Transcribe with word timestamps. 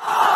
Ah! 0.00 0.24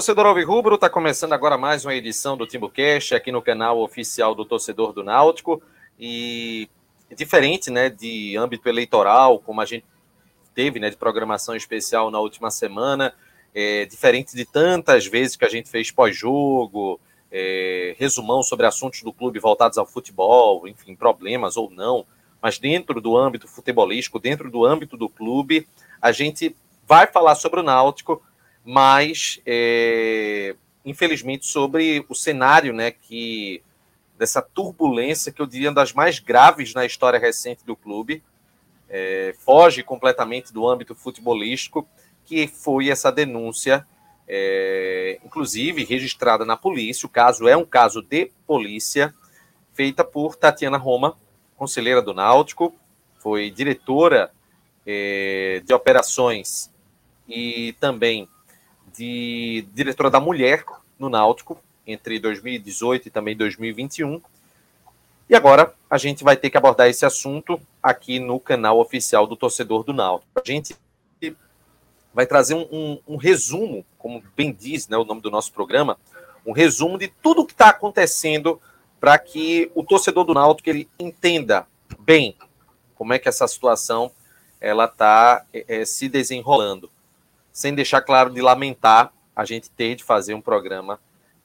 torcedor 0.00 0.24
Alvirrubro, 0.24 0.76
está 0.76 0.88
começando 0.88 1.34
agora 1.34 1.58
mais 1.58 1.84
uma 1.84 1.94
edição 1.94 2.34
do 2.34 2.46
TimbuCast 2.46 3.14
aqui 3.14 3.30
no 3.30 3.42
canal 3.42 3.82
oficial 3.82 4.34
do 4.34 4.46
Torcedor 4.46 4.94
do 4.94 5.04
Náutico. 5.04 5.62
E 5.98 6.70
diferente, 7.14 7.70
né, 7.70 7.90
de 7.90 8.34
âmbito 8.34 8.66
eleitoral, 8.66 9.40
como 9.40 9.60
a 9.60 9.66
gente 9.66 9.84
teve, 10.54 10.80
né, 10.80 10.88
de 10.88 10.96
programação 10.96 11.54
especial 11.54 12.10
na 12.10 12.18
última 12.18 12.50
semana, 12.50 13.12
é, 13.54 13.84
diferente 13.84 14.34
de 14.34 14.46
tantas 14.46 15.04
vezes 15.04 15.36
que 15.36 15.44
a 15.44 15.50
gente 15.50 15.68
fez 15.68 15.90
pós-jogo, 15.90 16.98
é, 17.30 17.94
resumão 17.98 18.42
sobre 18.42 18.64
assuntos 18.64 19.02
do 19.02 19.12
clube 19.12 19.38
voltados 19.38 19.76
ao 19.76 19.84
futebol, 19.84 20.66
enfim, 20.66 20.96
problemas 20.96 21.58
ou 21.58 21.68
não, 21.68 22.06
mas 22.40 22.58
dentro 22.58 23.02
do 23.02 23.18
âmbito 23.18 23.46
futebolístico, 23.46 24.18
dentro 24.18 24.50
do 24.50 24.64
âmbito 24.64 24.96
do 24.96 25.10
clube, 25.10 25.68
a 26.00 26.10
gente 26.10 26.56
vai 26.88 27.06
falar 27.06 27.34
sobre 27.34 27.60
o 27.60 27.62
Náutico, 27.62 28.22
mas 28.70 29.40
é, 29.44 30.54
infelizmente 30.84 31.44
sobre 31.44 32.06
o 32.08 32.14
cenário, 32.14 32.72
né, 32.72 32.92
que 32.92 33.64
dessa 34.16 34.40
turbulência 34.40 35.32
que 35.32 35.42
eu 35.42 35.46
diria 35.46 35.72
das 35.72 35.92
mais 35.92 36.20
graves 36.20 36.72
na 36.72 36.86
história 36.86 37.18
recente 37.18 37.64
do 37.66 37.74
clube, 37.74 38.22
é, 38.88 39.34
foge 39.40 39.82
completamente 39.82 40.52
do 40.52 40.68
âmbito 40.68 40.94
futebolístico, 40.94 41.84
que 42.24 42.46
foi 42.46 42.90
essa 42.90 43.10
denúncia, 43.10 43.84
é, 44.28 45.18
inclusive 45.24 45.82
registrada 45.82 46.44
na 46.44 46.56
polícia. 46.56 47.06
O 47.06 47.10
caso 47.10 47.48
é 47.48 47.56
um 47.56 47.64
caso 47.64 48.00
de 48.00 48.30
polícia, 48.46 49.12
feita 49.74 50.04
por 50.04 50.36
Tatiana 50.36 50.76
Roma, 50.76 51.16
conselheira 51.56 52.00
do 52.00 52.14
Náutico, 52.14 52.72
foi 53.18 53.50
diretora 53.50 54.30
é, 54.86 55.60
de 55.64 55.74
operações 55.74 56.72
e 57.28 57.74
também 57.80 58.28
de 58.96 59.66
diretora 59.72 60.10
da 60.10 60.20
mulher 60.20 60.64
no 60.98 61.08
Náutico 61.08 61.58
entre 61.86 62.18
2018 62.18 63.08
e 63.08 63.10
também 63.10 63.36
2021. 63.36 64.20
E 65.28 65.34
agora 65.34 65.74
a 65.88 65.96
gente 65.96 66.24
vai 66.24 66.36
ter 66.36 66.50
que 66.50 66.56
abordar 66.56 66.88
esse 66.88 67.06
assunto 67.06 67.60
aqui 67.82 68.18
no 68.18 68.38
canal 68.40 68.78
oficial 68.80 69.26
do 69.26 69.36
Torcedor 69.36 69.84
do 69.84 69.92
Náutico. 69.92 70.30
A 70.34 70.42
gente 70.44 70.76
vai 72.12 72.26
trazer 72.26 72.54
um, 72.54 72.66
um, 72.72 72.98
um 73.06 73.16
resumo, 73.16 73.84
como 73.96 74.22
bem 74.36 74.52
diz 74.52 74.88
né, 74.88 74.96
o 74.96 75.04
nome 75.04 75.20
do 75.20 75.30
nosso 75.30 75.52
programa, 75.52 75.96
um 76.44 76.52
resumo 76.52 76.98
de 76.98 77.08
tudo 77.08 77.42
o 77.42 77.46
que 77.46 77.52
está 77.52 77.68
acontecendo 77.68 78.60
para 78.98 79.18
que 79.18 79.70
o 79.74 79.84
torcedor 79.84 80.24
do 80.24 80.34
Náutico 80.34 80.68
ele 80.68 80.88
entenda 80.98 81.66
bem 82.00 82.36
como 82.94 83.12
é 83.12 83.18
que 83.18 83.28
essa 83.28 83.46
situação 83.46 84.10
ela 84.60 84.84
está 84.84 85.44
é, 85.54 85.84
se 85.84 86.08
desenrolando 86.08 86.90
sem 87.52 87.74
deixar 87.74 88.00
claro 88.02 88.30
de 88.30 88.40
lamentar 88.40 89.12
a 89.34 89.44
gente 89.44 89.70
ter 89.70 89.94
de 89.94 90.04
fazer 90.04 90.34
um 90.34 90.40
programa 90.40 91.00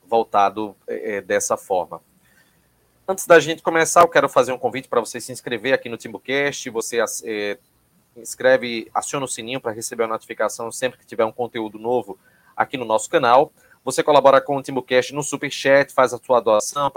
voltado 0.07 0.75
é, 0.87 1.21
dessa 1.21 1.57
forma. 1.57 2.01
Antes 3.07 3.27
da 3.27 3.39
gente 3.39 3.61
começar, 3.61 4.01
eu 4.01 4.07
quero 4.07 4.27
fazer 4.27 4.51
um 4.51 4.57
convite 4.57 4.87
para 4.87 4.99
você 4.99 5.21
se 5.21 5.31
inscrever 5.31 5.73
aqui 5.73 5.87
no 5.89 5.97
TimbuCast. 5.97 6.69
Você 6.71 6.99
é, 7.23 7.57
inscreve, 8.17 8.89
aciona 8.93 9.25
o 9.25 9.29
sininho 9.29 9.61
para 9.61 9.71
receber 9.71 10.03
a 10.03 10.07
notificação 10.07 10.71
sempre 10.71 10.97
que 10.97 11.05
tiver 11.05 11.25
um 11.25 11.31
conteúdo 11.31 11.77
novo 11.77 12.17
aqui 12.55 12.77
no 12.77 12.85
nosso 12.85 13.09
canal. 13.09 13.51
Você 13.83 14.01
colabora 14.01 14.41
com 14.41 14.57
o 14.57 14.61
TimbuCast 14.63 15.13
no 15.13 15.21
Super 15.21 15.51
Chat, 15.51 15.93
faz 15.93 16.13
a 16.13 16.17
sua 16.17 16.39
doação, 16.39 16.91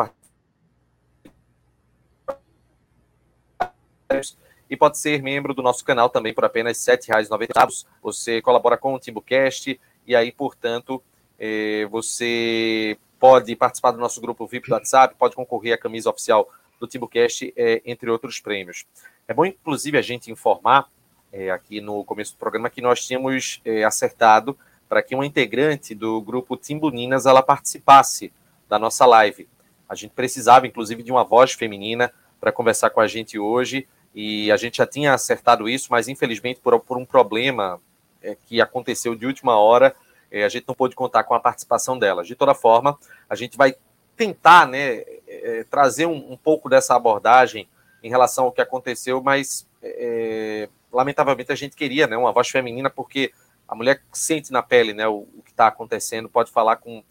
e 4.70 4.76
pode 4.76 4.98
ser 4.98 5.22
membro 5.22 5.54
do 5.54 5.62
nosso 5.62 5.84
canal 5.84 6.10
também 6.10 6.34
por 6.34 6.44
apenas 6.44 6.86
R$ 6.86 6.96
7,90. 6.96 7.86
Você 8.02 8.42
colabora 8.42 8.76
com 8.76 8.94
o 8.94 8.98
TimbuCast 8.98 9.80
e 10.06 10.16
aí, 10.16 10.30
portanto, 10.30 11.02
eh, 11.38 11.86
você 11.90 12.98
pode 13.18 13.54
participar 13.56 13.92
do 13.92 13.98
nosso 13.98 14.20
grupo 14.20 14.46
VIP 14.46 14.68
do 14.68 14.74
WhatsApp, 14.74 15.14
pode 15.18 15.34
concorrer 15.34 15.74
à 15.74 15.78
camisa 15.78 16.10
oficial 16.10 16.48
do 16.78 16.86
TimbuCast, 16.86 17.52
eh, 17.56 17.82
entre 17.84 18.10
outros 18.10 18.40
prêmios. 18.40 18.84
É 19.26 19.34
bom, 19.34 19.44
inclusive, 19.44 19.98
a 19.98 20.02
gente 20.02 20.30
informar 20.30 20.88
eh, 21.32 21.50
aqui 21.50 21.80
no 21.80 22.04
começo 22.04 22.34
do 22.34 22.38
programa 22.38 22.70
que 22.70 22.80
nós 22.80 23.04
tínhamos 23.04 23.60
acertado 23.86 24.56
para 24.88 25.02
que 25.02 25.14
uma 25.14 25.26
integrante 25.26 25.94
do 25.94 26.20
grupo 26.22 26.56
Timbuninas 26.56 27.26
ela 27.26 27.42
participasse 27.42 28.32
da 28.68 28.78
nossa 28.78 29.04
live. 29.04 29.46
A 29.88 29.94
gente 29.94 30.12
precisava, 30.12 30.66
inclusive, 30.66 31.02
de 31.02 31.12
uma 31.12 31.24
voz 31.24 31.52
feminina 31.52 32.12
para 32.40 32.52
conversar 32.52 32.90
com 32.90 33.00
a 33.00 33.06
gente 33.06 33.38
hoje 33.38 33.86
e 34.14 34.50
a 34.50 34.56
gente 34.56 34.78
já 34.78 34.86
tinha 34.86 35.12
acertado 35.14 35.69
isso, 35.69 35.88
mas 35.91 36.08
infelizmente 36.08 36.60
por, 36.60 36.78
por 36.80 36.96
um 36.96 37.04
problema 37.04 37.80
é, 38.22 38.36
que 38.46 38.60
aconteceu 38.60 39.14
de 39.14 39.26
última 39.26 39.58
hora, 39.58 39.94
é, 40.30 40.44
a 40.44 40.48
gente 40.48 40.66
não 40.66 40.74
pôde 40.74 40.94
contar 40.94 41.24
com 41.24 41.34
a 41.34 41.41
participação 41.41 41.98
dela. 41.98 42.24
De 42.24 42.34
toda 42.34 42.54
forma, 42.54 42.98
a 43.28 43.34
gente 43.34 43.56
vai 43.56 43.74
tentar 44.16 44.66
né, 44.66 44.96
é, 44.96 45.16
é 45.26 45.64
trazer 45.64 46.06
um, 46.06 46.32
um, 46.32 46.36
pouco 46.36 46.69
dessa 46.69 46.94
abordagem 46.94 47.69
em 48.02 48.08
relação 48.08 48.44
ao 48.44 48.52
que 48.52 48.60
aconteceu, 48.60 49.22
mas 49.22 49.66
é, 49.82 50.69
lamentavelmente 50.92 51.52
a 51.52 51.56
gente 51.56 51.76
queria 51.76 52.06
né, 52.06 52.16
uma 52.16 52.32
voz 52.32 52.48
feminina, 52.48 52.90
porque 52.90 53.32
a 53.66 53.75
mulher 53.75 54.02
sente 54.12 54.52
na 54.52 54.62
pele 54.62 54.94
né, 54.94 55.06
o, 55.06 55.26
o 55.36 55.42
que 55.44 55.50
está 55.50 55.66
acontecendo, 55.66 56.28
pode 56.28 56.50
falar 56.50 56.76
com 56.76 57.02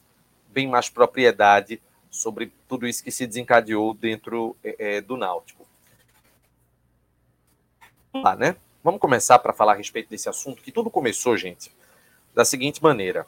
bem 0.49 0.67
mais 0.67 0.89
propriedade 0.89 1.81
sobre 2.09 2.51
tudo 2.67 2.87
isso 2.87 3.03
que 3.03 3.11
se 3.11 3.27
desencadeou 3.27 3.93
dentro 3.93 4.55
é, 4.63 5.01
do 5.01 5.15
Náutico 5.17 5.66
lá, 8.13 8.35
né? 8.35 8.55
Vamos 8.83 8.99
começar 8.99 9.39
para 9.39 9.53
falar 9.53 9.73
a 9.73 9.75
respeito 9.75 10.09
desse 10.09 10.29
assunto, 10.29 10.61
que 10.61 10.71
tudo 10.71 10.89
começou, 10.89 11.35
gente, 11.35 11.71
da 12.33 12.45
seguinte 12.45 12.81
maneira. 12.81 13.25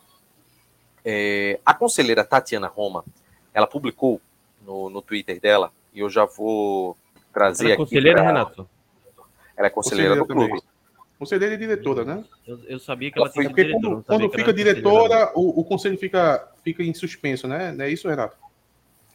É, 1.03 1.59
a 1.66 1.73
conselheira 1.73 2.23
Tatiana 2.23 2.67
Roma, 2.67 3.03
ela 3.53 3.68
publicou 3.68 4.22
no, 4.66 4.89
no 4.89 5.01
Twitter 5.01 5.39
dela, 5.39 5.72
e 5.94 6.00
eu 6.00 6.09
já 6.09 6.25
vou 6.25 6.95
trazer 7.34 7.66
ela 7.66 7.73
é 7.73 7.78
conselheira, 7.78 8.18
pra... 8.19 8.28
Renato? 8.28 8.69
Ela 9.57 9.68
é 9.68 9.69
conselheira, 9.69 10.16
conselheira 10.16 10.16
do 10.16 10.28
também. 10.28 10.47
clube. 10.50 10.63
Conselheira 11.18 11.56
e 11.56 11.57
diretora, 11.57 12.06
né? 12.06 12.23
Eu, 12.47 12.59
eu 12.66 12.79
sabia 12.79 13.12
que 13.12 13.19
ela 13.19 13.29
tinha 13.29 13.50
Porque 13.50 13.69
quando, 13.72 14.03
quando 14.03 14.29
fica 14.29 14.53
diretora, 14.53 15.34
o, 15.35 15.59
o, 15.59 15.66
conselho 15.66 15.97
fica, 15.97 16.50
fica 16.63 16.81
em 16.81 16.94
suspenso, 16.94 17.45
né? 17.45 17.73
Não 17.73 17.84
é 17.84 17.89
isso, 17.89 18.07
Renato? 18.07 18.38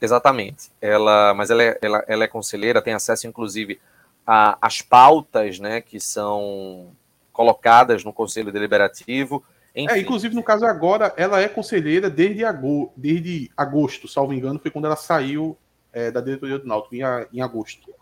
Exatamente. 0.02 0.70
Ela, 0.82 1.32
mas 1.32 1.50
ela 1.50 1.62
é, 1.62 1.78
ela, 1.80 2.04
ela 2.06 2.24
é 2.24 2.28
conselheira, 2.28 2.82
tem 2.82 2.92
acesso, 2.92 3.26
inclusive, 3.26 3.80
a, 4.26 4.58
as 4.60 4.80
pautas 4.80 5.58
né, 5.58 5.80
que 5.80 6.00
são 6.00 6.92
colocadas 7.32 8.04
no 8.04 8.12
Conselho 8.12 8.52
Deliberativo. 8.52 9.44
É, 9.74 9.98
inclusive, 9.98 10.34
no 10.34 10.42
caso 10.42 10.64
agora, 10.64 11.12
ela 11.16 11.40
é 11.40 11.48
conselheira 11.48 12.08
desde, 12.08 12.44
agosto, 12.44 12.92
desde 12.96 13.50
agosto, 13.56 14.06
salvo 14.06 14.32
engano, 14.32 14.60
foi 14.60 14.70
quando 14.70 14.84
ela 14.84 14.94
saiu 14.94 15.58
é, 15.92 16.12
da 16.12 16.20
diretoria 16.20 16.58
do 16.58 16.66
Náutico, 16.66 16.94
em, 16.94 17.00
em 17.32 17.40
agosto. 17.40 17.92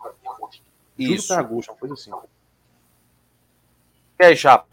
Isso. 0.97 1.29
Tudo 1.29 1.39
agosto, 1.39 1.69
uma 1.71 1.77
coisa 1.77 1.93
assim. 1.95 2.11
E 4.19 4.23
aí, 4.23 4.37
Chapo? 4.37 4.67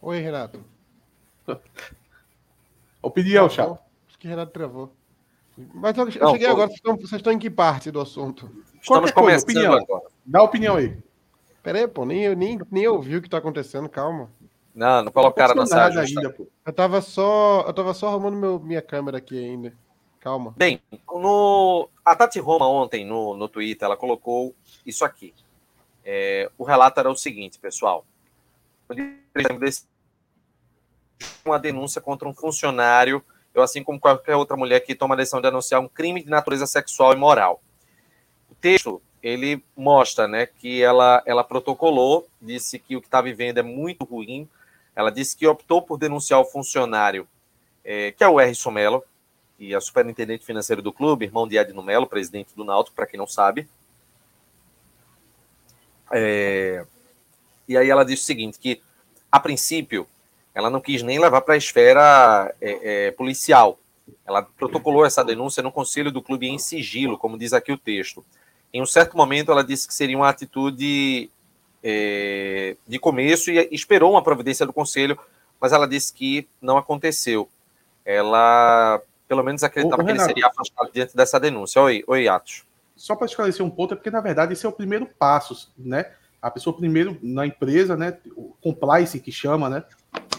Oi, 0.00 0.18
Renato. 0.18 0.64
Opinião, 3.02 3.50
Chapo. 3.50 3.78
Acho 4.08 4.18
que 4.18 4.26
Renato 4.26 4.52
travou. 4.52 4.92
Mas 5.56 5.96
eu, 5.96 6.04
não, 6.04 6.32
cheguei 6.32 6.46
pô. 6.46 6.52
agora, 6.52 6.68
vocês 6.68 6.78
estão, 6.78 6.96
vocês 6.96 7.12
estão 7.12 7.32
em 7.32 7.38
que 7.38 7.50
parte 7.50 7.90
do 7.90 8.00
assunto? 8.00 8.46
Estamos 8.80 8.86
Qualquer 8.86 9.12
começando 9.12 9.50
opinião. 9.50 9.74
agora. 9.74 10.04
Dá 10.24 10.38
a 10.40 10.42
opinião 10.42 10.76
aí. 10.76 10.96
Pera 11.62 11.78
aí, 11.78 11.88
pô, 11.88 12.04
nem, 12.04 12.34
nem, 12.34 12.58
nem 12.70 12.88
ouvi 12.88 13.16
o 13.16 13.20
que 13.20 13.28
está 13.28 13.38
acontecendo, 13.38 13.88
calma. 13.88 14.30
Não, 14.74 15.04
não 15.04 15.12
colocaram 15.12 15.54
na 15.54 15.66
sala 15.66 16.00
ainda, 16.00 16.30
pô. 16.30 16.48
Eu 16.64 16.72
tava 16.72 17.00
só, 17.00 17.64
eu 17.66 17.72
tava 17.72 17.92
só 17.92 18.08
arrumando 18.08 18.36
meu, 18.36 18.58
minha 18.58 18.82
câmera 18.82 19.18
aqui 19.18 19.38
ainda. 19.38 19.72
Calma. 20.18 20.54
Bem, 20.56 20.80
no, 21.08 21.88
a 22.04 22.14
Tati 22.14 22.38
Roma 22.38 22.66
ontem 22.66 23.04
no, 23.04 23.36
no 23.36 23.48
Twitter, 23.48 23.86
ela 23.86 23.96
colocou 23.96 24.54
isso 24.86 25.04
aqui. 25.04 25.34
É, 26.04 26.50
o 26.56 26.64
relato 26.64 27.00
era 27.00 27.10
o 27.10 27.16
seguinte, 27.16 27.58
pessoal. 27.58 28.04
Uma 31.44 31.58
denúncia 31.58 32.00
contra 32.00 32.28
um 32.28 32.34
funcionário, 32.34 33.22
eu 33.54 33.62
assim 33.62 33.82
como 33.82 34.00
qualquer 34.00 34.36
outra 34.36 34.56
mulher 34.56 34.80
que 34.80 34.94
toma 34.94 35.14
a 35.14 35.18
decisão 35.18 35.40
de 35.40 35.48
anunciar 35.48 35.80
um 35.80 35.88
crime 35.88 36.22
de 36.22 36.30
natureza 36.30 36.66
sexual 36.66 37.12
e 37.12 37.16
moral. 37.16 37.62
O 38.50 38.54
texto 38.54 39.00
ele 39.22 39.62
mostra, 39.76 40.26
né, 40.26 40.46
que 40.46 40.82
ela 40.82 41.22
ela 41.24 41.44
protocolou, 41.44 42.26
disse 42.40 42.78
que 42.78 42.96
o 42.96 43.00
que 43.00 43.06
está 43.06 43.20
vivendo 43.20 43.58
é 43.58 43.62
muito 43.62 44.04
ruim. 44.04 44.48
Ela 44.94 45.10
disse 45.10 45.36
que 45.36 45.46
optou 45.46 45.80
por 45.80 45.96
denunciar 45.96 46.40
o 46.40 46.44
funcionário, 46.44 47.26
é, 47.84 48.12
que 48.12 48.22
é 48.22 48.28
o 48.28 48.38
R. 48.38 48.54
Somelo, 48.54 49.02
que 49.56 49.74
é 49.74 49.80
superintendente 49.80 50.44
financeiro 50.44 50.82
do 50.82 50.92
clube, 50.92 51.24
irmão 51.24 51.46
de 51.46 51.56
Edno 51.56 51.82
Melo, 51.82 52.06
presidente 52.06 52.54
do 52.54 52.64
Náutico, 52.64 52.96
para 52.96 53.06
quem 53.06 53.16
não 53.16 53.26
sabe. 53.26 53.68
É, 56.12 56.84
e 57.66 57.76
aí 57.76 57.88
ela 57.88 58.04
disse 58.04 58.22
o 58.22 58.26
seguinte, 58.26 58.58
que 58.58 58.82
a 59.30 59.40
princípio 59.40 60.06
ela 60.54 60.70
não 60.70 60.80
quis 60.80 61.02
nem 61.02 61.18
levar 61.18 61.40
para 61.40 61.54
a 61.54 61.56
esfera 61.56 62.54
é, 62.60 63.06
é, 63.06 63.10
policial. 63.12 63.78
Ela 64.26 64.42
protocolou 64.42 65.04
essa 65.04 65.24
denúncia 65.24 65.62
no 65.62 65.72
conselho 65.72 66.10
do 66.10 66.22
clube 66.22 66.48
em 66.48 66.58
sigilo, 66.58 67.18
como 67.18 67.38
diz 67.38 67.52
aqui 67.52 67.72
o 67.72 67.78
texto. 67.78 68.24
Em 68.72 68.82
um 68.82 68.86
certo 68.86 69.16
momento, 69.16 69.50
ela 69.52 69.64
disse 69.64 69.86
que 69.86 69.94
seria 69.94 70.16
uma 70.16 70.28
atitude 70.28 71.30
é, 71.82 72.76
de 72.86 72.98
começo 72.98 73.50
e 73.50 73.68
esperou 73.72 74.12
uma 74.12 74.22
providência 74.22 74.66
do 74.66 74.72
conselho, 74.72 75.18
mas 75.60 75.72
ela 75.72 75.86
disse 75.86 76.12
que 76.12 76.48
não 76.60 76.76
aconteceu. 76.76 77.48
Ela, 78.04 79.00
pelo 79.28 79.42
menos, 79.42 79.62
acreditava 79.62 80.02
Ô, 80.02 80.04
que 80.04 80.12
Renato, 80.12 80.30
ele 80.30 80.34
seria 80.34 80.48
afastado 80.48 80.90
diante 80.92 81.16
dessa 81.16 81.38
denúncia. 81.38 81.80
Oi, 81.80 82.02
oi 82.06 82.28
Atos 82.28 82.64
só 83.02 83.16
para 83.16 83.26
esclarecer 83.26 83.66
um 83.66 83.70
ponto, 83.70 83.94
é 83.94 83.96
porque, 83.96 84.12
na 84.12 84.20
verdade, 84.20 84.52
esse 84.52 84.64
é 84.64 84.68
o 84.68 84.72
primeiro 84.72 85.06
passo, 85.06 85.72
né? 85.76 86.12
A 86.40 86.48
pessoa 86.48 86.76
primeiro 86.76 87.18
na 87.20 87.44
empresa, 87.44 87.96
né? 87.96 88.16
O 88.36 88.54
compliance 88.60 89.18
que 89.18 89.32
chama, 89.32 89.68
né? 89.68 89.82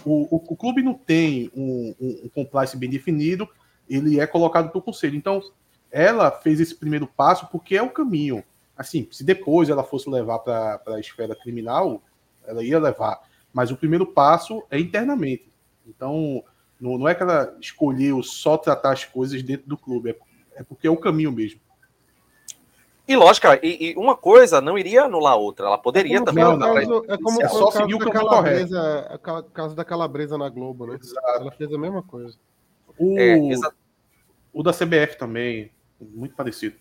O, 0.05 0.35
o, 0.35 0.35
o 0.35 0.55
clube 0.55 0.81
não 0.81 0.93
tem 0.93 1.51
um, 1.55 1.95
um, 1.99 2.21
um, 2.25 2.29
compliance 2.29 2.75
bem 2.77 2.89
definido, 2.89 3.47
ele 3.89 4.19
é 4.19 4.27
colocado 4.27 4.69
pelo 4.69 4.83
conselho. 4.83 5.15
Então, 5.15 5.41
ela 5.91 6.31
fez 6.31 6.59
esse 6.59 6.75
primeiro 6.75 7.07
passo 7.07 7.47
porque 7.47 7.75
é 7.75 7.81
o 7.81 7.89
caminho. 7.89 8.43
Assim, 8.75 9.07
se 9.11 9.23
depois 9.23 9.69
ela 9.69 9.83
fosse 9.83 10.09
levar 10.09 10.39
para 10.39 10.81
a 10.87 10.99
esfera 10.99 11.35
criminal, 11.35 12.01
ela 12.45 12.63
ia 12.63 12.79
levar. 12.79 13.21
Mas 13.53 13.71
o 13.71 13.77
primeiro 13.77 14.05
passo 14.05 14.63
é 14.71 14.79
internamente. 14.79 15.47
Então, 15.85 16.43
não, 16.79 16.97
não 16.97 17.07
é 17.07 17.13
que 17.13 17.21
ela 17.21 17.55
escolheu 17.61 18.21
só 18.23 18.57
tratar 18.57 18.93
as 18.93 19.05
coisas 19.05 19.41
dentro 19.43 19.67
do 19.67 19.77
clube, 19.77 20.09
é, 20.09 20.17
é 20.55 20.63
porque 20.63 20.87
é 20.87 20.89
o 20.89 20.97
caminho 20.97 21.31
mesmo. 21.31 21.61
E 23.05 23.15
lógico, 23.17 23.47
e, 23.61 23.91
e, 23.91 23.95
uma 23.97 24.15
coisa 24.15 24.61
não 24.61 24.77
iria 24.77 25.03
anular 25.03 25.33
a 25.33 25.35
outra, 25.35 25.65
ela 25.65 25.77
poderia 25.77 26.19
é 26.19 26.23
também. 26.23 26.43
Não, 26.43 26.57
caso, 26.57 27.05
é 27.09 27.17
como 27.17 27.41
é 27.41 27.49
só 27.49 27.69
seguir 27.69 27.95
o 27.95 27.99
caminho 27.99 28.13
calabresa, 28.13 29.07
é 29.09 29.17
caso 29.53 29.75
da 29.75 29.83
calabresa 29.83 30.37
na 30.37 30.47
Globo, 30.47 30.87
né? 30.87 30.97
Exato. 31.01 31.41
Ela 31.41 31.51
fez 31.51 31.73
a 31.73 31.77
mesma 31.77 32.01
coisa. 32.01 32.37
O, 32.97 33.19
é, 33.19 33.37
o 34.53 34.63
da 34.63 34.71
CBF 34.71 35.17
também, 35.17 35.69
muito 35.99 36.33
parecido. 36.33 36.77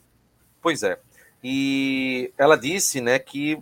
Pois 0.60 0.84
é. 0.84 1.00
E 1.42 2.32
ela 2.38 2.56
disse, 2.56 3.00
né, 3.00 3.18
que 3.18 3.60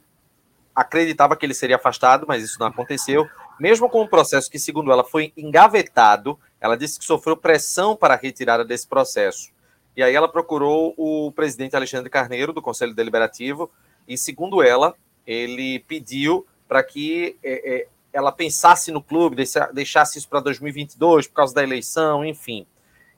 acreditava 0.74 1.36
que 1.36 1.46
ele 1.46 1.54
seria 1.54 1.76
afastado, 1.76 2.26
mas 2.28 2.42
isso 2.42 2.58
não 2.60 2.66
aconteceu. 2.66 3.26
Mesmo 3.58 3.88
com 3.88 4.02
o 4.02 4.08
processo 4.08 4.50
que, 4.50 4.58
segundo 4.58 4.92
ela, 4.92 5.04
foi 5.04 5.32
engavetado, 5.36 6.38
ela 6.60 6.76
disse 6.76 6.98
que 6.98 7.04
sofreu 7.06 7.36
pressão 7.36 7.96
para 7.96 8.14
a 8.14 8.16
retirada 8.16 8.64
desse 8.64 8.86
processo. 8.86 9.50
E 9.96 10.02
aí 10.02 10.14
ela 10.14 10.28
procurou 10.28 10.94
o 10.96 11.32
presidente 11.32 11.76
Alexandre 11.76 12.08
Carneiro, 12.08 12.52
do 12.52 12.62
Conselho 12.62 12.94
Deliberativo, 12.94 13.70
e, 14.06 14.16
segundo 14.16 14.62
ela, 14.62 14.94
ele 15.26 15.80
pediu 15.80 16.46
para 16.68 16.82
que 16.82 17.36
é, 17.42 17.74
é, 17.74 17.88
ela 18.12 18.32
pensasse 18.32 18.90
no 18.90 19.02
clube, 19.02 19.44
deixasse 19.72 20.18
isso 20.18 20.28
para 20.28 20.40
2022 20.40 21.26
por 21.26 21.34
causa 21.34 21.54
da 21.54 21.62
eleição, 21.62 22.24
enfim. 22.24 22.66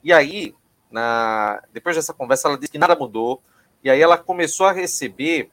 E 0.02 0.12
aí, 0.12 0.54
na, 0.90 1.62
depois 1.72 1.96
dessa 1.96 2.12
conversa, 2.12 2.48
ela 2.48 2.58
disse 2.58 2.72
que 2.72 2.78
nada 2.78 2.96
mudou, 2.96 3.42
e 3.84 3.90
aí 3.90 4.00
ela 4.00 4.16
começou 4.16 4.66
a 4.66 4.72
receber 4.72 5.50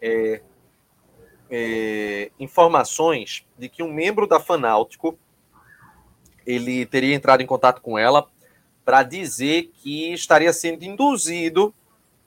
é, 0.00 0.40
é 1.50 2.30
informações 2.38 3.46
de 3.58 3.68
que 3.68 3.82
um 3.82 3.92
membro 3.92 4.26
da 4.26 4.40
Fanáutico 4.40 5.18
ele 6.46 6.86
teria 6.86 7.14
entrado 7.14 7.40
em 7.40 7.46
contato 7.46 7.80
com 7.80 7.98
ela 7.98 8.28
para 8.84 9.02
dizer 9.02 9.70
que 9.76 10.12
estaria 10.12 10.52
sendo 10.52 10.84
induzido 10.84 11.74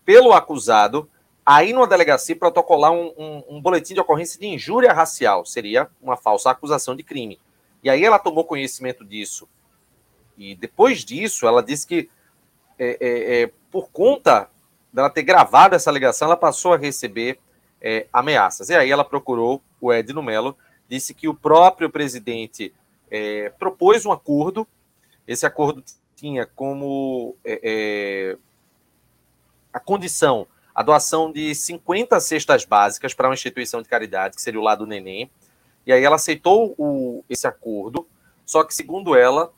pelo 0.06 0.34
acusado 0.34 1.10
a 1.46 1.63
ir 1.63 1.74
numa 1.74 1.88
delegacia 1.88 2.36
protocolar 2.36 2.92
um, 2.92 3.13
um, 3.18 3.44
um, 3.50 3.62
boletim 3.62 3.94
de 3.94 4.00
ocorrência 4.00 4.40
de 4.40 4.48
injúria 4.48 4.92
racial. 4.94 5.46
Seria 5.46 5.88
uma 6.02 6.18
falsa 6.18 6.50
acusação 6.50 6.96
de 6.96 7.04
crime. 7.04 7.40
E 7.84 7.90
aí 7.90 8.04
ela 8.04 8.18
tomou 8.18 8.44
conhecimento 8.46 9.06
disso. 9.06 9.48
E 10.38 10.56
depois 10.56 11.06
disso, 11.06 11.46
ela 11.48 11.62
disse 11.62 11.86
que, 11.86 12.10
é, 12.80 12.98
é, 13.00 13.42
é, 13.44 13.51
por 13.69 13.90
conta 13.90 14.50
dela 14.92 15.10
ter 15.10 15.24
gravado 15.24 15.75
essa 15.75 15.90
alegação, 15.90 16.28
ela 16.28 16.38
passou 16.38 16.74
a 16.74 16.78
receber 16.78 17.40
é, 17.80 18.08
ameaças. 18.12 18.69
E 18.69 18.75
aí 18.75 18.90
ela 18.90 19.04
procurou 19.04 19.62
o 19.80 19.94
Edno 19.94 20.24
Melo, 20.24 20.58
disse 20.90 21.13
que 21.13 21.28
o 21.28 21.34
próprio 21.34 21.90
presidente 21.90 22.74
é, 23.12 23.50
propôs 23.60 24.06
um 24.06 24.12
acordo. 24.12 24.68
Esse 25.28 25.46
acordo 25.46 25.84
tinha 26.16 26.46
como 26.46 27.36
é, 27.44 27.60
é, 27.64 28.38
a 29.74 29.80
condição 29.80 30.48
a 30.76 30.84
doação 30.84 31.32
de 31.32 31.56
50 31.56 32.20
cestas 32.20 32.66
básicas 32.66 33.14
para 33.14 33.30
uma 33.30 33.34
instituição 33.34 33.82
de 33.82 33.88
caridade, 33.88 34.36
que 34.36 34.42
seria 34.42 34.60
o 34.60 34.64
lado 34.64 34.86
Neném. 34.86 35.32
E 35.88 35.94
aí 35.94 36.04
ela 36.04 36.18
aceitou 36.18 36.76
o, 36.78 37.24
esse 37.30 37.48
acordo, 37.48 38.06
só 38.46 38.62
que, 38.62 38.76
segundo 38.76 39.16
ela, 39.16 39.54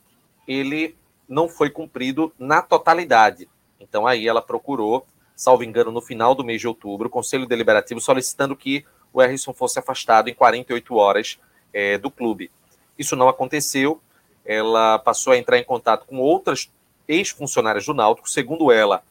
ele 0.47 0.95
não 1.27 1.49
foi 1.49 1.71
cumprido 1.71 2.31
na 2.37 2.61
totalidade. 2.61 3.49
Então 3.79 4.05
aí 4.05 4.27
ela 4.27 4.43
procurou, 4.43 5.07
salvo 5.35 5.63
engano, 5.63 5.91
no 5.91 6.01
final 6.01 6.35
do 6.35 6.43
mês 6.43 6.61
de 6.61 6.67
outubro, 6.67 7.07
o 7.07 7.11
Conselho 7.11 7.47
Deliberativo 7.47 7.99
solicitando 7.99 8.55
que 8.55 8.85
o 9.11 9.19
Harrison 9.19 9.53
fosse 9.53 9.79
afastado 9.79 10.29
em 10.29 10.35
48 10.35 10.95
horas 10.95 11.39
é, 11.73 11.97
do 11.97 12.11
clube. 12.11 12.51
Isso 12.97 13.15
não 13.15 13.27
aconteceu, 13.27 13.99
ela 14.47 14.97
passou 14.97 15.33
a 15.33 15.37
entrar 15.37 15.59
em 15.59 15.63
contato 15.63 16.05
com 16.07 16.17
outras 16.17 16.71
ex-funcionárias 17.05 17.85
do 17.85 17.93
Náutico. 17.93 18.29
Segundo 18.29 18.71
ela, 18.71 19.03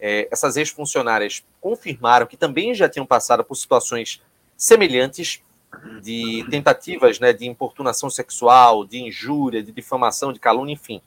é, 0.00 0.26
essas 0.32 0.56
ex-funcionárias 0.56 1.44
confirmaram 1.60 2.26
que 2.26 2.36
também 2.36 2.74
já 2.74 2.88
tinham 2.88 3.06
passado 3.06 3.44
por 3.44 3.54
situações 3.54 4.22
semelhantes 4.56 5.42
de 6.02 6.44
tentativas 6.50 7.20
né, 7.20 7.32
de 7.32 7.46
importunação 7.46 8.08
sexual, 8.08 8.84
de 8.84 9.00
injúria, 9.00 9.62
de 9.62 9.72
difamação, 9.72 10.32
de 10.32 10.40
calúnia, 10.40 10.72
enfim. 10.72 11.00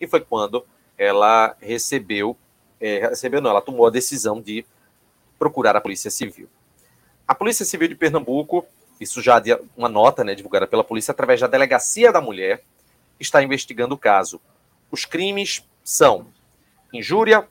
E 0.00 0.06
foi 0.06 0.20
quando 0.20 0.64
ela 0.98 1.56
recebeu, 1.60 2.36
é, 2.80 3.08
recebeu 3.08 3.40
não, 3.40 3.50
ela 3.50 3.62
tomou 3.62 3.86
a 3.86 3.90
decisão 3.90 4.40
de 4.40 4.64
procurar 5.38 5.76
a 5.76 5.80
Polícia 5.80 6.10
Civil. 6.10 6.48
A 7.26 7.34
Polícia 7.34 7.64
Civil 7.64 7.88
de 7.88 7.94
Pernambuco, 7.94 8.66
isso 9.00 9.22
já 9.22 9.42
uma 9.76 9.88
nota 9.88 10.22
né, 10.22 10.34
divulgada 10.34 10.66
pela 10.66 10.84
polícia 10.84 11.12
através 11.12 11.40
da 11.40 11.46
Delegacia 11.46 12.12
da 12.12 12.20
Mulher, 12.20 12.62
está 13.18 13.42
investigando 13.42 13.94
o 13.94 13.98
caso. 13.98 14.40
Os 14.90 15.04
crimes 15.04 15.64
são 15.82 16.26
injúria, 16.92 17.48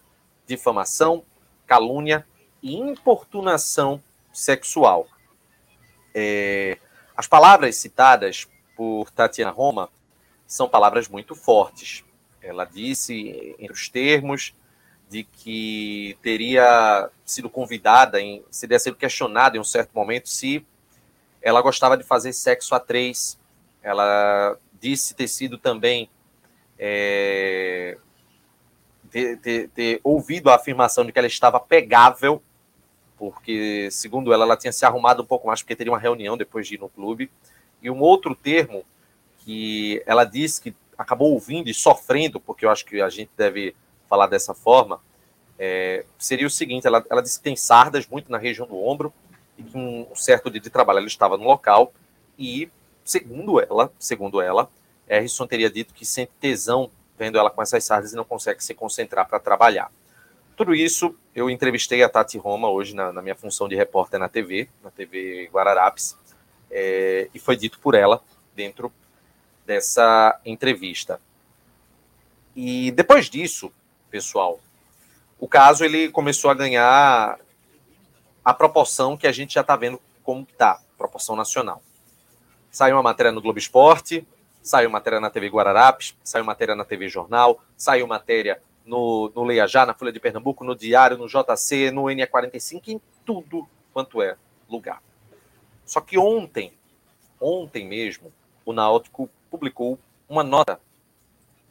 difamação, 0.47 1.23
calúnia 1.65 2.25
e 2.61 2.75
importunação 2.75 4.01
sexual. 4.31 5.07
É, 6.13 6.77
as 7.15 7.27
palavras 7.27 7.75
citadas 7.75 8.47
por 8.75 9.11
Tatiana 9.11 9.51
Roma 9.51 9.89
são 10.47 10.67
palavras 10.67 11.07
muito 11.07 11.35
fortes. 11.35 12.03
Ela 12.41 12.65
disse, 12.65 13.55
entre 13.57 13.73
os 13.73 13.89
termos, 13.89 14.53
de 15.09 15.23
que 15.23 16.17
teria 16.21 17.09
sido 17.23 17.49
convidada, 17.49 18.19
em, 18.19 18.43
teria 18.59 18.79
sido 18.79 18.95
questionada 18.95 19.57
em 19.57 19.59
um 19.59 19.63
certo 19.63 19.91
momento 19.93 20.27
se 20.27 20.65
ela 21.41 21.61
gostava 21.61 21.97
de 21.97 22.03
fazer 22.03 22.33
sexo 22.33 22.73
a 22.73 22.79
três. 22.79 23.37
Ela 23.81 24.57
disse 24.83 25.15
ter 25.15 25.29
sido 25.29 25.57
também 25.57 26.09
é, 26.77 27.97
ter, 29.09 29.37
ter, 29.37 29.69
ter, 29.69 30.01
ouvido 30.03 30.49
a 30.49 30.55
afirmação 30.55 31.05
de 31.05 31.13
que 31.13 31.17
ela 31.17 31.27
estava 31.27 31.57
pegável, 31.57 32.43
porque, 33.17 33.87
segundo 33.89 34.33
ela, 34.33 34.43
ela 34.43 34.57
tinha 34.57 34.73
se 34.73 34.85
arrumado 34.85 35.23
um 35.23 35.25
pouco 35.25 35.47
mais 35.47 35.61
porque 35.61 35.77
teria 35.77 35.93
uma 35.93 35.99
reunião 35.99 36.35
depois 36.35 36.67
de 36.67 36.75
ir 36.75 36.79
no 36.79 36.89
clube. 36.89 37.31
E 37.81 37.89
um 37.89 38.01
outro 38.01 38.35
termo 38.35 38.83
que 39.39 40.03
ela 40.05 40.25
disse 40.25 40.59
que 40.59 40.75
acabou 40.97 41.31
ouvindo 41.31 41.69
e 41.69 41.73
sofrendo, 41.73 42.39
porque 42.39 42.65
eu 42.65 42.69
acho 42.69 42.85
que 42.85 42.99
a 42.99 43.09
gente 43.09 43.31
deve 43.37 43.73
falar 44.09 44.27
dessa 44.27 44.53
forma, 44.53 44.99
é, 45.57 46.05
seria 46.17 46.47
o 46.47 46.49
seguinte: 46.49 46.85
ela, 46.85 47.05
ela 47.09 47.21
disse 47.21 47.37
que 47.37 47.43
tem 47.43 47.55
sardas 47.55 48.05
muito 48.05 48.29
na 48.29 48.37
região 48.37 48.67
do 48.67 48.77
ombro 48.77 49.13
e 49.57 49.63
que 49.63 49.77
um 49.77 50.13
certo 50.15 50.51
dia 50.51 50.59
de 50.59 50.69
trabalho 50.69 50.97
ela 50.97 51.07
estava 51.07 51.37
no 51.37 51.45
local 51.45 51.93
e 52.37 52.69
segundo 53.03 53.59
ela, 53.59 53.91
segundo 53.99 54.41
ela, 54.41 54.69
Harrison 55.07 55.45
teria 55.47 55.69
dito 55.69 55.93
que 55.93 56.05
sente 56.05 56.31
tesão 56.39 56.89
vendo 57.17 57.37
ela 57.37 57.49
com 57.49 57.61
essas 57.61 57.83
sardas 57.83 58.13
e 58.13 58.15
não 58.15 58.25
consegue 58.25 58.63
se 58.63 58.73
concentrar 58.73 59.27
para 59.27 59.39
trabalhar. 59.39 59.91
Tudo 60.55 60.73
isso 60.73 61.15
eu 61.33 61.49
entrevistei 61.49 62.03
a 62.03 62.09
Tati 62.09 62.37
Roma 62.37 62.69
hoje 62.69 62.95
na, 62.95 63.11
na 63.11 63.21
minha 63.21 63.35
função 63.35 63.67
de 63.67 63.75
repórter 63.75 64.19
na 64.19 64.29
TV, 64.29 64.69
na 64.83 64.91
TV 64.91 65.49
Guararapes, 65.51 66.17
é, 66.69 67.29
e 67.33 67.39
foi 67.39 67.55
dito 67.55 67.79
por 67.79 67.95
ela 67.95 68.21
dentro 68.55 68.91
dessa 69.65 70.39
entrevista. 70.45 71.19
E 72.55 72.91
depois 72.91 73.29
disso, 73.29 73.71
pessoal, 74.09 74.59
o 75.39 75.47
caso 75.47 75.83
ele 75.83 76.09
começou 76.09 76.51
a 76.51 76.53
ganhar 76.53 77.39
a 78.45 78.53
proporção 78.53 79.17
que 79.17 79.25
a 79.25 79.31
gente 79.31 79.53
já 79.55 79.61
está 79.61 79.75
vendo 79.75 79.99
como 80.23 80.43
está, 80.49 80.79
proporção 80.97 81.35
nacional. 81.35 81.81
Saiu 82.73 82.95
uma 82.95 83.03
matéria 83.03 83.31
no 83.31 83.39
Globo 83.39 83.59
Esporte, 83.59 84.27
saiu 84.59 84.89
matéria 84.89 85.19
na 85.19 85.29
TV 85.29 85.47
Guararapes, 85.47 86.17
saiu 86.23 86.43
matéria 86.43 86.75
na 86.75 86.83
TV 86.83 87.07
Jornal, 87.07 87.63
saiu 87.77 88.07
matéria 88.07 88.59
no, 88.83 89.31
no 89.35 89.43
Leia 89.43 89.67
Já, 89.67 89.85
na 89.85 89.93
Folha 89.93 90.11
de 90.11 90.19
Pernambuco, 90.19 90.63
no 90.63 90.75
Diário, 90.75 91.15
no 91.15 91.27
JC, 91.27 91.91
no 91.91 92.05
NE45, 92.05 92.87
em 92.87 93.01
tudo 93.23 93.69
quanto 93.93 94.23
é 94.23 94.35
lugar. 94.67 95.03
Só 95.85 96.01
que 96.01 96.17
ontem, 96.17 96.73
ontem 97.39 97.87
mesmo, 97.87 98.33
o 98.65 98.73
Náutico 98.73 99.29
publicou 99.51 99.99
uma 100.27 100.43
nota 100.43 100.79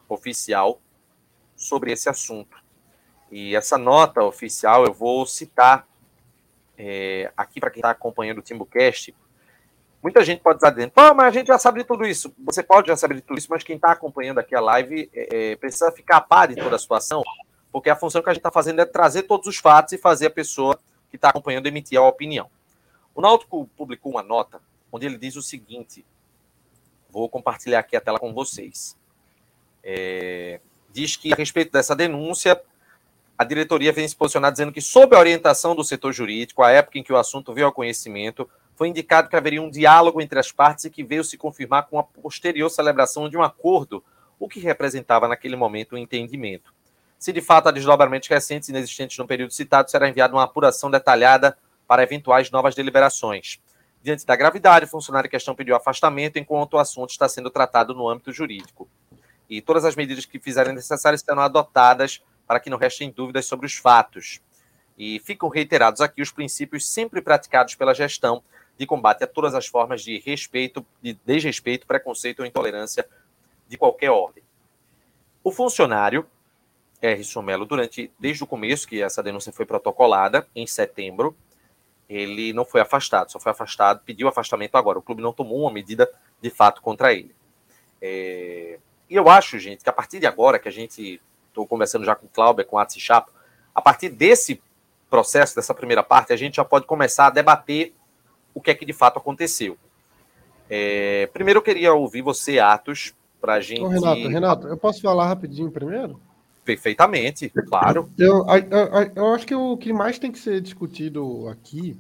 oficial 0.09 0.80
sobre 1.56 1.90
esse 1.90 2.09
assunto. 2.09 2.56
E 3.28 3.56
essa 3.56 3.76
nota 3.76 4.23
oficial 4.23 4.85
eu 4.85 4.92
vou 4.92 5.26
citar 5.26 5.85
é, 6.78 7.32
aqui 7.37 7.59
para 7.59 7.73
quem 7.73 7.80
está 7.80 7.90
acompanhando 7.90 8.38
o 8.38 8.42
TimbuCast. 8.42 9.12
Muita 10.02 10.25
gente 10.25 10.40
pode 10.40 10.56
estar 10.56 10.71
dizendo, 10.71 10.90
pô, 10.90 11.14
mas 11.14 11.26
a 11.26 11.30
gente 11.30 11.47
já 11.47 11.59
sabe 11.59 11.80
de 11.80 11.87
tudo 11.87 12.04
isso. 12.04 12.35
Você 12.44 12.62
pode 12.62 12.88
já 12.88 12.97
saber 12.97 13.14
de 13.14 13.21
tudo 13.21 13.38
isso, 13.38 13.47
mas 13.49 13.62
quem 13.62 13.76
está 13.76 13.92
acompanhando 13.92 14.38
aqui 14.38 14.54
a 14.54 14.61
live 14.61 15.09
é, 15.14 15.52
é, 15.52 15.56
precisa 15.56 15.92
ficar 15.92 16.16
a 16.16 16.21
par 16.21 16.49
de 16.49 16.56
toda 16.56 16.75
a 16.75 16.78
situação, 16.78 17.23
porque 17.71 17.88
a 17.88 17.94
função 17.94 18.21
que 18.21 18.28
a 18.28 18.32
gente 18.32 18.40
está 18.40 18.50
fazendo 18.50 18.80
é 18.80 18.85
trazer 18.85 19.23
todos 19.23 19.47
os 19.47 19.59
fatos 19.59 19.92
e 19.92 19.99
fazer 19.99 20.26
a 20.26 20.30
pessoa 20.30 20.76
que 21.09 21.14
está 21.14 21.28
acompanhando 21.28 21.66
emitir 21.68 21.99
a 21.99 22.02
opinião. 22.02 22.50
O 23.14 23.21
Náutico 23.21 23.68
publicou 23.76 24.12
uma 24.12 24.23
nota 24.25 24.61
onde 24.90 25.06
ele 25.06 25.16
diz 25.16 25.37
o 25.37 25.42
seguinte: 25.42 26.04
vou 27.09 27.28
compartilhar 27.28 27.78
aqui 27.78 27.97
a 27.97 28.00
tela 28.00 28.18
com 28.18 28.32
vocês. 28.32 28.97
É, 29.85 30.61
diz 30.92 31.16
que, 31.16 31.32
a 31.32 31.37
respeito 31.37 31.71
dessa 31.71 31.94
denúncia, 31.94 32.61
a 33.38 33.44
diretoria 33.44 33.92
vem 33.92 34.06
se 34.06 34.16
posicionar 34.16 34.50
dizendo 34.50 34.73
que, 34.73 34.80
sob 34.80 35.14
a 35.14 35.18
orientação 35.18 35.76
do 35.76 35.85
setor 35.85 36.12
jurídico, 36.12 36.62
a 36.62 36.71
época 36.71 36.99
em 36.99 37.02
que 37.02 37.12
o 37.12 37.16
assunto 37.16 37.54
veio 37.54 37.66
ao 37.66 37.73
conhecimento, 37.73 38.49
foi 38.83 38.89
indicado 38.89 39.29
que 39.29 39.37
haveria 39.37 39.62
um 39.62 39.71
diálogo 39.71 40.21
entre 40.21 40.41
as 40.41 40.51
partes 40.51 40.87
e 40.87 40.91
que 40.91 41.05
veio 41.05 41.23
se 41.23 41.39
confirmar 41.39 41.87
com 41.87 42.01
a 42.01 42.03
posterior 42.03 42.69
celebração 42.69 43.29
de 43.29 43.37
um 43.37 43.43
acordo, 43.43 44.03
o 44.41 44.49
que 44.49 44.59
representava 44.59 45.29
naquele 45.29 45.55
momento 45.55 45.95
um 45.95 45.99
entendimento. 45.99 46.75
Se 47.17 47.33
de 47.33 47.41
fato 47.41 47.69
há 47.69 47.71
desdobramentos 47.71 48.29
recentes 48.29 48.69
inexistentes 48.71 49.17
no 49.19 49.25
período 49.25 49.53
citado, 49.53 49.89
será 49.89 50.09
enviada 50.09 50.35
uma 50.35 50.43
apuração 50.43 50.91
detalhada 50.91 51.57
para 51.87 52.03
eventuais 52.03 52.51
novas 52.51 52.75
deliberações. 52.75 53.61
Diante 54.03 54.27
da 54.27 54.35
gravidade, 54.35 54.87
o 54.87 54.89
funcionário 54.89 55.29
em 55.29 55.31
questão 55.31 55.55
pediu 55.55 55.77
afastamento 55.77 56.37
enquanto 56.41 56.75
o 56.75 56.79
assunto 56.79 57.11
está 57.11 57.29
sendo 57.29 57.51
tratado 57.51 57.95
no 57.95 58.09
âmbito 58.09 58.33
jurídico. 58.33 58.89
E 59.49 59.62
todas 59.62 59.85
as 59.85 59.95
medidas 59.95 60.25
que 60.25 60.41
fizerem 60.41 60.75
necessárias 60.75 61.21
serão 61.21 61.41
adotadas 61.41 62.21
para 62.49 62.59
que 62.59 62.69
não 62.69 62.79
restem 62.79 63.12
dúvidas 63.12 63.47
sobre 63.47 63.65
os 63.65 63.75
fatos. 63.75 64.41
E 64.99 65.21
ficam 65.21 65.49
reiterados 65.49 66.01
aqui 66.01 66.21
os 66.21 66.33
princípios 66.33 66.89
sempre 66.89 67.23
praticados 67.23 67.77
pela 67.77 67.95
gestão 67.95 68.43
de 68.79 68.87
combate 68.87 69.25
a 69.25 69.26
todas 69.26 69.55
as 69.55 69.67
formas 69.67 70.02
de 70.02 70.19
respeito, 70.19 70.85
de 71.00 71.14
desrespeito, 71.25 71.87
preconceito 71.87 72.41
ou 72.41 72.47
intolerância 72.47 73.07
de 73.69 73.76
qualquer 73.76 74.11
ordem. 74.11 74.43
O 75.43 75.50
funcionário, 75.50 76.26
R. 77.00 77.25
Somelo, 77.25 77.64
durante, 77.64 78.12
desde 78.19 78.45
o 78.45 78.47
começo 78.47 78.87
que 78.87 79.02
essa 79.02 79.23
denúncia 79.23 79.52
foi 79.52 79.67
protocolada, 79.67 80.47
em 80.55 80.67
setembro, 80.67 81.37
ele 82.09 82.52
não 82.52 82.64
foi 82.64 82.81
afastado, 82.81 83.31
só 83.31 83.41
foi 83.41 83.52
afastado, 83.52 84.02
pediu 84.05 84.29
afastamento 84.29 84.76
agora. 84.76 84.99
O 84.99 85.02
clube 85.02 85.23
não 85.23 85.33
tomou 85.33 85.62
uma 85.62 85.73
medida 85.73 86.09
de 86.41 86.50
fato 86.50 86.83
contra 86.83 87.12
ele. 87.12 87.35
É... 88.00 88.79
E 89.09 89.17
eu 89.17 89.29
acho, 89.29 89.59
gente, 89.59 89.83
que 89.83 89.91
a 89.91 89.93
partir 89.93 90.21
de 90.21 90.26
agora, 90.26 90.59
que 90.59 90.69
a 90.69 90.73
gente 90.73 91.21
estou 91.49 91.67
conversando 91.67 92.05
já 92.05 92.14
com 92.14 92.26
o 92.26 92.29
Cláudio, 92.29 92.64
com 92.67 92.76
o 92.76 92.79
Atsi 92.79 93.00
Chapo, 93.00 93.33
a 93.75 93.81
partir 93.81 94.09
desse 94.09 94.62
processo, 95.09 95.55
dessa 95.55 95.75
primeira 95.75 96.02
parte, 96.02 96.33
a 96.33 96.37
gente 96.37 96.57
já 96.57 96.64
pode 96.64 96.87
começar 96.87 97.26
a 97.26 97.31
debater 97.31 97.95
o 98.54 98.61
que 98.61 98.71
é 98.71 98.75
que 98.75 98.85
de 98.85 98.92
fato 98.92 99.18
aconteceu. 99.18 99.76
É, 100.68 101.28
primeiro 101.32 101.59
eu 101.59 101.62
queria 101.62 101.92
ouvir 101.92 102.23
você, 102.23 102.59
Atos, 102.59 103.14
para 103.40 103.54
a 103.54 103.61
gente. 103.61 103.82
Ô, 103.82 103.88
Renato, 103.88 104.28
Renato, 104.28 104.68
eu 104.68 104.76
posso 104.76 105.00
falar 105.02 105.26
rapidinho 105.26 105.71
primeiro? 105.71 106.21
Perfeitamente, 106.64 107.50
claro. 107.68 108.09
Eu, 108.16 108.47
eu, 108.47 109.12
eu 109.16 109.35
acho 109.35 109.47
que 109.47 109.54
o 109.54 109.76
que 109.76 109.92
mais 109.92 110.18
tem 110.18 110.30
que 110.30 110.38
ser 110.38 110.61
discutido 110.61 111.49
aqui 111.49 111.99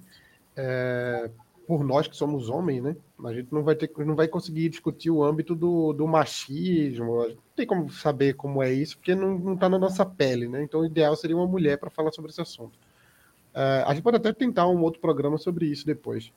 é, 0.56 1.28
por 1.66 1.84
nós 1.84 2.06
que 2.06 2.16
somos 2.16 2.48
homens, 2.48 2.82
né? 2.82 2.96
A 3.24 3.32
gente 3.32 3.52
não 3.52 3.62
vai 3.62 3.74
ter, 3.74 3.90
não 3.98 4.14
vai 4.14 4.28
conseguir 4.28 4.68
discutir 4.68 5.10
o 5.10 5.24
âmbito 5.24 5.54
do, 5.54 5.92
do 5.92 6.06
machismo. 6.06 7.26
Não 7.26 7.36
tem 7.56 7.66
como 7.66 7.90
saber 7.90 8.34
como 8.34 8.62
é 8.62 8.72
isso, 8.72 8.96
porque 8.96 9.14
não 9.14 9.54
está 9.54 9.68
na 9.68 9.78
nossa 9.78 10.04
pele, 10.04 10.48
né? 10.48 10.62
Então, 10.62 10.80
o 10.80 10.86
ideal 10.86 11.14
seria 11.16 11.36
uma 11.36 11.46
mulher 11.46 11.78
para 11.78 11.90
falar 11.90 12.12
sobre 12.12 12.30
esse 12.30 12.40
assunto. 12.40 12.78
É, 13.54 13.84
a 13.86 13.92
gente 13.92 14.02
pode 14.02 14.16
até 14.16 14.32
tentar 14.32 14.66
um 14.68 14.80
outro 14.82 15.00
programa 15.00 15.38
sobre 15.38 15.66
isso 15.66 15.86
depois. 15.86 16.32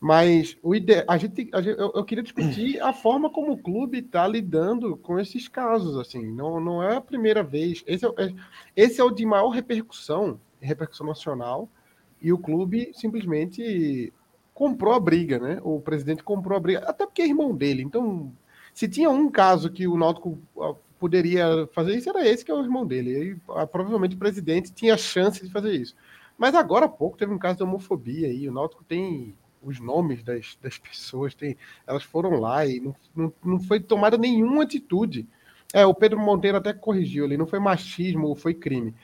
Mas 0.00 0.56
o 0.62 0.74
ide... 0.74 1.04
a 1.06 1.18
gente, 1.18 1.50
a 1.52 1.60
gente 1.60 1.78
eu, 1.78 1.92
eu, 1.94 2.04
queria 2.04 2.24
discutir 2.24 2.80
a 2.80 2.90
forma 2.90 3.28
como 3.28 3.52
o 3.52 3.58
clube 3.58 3.98
está 3.98 4.26
lidando 4.26 4.96
com 4.96 5.18
esses 5.20 5.46
casos. 5.46 5.96
Assim, 5.98 6.26
não, 6.26 6.58
não 6.58 6.82
é 6.82 6.96
a 6.96 7.00
primeira 7.02 7.42
vez. 7.42 7.84
Esse 7.86 8.06
é, 8.06 8.08
é, 8.16 8.34
esse 8.74 9.00
é 9.00 9.04
o 9.04 9.10
de 9.10 9.26
maior 9.26 9.50
repercussão, 9.50 10.40
repercussão 10.58 11.06
nacional, 11.06 11.68
e 12.20 12.32
o 12.32 12.38
clube 12.38 12.92
simplesmente 12.94 14.12
comprou 14.54 14.94
a 14.94 15.00
briga, 15.00 15.38
né? 15.38 15.58
O 15.62 15.80
presidente 15.80 16.22
comprou 16.22 16.56
a 16.56 16.60
briga, 16.60 16.80
até 16.80 17.04
porque 17.06 17.22
é 17.22 17.28
irmão 17.28 17.54
dele. 17.54 17.82
Então, 17.82 18.32
se 18.74 18.88
tinha 18.88 19.10
um 19.10 19.30
caso 19.30 19.70
que 19.70 19.86
o 19.86 19.96
Náutico 19.96 20.38
ah, 20.58 20.74
poderia 20.98 21.66
fazer 21.72 21.96
isso, 21.96 22.08
era 22.08 22.26
esse 22.26 22.44
que 22.44 22.50
é 22.50 22.54
o 22.54 22.62
irmão 22.62 22.86
dele. 22.86 23.10
E, 23.32 23.52
ah, 23.52 23.66
provavelmente 23.66 24.16
o 24.16 24.18
presidente 24.18 24.72
tinha 24.72 24.96
chance 24.96 25.44
de 25.44 25.50
fazer 25.50 25.74
isso. 25.74 25.94
Mas 26.40 26.54
agora 26.54 26.86
há 26.86 26.88
pouco 26.88 27.18
teve 27.18 27.34
um 27.34 27.38
caso 27.38 27.58
de 27.58 27.62
homofobia 27.64 28.26
aí. 28.26 28.48
O 28.48 28.52
Náutico 28.52 28.82
tem 28.82 29.34
os 29.62 29.78
nomes 29.78 30.22
das, 30.22 30.56
das 30.62 30.78
pessoas, 30.78 31.34
tem, 31.34 31.54
elas 31.86 32.02
foram 32.02 32.40
lá 32.40 32.64
e 32.64 32.80
não, 32.80 32.96
não, 33.14 33.32
não 33.44 33.60
foi 33.60 33.78
tomada 33.78 34.16
nenhuma 34.16 34.62
atitude. 34.62 35.28
É, 35.70 35.84
o 35.84 35.92
Pedro 35.92 36.18
Monteiro 36.18 36.56
até 36.56 36.72
corrigiu 36.72 37.26
ali, 37.26 37.36
não 37.36 37.46
foi 37.46 37.58
machismo, 37.58 38.34
foi 38.34 38.54
crime. 38.54 38.94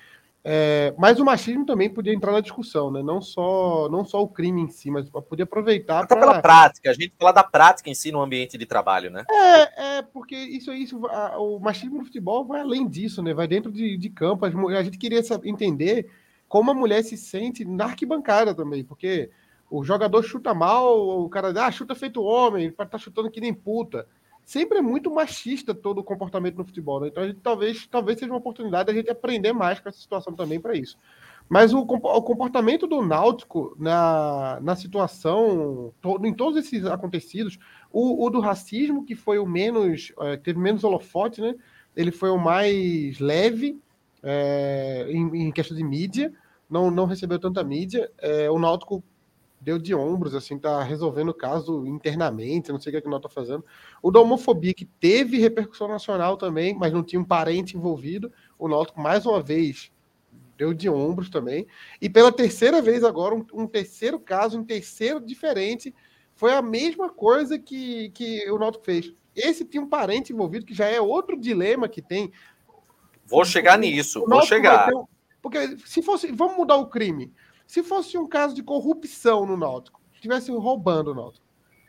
É, 0.43 0.95
mas 0.97 1.21
o 1.21 1.27
machismo 1.27 1.67
também 1.67 1.91
podia 1.91 2.15
entrar 2.15 2.33
na 2.33 2.41
discussão, 2.41 2.91
né? 2.91 3.03
Não 3.03 3.21
só, 3.21 3.87
não 3.91 4.03
só 4.03 4.23
o 4.23 4.29
crime 4.29 4.63
em 4.63 4.69
si, 4.69 4.91
mas 4.91 5.07
podia 5.29 5.43
aproveitar. 5.43 6.05
Até 6.05 6.15
pra... 6.15 6.27
pela 6.27 6.41
prática, 6.41 6.89
a 6.89 6.95
gente 6.95 7.13
fala 7.19 7.33
da 7.33 7.45
prática 7.45 7.91
em 7.91 7.95
si 7.95 8.11
no 8.11 8.23
ambiente 8.23 8.57
de 8.57 8.65
trabalho, 8.65 9.11
né? 9.11 9.25
É, 9.31 9.99
é 9.99 10.03
porque 10.03 10.37
isso, 10.37 10.73
isso 10.73 11.07
a, 11.09 11.39
o 11.39 11.61
machismo 11.61 11.99
no 11.99 12.05
futebol 12.05 12.47
vai 12.47 12.63
além 12.63 12.89
disso, 12.89 13.23
né? 13.23 13.35
Vai 13.35 13.47
dentro 13.47 13.71
de, 13.71 13.99
de 13.99 14.09
campo. 14.09 14.47
A 14.47 14.83
gente 14.83 14.97
queria 14.97 15.21
entender 15.45 16.09
como 16.49 16.71
a 16.71 16.75
mulher 16.75 17.03
se 17.03 17.17
sente 17.17 17.65
na 17.65 17.85
arquibancada 17.85 18.55
também, 18.55 18.85
porque 18.85 19.31
o 19.71 19.83
jogador 19.83 20.23
chuta 20.23 20.55
mal, 20.55 21.21
o 21.25 21.29
cara 21.29 21.53
ah, 21.65 21.71
chuta 21.71 21.95
feito 21.95 22.23
homem, 22.23 22.71
para 22.71 22.87
tá 22.87 22.99
chutando 22.99 23.31
que 23.31 23.41
nem 23.41 23.53
puta 23.53 24.07
sempre 24.47 24.79
é 24.79 24.81
muito 24.81 25.13
machista 25.13 25.75
todo 25.75 25.99
o 25.99 26.05
comportamento 26.05 26.57
no 26.57 26.65
futebol. 26.65 27.01
Né? 27.01 27.09
Então, 27.09 27.25
a 27.25 27.27
gente, 27.27 27.41
talvez, 27.41 27.87
talvez 27.89 28.19
seja 28.19 28.31
uma 28.31 28.39
oportunidade 28.39 28.87
da 28.87 28.95
gente 28.95 29.11
aprender 29.11 29.53
mais 29.53 29.81
com 29.81 29.89
essa 29.89 29.99
situação 29.99 30.33
também 30.33 30.61
para 30.61 30.77
isso. 30.77 30.97
Mas 31.49 31.75
o, 31.75 31.81
o, 31.81 32.23
comportamento 32.23 32.87
do 32.87 33.03
Náutico 33.03 33.77
na, 33.79 34.59
na 34.63 34.77
situação, 34.77 35.93
to, 36.01 36.21
em 36.25 36.33
todos 36.33 36.65
esses 36.65 36.87
acontecidos, 36.87 37.59
o, 37.93 38.25
o, 38.25 38.31
do 38.31 38.41
racismo, 38.41 39.05
que 39.05 39.17
foi 39.17 39.39
o 39.39 39.47
menos, 39.47 40.13
é, 40.21 40.37
teve 40.37 40.59
menos 40.59 40.85
holofote, 40.85 41.41
né? 41.41 41.55
Ele 41.97 42.11
foi 42.11 42.31
o 42.31 42.39
mais 42.39 43.19
leve 43.19 43.81
é, 44.29 45.07
em, 45.09 45.47
em 45.47 45.53
questão 45.53 45.77
de 45.77 45.85
mídia, 45.85 46.33
não, 46.69 46.91
não 46.91 47.07
recebeu 47.07 47.39
tanta 47.39 47.63
mídia. 47.63 48.11
É, 48.19 48.51
o 48.51 48.59
Náutico 48.59 49.03
deu 49.61 49.79
de 49.79 49.95
ombros, 49.95 50.35
assim, 50.35 50.59
tá 50.59 50.83
resolvendo 50.83 51.29
o 51.29 51.35
caso 51.35 51.87
internamente, 51.87 52.73
não 52.73 52.81
sei 52.81 52.91
o 52.91 52.93
que, 52.93 52.97
é 52.99 53.01
que 53.01 53.09
nós 53.09 53.23
tá 53.23 53.29
fazendo. 53.29 53.65
O 54.03 54.11
da 54.11 54.21
homofobia, 54.21 54.75
que 54.75 54.85
teve 54.85 55.39
repercussão 55.39 55.87
nacional 55.87 56.37
também, 56.37 56.75
mas 56.75 56.93
não 56.93 57.05
tinha 57.05 57.21
um 57.21 57.25
parente 57.25 57.77
envolvido, 57.77 58.33
o 58.59 58.67
Náutico, 58.67 59.01
mais 59.01 59.25
uma 59.25 59.41
vez, 59.41 59.93
deu 60.59 60.75
de 60.75 60.89
ombros 60.89 61.31
também. 61.31 61.67
E 62.03 62.09
pela 62.09 62.33
terceira 62.33 62.83
vez 62.83 63.05
agora, 63.05 63.35
um, 63.35 63.47
um 63.55 63.67
terceiro 63.67 64.19
caso, 64.19 64.59
um 64.59 64.65
terceiro 64.65 65.21
diferente, 65.21 65.95
foi 66.35 66.53
a 66.53 66.61
mesma 66.61 67.09
coisa 67.09 67.59
que, 67.59 68.11
que 68.11 68.51
o 68.51 68.59
Náutico 68.59 68.85
fez. 68.85 69.15
Esse 69.35 69.65
tinha 69.65 69.83
um 69.83 69.89
parente 69.89 70.33
envolvido, 70.33 70.67
que 70.67 70.75
já 70.75 70.87
é 70.87 71.01
outro 71.01 71.39
dilema 71.39 71.89
que 71.89 72.03
tem. 72.03 72.33
Vou 73.27 73.45
chegar 73.45 73.79
nisso, 73.79 74.25
vou 74.27 74.43
chegar. 74.43 74.93
Um, 74.95 75.05
porque 75.43 75.77
se 75.85 76.03
fosse, 76.03 76.31
vamos 76.33 76.57
mudar 76.57 76.77
o 76.77 76.87
crime. 76.87 77.33
Se 77.67 77.83
fosse 77.83 78.17
um 78.17 78.29
caso 78.29 78.55
de 78.55 78.63
corrupção 78.63 79.45
no 79.45 79.57
Náutico, 79.57 80.01
estivesse 80.15 80.51
roubando 80.53 81.11
o 81.11 81.15
Náutico, 81.15 81.45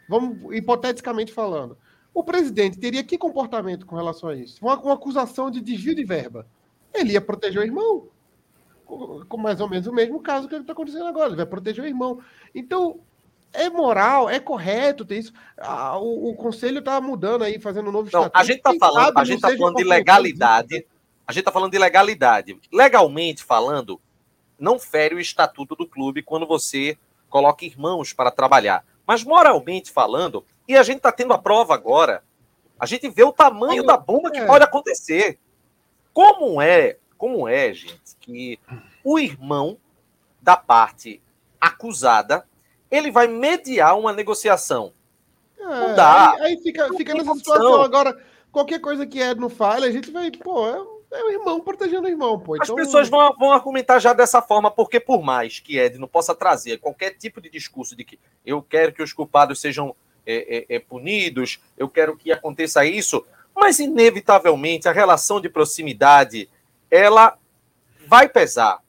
vamos 0.10 0.56
hipoteticamente 0.56 1.32
falando, 1.32 1.78
o 2.14 2.24
presidente 2.24 2.80
teria 2.80 3.04
que 3.04 3.18
comportamento 3.18 3.86
com 3.86 3.96
relação 3.96 4.30
a 4.30 4.36
isso? 4.36 4.58
Uma, 4.64 4.80
uma 4.80 4.96
acusação 4.96 5.52
de 5.52 5.62
desvio 5.62 5.94
de 5.94 6.04
verba. 6.04 6.48
Ele 6.94 7.14
ia 7.14 7.22
proteger 7.22 7.62
o 7.62 7.64
irmão. 7.64 8.08
com 8.86 9.38
mais 9.38 9.62
ou 9.62 9.70
menos 9.70 9.86
o 9.86 9.94
mesmo 9.94 10.20
caso 10.20 10.48
que 10.48 10.56
está 10.56 10.74
acontecendo 10.74 11.06
agora. 11.06 11.28
Ele 11.28 11.36
vai 11.36 11.46
proteger 11.46 11.84
o 11.84 11.88
irmão. 11.88 12.20
Então, 12.56 13.02
é 13.54 13.70
moral, 13.70 14.30
é 14.30 14.40
correto 14.40 15.06
ter 15.06 15.20
isso. 15.20 15.34
Ah, 15.58 15.98
o, 16.00 16.30
o, 16.30 16.36
conselho 16.36 16.80
está 16.80 17.00
mudando 17.00 17.44
aí, 17.44 17.60
fazendo 17.60 17.90
um 17.90 17.94
novo 17.94 18.10
não, 18.12 18.30
A 18.34 18.44
gente 18.44 18.58
está 18.58 18.74
falando, 18.80 19.18
a 19.18 19.24
gente 19.24 19.42
tá 19.42 19.56
falando 19.56 19.76
de 19.76 19.84
legalidade. 19.84 20.88
A 21.28 21.34
gente 21.34 21.42
está 21.42 21.52
falando 21.52 21.74
de 21.74 21.78
legalidade. 21.78 22.58
Legalmente 22.72 23.44
falando, 23.44 24.00
não 24.58 24.80
fere 24.80 25.14
o 25.14 25.20
estatuto 25.20 25.76
do 25.76 25.86
clube 25.86 26.24
quando 26.24 26.48
você 26.48 26.98
coloca 27.30 27.66
irmãos 27.66 28.14
para 28.14 28.32
trabalhar. 28.32 28.86
Mas 29.06 29.24
moralmente 29.24 29.92
falando, 29.92 30.46
e 30.68 30.78
a 30.78 30.84
gente 30.84 30.98
está 30.98 31.12
tendo 31.12 31.34
a 31.34 31.38
prova 31.38 31.74
agora, 31.74 32.24
a 32.80 32.86
gente 32.86 33.10
vê 33.10 33.24
o 33.24 33.34
tamanho 33.34 33.84
da 33.84 33.98
bomba 33.98 34.32
que 34.32 34.40
é. 34.40 34.46
pode 34.46 34.64
acontecer. 34.64 35.38
Como 36.14 36.62
é, 36.62 36.98
como 37.18 37.48
é, 37.48 37.74
gente, 37.74 38.16
que 38.20 38.60
o 39.04 39.20
irmão 39.20 39.78
da 40.42 40.56
parte 40.56 41.22
acusada 41.60 42.48
ele 42.90 43.12
vai 43.12 43.28
mediar 43.28 43.98
uma 44.00 44.14
negociação. 44.14 44.94
É, 45.60 45.64
não 45.64 45.96
dá. 45.96 46.32
Aí, 46.32 46.42
aí 46.42 46.62
fica, 46.62 46.88
fica 46.96 47.14
nessa 47.14 47.34
situação. 47.36 47.82
Agora, 47.82 48.18
qualquer 48.52 48.80
coisa 48.80 49.06
que 49.06 49.22
é 49.22 49.36
no 49.36 49.50
file, 49.50 49.86
a 49.86 49.92
gente 49.92 50.10
vai, 50.10 50.32
pô, 50.32 50.68
é, 50.68 50.97
é 51.12 51.24
o 51.24 51.30
irmão 51.30 51.62
protegendo 51.62 52.08
o 52.08 52.10
irmão, 52.10 52.40
pô. 52.40 52.56
Então... 52.56 52.78
As 52.78 52.86
pessoas 52.86 53.10
vão, 53.10 53.34
vão 53.38 53.52
argumentar 53.52 54.00
já 54.00 54.14
dessa 54.14 54.42
forma, 54.42 54.70
porque 54.70 55.00
por 55.00 55.22
mais 55.24 55.60
que 55.60 55.78
Ed 55.78 55.98
não 55.98 56.08
possa 56.08 56.36
trazer 56.36 56.80
qualquer 56.80 57.12
tipo 57.12 57.40
de 57.40 57.50
discurso 57.50 57.96
de 57.96 58.04
que 58.04 58.20
eu 58.46 58.62
quero 58.62 58.92
que 58.92 59.02
os 59.02 59.14
culpados 59.14 59.62
sejam 59.62 59.96
é, 60.26 60.66
é, 60.70 60.76
é 60.76 60.80
punidos, 60.80 61.60
eu 61.78 61.88
quero 61.88 62.18
que 62.18 62.32
aconteça 62.32 62.86
isso, 62.86 63.26
mas 63.56 63.80
inevitavelmente 63.80 64.90
a 64.90 64.92
relação 64.92 65.40
de 65.40 65.50
proximidade 65.50 66.50
ela 66.92 67.38
vai 68.06 68.28
pesar. 68.28 68.82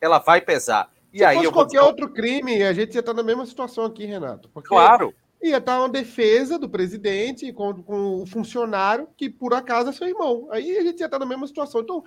Ela 0.00 0.18
vai 0.18 0.40
pesar. 0.40 0.90
E 1.12 1.18
Se 1.18 1.24
aí 1.24 1.36
fosse 1.36 1.52
qualquer 1.52 1.78
vou... 1.78 1.88
outro 1.88 2.10
crime, 2.10 2.62
a 2.62 2.72
gente 2.72 2.94
ia 2.94 3.00
estar 3.00 3.14
na 3.14 3.22
mesma 3.22 3.46
situação 3.46 3.84
aqui, 3.84 4.04
Renato. 4.04 4.48
claro. 4.64 5.14
Ia 5.44 5.58
estar 5.58 5.78
uma 5.78 5.90
defesa 5.90 6.58
do 6.58 6.70
presidente 6.70 7.52
com, 7.52 7.82
com 7.82 8.22
o 8.22 8.26
funcionário 8.26 9.06
que, 9.14 9.28
por 9.28 9.52
acaso, 9.52 9.90
é 9.90 9.92
seu 9.92 10.08
irmão. 10.08 10.48
Aí 10.50 10.78
a 10.78 10.82
gente 10.82 11.00
ia 11.00 11.04
estar 11.04 11.18
na 11.18 11.26
mesma 11.26 11.46
situação. 11.46 11.82
Então, 11.82 12.02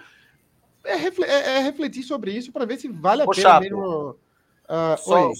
é, 0.83 0.95
é, 0.95 1.57
é 1.57 1.59
refletir 1.59 2.01
sobre 2.01 2.31
isso 2.31 2.51
para 2.51 2.65
ver 2.65 2.79
se 2.79 2.87
vale 2.87 3.21
a 3.21 3.25
Poxa, 3.25 3.41
pena 3.41 3.59
mesmo. 3.59 4.15
Uh, 4.67 4.97
só, 4.97 5.31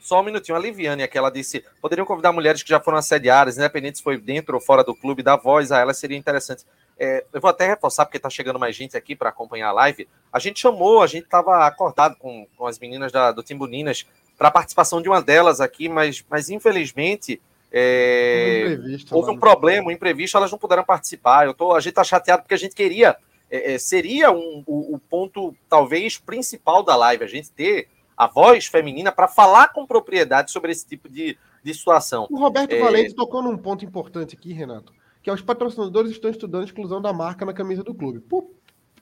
só 0.00 0.20
um 0.20 0.24
minutinho. 0.24 0.56
A 0.56 0.58
Liviane, 0.58 1.02
aqui, 1.02 1.18
ela 1.18 1.30
disse: 1.30 1.62
poderiam 1.82 2.06
convidar 2.06 2.32
mulheres 2.32 2.62
que 2.62 2.70
já 2.70 2.80
foram 2.80 2.96
assediadas, 2.96 3.58
independente 3.58 3.98
se 3.98 4.04
foi 4.04 4.16
dentro 4.16 4.54
ou 4.54 4.60
fora 4.60 4.82
do 4.82 4.94
clube, 4.94 5.22
dar 5.22 5.36
voz 5.36 5.70
a 5.70 5.78
elas 5.78 5.98
seria 5.98 6.16
interessante. 6.16 6.64
É, 6.98 7.26
eu 7.30 7.42
vou 7.42 7.50
até 7.50 7.66
reforçar, 7.66 8.06
porque 8.06 8.16
está 8.16 8.30
chegando 8.30 8.58
mais 8.58 8.74
gente 8.74 8.96
aqui 8.96 9.14
para 9.14 9.28
acompanhar 9.28 9.68
a 9.68 9.72
live. 9.72 10.08
A 10.32 10.38
gente 10.38 10.60
chamou, 10.60 11.02
a 11.02 11.06
gente 11.06 11.24
estava 11.24 11.66
acordado 11.66 12.16
com, 12.16 12.46
com 12.56 12.66
as 12.66 12.78
meninas 12.78 13.12
da, 13.12 13.32
do 13.32 13.42
Timbuninas 13.42 14.06
para 14.36 14.48
a 14.48 14.50
participação 14.50 15.00
de 15.00 15.08
uma 15.08 15.22
delas 15.22 15.60
aqui, 15.60 15.88
mas, 15.88 16.24
mas 16.28 16.48
infelizmente 16.48 17.40
é, 17.70 18.78
houve 19.10 19.30
um 19.30 19.38
problema, 19.38 19.88
um 19.88 19.90
imprevisto, 19.90 20.36
elas 20.36 20.50
não 20.50 20.58
puderam 20.58 20.84
participar. 20.84 21.46
Eu 21.46 21.54
tô, 21.54 21.72
a 21.72 21.80
gente 21.80 21.90
está 21.90 22.04
chateado 22.04 22.42
porque 22.42 22.54
a 22.54 22.58
gente 22.58 22.74
queria, 22.74 23.16
é, 23.50 23.74
é, 23.74 23.78
seria 23.78 24.30
um, 24.30 24.62
o, 24.66 24.94
o, 24.94 24.98
ponto 24.98 25.54
talvez 25.68 26.18
principal 26.18 26.82
da 26.82 26.96
live, 26.96 27.24
a 27.24 27.28
gente 27.28 27.50
ter 27.50 27.88
a 28.16 28.26
voz 28.26 28.66
feminina 28.66 29.10
para 29.10 29.26
falar 29.26 29.72
com 29.72 29.86
propriedade 29.86 30.50
sobre 30.50 30.70
esse 30.70 30.86
tipo 30.86 31.08
de, 31.08 31.36
de 31.62 31.74
situação. 31.74 32.26
O 32.30 32.38
Roberto 32.38 32.72
é, 32.72 32.80
Valente 32.80 33.14
tocou 33.14 33.42
num 33.42 33.56
ponto 33.56 33.84
importante 33.84 34.36
aqui, 34.36 34.52
Renato 34.52 34.92
que 35.24 35.30
é 35.30 35.32
os 35.32 35.40
patrocinadores 35.40 36.12
estão 36.12 36.30
estudando 36.30 36.60
a 36.60 36.66
exclusão 36.66 37.00
da 37.00 37.10
marca 37.10 37.46
na 37.46 37.54
camisa 37.54 37.82
do 37.82 37.94
clube. 37.94 38.20
Por, 38.20 38.50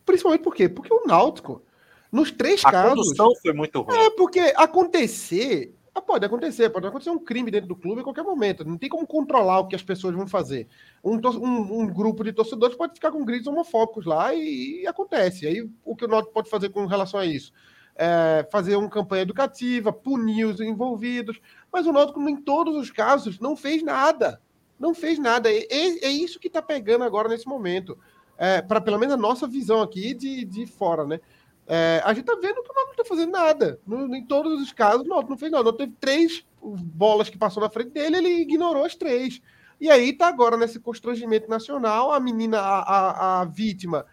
principalmente 0.07 0.45
por 0.45 0.55
quê? 0.55 0.69
Porque 0.69 0.95
o 0.95 1.05
Náutico, 1.05 1.65
nos 2.13 2.31
três 2.31 2.65
a 2.65 2.71
casos. 2.71 2.93
A 2.93 2.95
condução 2.95 3.33
foi 3.41 3.53
muito 3.53 3.81
ruim. 3.81 3.97
É, 3.97 4.11
porque 4.11 4.41
acontecer. 4.57 5.75
Ah, 5.95 6.01
pode 6.01 6.25
acontecer, 6.25 6.71
pode 6.71 6.87
acontecer 6.87 7.11
um 7.11 7.19
crime 7.19 7.51
dentro 7.51 7.69
do 7.69 7.77
clube 7.77 8.01
em 8.01 8.05
qualquer 8.05 8.23
momento. 8.23 8.65
Não 8.65 8.79
tem 8.79 8.89
como 8.89 9.07
controlar 9.07 9.61
o 9.61 9.69
que 9.69 9.77
as 9.77 9.83
pessoas 9.83 10.15
vão 10.15 10.27
fazer. 10.27 10.67
Um, 11.05 11.17
um, 11.17 11.81
um 11.81 11.87
grupo 11.87 12.25
de 12.25 12.33
torcedores 12.33 12.77
pode 12.77 12.95
ficar 12.95 13.11
com 13.11 13.25
gritos 13.25 13.47
homofóbicos 13.47 14.07
lá 14.07 14.33
e, 14.35 14.83
e 14.83 14.87
acontece. 14.87 15.47
Aí 15.47 15.69
o 15.85 15.97
que 15.97 16.05
o 16.05 16.09
Náutico 16.09 16.33
pode 16.33 16.49
fazer 16.49 16.71
com 16.71 16.87
relação 16.87 17.21
a 17.21 17.27
isso? 17.27 17.53
É, 17.95 18.47
fazer 18.51 18.77
uma 18.77 18.89
campanha 18.89 19.23
educativa, 19.23 19.93
punir 19.93 20.47
os 20.47 20.61
envolvidos. 20.61 21.39
Mas 21.71 21.87
o 21.87 21.93
Náutico, 21.93 22.21
em 22.27 22.37
todos 22.37 22.75
os 22.75 22.91
casos, 22.91 23.39
não 23.39 23.55
fez 23.55 23.83
nada 23.83 24.41
não 24.83 24.93
fez 24.93 25.17
nada. 25.17 25.49
É, 25.49 25.65
é 25.71 26.11
isso 26.11 26.41
que 26.41 26.49
está 26.49 26.61
pegando 26.61 27.05
agora 27.05 27.29
nesse 27.29 27.47
momento. 27.47 27.97
É, 28.37 28.61
para 28.61 28.81
pelo 28.81 28.99
menos 28.99 29.15
a 29.15 29.17
nossa 29.17 29.47
visão 29.47 29.81
aqui 29.81 30.13
de, 30.13 30.45
de 30.45 30.67
fora, 30.67 31.07
né? 31.07 31.21
É, 31.67 32.03
a 32.05 32.13
gente 32.13 32.25
tá 32.25 32.35
vendo 32.35 32.63
que 32.63 32.71
o 32.71 32.75
Náutico 32.75 32.97
não 32.97 33.05
tá 33.05 33.05
fazendo 33.05 33.33
nada. 33.33 33.81
No, 33.87 34.15
em 34.15 34.25
todos 34.25 34.61
os 34.61 34.73
casos, 34.73 35.07
o 35.07 35.09
Náutico 35.09 35.31
não 35.31 35.39
fez 35.39 35.53
nada. 35.53 35.69
O 35.69 35.73
teve 35.73 35.93
três 36.01 36.45
bolas 36.61 37.29
que 37.29 37.39
passou 37.39 37.63
na 37.63 37.71
frente 37.71 37.91
dele, 37.91 38.19
ele 38.19 38.41
ignorou 38.43 38.85
as 38.85 38.95
três. 38.95 39.41
E 39.81 39.91
aí 39.91 40.13
tá 40.13 40.29
agora 40.29 40.57
nesse 40.57 40.79
constrangimento 40.79 41.49
nacional, 41.49 42.13
a 42.13 42.21
menina, 42.21 42.61
a, 42.61 42.81
a, 42.81 43.41
a 43.41 43.45
vítima, 43.45 44.07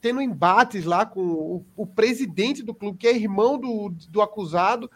tendo 0.00 0.20
embates 0.20 0.84
lá 0.84 1.04
com 1.04 1.20
o, 1.20 1.66
o, 1.76 1.86
presidente 1.86 2.62
do 2.62 2.74
clube, 2.74 2.98
que 2.98 3.08
é 3.08 3.16
irmão 3.16 3.58
do, 3.58 3.92
do 4.08 4.22
acusado. 4.22 4.90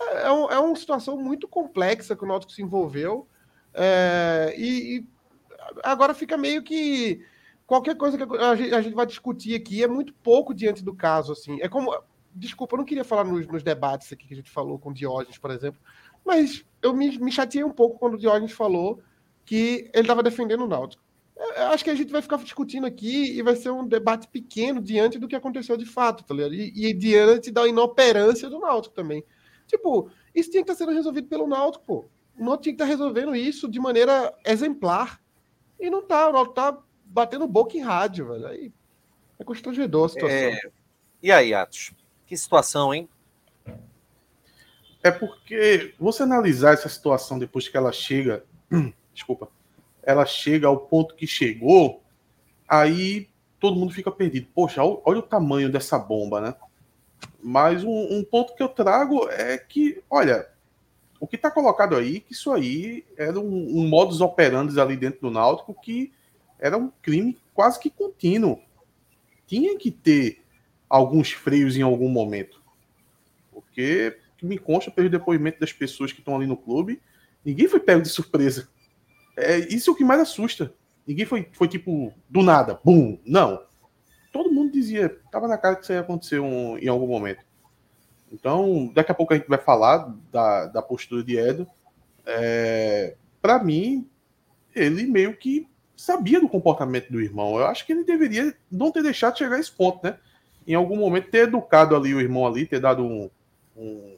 É, 0.00 0.26
é, 0.26 0.32
um, 0.32 0.50
é 0.50 0.58
uma 0.58 0.74
situação 0.76 1.18
muito 1.18 1.46
complexa 1.46 2.16
que 2.16 2.24
o 2.24 2.26
Náutico 2.26 2.52
se 2.52 2.62
envolveu. 2.62 3.28
É, 3.74 4.54
e, 4.56 4.96
e, 4.96 5.06
agora 5.82 6.14
fica 6.14 6.36
meio 6.36 6.62
que 6.62 7.22
qualquer 7.74 7.96
coisa 7.96 8.16
que 8.16 8.36
a 8.36 8.54
gente, 8.54 8.74
a 8.74 8.80
gente, 8.80 8.94
vai 8.94 9.06
discutir 9.06 9.54
aqui 9.54 9.82
é 9.82 9.88
muito 9.88 10.12
pouco 10.14 10.54
diante 10.54 10.84
do 10.84 10.94
caso, 10.94 11.32
assim. 11.32 11.60
É 11.60 11.68
como. 11.68 11.94
Desculpa, 12.36 12.74
eu 12.74 12.78
não 12.78 12.84
queria 12.84 13.04
falar 13.04 13.22
nos, 13.22 13.46
nos 13.46 13.62
debates 13.62 14.12
aqui 14.12 14.26
que 14.26 14.34
a 14.34 14.36
gente 14.36 14.50
falou 14.50 14.76
com 14.76 14.92
Diógenes, 14.92 15.38
por 15.38 15.52
exemplo, 15.52 15.80
mas 16.24 16.64
eu 16.82 16.92
me, 16.92 17.16
me 17.18 17.30
chateei 17.30 17.62
um 17.62 17.70
pouco 17.70 17.96
quando 17.96 18.14
o 18.14 18.18
Diógenes 18.18 18.50
falou 18.50 19.00
que 19.44 19.88
ele 19.94 20.02
estava 20.02 20.20
defendendo 20.20 20.64
o 20.64 20.68
Náutico. 20.68 21.02
Eu 21.36 21.66
acho 21.66 21.84
que 21.84 21.90
a 21.90 21.94
gente 21.94 22.10
vai 22.10 22.20
ficar 22.22 22.38
discutindo 22.38 22.86
aqui 22.86 23.38
e 23.38 23.42
vai 23.42 23.54
ser 23.54 23.70
um 23.70 23.86
debate 23.86 24.26
pequeno 24.28 24.80
diante 24.80 25.18
do 25.18 25.28
que 25.28 25.36
aconteceu 25.36 25.76
de 25.76 25.86
fato, 25.86 26.24
tá 26.24 26.34
ligado? 26.34 26.54
E, 26.54 26.72
e 26.74 26.92
diante 26.92 27.52
da 27.52 27.68
inoperância 27.68 28.50
do 28.50 28.58
Náutico 28.58 28.94
também. 28.94 29.24
Tipo, 29.68 30.10
isso 30.34 30.50
tinha 30.50 30.64
que 30.64 30.70
estar 30.70 30.84
sendo 30.84 30.94
resolvido 30.94 31.28
pelo 31.28 31.46
Náutico, 31.46 31.84
pô 31.84 32.04
o 32.38 32.44
Náutico 32.44 32.62
tinha 32.64 32.76
que 32.76 32.82
estar 32.82 32.84
resolvendo 32.84 33.34
isso 33.34 33.68
de 33.68 33.78
maneira 33.78 34.34
exemplar. 34.44 35.20
E 35.78 35.88
não 35.88 36.02
tá, 36.02 36.28
o 36.28 36.32
Náutico 36.32 36.54
tá 36.54 36.78
batendo 37.14 37.46
boca 37.46 37.76
em 37.76 37.80
rádio, 37.80 38.26
velho. 38.26 38.46
Aí 38.48 38.72
é 39.38 39.44
constrangedor 39.44 40.06
a 40.06 40.08
situação. 40.08 40.36
É... 40.36 40.60
E 41.22 41.30
aí, 41.30 41.54
Atos? 41.54 41.92
Que 42.26 42.36
situação, 42.36 42.92
hein? 42.92 43.08
É 45.02 45.10
porque 45.10 45.94
você 45.98 46.24
analisar 46.24 46.74
essa 46.74 46.88
situação 46.88 47.38
depois 47.38 47.68
que 47.68 47.76
ela 47.76 47.92
chega, 47.92 48.44
desculpa, 49.14 49.48
ela 50.02 50.26
chega 50.26 50.66
ao 50.66 50.76
ponto 50.76 51.14
que 51.14 51.26
chegou, 51.26 52.02
aí 52.66 53.28
todo 53.60 53.76
mundo 53.76 53.94
fica 53.94 54.10
perdido. 54.10 54.48
Poxa, 54.54 54.82
olha 54.82 55.18
o 55.18 55.22
tamanho 55.22 55.70
dessa 55.70 55.98
bomba, 55.98 56.40
né? 56.40 56.54
Mas 57.40 57.84
um, 57.84 58.18
um 58.18 58.24
ponto 58.24 58.54
que 58.54 58.62
eu 58.62 58.68
trago 58.68 59.28
é 59.30 59.56
que, 59.56 60.02
olha, 60.10 60.48
o 61.20 61.26
que 61.26 61.36
está 61.36 61.50
colocado 61.50 61.94
aí, 61.94 62.20
que 62.20 62.32
isso 62.32 62.50
aí 62.50 63.04
era 63.16 63.38
um, 63.38 63.78
um 63.78 63.86
modus 63.86 64.20
operandi 64.20 64.78
ali 64.80 64.96
dentro 64.96 65.20
do 65.20 65.30
Náutico 65.30 65.74
que 65.74 66.12
era 66.64 66.78
um 66.78 66.90
crime 67.02 67.36
quase 67.52 67.78
que 67.78 67.90
contínuo. 67.90 68.58
Tinha 69.46 69.76
que 69.76 69.90
ter 69.90 70.42
alguns 70.88 71.30
freios 71.30 71.76
em 71.76 71.82
algum 71.82 72.08
momento. 72.08 72.62
Porque, 73.52 74.16
que 74.38 74.46
me 74.46 74.56
consta 74.56 74.90
pelo 74.90 75.10
depoimento 75.10 75.60
das 75.60 75.74
pessoas 75.74 76.10
que 76.10 76.20
estão 76.20 76.34
ali 76.34 76.46
no 76.46 76.56
clube, 76.56 77.02
ninguém 77.44 77.68
foi 77.68 77.80
pego 77.80 78.00
de 78.00 78.08
surpresa. 78.08 78.66
É 79.36 79.58
isso 79.58 79.90
é 79.90 79.92
o 79.92 79.96
que 79.96 80.02
mais 80.02 80.22
assusta. 80.22 80.72
Ninguém 81.06 81.26
foi, 81.26 81.46
foi 81.52 81.68
tipo, 81.68 82.14
do 82.30 82.42
nada, 82.42 82.80
bum, 82.82 83.18
não. 83.26 83.62
Todo 84.32 84.50
mundo 84.50 84.72
dizia, 84.72 85.20
tava 85.30 85.46
na 85.46 85.58
cara 85.58 85.76
que 85.76 85.82
isso 85.82 85.92
ia 85.92 86.00
acontecer 86.00 86.40
um, 86.40 86.78
em 86.78 86.88
algum 86.88 87.06
momento. 87.06 87.44
Então, 88.32 88.90
daqui 88.94 89.12
a 89.12 89.14
pouco 89.14 89.34
a 89.34 89.36
gente 89.36 89.48
vai 89.48 89.58
falar 89.58 90.16
da, 90.32 90.64
da 90.68 90.80
postura 90.80 91.22
de 91.22 91.36
Edo. 91.36 91.66
É, 92.24 93.16
Para 93.42 93.62
mim, 93.62 94.08
ele 94.74 95.04
meio 95.04 95.36
que 95.36 95.68
sabia 95.96 96.40
do 96.40 96.48
comportamento 96.48 97.10
do 97.10 97.20
irmão. 97.20 97.58
Eu 97.58 97.66
acho 97.66 97.86
que 97.86 97.92
ele 97.92 98.04
deveria 98.04 98.54
não 98.70 98.90
ter 98.90 99.02
deixado 99.02 99.38
chegar 99.38 99.56
a 99.56 99.60
esse 99.60 99.72
ponto, 99.72 100.04
né? 100.04 100.16
Em 100.66 100.74
algum 100.74 100.96
momento 100.96 101.30
ter 101.30 101.48
educado 101.48 101.94
ali 101.94 102.14
o 102.14 102.20
irmão 102.20 102.46
ali, 102.46 102.66
ter 102.66 102.80
dado 102.80 103.04
um, 103.04 103.30
um 103.76 104.14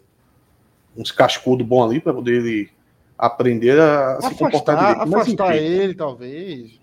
uns 0.96 1.10
cascudos 1.10 1.66
bom 1.66 1.84
ali 1.84 2.00
para 2.00 2.14
poder 2.14 2.42
ele 2.42 2.70
aprender 3.18 3.78
a 3.78 4.12
afastar, 4.12 4.30
se 4.30 4.38
comportar 4.38 4.76
direito. 4.76 4.98
Mas, 4.98 5.22
afastar 5.22 5.56
enfim. 5.56 5.64
ele, 5.64 5.94
talvez. 5.94 6.80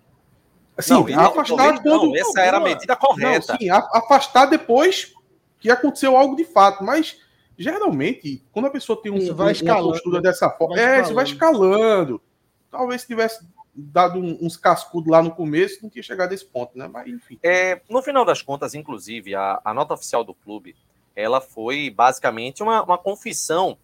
Assim, 0.77 0.93
não, 0.93 1.19
afastar 1.19 1.81
quando. 1.81 2.05
Não, 2.05 2.15
essa 2.15 2.41
era 2.41 2.57
a 2.57 2.59
medida 2.59 2.95
correta. 2.95 3.53
Não, 3.53 3.59
sim, 3.59 3.69
afastar 3.69 4.45
depois 4.45 5.13
que 5.59 5.69
aconteceu 5.69 6.17
algo 6.17 6.35
de 6.35 6.43
fato, 6.43 6.83
mas 6.83 7.17
geralmente, 7.57 8.43
quando 8.51 8.65
a 8.65 8.71
pessoa 8.71 9.01
tem 9.01 9.11
um, 9.11 9.17
isso 9.17 9.35
vai 9.35 9.53
uma 9.53 9.75
postura 9.77 10.21
dessa 10.21 10.49
forma, 10.49 10.79
é, 10.79 11.01
isso 11.01 11.13
vai 11.13 11.23
escalando. 11.23 12.21
Talvez 12.69 13.01
se 13.01 13.07
tivesse 13.07 13.45
dado 13.75 14.19
uns 14.19 14.55
cascudos 14.55 15.09
lá 15.09 15.21
no 15.21 15.31
começo, 15.31 15.79
não 15.81 15.89
tinha 15.89 16.03
chegado 16.03 16.31
a 16.31 16.35
esse 16.35 16.45
ponto, 16.45 16.77
né? 16.77 16.87
Mas 16.87 17.07
enfim. 17.07 17.39
É, 17.41 17.81
no 17.89 18.01
final 18.01 18.23
das 18.23 18.41
contas, 18.41 18.75
inclusive, 18.75 19.33
a, 19.33 19.59
a 19.63 19.73
nota 19.73 19.93
oficial 19.93 20.23
do 20.23 20.33
clube 20.33 20.75
ela 21.15 21.39
foi 21.39 21.89
basicamente 21.89 22.63
uma, 22.63 22.83
uma 22.83 22.97
confissão 22.97 23.77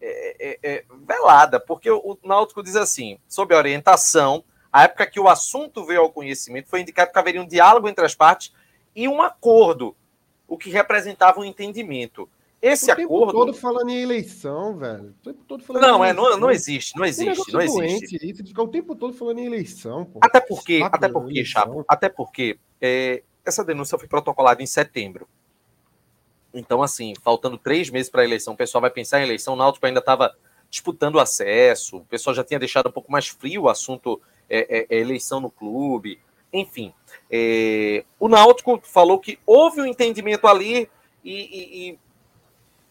é, 0.00 0.36
é, 0.40 0.58
é, 0.62 0.84
velada, 1.06 1.60
porque 1.60 1.90
o, 1.90 1.98
o 1.98 2.18
Náutico 2.26 2.62
diz 2.62 2.76
assim, 2.76 3.18
sob 3.28 3.54
orientação, 3.54 4.42
a 4.72 4.84
época 4.84 5.06
que 5.06 5.20
o 5.20 5.28
assunto 5.28 5.84
veio 5.84 6.00
ao 6.00 6.12
conhecimento, 6.12 6.68
foi 6.68 6.80
indicado 6.80 7.12
que 7.12 7.18
haveria 7.18 7.42
um 7.42 7.46
diálogo 7.46 7.88
entre 7.88 8.04
as 8.04 8.14
partes 8.14 8.52
e 8.94 9.06
um 9.08 9.20
acordo, 9.20 9.94
o 10.48 10.56
que 10.56 10.70
representava 10.70 11.40
um 11.40 11.44
entendimento. 11.44 12.28
Esse 12.62 12.92
o 12.92 12.96
tempo 12.96 13.14
acordo. 13.16 13.32
todo 13.32 13.54
falando 13.54 13.88
em 13.88 14.02
eleição, 14.02 14.76
velho. 14.76 15.14
O 15.20 15.24
tempo 15.24 15.44
todo 15.48 15.62
falando 15.64 15.82
Não, 15.82 16.04
em 16.04 16.08
é, 16.10 16.12
não, 16.12 16.36
não 16.38 16.50
existe, 16.50 16.94
não 16.96 17.06
existe, 17.06 17.50
não 17.52 17.60
existe. 17.60 17.78
doente 17.78 18.16
isso, 18.30 18.42
de 18.42 18.48
ficar 18.50 18.62
o 18.64 18.68
tempo 18.68 18.94
todo 18.94 19.14
falando 19.14 19.38
em 19.38 19.46
eleição, 19.46 20.04
pô. 20.04 20.18
Até 20.22 20.40
porque, 20.40 20.80
até 20.84 21.08
porque. 21.08 21.44
Chapo, 21.44 21.84
até 21.88 22.08
porque 22.10 22.58
é, 22.80 23.22
essa 23.44 23.64
denúncia 23.64 23.98
foi 23.98 24.06
protocolada 24.08 24.62
em 24.62 24.66
setembro. 24.66 25.26
Então, 26.52 26.82
assim, 26.82 27.14
faltando 27.22 27.56
três 27.56 27.88
meses 27.90 28.10
para 28.10 28.22
a 28.22 28.24
eleição, 28.24 28.54
o 28.54 28.56
pessoal 28.56 28.82
vai 28.82 28.90
pensar 28.90 29.20
em 29.20 29.22
eleição, 29.24 29.54
o 29.54 29.56
Náutico 29.56 29.86
ainda 29.86 30.00
estava 30.00 30.36
disputando 30.68 31.18
acesso, 31.18 31.98
o 31.98 32.04
pessoal 32.04 32.34
já 32.34 32.44
tinha 32.44 32.58
deixado 32.58 32.88
um 32.88 32.92
pouco 32.92 33.10
mais 33.10 33.26
frio 33.28 33.62
o 33.62 33.68
assunto 33.68 34.20
é, 34.48 34.80
é, 34.80 34.86
é, 34.90 35.00
eleição 35.00 35.40
no 35.40 35.50
clube, 35.50 36.20
enfim. 36.52 36.92
É, 37.30 38.04
o 38.18 38.28
Náutico 38.28 38.80
falou 38.84 39.18
que 39.18 39.38
houve 39.46 39.80
um 39.80 39.86
entendimento 39.86 40.46
ali 40.46 40.88
e, 41.24 41.32
e- 41.32 41.88
e 41.90 41.98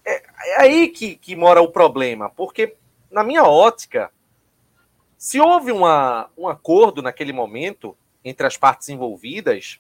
é, 0.06 0.24
é 0.52 0.62
aí 0.62 0.88
que, 0.88 1.16
que 1.16 1.36
mora 1.36 1.62
o 1.62 1.72
problema, 1.72 2.30
porque 2.30 2.76
na 3.12 3.24
minha 3.24 3.44
ótica, 3.44 4.12
se 5.18 5.40
houve 5.40 5.72
uma, 5.72 6.30
um 6.38 6.48
acordo 6.48 7.02
naquele 7.02 7.34
momento 7.34 7.98
entre 8.24 8.46
as 8.46 8.58
partes 8.58 8.90
envolvidas, 8.90 9.80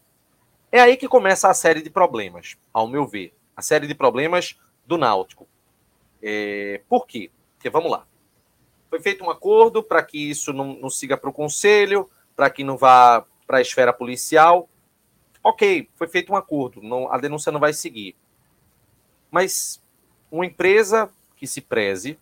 é 0.71 0.79
aí 0.79 0.97
que 0.97 1.07
começa 1.07 1.49
a 1.49 1.53
série 1.53 1.81
de 1.81 1.89
problemas, 1.89 2.57
ao 2.73 2.87
meu 2.87 3.05
ver. 3.05 3.33
A 3.55 3.61
série 3.61 3.87
de 3.87 3.95
problemas 3.95 4.57
do 4.85 4.97
Náutico. 4.97 5.47
É, 6.21 6.81
por 6.87 7.05
quê? 7.05 7.31
Porque 7.55 7.69
vamos 7.69 7.91
lá. 7.91 8.05
Foi 8.89 8.99
feito 9.01 9.23
um 9.23 9.29
acordo 9.29 9.83
para 9.83 10.01
que 10.03 10.29
isso 10.29 10.51
não, 10.53 10.73
não 10.73 10.89
siga 10.89 11.17
para 11.17 11.29
o 11.29 11.33
conselho, 11.33 12.09
para 12.35 12.49
que 12.49 12.63
não 12.63 12.77
vá 12.77 13.25
para 13.45 13.57
a 13.57 13.61
esfera 13.61 13.93
policial. 13.93 14.69
Ok, 15.43 15.89
foi 15.95 16.07
feito 16.07 16.31
um 16.31 16.35
acordo, 16.35 16.81
não, 16.81 17.11
a 17.11 17.17
denúncia 17.17 17.51
não 17.51 17.59
vai 17.59 17.73
seguir. 17.73 18.15
Mas 19.31 19.81
uma 20.31 20.45
empresa 20.45 21.09
que 21.35 21.47
se 21.47 21.61
preze, 21.61 22.19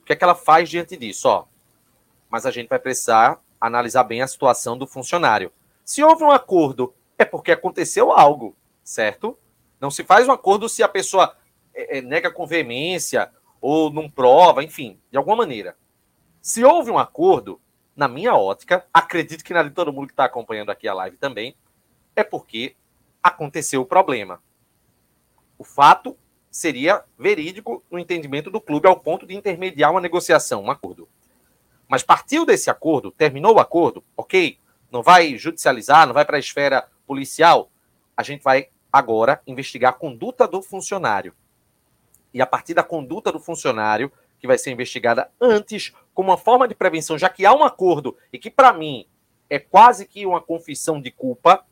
o 0.00 0.04
que 0.04 0.12
é 0.12 0.16
que 0.16 0.24
ela 0.24 0.34
faz 0.34 0.68
diante 0.68 0.96
disso? 0.96 1.28
Ó, 1.28 1.44
mas 2.28 2.46
a 2.46 2.50
gente 2.50 2.68
vai 2.68 2.78
precisar 2.78 3.40
analisar 3.60 4.04
bem 4.04 4.22
a 4.22 4.26
situação 4.26 4.78
do 4.78 4.86
funcionário. 4.86 5.52
Se 5.84 6.02
houve 6.02 6.24
um 6.24 6.30
acordo, 6.30 6.94
é 7.18 7.24
porque 7.24 7.52
aconteceu 7.52 8.12
algo, 8.12 8.56
certo? 8.82 9.38
Não 9.80 9.90
se 9.90 10.04
faz 10.04 10.26
um 10.28 10.32
acordo 10.32 10.68
se 10.68 10.82
a 10.82 10.88
pessoa 10.88 11.36
é, 11.74 11.98
é, 11.98 12.02
nega 12.02 12.30
com 12.30 12.46
veemência 12.46 13.30
ou 13.60 13.90
não 13.92 14.08
prova, 14.08 14.62
enfim, 14.62 14.98
de 15.10 15.18
alguma 15.18 15.36
maneira. 15.36 15.76
Se 16.40 16.64
houve 16.64 16.90
um 16.90 16.98
acordo, 16.98 17.60
na 17.94 18.08
minha 18.08 18.34
ótica, 18.34 18.86
acredito 18.94 19.44
que 19.44 19.52
na 19.52 19.62
de 19.62 19.70
todo 19.70 19.92
mundo 19.92 20.06
que 20.06 20.12
está 20.12 20.24
acompanhando 20.24 20.70
aqui 20.70 20.88
a 20.88 20.94
live 20.94 21.16
também, 21.16 21.54
é 22.16 22.24
porque 22.24 22.74
aconteceu 23.22 23.82
o 23.82 23.86
problema. 23.86 24.42
O 25.58 25.64
fato 25.64 26.16
seria 26.50 27.04
verídico 27.18 27.82
no 27.90 27.98
entendimento 27.98 28.50
do 28.50 28.60
clube 28.60 28.88
ao 28.88 28.98
ponto 28.98 29.26
de 29.26 29.36
intermediar 29.36 29.90
uma 29.90 30.00
negociação, 30.00 30.64
um 30.64 30.70
acordo. 30.70 31.08
Mas 31.88 32.02
partiu 32.02 32.44
desse 32.44 32.70
acordo, 32.70 33.10
terminou 33.10 33.54
o 33.54 33.60
acordo, 33.60 34.02
ok, 34.16 34.58
não 34.90 35.02
vai 35.02 35.36
judicializar, 35.36 36.06
não 36.06 36.14
vai 36.14 36.24
para 36.24 36.36
a 36.36 36.40
esfera 36.40 36.88
policial, 37.06 37.70
a 38.16 38.22
gente 38.22 38.42
vai 38.42 38.68
agora 38.92 39.40
investigar 39.46 39.90
a 39.90 39.96
conduta 39.96 40.46
do 40.46 40.60
funcionário. 40.60 41.34
E 42.34 42.42
a 42.42 42.46
partir 42.46 42.74
da 42.74 42.82
conduta 42.82 43.30
do 43.30 43.40
funcionário, 43.40 44.12
que 44.38 44.46
vai 44.46 44.56
ser 44.56 44.70
investigada 44.70 45.30
antes, 45.40 45.92
como 46.14 46.30
uma 46.30 46.38
forma 46.38 46.66
de 46.66 46.74
prevenção, 46.74 47.18
já 47.18 47.28
que 47.28 47.44
há 47.44 47.52
um 47.52 47.62
acordo 47.62 48.16
e 48.32 48.38
que, 48.38 48.50
para 48.50 48.72
mim, 48.72 49.06
é 49.48 49.58
quase 49.58 50.06
que 50.06 50.24
uma 50.24 50.40
confissão 50.40 51.00
de 51.00 51.10
culpa, 51.10 51.64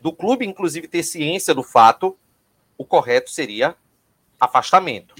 do 0.00 0.12
clube, 0.12 0.46
inclusive, 0.46 0.88
ter 0.88 1.02
ciência 1.02 1.54
do 1.54 1.62
fato, 1.62 2.16
o 2.80 2.84
correto 2.86 3.30
seria 3.30 3.76
afastamento. 4.40 5.14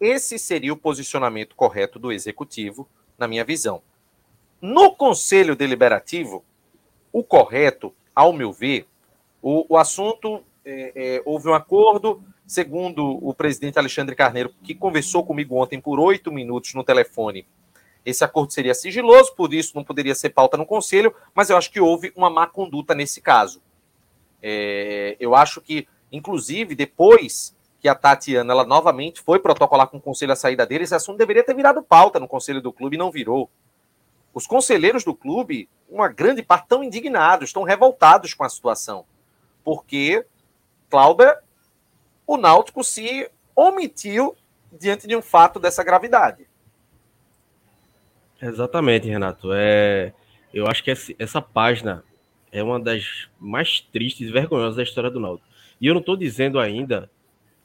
Esse 0.00 0.38
seria 0.38 0.72
o 0.72 0.76
posicionamento 0.76 1.56
correto 1.56 1.98
do 1.98 2.12
executivo, 2.12 2.88
na 3.18 3.26
minha 3.26 3.44
visão. 3.44 3.82
No 4.62 4.94
conselho 4.94 5.56
deliberativo, 5.56 6.44
o 7.12 7.24
correto, 7.24 7.92
ao 8.14 8.32
meu 8.32 8.52
ver, 8.52 8.86
o, 9.42 9.74
o 9.74 9.76
assunto 9.76 10.44
é, 10.64 10.92
é, 10.94 11.22
houve 11.24 11.48
um 11.48 11.54
acordo, 11.54 12.22
segundo 12.46 13.04
o 13.04 13.34
presidente 13.34 13.76
Alexandre 13.76 14.14
Carneiro, 14.14 14.54
que 14.62 14.72
conversou 14.72 15.26
comigo 15.26 15.56
ontem 15.56 15.80
por 15.80 15.98
oito 15.98 16.30
minutos 16.30 16.74
no 16.74 16.84
telefone. 16.84 17.44
Esse 18.06 18.22
acordo 18.22 18.52
seria 18.52 18.72
sigiloso, 18.72 19.34
por 19.34 19.52
isso 19.52 19.72
não 19.74 19.82
poderia 19.82 20.14
ser 20.14 20.30
pauta 20.30 20.56
no 20.56 20.64
conselho, 20.64 21.12
mas 21.34 21.50
eu 21.50 21.56
acho 21.56 21.72
que 21.72 21.80
houve 21.80 22.12
uma 22.14 22.30
má 22.30 22.46
conduta 22.46 22.94
nesse 22.94 23.20
caso. 23.20 23.60
É, 24.40 25.16
eu 25.18 25.34
acho 25.34 25.60
que, 25.60 25.88
inclusive, 26.12 26.74
depois 26.74 27.56
que 27.80 27.88
a 27.88 27.94
Tatiana 27.94 28.52
ela 28.52 28.64
novamente 28.64 29.20
foi 29.20 29.38
protocolar 29.38 29.88
com 29.88 29.96
o 29.96 30.00
conselho 30.00 30.32
a 30.32 30.36
saída 30.36 30.66
dele, 30.66 30.84
esse 30.84 30.94
assunto 30.94 31.18
deveria 31.18 31.42
ter 31.42 31.54
virado 31.54 31.82
pauta 31.82 32.20
no 32.20 32.28
conselho 32.28 32.60
do 32.60 32.72
clube 32.72 32.96
e 32.96 32.98
não 32.98 33.10
virou. 33.10 33.50
Os 34.34 34.46
conselheiros 34.46 35.02
do 35.02 35.14
clube, 35.14 35.68
uma 35.88 36.08
grande 36.08 36.42
parte, 36.42 36.64
estão 36.64 36.84
indignados, 36.84 37.48
estão 37.48 37.62
revoltados 37.62 38.34
com 38.34 38.44
a 38.44 38.48
situação. 38.48 39.04
Porque, 39.64 40.24
Cláudia, 40.88 41.38
o 42.26 42.36
Náutico 42.36 42.84
se 42.84 43.28
omitiu 43.56 44.36
diante 44.72 45.06
de 45.06 45.16
um 45.16 45.22
fato 45.22 45.58
dessa 45.58 45.82
gravidade. 45.82 46.46
Exatamente, 48.40 49.08
Renato. 49.08 49.50
É, 49.52 50.12
eu 50.54 50.66
acho 50.66 50.82
que 50.82 50.90
essa, 51.18 51.42
página 51.42 52.04
é 52.50 52.62
uma 52.62 52.80
das 52.80 53.28
mais 53.38 53.80
tristes 53.80 54.28
e 54.28 54.32
vergonhosas 54.32 54.76
da 54.76 54.82
história 54.82 55.10
do 55.10 55.20
Náutico. 55.20 55.49
E 55.80 55.86
eu 55.86 55.94
não 55.94 56.00
estou 56.00 56.16
dizendo 56.16 56.58
ainda 56.58 57.10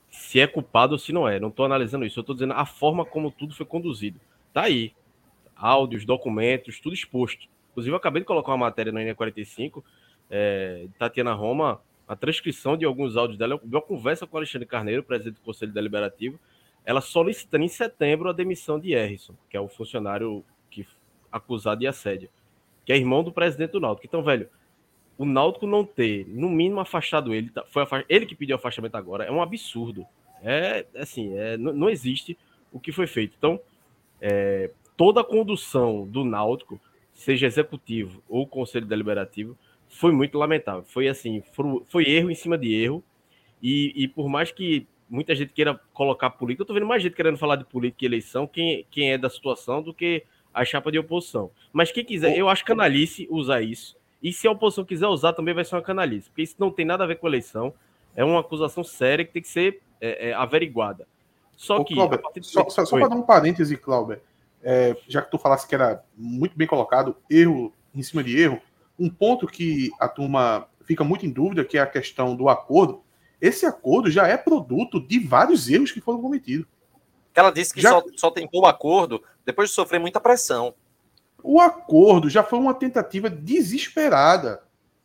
se 0.10 0.40
é 0.40 0.48
culpado 0.48 0.94
ou 0.94 1.00
se 1.00 1.12
não 1.12 1.28
é. 1.28 1.40
Não 1.40 1.50
estou 1.50 1.66
analisando 1.66 2.06
isso. 2.06 2.20
Eu 2.20 2.22
estou 2.22 2.36
dizendo 2.36 2.54
a 2.54 2.66
forma 2.66 3.06
como 3.06 3.32
tudo 3.32 3.54
foi 3.54 3.66
conduzido. 3.66 4.20
Tá 4.54 4.64
aí. 4.64 4.94
Áudios, 5.56 6.06
documentos, 6.06 6.80
tudo 6.80 6.94
exposto. 6.94 7.48
Inclusive, 7.72 7.94
eu 7.94 7.98
acabei 7.98 8.22
de 8.22 8.26
colocar 8.26 8.52
uma 8.52 8.66
matéria 8.66 8.92
no 8.92 9.00
INE45, 9.00 9.84
é, 10.30 10.88
Tatiana 10.98 11.34
Roma, 11.34 11.82
a 12.08 12.16
transcrição 12.16 12.78
de 12.78 12.86
alguns 12.86 13.18
áudios 13.18 13.38
dela, 13.38 13.60
de 13.62 13.76
uma 13.76 13.82
conversa 13.82 14.26
com 14.26 14.38
Alexandre 14.38 14.66
Carneiro, 14.66 15.04
presidente 15.04 15.36
do 15.36 15.42
Conselho 15.42 15.74
Deliberativo, 15.74 16.40
ela 16.86 17.02
solicitando 17.02 17.64
em 17.64 17.68
setembro 17.68 18.30
a 18.30 18.34
demissão 18.34 18.80
de 18.80 18.94
Errisson, 18.94 19.34
que 19.50 19.58
é 19.58 19.60
o 19.60 19.68
funcionário 19.68 20.44
que 20.70 20.88
acusado 21.32 21.80
de 21.80 21.88
assédio, 21.88 22.30
que 22.86 22.94
é 22.94 22.98
irmão 22.98 23.24
do 23.24 23.32
presidente 23.32 23.72
do 23.72 23.80
Náutico. 23.80 24.08
Então, 24.08 24.24
velho, 24.24 24.48
o 25.18 25.26
Náutico 25.26 25.66
não 25.66 25.86
ter, 25.86 26.26
no 26.28 26.50
mínimo, 26.50 26.80
afastado 26.80 27.34
ele, 27.34 27.50
tá- 27.50 27.66
foi 27.70 27.84
afa- 27.84 28.06
ele 28.10 28.26
que 28.26 28.36
pediu 28.36 28.56
afastamento 28.56 28.96
agora, 28.96 29.24
é 29.24 29.32
um 29.32 29.42
absurdo. 29.42 30.06
É 30.44 30.86
assim, 30.98 31.34
é, 31.38 31.58
não, 31.58 31.90
existe 31.90 32.38
o 32.72 32.80
que 32.80 32.92
foi 32.92 33.08
feito. 33.08 33.34
Então, 33.38 33.60
é, 34.22 34.70
toda 34.96 35.22
a 35.22 35.24
condução 35.24 36.06
do 36.08 36.24
Náutico, 36.24 36.80
seja 37.14 37.48
executivo 37.48 38.22
ou 38.28 38.46
conselho 38.46 38.86
deliberativo, 38.86 39.58
foi 39.88 40.12
muito 40.12 40.38
lamentável. 40.38 40.84
Foi 40.84 41.08
assim, 41.08 41.42
foi, 41.54 41.82
foi 41.88 42.04
erro 42.10 42.30
em 42.30 42.36
cima 42.36 42.58
de 42.58 42.74
erro. 42.76 43.04
E, 43.62 43.94
e 43.96 44.08
por 44.08 44.28
mais 44.28 44.52
que 44.52 44.86
muita 45.10 45.34
gente 45.36 45.54
queira 45.54 45.80
colocar 45.94 46.30
política, 46.32 46.64
eu 46.64 46.68
tô 46.68 46.74
vendo 46.74 46.86
mais 46.86 47.02
gente 47.02 47.16
querendo 47.16 47.38
falar 47.38 47.56
de 47.56 47.64
política 47.66 48.04
e 48.04 48.08
eleição, 48.08 48.46
quem, 48.46 48.86
quem 48.92 49.12
é 49.12 49.18
da 49.18 49.30
situação, 49.30 49.82
do 49.82 49.94
que 49.94 50.24
a 50.54 50.64
chapa 50.66 50.92
de 50.92 51.00
oposição. 51.00 51.50
Mas 51.72 51.92
quem 51.92 52.04
quiser, 52.04 52.38
eu 52.38 52.50
acho 52.50 52.66
canalice 52.66 53.28
usar 53.30 53.62
isso. 53.62 53.96
E 54.26 54.34
se 54.34 54.48
a 54.48 54.52
oposição 54.52 54.84
quiser 54.84 55.06
usar, 55.06 55.34
também 55.34 55.54
vai 55.54 55.64
ser 55.64 55.76
uma 55.76 55.84
canalice. 55.84 56.30
Porque 56.30 56.42
isso 56.42 56.56
não 56.58 56.72
tem 56.72 56.84
nada 56.84 57.04
a 57.04 57.08
ver 57.08 57.20
com 57.20 57.28
eleição. 57.28 57.72
É 58.16 58.26
uma 58.26 58.40
acusação 58.40 58.84
séria 58.84 59.24
que 59.24 59.32
tem 59.32 59.42
que 59.44 59.48
ser 59.48 59.84
é, 60.02 60.30
é, 60.30 60.34
averiguada. 60.34 61.08
Só 61.56 61.78
Ô, 61.78 61.86
que. 61.86 61.94
Clauber, 61.94 62.20
a 62.20 62.42
só, 62.42 62.68
só, 62.68 62.86
só 62.86 62.98
para 62.98 63.08
dar 63.08 63.16
um 63.16 63.22
parêntese, 63.22 63.78
Clauber, 63.78 64.20
é, 64.64 64.98
já 65.08 65.22
que 65.22 65.30
tu 65.30 65.38
falasse 65.38 65.68
que 65.68 65.76
era 65.76 66.04
muito 66.18 66.58
bem 66.58 66.66
colocado, 66.66 67.16
erro 67.30 67.72
em 67.94 68.02
cima 68.02 68.24
de 68.24 68.42
erro, 68.42 68.60
um 68.98 69.12
ponto 69.12 69.46
que 69.46 69.92
a 70.00 70.08
turma 70.08 70.68
fica 70.86 71.04
muito 71.04 71.24
em 71.24 71.30
dúvida, 71.30 71.64
que 71.64 71.78
é 71.78 71.82
a 71.82 71.86
questão 71.86 72.36
do 72.36 72.50
acordo, 72.50 73.04
esse 73.40 73.64
acordo 73.64 74.10
já 74.10 74.28
é 74.28 74.36
produto 74.36 75.00
de 75.00 75.20
vários 75.20 75.70
erros 75.70 75.92
que 75.92 76.02
foram 76.02 76.20
cometidos. 76.20 76.66
Ela 77.36 77.52
disse 77.52 77.72
que 77.72 77.80
Já- 77.80 77.92
só, 77.92 78.04
só 78.16 78.32
tentou 78.32 78.64
o 78.64 78.66
acordo 78.66 79.22
depois 79.46 79.70
de 79.70 79.76
sofrer 79.76 80.00
muita 80.00 80.20
pressão. 80.20 80.74
O 81.48 81.60
acordo 81.62 82.28
já 82.30 82.44
foi 82.44 82.58
uma 82.58 82.74
tentativa 82.74 83.30
desesperada. 83.30 84.64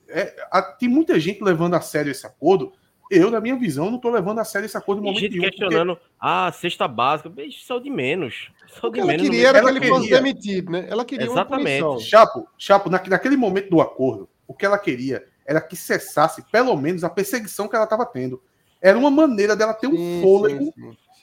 É, 0.09 0.35
a- 0.51 0.63
tem 0.63 0.89
muita 0.89 1.21
gente 1.21 1.43
levando 1.43 1.75
a 1.75 1.81
sério 1.81 2.11
esse 2.11 2.27
acordo. 2.27 2.73
Eu, 3.11 3.31
na 3.31 3.41
minha 3.41 3.57
visão, 3.57 3.87
não 3.91 3.97
estou 3.97 4.11
levando 4.11 4.39
a 4.39 4.45
sério 4.45 4.67
esse 4.67 4.77
acordo 4.77 5.01
no 5.01 5.07
momento 5.09 5.21
gente 5.21 5.33
nenhum. 5.33 5.43
porque- 5.45 5.59
questionando, 5.59 5.99
ah, 6.19 6.51
cesta 6.53 6.87
básica, 6.89 7.29
bicho, 7.29 7.75
o 7.75 7.81
de 7.81 7.91
menos. 7.91 8.51
O 8.83 8.87
de 8.89 8.95
que 8.95 9.01
ela 9.01 9.07
menos 9.09 9.23
no 9.27 9.31
queria 9.31 9.49
era 9.49 9.61
que 9.61 9.69
ela 9.69 9.77
ele 9.77 9.87
fosse 9.89 10.03
queria. 10.03 10.17
demitido, 10.23 10.71
né? 10.73 10.87
Ela 10.89 11.05
queria 11.05 11.27
Exatamente. 11.27 11.83
uma 11.83 11.91
punição. 11.93 12.09
Chapo, 12.11 12.49
Chapo 12.57 12.89
na- 12.89 13.03
naquele 13.09 13.37
momento 13.37 13.69
do 13.71 13.81
acordo, 13.81 14.29
o 14.47 14.55
que 14.55 14.65
ela 14.65 14.79
queria 14.79 15.27
era 15.45 15.61
que 15.61 15.75
cessasse, 15.77 16.43
pelo 16.51 16.75
menos, 16.77 17.03
a 17.05 17.11
perseguição 17.11 17.67
que 17.69 17.75
ela 17.77 17.85
estava 17.85 18.07
tendo. 18.07 18.41
era 18.83 18.97
uma 18.97 19.11
maneira 19.11 19.55
dela 19.55 19.75
ter 19.75 19.89
um 19.89 19.95
sim, 19.95 20.21
fôlego 20.23 20.73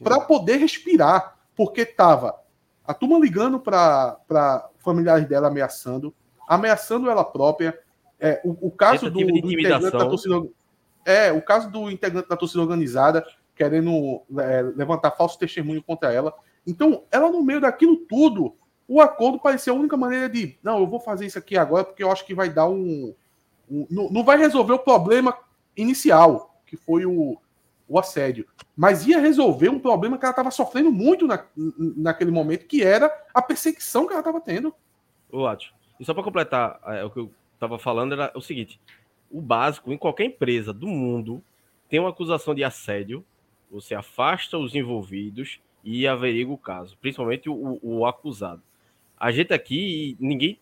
para 0.04 0.20
poder 0.20 0.58
respirar, 0.58 1.38
porque 1.56 1.84
tava 1.88 2.36
a 2.88 2.94
turma 2.94 3.20
ligando 3.20 3.60
para 3.60 4.70
familiares 4.80 5.28
dela 5.28 5.50
ameaçando, 5.50 6.16
ameaçando 6.48 7.10
ela 7.10 7.24
própria. 7.24 7.78
É, 8.20 8.42
o, 8.44 8.68
o 8.68 8.72
caso 8.72 9.12
do, 9.12 9.20
do 9.20 9.52
integrante 9.52 9.92
da 9.92 10.06
torcida. 10.08 10.48
É, 11.06 11.32
o 11.32 11.42
caso 11.42 11.70
do 11.70 11.92
integrante 11.92 12.28
da 12.28 12.36
torcida 12.36 12.62
organizada 12.62 13.26
querendo 13.58 14.22
é, 14.38 14.62
levantar 14.76 15.12
falso 15.12 15.38
testemunho 15.38 15.82
contra 15.82 16.14
ela. 16.14 16.34
Então, 16.66 17.04
ela 17.12 17.30
no 17.32 17.42
meio 17.42 17.60
daquilo 17.60 17.98
tudo, 17.98 18.56
o 18.88 19.02
acordo 19.02 19.40
parecia 19.40 19.74
a 19.74 19.76
única 19.76 19.98
maneira 19.98 20.30
de, 20.30 20.58
não, 20.62 20.80
eu 20.80 20.88
vou 20.88 21.00
fazer 21.00 21.26
isso 21.26 21.40
aqui 21.40 21.58
agora 21.58 21.84
porque 21.84 22.04
eu 22.04 22.12
acho 22.12 22.26
que 22.26 22.36
vai 22.36 22.50
dar 22.50 22.70
um, 22.70 23.14
um 23.70 23.88
não, 23.90 24.10
não 24.10 24.24
vai 24.24 24.38
resolver 24.38 24.74
o 24.74 24.80
problema 24.80 25.36
inicial, 25.76 26.62
que 26.66 26.78
foi 26.78 27.06
o, 27.06 27.38
o 27.88 27.98
assédio, 27.98 28.46
mas 28.76 29.08
ia 29.08 29.20
resolver 29.20 29.70
um 29.70 29.80
problema 29.80 30.18
que 30.18 30.26
ela 30.26 30.32
estava 30.32 30.52
sofrendo 30.52 30.92
muito 30.92 31.26
na, 31.26 31.46
naquele 31.56 32.32
momento, 32.32 32.66
que 32.66 32.84
era 32.84 33.12
a 33.34 33.42
perseguição 33.42 34.06
que 34.06 34.14
ela 34.14 34.22
estava 34.22 34.42
tendo. 34.42 34.74
O 35.32 35.40
Lácio, 35.40 35.74
e 36.00 36.06
só 36.06 36.14
para 36.14 36.24
completar 36.24 36.80
é, 36.86 37.04
o 37.04 37.10
que 37.10 37.20
eu 37.20 37.32
estava 37.54 37.80
falando, 37.80 38.14
era 38.14 38.32
o 38.36 38.42
seguinte: 38.42 38.80
o 39.32 39.42
básico, 39.42 39.92
em 39.92 39.98
qualquer 39.98 40.26
empresa 40.26 40.74
do 40.74 40.88
mundo, 40.88 41.44
tem 41.90 42.00
uma 42.00 42.10
acusação 42.10 42.54
de 42.54 42.64
assédio, 42.64 43.24
você 43.72 43.96
afasta 43.96 44.58
os 44.58 44.76
envolvidos 44.76 45.60
e 45.84 46.08
averigua 46.08 46.56
o 46.56 46.58
caso, 46.58 46.98
principalmente 47.00 47.50
o, 47.50 47.80
o 47.82 48.06
acusado. 48.06 48.62
A 49.18 49.32
gente 49.32 49.54
aqui, 49.54 50.16
ninguém 50.20 50.60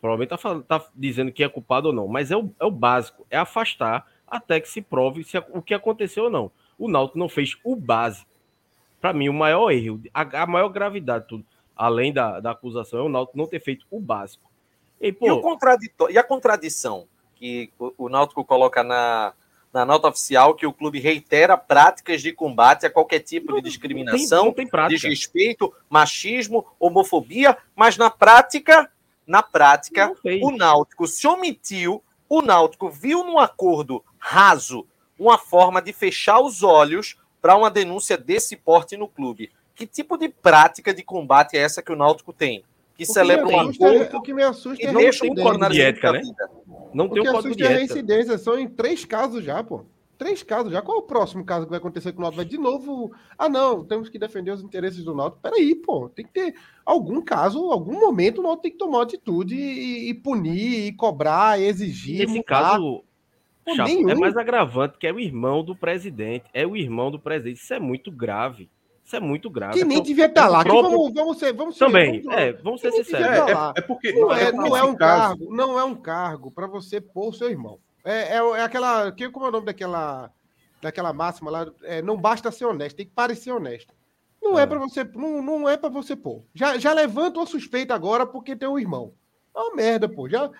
provavelmente 0.00 0.34
está 0.34 0.60
tá 0.60 0.86
dizendo 0.94 1.32
que 1.32 1.42
é 1.42 1.48
culpado 1.48 1.88
ou 1.88 1.94
não, 1.94 2.06
mas 2.06 2.30
é 2.30 2.36
o, 2.36 2.52
é 2.60 2.64
o 2.64 2.70
básico, 2.70 3.26
é 3.30 3.36
afastar 3.36 4.06
até 4.26 4.60
que 4.60 4.68
se 4.68 4.82
prove 4.82 5.24
se, 5.24 5.38
o 5.52 5.62
que 5.62 5.74
aconteceu 5.74 6.24
ou 6.24 6.30
não. 6.30 6.50
O 6.78 6.88
Náutico 6.88 7.18
não 7.18 7.28
fez 7.28 7.56
o 7.64 7.76
básico. 7.76 8.28
Para 9.00 9.12
mim, 9.12 9.28
o 9.28 9.34
maior 9.34 9.70
erro, 9.70 10.00
a, 10.12 10.42
a, 10.42 10.46
maior 10.46 10.68
gravidade, 10.68 11.26
tudo, 11.28 11.44
além 11.76 12.12
da, 12.12 12.40
da 12.40 12.50
acusação, 12.50 13.00
é 13.00 13.02
o 13.02 13.08
Náutico 13.08 13.38
não 13.38 13.46
ter 13.46 13.60
feito 13.60 13.86
o 13.90 14.00
básico. 14.00 14.50
E, 15.00 15.12
pô, 15.12 15.26
e, 15.26 15.30
o 15.30 16.10
e 16.10 16.18
a 16.18 16.22
contradição 16.22 17.06
que 17.34 17.70
o, 17.78 17.92
o 17.98 18.08
Náutico 18.08 18.44
coloca 18.44 18.82
na, 18.82 19.32
na 19.72 19.84
nota 19.84 20.08
oficial 20.08 20.54
que 20.54 20.66
o 20.66 20.72
clube 20.72 20.98
reitera 20.98 21.56
práticas 21.56 22.22
de 22.22 22.32
combate 22.32 22.86
a 22.86 22.90
qualquer 22.90 23.20
tipo 23.20 23.54
de 23.54 23.60
discriminação, 23.60 24.46
não 24.46 24.52
tem, 24.52 24.64
não 24.64 24.70
tem 24.70 24.88
desrespeito, 24.88 25.72
machismo, 25.88 26.66
homofobia, 26.80 27.56
mas 27.74 27.96
na 27.98 28.10
prática, 28.10 28.90
na 29.26 29.42
prática, 29.42 30.12
o 30.42 30.50
Náutico 30.50 31.06
se 31.06 31.26
omitiu, 31.26 32.02
o 32.28 32.42
Náutico 32.42 32.90
viu 32.90 33.24
no 33.24 33.38
acordo 33.38 34.04
raso 34.18 34.86
uma 35.18 35.38
forma 35.38 35.80
de 35.80 35.92
fechar 35.92 36.40
os 36.40 36.62
olhos 36.62 37.16
para 37.40 37.56
uma 37.56 37.70
denúncia 37.70 38.16
desse 38.16 38.56
porte 38.56 38.96
no 38.96 39.08
clube. 39.08 39.50
Que 39.74 39.86
tipo 39.86 40.16
de 40.16 40.28
prática 40.28 40.92
de 40.92 41.02
combate 41.02 41.56
é 41.56 41.60
essa 41.60 41.82
que 41.82 41.92
o 41.92 41.96
Náutico 41.96 42.32
tem? 42.32 42.64
Que 42.96 43.04
o 43.04 43.06
celebra 43.06 43.46
um 43.46 43.60
acordo 43.60 44.16
o 44.16 44.22
que 44.22 44.32
me 44.32 44.42
assusta 44.42 44.82
e 44.82 44.86
é 44.86 44.92
deixa 44.92 45.26
um 45.26 45.34
de 45.34 45.82
ética, 45.82 46.12
né? 46.12 46.22
Não 46.94 47.08
tem 47.08 47.20
o 47.20 47.24
que 47.24 47.30
código 47.30 47.54
de 47.54 47.62
ética. 47.62 47.74
é 47.74 47.76
a 47.76 47.78
reincidência. 47.78 48.38
São 48.38 48.58
em 48.58 48.68
três 48.68 49.04
casos 49.04 49.44
já, 49.44 49.62
pô. 49.62 49.84
Três 50.18 50.42
casos 50.42 50.72
já. 50.72 50.80
Qual 50.80 50.98
é 50.98 51.00
o 51.00 51.06
próximo 51.06 51.44
caso 51.44 51.64
que 51.64 51.70
vai 51.70 51.78
acontecer 51.78 52.12
com 52.12 52.18
o 52.18 52.22
Náutico? 52.22 52.42
Vai 52.42 52.46
de 52.46 52.58
novo. 52.58 53.12
Ah, 53.38 53.48
não, 53.48 53.84
temos 53.84 54.08
que 54.08 54.18
defender 54.18 54.50
os 54.50 54.62
interesses 54.62 55.04
do 55.04 55.14
Náutico. 55.14 55.42
Peraí, 55.42 55.74
pô. 55.74 56.08
Tem 56.08 56.24
que 56.24 56.32
ter 56.32 56.54
algum 56.84 57.20
caso, 57.20 57.70
algum 57.70 58.00
momento 58.00 58.38
o 58.38 58.42
Náutico 58.42 58.62
tem 58.62 58.72
que 58.72 58.78
tomar 58.78 59.02
atitude 59.02 59.54
e, 59.54 60.10
e 60.10 60.14
punir, 60.14 60.86
e 60.86 60.92
cobrar, 60.92 61.60
e 61.60 61.64
exigir. 61.64 62.26
Nesse 62.26 62.42
caso, 62.42 63.04
Chapo, 63.74 64.10
é 64.10 64.14
mais 64.14 64.36
agravante 64.36 64.96
que 64.98 65.06
é 65.06 65.12
o 65.12 65.18
irmão 65.18 65.64
do 65.64 65.74
presidente. 65.74 66.44
É 66.54 66.66
o 66.66 66.76
irmão 66.76 67.10
do 67.10 67.18
presidente. 67.18 67.56
Isso 67.56 67.74
é 67.74 67.80
muito 67.80 68.12
grave. 68.12 68.70
Isso 69.04 69.14
é 69.14 69.20
muito 69.20 69.48
grave. 69.48 69.78
Que 69.78 69.84
nem 69.84 70.02
devia 70.02 70.26
estar 70.26 70.42
tá 70.42 70.48
lá. 70.48 70.64
Próprio... 70.64 70.90
Vamos, 70.90 71.14
vamos 71.14 71.38
ser, 71.38 71.52
vamos 71.52 71.78
Também, 71.78 72.22
vamos, 72.22 72.38
é, 72.38 72.52
vamos 72.54 72.80
ser 72.80 72.90
sinceros. 72.92 73.26
É, 73.26 73.52
é, 73.52 73.72
é, 73.76 73.80
porque 73.80 74.12
não 74.12 74.32
é, 74.32 74.50
não 74.50 74.76
é 74.76 74.82
um 74.82 74.96
caso. 74.96 75.38
cargo, 75.38 75.54
não 75.54 75.78
é 75.78 75.84
um 75.84 75.94
cargo 75.94 76.50
para 76.50 76.66
você 76.66 77.00
pôr 77.00 77.28
o 77.28 77.32
seu 77.32 77.48
irmão. 77.48 77.78
É, 78.06 78.36
é, 78.36 78.38
é, 78.38 78.62
aquela, 78.62 79.10
que 79.12 79.28
como 79.28 79.46
é 79.46 79.48
o 79.48 79.52
nome 79.52 79.66
daquela, 79.66 80.30
daquela 80.80 81.12
máxima 81.12 81.50
lá? 81.50 81.66
É, 81.82 82.00
não 82.00 82.16
basta 82.16 82.50
ser 82.50 82.64
honesto, 82.64 82.96
tem 82.96 83.06
que 83.06 83.12
parecer 83.12 83.52
honesto. 83.52 83.92
Não 84.40 84.58
é, 84.58 84.62
é 84.62 84.66
para 84.66 84.78
você, 84.78 85.04
não, 85.04 85.42
não 85.42 85.68
é 85.68 85.76
para 85.76 85.88
você 85.88 86.14
pôr. 86.14 86.44
Já, 86.54 86.78
já 86.78 86.92
levanta 86.92 87.40
uma 87.40 87.46
suspeita 87.46 87.94
agora 87.94 88.24
porque 88.24 88.54
tem 88.54 88.68
um 88.68 88.78
irmão. 88.78 89.12
É 89.54 89.58
uma 89.58 89.74
merda, 89.74 90.08
pô. 90.08 90.28
Já 90.28 90.50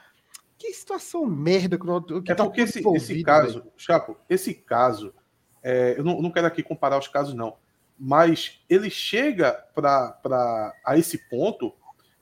que 0.58 0.72
situação 0.72 1.24
merda 1.24 1.78
que, 1.78 2.20
que 2.22 2.32
É 2.32 2.34
tá 2.34 2.44
porque 2.44 2.62
esse, 2.62 2.82
esse 2.94 3.22
caso, 3.22 3.64
Chapo, 3.76 4.16
esse 4.28 4.52
caso, 4.52 5.14
é, 5.62 5.94
eu 5.98 6.04
não, 6.04 6.20
não 6.20 6.30
quero 6.30 6.46
aqui 6.46 6.62
comparar 6.62 6.98
os 6.98 7.08
casos 7.08 7.34
não 7.34 7.56
mas 7.98 8.60
ele 8.68 8.90
chega 8.90 9.52
para 9.74 10.74
a 10.84 10.98
esse 10.98 11.18
ponto 11.28 11.72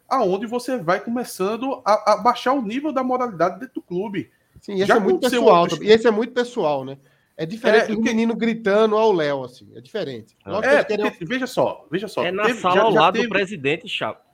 aonde 0.08 0.46
você 0.46 0.76
vai 0.76 1.00
começando 1.00 1.82
a, 1.84 2.12
a, 2.12 2.16
baixar 2.18 2.52
o 2.52 2.62
nível 2.62 2.92
da 2.92 3.02
moralidade 3.02 3.58
dentro 3.58 3.76
do 3.76 3.82
clube. 3.82 4.30
Sim, 4.64 4.76
esse 4.76 4.86
Já 4.86 4.96
é 4.96 4.98
muito 4.98 5.20
pessoal. 5.20 5.60
Outros... 5.60 5.80
E 5.82 5.88
esse 5.88 6.06
é 6.06 6.10
muito 6.10 6.32
pessoal, 6.32 6.86
né? 6.86 6.96
É 7.36 7.44
diferente 7.44 7.92
é, 7.92 7.94
do 7.94 8.00
menino 8.00 8.34
gritando 8.34 8.96
ao 8.96 9.12
Léo, 9.12 9.44
assim. 9.44 9.70
É 9.74 9.80
diferente. 9.80 10.34
É, 10.62 10.82
querem... 10.82 11.12
Veja 11.20 11.46
só, 11.46 11.86
veja 11.90 12.08
só. 12.08 12.24
É 12.24 12.32
na 12.32 12.44
teve, 12.44 12.60
sala 12.60 12.74
já, 12.76 12.82
ao 12.82 12.90
lado 12.90 13.14
teve... 13.14 13.26
do 13.26 13.30
presidente, 13.30 13.86
Chapo. 13.86 14.24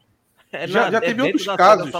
É 0.52 0.68
já, 0.68 0.88
já 0.88 0.98
é 0.98 1.00
teve 1.00 1.20
outros 1.20 1.44
casos. 1.44 1.90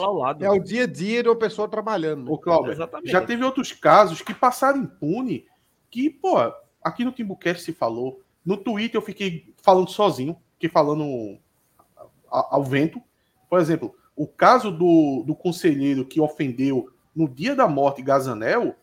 É 0.40 0.48
o 0.48 0.60
dia 0.60 0.84
a 0.84 0.86
dia 0.86 1.24
de 1.24 1.28
uma 1.28 1.34
pessoa 1.34 1.68
trabalhando. 1.68 2.26
Né? 2.26 2.30
O 2.30 2.38
Cláudio, 2.38 2.70
Exatamente. 2.70 3.10
já 3.10 3.20
teve 3.20 3.44
outros 3.44 3.72
casos 3.72 4.22
que 4.22 4.32
passaram 4.32 4.78
impune 4.78 5.44
que, 5.90 6.08
pô, 6.08 6.36
aqui 6.80 7.04
no 7.04 7.10
Timbucast 7.10 7.64
se 7.64 7.72
falou, 7.72 8.20
no 8.46 8.56
Twitter 8.56 8.96
eu 8.96 9.04
fiquei 9.04 9.52
falando 9.60 9.90
sozinho, 9.90 10.36
fiquei 10.52 10.70
falando 10.70 11.36
ao 12.28 12.62
vento. 12.62 13.02
Por 13.48 13.58
exemplo, 13.58 13.92
o 14.14 14.24
caso 14.28 14.70
do, 14.70 15.24
do 15.26 15.34
conselheiro 15.34 16.04
que 16.04 16.20
ofendeu 16.20 16.88
no 17.14 17.28
dia 17.28 17.54
da 17.54 17.66
morte 17.66 18.02
Gazanel, 18.02 18.74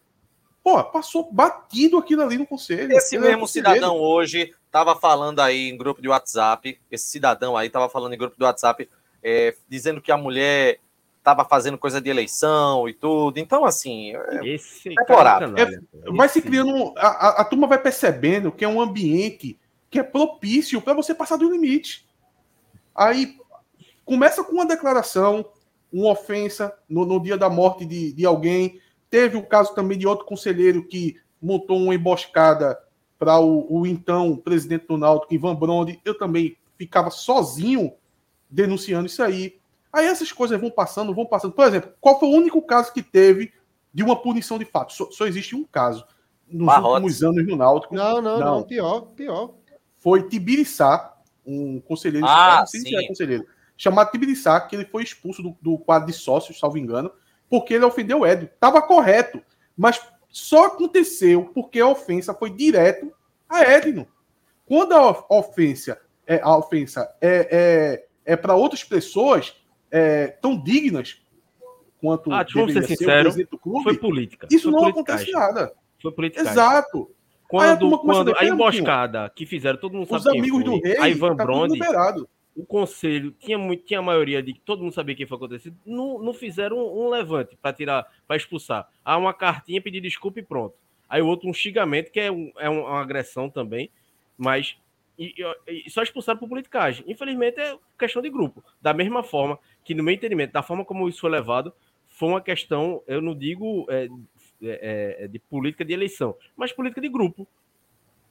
pô, 0.64 0.84
passou 0.84 1.32
batido 1.32 1.98
aquilo 1.98 2.22
ali 2.22 2.38
no 2.38 2.46
conselho. 2.46 2.92
Esse 2.92 3.18
mesmo 3.18 3.48
cidadão 3.48 3.98
hoje 3.98 4.54
estava 4.66 4.96
falando 4.96 5.40
aí 5.40 5.70
em 5.70 5.78
grupo 5.78 6.02
de 6.02 6.10
WhatsApp, 6.10 6.80
esse 6.92 7.08
cidadão 7.08 7.56
aí 7.56 7.68
estava 7.68 7.90
falando 7.90 8.14
em 8.14 8.18
grupo 8.18 8.38
de 8.38 8.44
WhatsApp, 8.44 8.90
é, 9.24 9.56
dizendo 9.70 10.02
que 10.02 10.12
a 10.12 10.18
mulher 10.18 10.80
estava 11.28 11.44
fazendo 11.44 11.78
coisa 11.78 12.00
de 12.00 12.10
eleição 12.10 12.88
e 12.88 12.94
tudo. 12.94 13.38
Então, 13.38 13.66
assim, 13.66 14.16
é 14.16 14.48
Esse 14.48 14.90
deplorável. 14.90 15.56
É, 15.58 16.12
vai 16.12 16.30
se 16.30 16.42
criando. 16.42 16.94
A, 16.98 17.08
a, 17.08 17.42
a, 17.42 17.46
turma 17.46 17.68
vai 17.68 17.78
percebendo 17.78 18.52
que 18.52 18.64
é 18.64 18.68
um 18.68 18.80
ambiente 18.80 19.60
que 19.90 20.00
é 20.00 20.04
propício 20.04 20.82
para 20.82 20.94
você 20.94 21.14
passar 21.14 21.38
do 21.38 21.50
limite. 21.50 22.08
Aí 22.96 23.38
começa 24.06 24.44
com 24.44 24.54
uma 24.54 24.66
declaração, 24.66 25.46
uma 25.92 26.12
ofensa 26.12 26.74
no, 26.88 27.06
no 27.06 27.22
dia 27.22 27.38
da 27.38 27.50
morte 27.50 27.86
de, 27.86 28.14
de 28.14 28.26
alguém. 28.26 28.80
Teve 29.10 29.38
o 29.38 29.46
caso 29.46 29.74
também 29.74 29.98
de 29.98 30.08
outro 30.08 30.26
conselheiro 30.26 30.86
que 30.86 31.18
montou 31.42 31.78
uma 31.78 31.96
emboscada 31.96 32.78
para 33.18 33.40
o, 33.40 33.66
o, 33.70 33.88
então 33.88 34.36
presidente 34.36 34.88
do 34.88 34.98
Náutico, 34.98 35.34
Ivan 35.34 35.56
Brondi. 35.56 36.00
Eu 36.04 36.18
também 36.18 36.58
ficava 36.78 37.10
sozinho 37.10 37.94
denunciando 38.50 39.08
isso 39.08 39.24
aí. 39.24 39.58
Aí 39.92 40.06
essas 40.06 40.32
coisas 40.32 40.60
vão 40.60 40.70
passando, 40.70 41.14
vão 41.14 41.26
passando. 41.26 41.54
Por 41.54 41.66
exemplo, 41.66 41.92
qual 42.00 42.20
foi 42.20 42.30
o 42.30 42.34
único 42.34 42.62
caso 42.62 42.94
que 42.94 43.02
teve 43.02 43.52
de 43.94 44.04
uma 44.04 44.16
punição 44.16 44.60
de 44.60 44.66
fato? 44.66 44.94
Só, 44.94 45.10
só 45.10 45.26
existe 45.26 45.56
um 45.56 45.64
caso 45.64 46.06
nos 46.50 46.76
últimos 46.78 47.24
anos 47.24 47.48
no 47.48 47.56
Náutico. 47.56 47.96
Não, 47.96 48.22
não, 48.22 48.40
não, 48.40 48.56
não, 48.58 48.64
pior, 48.64 49.02
pior. 49.16 49.54
Foi 49.98 50.28
Tibiriçá, 50.28 51.16
um 51.46 51.80
conselheiro, 51.80 52.28
ah, 52.28 52.58
não 52.60 52.68
sei 52.68 52.82
se 52.82 52.96
é 52.96 53.08
conselheiro, 53.08 53.46
chamado 53.78 54.12
Tibiriçá, 54.12 54.60
que 54.62 54.76
ele 54.76 54.86
foi 54.86 55.04
expulso 55.04 55.42
do, 55.44 55.58
do 55.62 55.78
quadro 55.78 56.08
de 56.08 56.14
sócios, 56.14 56.60
salvo 56.60 56.78
engano, 56.78 57.12
porque 57.50 57.74
ele 57.74 57.86
ofendeu 57.86 58.20
o 58.20 58.26
Edno. 58.26 58.50
Estava 58.54 58.82
correto, 58.82 59.42
mas 59.78 60.02
só 60.30 60.66
aconteceu 60.66 61.52
porque 61.54 61.80
a 61.80 61.88
ofensa 61.88 62.34
foi 62.34 62.50
direto 62.50 63.12
a 63.48 63.64
Edno. 63.64 64.08
Quando 64.66 64.94
a 64.94 65.26
ofensa 65.30 66.00
é, 66.28 66.42
a 66.44 66.58
ofensa 66.58 67.10
é, 67.22 68.04
é, 68.26 68.34
é 68.34 68.36
para 68.36 68.54
outras 68.54 68.84
pessoas, 68.84 69.56
é, 69.90 70.28
tão 70.28 70.62
dignas 70.62 71.22
quanto 72.02 72.32
ah, 72.32 72.46
vamos 72.54 72.74
ser 72.74 72.84
sincero, 72.86 73.32
clube, 73.58 73.84
foi 73.84 73.98
política. 73.98 74.48
Isso 74.52 74.70
foi 74.70 74.82
não 74.82 74.90
acontece 74.90 75.32
nada. 75.32 75.74
Foi 76.02 76.12
política. 76.12 76.42
Exato. 76.42 77.10
Quando, 77.48 77.96
a, 77.96 78.00
quando 78.00 78.36
a 78.38 78.46
emboscada 78.46 79.32
que 79.34 79.46
fizeram, 79.46 79.80
todo 79.80 79.94
mundo 79.94 80.08
sabe 80.08 80.20
Os 80.20 80.28
amigos 80.28 80.64
foi, 80.64 80.64
do 80.66 80.82
rei, 80.84 80.98
a 80.98 81.08
Ivan 81.08 81.34
tá 81.34 81.46
Brondi, 81.46 81.80
o 82.58 82.66
conselho 82.66 83.32
tinha 83.40 83.56
muito, 83.56 83.86
tinha 83.86 84.00
a 84.00 84.04
maioria 84.04 84.42
de 84.42 84.52
todo 84.60 84.82
mundo 84.82 84.92
sabia 84.92 85.16
que 85.16 85.28
foi 85.28 85.38
acontecido, 85.38 85.78
não, 85.86 86.18
não 86.18 86.34
fizeram 86.34 86.78
um, 86.78 87.06
um 87.06 87.10
levante 87.10 87.56
para 87.56 87.72
tirar, 87.72 88.08
para 88.28 88.36
expulsar. 88.36 88.90
Há 89.06 89.16
uma 89.16 89.32
cartinha 89.32 89.80
pedir 89.80 90.02
desculpa 90.02 90.40
e 90.40 90.44
pronto. 90.44 90.76
Aí 91.08 91.22
o 91.22 91.28
outro 91.28 91.48
um 91.48 91.54
xingamento 91.54 92.12
que 92.12 92.20
é, 92.20 92.32
um, 92.32 92.52
é 92.58 92.68
uma 92.68 93.00
agressão 93.00 93.48
também, 93.48 93.92
mas 94.36 94.76
e, 95.20 95.36
e, 95.68 95.90
só 95.90 96.02
expulsaram 96.02 96.40
por 96.40 96.50
politicagem. 96.50 97.06
Infelizmente 97.08 97.60
é 97.60 97.78
questão 97.98 98.24
de 98.24 98.30
grupo. 98.30 98.64
Da 98.82 98.92
mesma 98.92 99.22
forma 99.22 99.60
que, 99.84 99.94
no 99.94 100.04
meu 100.04 100.14
entendimento, 100.14 100.52
da 100.52 100.64
forma 100.64 100.84
como 100.84 101.08
isso 101.08 101.22
foi 101.22 101.30
levado, 101.30 101.72
foi 102.08 102.30
uma 102.30 102.42
questão, 102.42 103.04
eu 103.08 103.22
não 103.22 103.36
digo 103.36 103.86
é, 103.90 104.08
é, 104.64 105.26
é 105.26 105.28
de 105.28 105.38
política 105.38 105.86
de 105.86 105.94
eleição, 105.94 106.36
mas 106.56 106.72
política 106.72 107.02
de 107.02 107.10
grupo. 107.10 107.48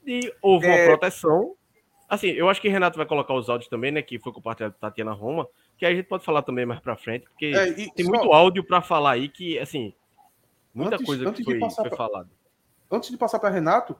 E 0.04 0.32
houve 0.42 0.66
é... 0.66 0.70
uma 0.70 0.84
proteção. 0.86 1.54
Assim, 2.08 2.28
eu 2.28 2.48
acho 2.48 2.60
que 2.60 2.68
Renato 2.68 2.96
vai 2.96 3.06
colocar 3.06 3.34
os 3.34 3.48
áudios 3.48 3.68
também, 3.68 3.90
né? 3.90 4.00
Que 4.00 4.18
foi 4.18 4.32
compartilhado 4.32 4.74
com 4.74 4.80
Tatiana 4.80 5.12
Roma, 5.12 5.48
que 5.76 5.84
aí 5.84 5.92
a 5.92 5.96
gente 5.96 6.06
pode 6.06 6.24
falar 6.24 6.42
também 6.42 6.64
mais 6.64 6.80
pra 6.80 6.96
frente, 6.96 7.24
porque 7.28 7.46
é, 7.46 7.68
e, 7.70 7.90
tem 7.92 8.04
só... 8.04 8.12
muito 8.12 8.32
áudio 8.32 8.64
para 8.64 8.80
falar 8.80 9.12
aí 9.12 9.28
que, 9.28 9.58
assim, 9.58 9.92
muita 10.72 10.94
antes, 10.94 11.06
coisa 11.06 11.28
antes 11.28 11.44
que 11.44 11.58
foi, 11.58 11.70
foi 11.70 11.88
pra... 11.88 11.96
falada. 11.96 12.30
Antes 12.90 13.10
de 13.10 13.16
passar 13.16 13.40
para 13.40 13.50
Renato, 13.50 13.96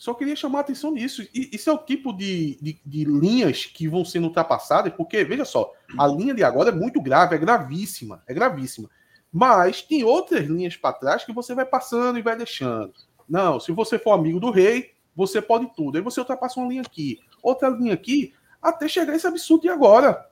só 0.00 0.14
queria 0.14 0.34
chamar 0.34 0.58
a 0.58 0.60
atenção 0.62 0.90
nisso. 0.90 1.22
E, 1.34 1.50
isso 1.52 1.68
é 1.68 1.72
o 1.74 1.78
tipo 1.78 2.10
de, 2.14 2.58
de, 2.62 2.80
de, 2.84 3.04
linhas 3.04 3.66
que 3.66 3.86
vão 3.86 4.02
sendo 4.02 4.28
ultrapassadas, 4.28 4.94
porque, 4.94 5.22
veja 5.22 5.44
só, 5.44 5.70
a 5.98 6.06
linha 6.06 6.32
de 6.32 6.42
agora 6.42 6.70
é 6.70 6.72
muito 6.72 7.02
grave, 7.02 7.34
é 7.34 7.38
gravíssima, 7.38 8.22
é 8.26 8.32
gravíssima. 8.32 8.88
Mas 9.30 9.82
tem 9.82 10.02
outras 10.02 10.46
linhas 10.46 10.74
para 10.74 10.94
trás 10.94 11.24
que 11.24 11.34
você 11.34 11.54
vai 11.54 11.66
passando 11.66 12.18
e 12.18 12.22
vai 12.22 12.34
deixando. 12.34 12.94
Não, 13.28 13.60
se 13.60 13.70
você 13.72 13.98
for 13.98 14.12
amigo 14.12 14.40
do 14.40 14.50
rei, 14.50 14.94
você 15.14 15.42
pode 15.42 15.70
tudo. 15.76 15.96
Aí 15.96 16.02
você 16.02 16.18
ultrapassa 16.20 16.58
uma 16.58 16.68
linha 16.68 16.80
aqui, 16.80 17.20
outra 17.42 17.68
linha 17.68 17.94
aqui, 17.94 18.32
até 18.60 18.88
chegar 18.88 19.14
esse 19.14 19.26
absurdo 19.26 19.62
de 19.62 19.68
agora. 19.68 20.28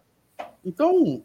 Então. 0.65 1.23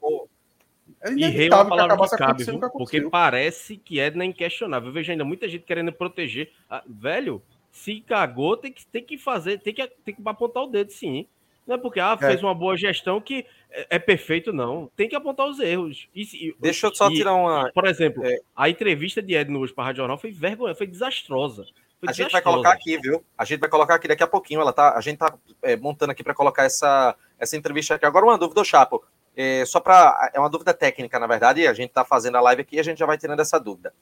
É 1.01 1.11
e 1.11 1.25
rei 1.25 1.49
é 1.49 1.53
uma 1.53 1.67
palavra 1.67 2.09
que 2.09 2.15
cabe, 2.15 2.43
viu? 2.43 2.59
porque 2.71 3.01
parece 3.01 3.75
que 3.77 3.99
é 3.99 4.07
inquestionável. 4.23 4.89
Eu 4.89 4.93
vejo 4.93 5.11
ainda 5.11 5.25
muita 5.25 5.49
gente 5.49 5.65
querendo 5.65 5.91
proteger. 5.91 6.51
Ah, 6.69 6.81
velho, 6.87 7.41
se 7.71 7.99
cagou, 8.01 8.55
tem 8.55 8.71
que, 8.71 8.85
tem 8.85 9.03
que 9.03 9.17
fazer, 9.17 9.59
tem 9.59 9.73
que, 9.73 9.85
tem 10.05 10.15
que 10.15 10.21
apontar 10.25 10.63
o 10.63 10.67
dedo, 10.67 10.91
sim. 10.91 11.27
Não 11.65 11.75
é 11.75 11.77
porque 11.77 11.99
ah, 11.99 12.17
fez 12.17 12.41
é. 12.41 12.45
uma 12.45 12.53
boa 12.53 12.75
gestão 12.75 13.21
que 13.21 13.45
é, 13.69 13.87
é, 13.91 13.99
perfeito, 13.99 14.51
não. 14.51 14.89
Tem 14.95 15.07
que 15.07 15.15
apontar 15.15 15.47
os 15.47 15.59
erros. 15.59 16.07
E, 16.13 16.21
e, 16.21 16.55
Deixa 16.59 16.87
eu 16.87 16.95
só 16.95 17.09
e, 17.09 17.15
tirar 17.15 17.33
uma. 17.33 17.71
Por 17.73 17.85
exemplo, 17.85 18.23
é... 18.25 18.39
a 18.55 18.69
entrevista 18.69 19.21
de 19.21 19.33
Edno 19.33 19.59
hoje 19.59 19.73
para 19.73 19.85
a 19.85 19.87
Rádio 19.87 20.01
Jornal 20.01 20.17
foi 20.17 20.31
vergonha, 20.31 20.75
foi 20.75 20.87
desastrosa. 20.87 21.65
Foi 22.03 22.09
a 22.09 22.13
gente 22.13 22.31
vai 22.33 22.41
colocar 22.41 22.71
aqui, 22.71 22.97
viu? 22.97 23.23
A 23.37 23.45
gente 23.45 23.59
vai 23.61 23.69
colocar 23.69 23.95
aqui 23.95 24.09
daqui 24.09 24.23
a 24.23 24.27
pouquinho. 24.27 24.59
Ela 24.59 24.73
tá, 24.73 24.93
a 24.93 24.99
gente 24.99 25.17
tá 25.17 25.33
é, 25.61 25.77
montando 25.77 26.11
aqui 26.11 26.21
para 26.21 26.33
colocar 26.33 26.63
essa, 26.63 27.15
essa 27.39 27.55
entrevista 27.55 27.95
aqui. 27.95 28.05
Agora, 28.05 28.25
uma 28.25 28.37
dúvida, 28.37 28.61
Chapo. 28.63 29.01
É, 29.37 29.63
só 29.65 29.79
para. 29.79 30.31
É 30.33 30.39
uma 30.39 30.49
dúvida 30.49 30.73
técnica, 30.73 31.17
na 31.17 31.27
verdade. 31.27 31.65
A 31.65 31.73
gente 31.73 31.89
está 31.89 32.03
fazendo 32.03 32.35
a 32.35 32.41
live 32.41 32.61
aqui 32.61 32.75
e 32.75 32.79
a 32.79 32.83
gente 32.83 32.97
já 32.97 33.05
vai 33.05 33.17
tirando 33.17 33.39
essa 33.39 33.57
dúvida. 33.57 33.93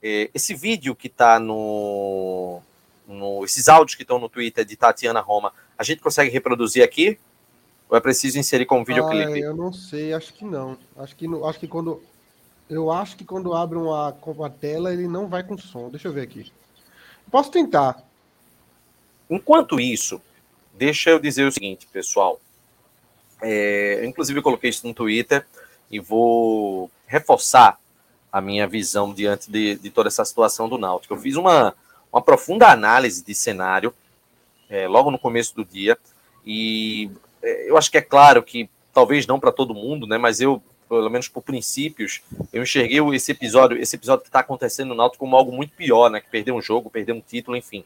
É, 0.00 0.30
esse 0.32 0.54
vídeo 0.54 0.94
que 0.94 1.08
está 1.08 1.40
no, 1.40 2.62
no. 3.08 3.44
Esses 3.44 3.68
áudios 3.68 3.96
que 3.96 4.02
estão 4.02 4.20
no 4.20 4.28
Twitter 4.28 4.64
de 4.64 4.76
Tatiana 4.76 5.20
Roma, 5.20 5.52
a 5.76 5.82
gente 5.82 6.00
consegue 6.00 6.30
reproduzir 6.30 6.84
aqui? 6.84 7.18
Ou 7.90 7.96
é 7.96 8.00
preciso 8.00 8.38
inserir 8.38 8.66
como 8.66 8.84
videoclipe? 8.84 9.32
Ah, 9.32 9.46
eu 9.46 9.56
não 9.56 9.72
sei, 9.72 10.12
acho 10.14 10.32
que 10.32 10.44
não. 10.44 10.78
Acho 10.96 11.16
que, 11.16 11.26
acho 11.44 11.58
que 11.58 11.66
quando. 11.66 12.00
Eu 12.70 12.92
acho 12.92 13.16
que 13.16 13.24
quando 13.24 13.52
abre 13.52 13.78
uma, 13.78 14.12
uma 14.12 14.50
tela, 14.50 14.92
ele 14.92 15.08
não 15.08 15.26
vai 15.26 15.42
com 15.42 15.58
som. 15.58 15.88
Deixa 15.88 16.06
eu 16.06 16.12
ver 16.12 16.20
aqui. 16.20 16.52
Posso 17.30 17.50
tentar. 17.50 18.02
Enquanto 19.28 19.78
isso, 19.78 20.20
deixa 20.72 21.10
eu 21.10 21.18
dizer 21.18 21.46
o 21.46 21.52
seguinte, 21.52 21.86
pessoal. 21.92 22.40
É, 23.42 24.04
inclusive, 24.04 24.38
eu 24.38 24.42
coloquei 24.42 24.70
isso 24.70 24.86
no 24.86 24.94
Twitter 24.94 25.46
e 25.90 26.00
vou 26.00 26.90
reforçar 27.06 27.78
a 28.32 28.40
minha 28.40 28.66
visão 28.66 29.12
diante 29.12 29.50
de, 29.50 29.76
de 29.76 29.90
toda 29.90 30.08
essa 30.08 30.24
situação 30.24 30.68
do 30.68 30.78
Náutico. 30.78 31.14
Eu 31.14 31.18
fiz 31.18 31.36
uma, 31.36 31.74
uma 32.12 32.22
profunda 32.22 32.68
análise 32.68 33.24
de 33.24 33.34
cenário 33.34 33.94
é, 34.68 34.86
logo 34.86 35.10
no 35.10 35.18
começo 35.18 35.54
do 35.54 35.64
dia 35.64 35.96
e 36.44 37.10
é, 37.42 37.70
eu 37.70 37.76
acho 37.76 37.90
que 37.90 37.98
é 37.98 38.02
claro 38.02 38.42
que 38.42 38.68
talvez 38.92 39.26
não 39.26 39.40
para 39.40 39.52
todo 39.52 39.74
mundo, 39.74 40.06
né? 40.06 40.18
Mas 40.18 40.40
eu, 40.40 40.62
pelo 40.88 41.10
menos 41.10 41.28
por 41.28 41.42
princípios, 41.42 42.22
eu 42.52 42.62
enxerguei 42.62 42.98
esse 43.14 43.32
episódio, 43.32 43.78
esse 43.78 43.96
episódio 43.96 44.22
que 44.22 44.28
está 44.28 44.40
acontecendo 44.40 44.88
no 44.88 44.94
Náutico 44.94 45.24
como 45.24 45.36
algo 45.36 45.52
muito 45.52 45.74
pior, 45.74 46.10
né? 46.10 46.20
Que 46.20 46.28
perder 46.28 46.52
um 46.52 46.62
jogo, 46.62 46.90
perder 46.90 47.12
um 47.12 47.20
título, 47.20 47.56
enfim. 47.56 47.84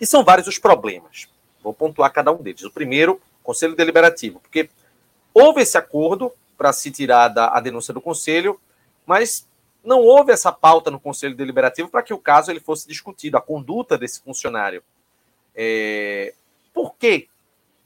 E 0.00 0.06
são 0.06 0.24
vários 0.24 0.48
os 0.48 0.58
problemas. 0.58 1.28
Vou 1.62 1.74
pontuar 1.74 2.12
cada 2.12 2.32
um 2.32 2.42
deles. 2.42 2.62
O 2.62 2.70
primeiro, 2.70 3.20
Conselho 3.42 3.76
Deliberativo, 3.76 4.40
porque 4.40 4.70
houve 5.34 5.62
esse 5.62 5.76
acordo 5.76 6.32
para 6.56 6.72
se 6.72 6.90
tirar 6.90 7.28
da, 7.28 7.48
a 7.48 7.60
denúncia 7.60 7.92
do 7.92 8.00
Conselho, 8.00 8.58
mas 9.06 9.46
não 9.84 10.00
houve 10.00 10.32
essa 10.32 10.52
pauta 10.52 10.90
no 10.90 11.00
Conselho 11.00 11.34
Deliberativo 11.34 11.88
para 11.88 12.02
que 12.02 12.14
o 12.14 12.18
caso 12.18 12.50
ele 12.50 12.60
fosse 12.60 12.86
discutido, 12.86 13.36
a 13.36 13.40
conduta 13.40 13.96
desse 13.98 14.20
funcionário. 14.20 14.82
É... 15.54 16.34
Por 16.72 16.94
que 16.94 17.28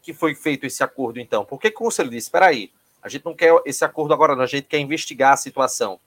que 0.02 0.12
foi 0.12 0.34
feito 0.34 0.66
esse 0.66 0.84
acordo, 0.84 1.18
então? 1.18 1.44
Por 1.44 1.58
que, 1.58 1.70
que 1.70 1.76
o 1.76 1.84
Conselho 1.84 2.10
disse, 2.10 2.26
espera 2.26 2.46
aí, 2.46 2.70
a 3.04 3.08
gente 3.10 3.26
não 3.26 3.34
quer 3.34 3.52
esse 3.66 3.84
acordo 3.84 4.14
agora, 4.14 4.34
não, 4.34 4.42
a 4.42 4.46
gente 4.46 4.66
quer 4.66 4.78
investigar 4.78 5.34
a 5.34 5.36
situação. 5.36 6.00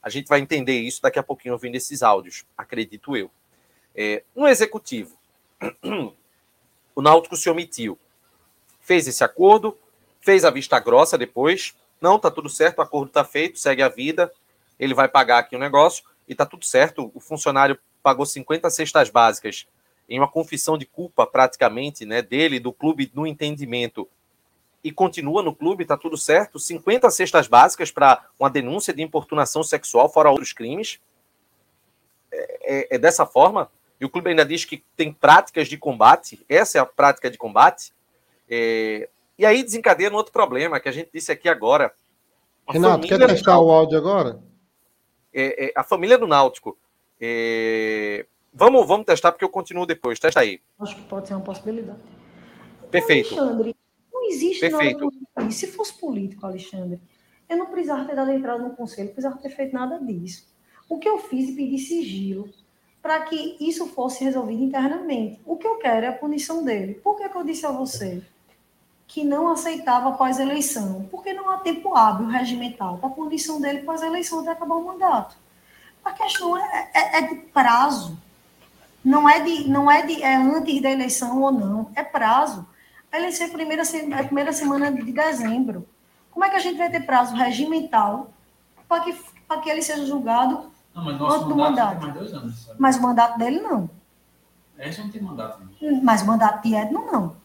A 0.00 0.08
gente 0.08 0.28
vai 0.28 0.38
entender 0.38 0.78
isso 0.78 1.02
daqui 1.02 1.18
a 1.18 1.24
pouquinho 1.24 1.54
ouvindo 1.54 1.74
esses 1.74 2.04
áudios, 2.04 2.44
acredito 2.56 3.16
eu. 3.16 3.28
É, 3.96 4.22
no 4.34 4.46
Executivo, 4.46 5.18
o 6.94 7.02
Náutico 7.02 7.36
se 7.36 7.50
omitiu. 7.50 7.98
Fez 8.80 9.08
esse 9.08 9.24
acordo, 9.24 9.76
fez 10.20 10.44
a 10.44 10.50
vista 10.50 10.78
grossa 10.78 11.18
depois, 11.18 11.74
não, 12.00 12.16
tá 12.16 12.30
tudo 12.30 12.48
certo, 12.48 12.78
o 12.78 12.82
acordo 12.82 13.10
tá 13.10 13.24
feito, 13.24 13.58
segue 13.58 13.82
a 13.82 13.88
vida, 13.88 14.32
ele 14.78 14.94
vai 14.94 15.08
pagar 15.08 15.38
aqui 15.38 15.56
o 15.56 15.58
negócio, 15.58 16.04
e 16.28 16.34
tá 16.34 16.46
tudo 16.46 16.64
certo, 16.64 17.10
o 17.12 17.18
funcionário 17.18 17.76
pagou 18.04 18.24
50 18.24 18.70
cestas 18.70 19.10
básicas 19.10 19.66
em 20.08 20.16
uma 20.16 20.30
confissão 20.30 20.78
de 20.78 20.86
culpa 20.86 21.26
praticamente, 21.26 22.06
né, 22.06 22.22
dele, 22.22 22.60
do 22.60 22.72
clube 22.72 23.10
no 23.12 23.26
entendimento, 23.26 24.08
e 24.82 24.90
continua 24.90 25.42
no 25.42 25.54
clube, 25.54 25.84
tá 25.84 25.96
tudo 25.96 26.16
certo, 26.16 26.58
50 26.58 27.10
cestas 27.10 27.46
básicas 27.46 27.90
para 27.90 28.26
uma 28.38 28.48
denúncia 28.48 28.94
de 28.94 29.02
importunação 29.02 29.62
sexual, 29.62 30.08
fora 30.08 30.30
outros 30.30 30.52
crimes. 30.52 31.00
É, 32.32 32.58
é, 32.62 32.94
é, 32.94 32.98
dessa 32.98 33.26
forma. 33.26 33.70
E 34.00 34.04
o 34.04 34.08
clube 34.08 34.30
ainda 34.30 34.44
diz 34.44 34.64
que 34.64 34.82
tem 34.96 35.12
práticas 35.12 35.68
de 35.68 35.76
combate, 35.76 36.44
essa 36.48 36.78
é 36.78 36.80
a 36.80 36.86
prática 36.86 37.30
de 37.30 37.36
combate. 37.36 37.92
É, 38.48 39.08
e 39.38 39.44
aí 39.44 39.62
desencadeia 39.62 40.10
no 40.10 40.16
outro 40.16 40.32
problema 40.32 40.80
que 40.80 40.88
a 40.88 40.92
gente 40.92 41.10
disse 41.12 41.30
aqui 41.30 41.48
agora. 41.48 41.92
A 42.66 42.72
Renato, 42.72 43.06
quer 43.06 43.18
testar 43.26 43.58
o 43.58 43.70
áudio 43.70 43.98
agora? 43.98 44.40
É, 45.34 45.66
é, 45.66 45.72
a 45.76 45.84
família 45.84 46.16
do 46.16 46.26
Náutico 46.26 46.78
é, 47.20 48.24
Vamos, 48.52 48.86
vamos 48.86 49.06
testar, 49.06 49.30
porque 49.30 49.44
eu 49.44 49.48
continuo 49.48 49.86
depois. 49.86 50.18
Testa 50.18 50.40
aí. 50.40 50.60
Acho 50.80 50.96
que 50.96 51.02
pode 51.02 51.28
ser 51.28 51.34
uma 51.34 51.44
possibilidade. 51.44 52.00
Perfeito. 52.90 53.38
Alexandre, 53.38 53.76
existe 54.30 54.60
Perfeito. 54.60 55.12
nada. 55.36 55.50
Se 55.50 55.66
fosse 55.66 55.94
político, 55.94 56.46
Alexandre, 56.46 57.00
eu 57.48 57.56
não 57.56 57.66
precisava 57.66 58.04
ter 58.04 58.14
dado 58.14 58.30
entrada 58.30 58.62
no 58.62 58.76
conselho, 58.76 59.08
não 59.08 59.14
precisava 59.14 59.42
ter 59.42 59.50
feito 59.50 59.74
nada 59.74 59.98
disso. 59.98 60.48
O 60.88 60.98
que 60.98 61.08
eu 61.08 61.18
fiz 61.18 61.48
e 61.48 61.52
pedi 61.52 61.78
sigilo 61.78 62.48
para 63.02 63.20
que 63.22 63.56
isso 63.60 63.86
fosse 63.86 64.24
resolvido 64.24 64.62
internamente. 64.62 65.40
O 65.46 65.56
que 65.56 65.66
eu 65.66 65.78
quero 65.78 66.06
é 66.06 66.08
a 66.08 66.12
punição 66.12 66.64
dele. 66.64 66.94
Por 66.94 67.16
que, 67.16 67.28
que 67.28 67.36
eu 67.36 67.44
disse 67.44 67.64
a 67.64 67.70
você 67.70 68.22
que 69.06 69.24
não 69.24 69.48
aceitava 69.48 70.12
pós-eleição? 70.12 71.08
Porque 71.10 71.32
não 71.32 71.48
há 71.48 71.58
tempo 71.58 71.96
hábil 71.96 72.26
regimental 72.26 72.98
para 72.98 73.08
a 73.08 73.12
punição 73.12 73.60
dele 73.60 73.82
pós-eleição 73.82 74.40
até 74.40 74.50
acabar 74.50 74.76
o 74.76 74.84
mandato. 74.84 75.36
A 76.04 76.12
questão 76.12 76.56
é, 76.56 76.90
é, 76.94 77.18
é 77.18 77.22
de 77.22 77.34
prazo. 77.36 78.18
Não 79.02 79.28
é 79.28 79.40
de, 79.40 79.68
não 79.68 79.90
é 79.90 80.02
de 80.02 80.22
é 80.22 80.36
antes 80.36 80.82
da 80.82 80.90
eleição 80.90 81.40
ou 81.40 81.50
não, 81.50 81.90
é 81.94 82.04
prazo. 82.04 82.66
A 83.12 83.18
eleição 83.18 83.46
é 83.46 83.50
a 83.50 83.52
primeira, 83.52 83.82
a 83.82 84.24
primeira 84.24 84.52
semana 84.52 84.92
de 84.92 85.12
dezembro. 85.12 85.86
Como 86.30 86.44
é 86.44 86.50
que 86.50 86.56
a 86.56 86.60
gente 86.60 86.78
vai 86.78 86.90
ter 86.90 87.00
prazo 87.00 87.34
regimental 87.34 88.30
para 88.88 89.02
que, 89.02 89.12
para 89.48 89.60
que 89.60 89.68
ele 89.68 89.82
seja 89.82 90.06
julgado 90.06 90.70
não, 90.94 91.04
mas 91.04 91.20
antes 91.20 91.48
do 91.48 91.56
mandato? 91.56 92.00
Mais 92.00 92.14
dois 92.14 92.32
anos, 92.32 92.64
sabe? 92.64 92.76
Mas 92.80 92.96
o 92.96 93.02
mandato 93.02 93.38
dele 93.38 93.60
não. 93.60 93.90
Esse 94.78 95.00
não 95.00 95.10
tem 95.10 95.20
mandato. 95.20 95.60
Não. 95.80 96.02
Mas 96.02 96.22
o 96.22 96.26
mandato 96.26 96.62
de 96.62 96.74
Edno 96.74 97.06
não. 97.10 97.40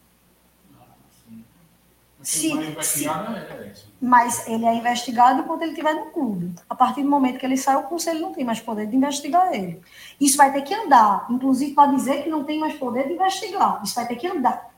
Se, 2.22 2.50
se, 2.82 3.06
é 3.06 3.72
mas 4.00 4.48
ele 4.48 4.64
é 4.64 4.74
investigado 4.74 5.42
enquanto 5.42 5.62
ele 5.62 5.70
estiver 5.70 5.94
no 5.94 6.06
clube. 6.06 6.52
A 6.68 6.74
partir 6.74 7.04
do 7.04 7.08
momento 7.08 7.38
que 7.38 7.46
ele 7.46 7.56
sai, 7.56 7.76
o 7.76 7.84
conselho 7.84 8.20
não 8.20 8.32
tem 8.32 8.44
mais 8.44 8.58
poder 8.58 8.88
de 8.88 8.96
investigar 8.96 9.54
ele. 9.54 9.80
Isso 10.20 10.36
vai 10.36 10.52
ter 10.52 10.62
que 10.62 10.74
andar, 10.74 11.26
inclusive 11.30 11.72
para 11.72 11.92
dizer 11.92 12.24
que 12.24 12.28
não 12.28 12.42
tem 12.42 12.58
mais 12.58 12.74
poder 12.74 13.06
de 13.06 13.12
investigar. 13.12 13.80
Isso 13.84 13.94
vai 13.94 14.08
ter 14.08 14.16
que 14.16 14.26
andar. 14.26 14.75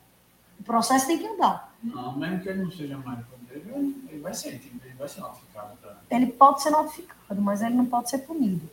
O 0.68 0.72
processo 0.72 1.06
tem 1.06 1.16
que 1.16 1.26
andar. 1.26 1.74
Não, 1.82 2.14
mesmo 2.18 2.40
que 2.40 2.48
ele 2.50 2.62
não 2.62 2.70
seja 2.70 2.98
mais 2.98 3.20
poder, 3.24 3.64
ele 4.10 4.20
vai 4.20 4.34
ser, 4.34 4.48
ele 4.48 4.94
vai 4.98 5.08
ser 5.08 5.22
notificado. 5.22 5.74
Pra... 5.80 5.96
Ele 6.10 6.26
pode 6.26 6.62
ser 6.62 6.68
notificado, 6.68 7.40
mas 7.40 7.62
ele 7.62 7.74
não 7.74 7.86
pode 7.86 8.10
ser 8.10 8.18
punido. 8.18 8.68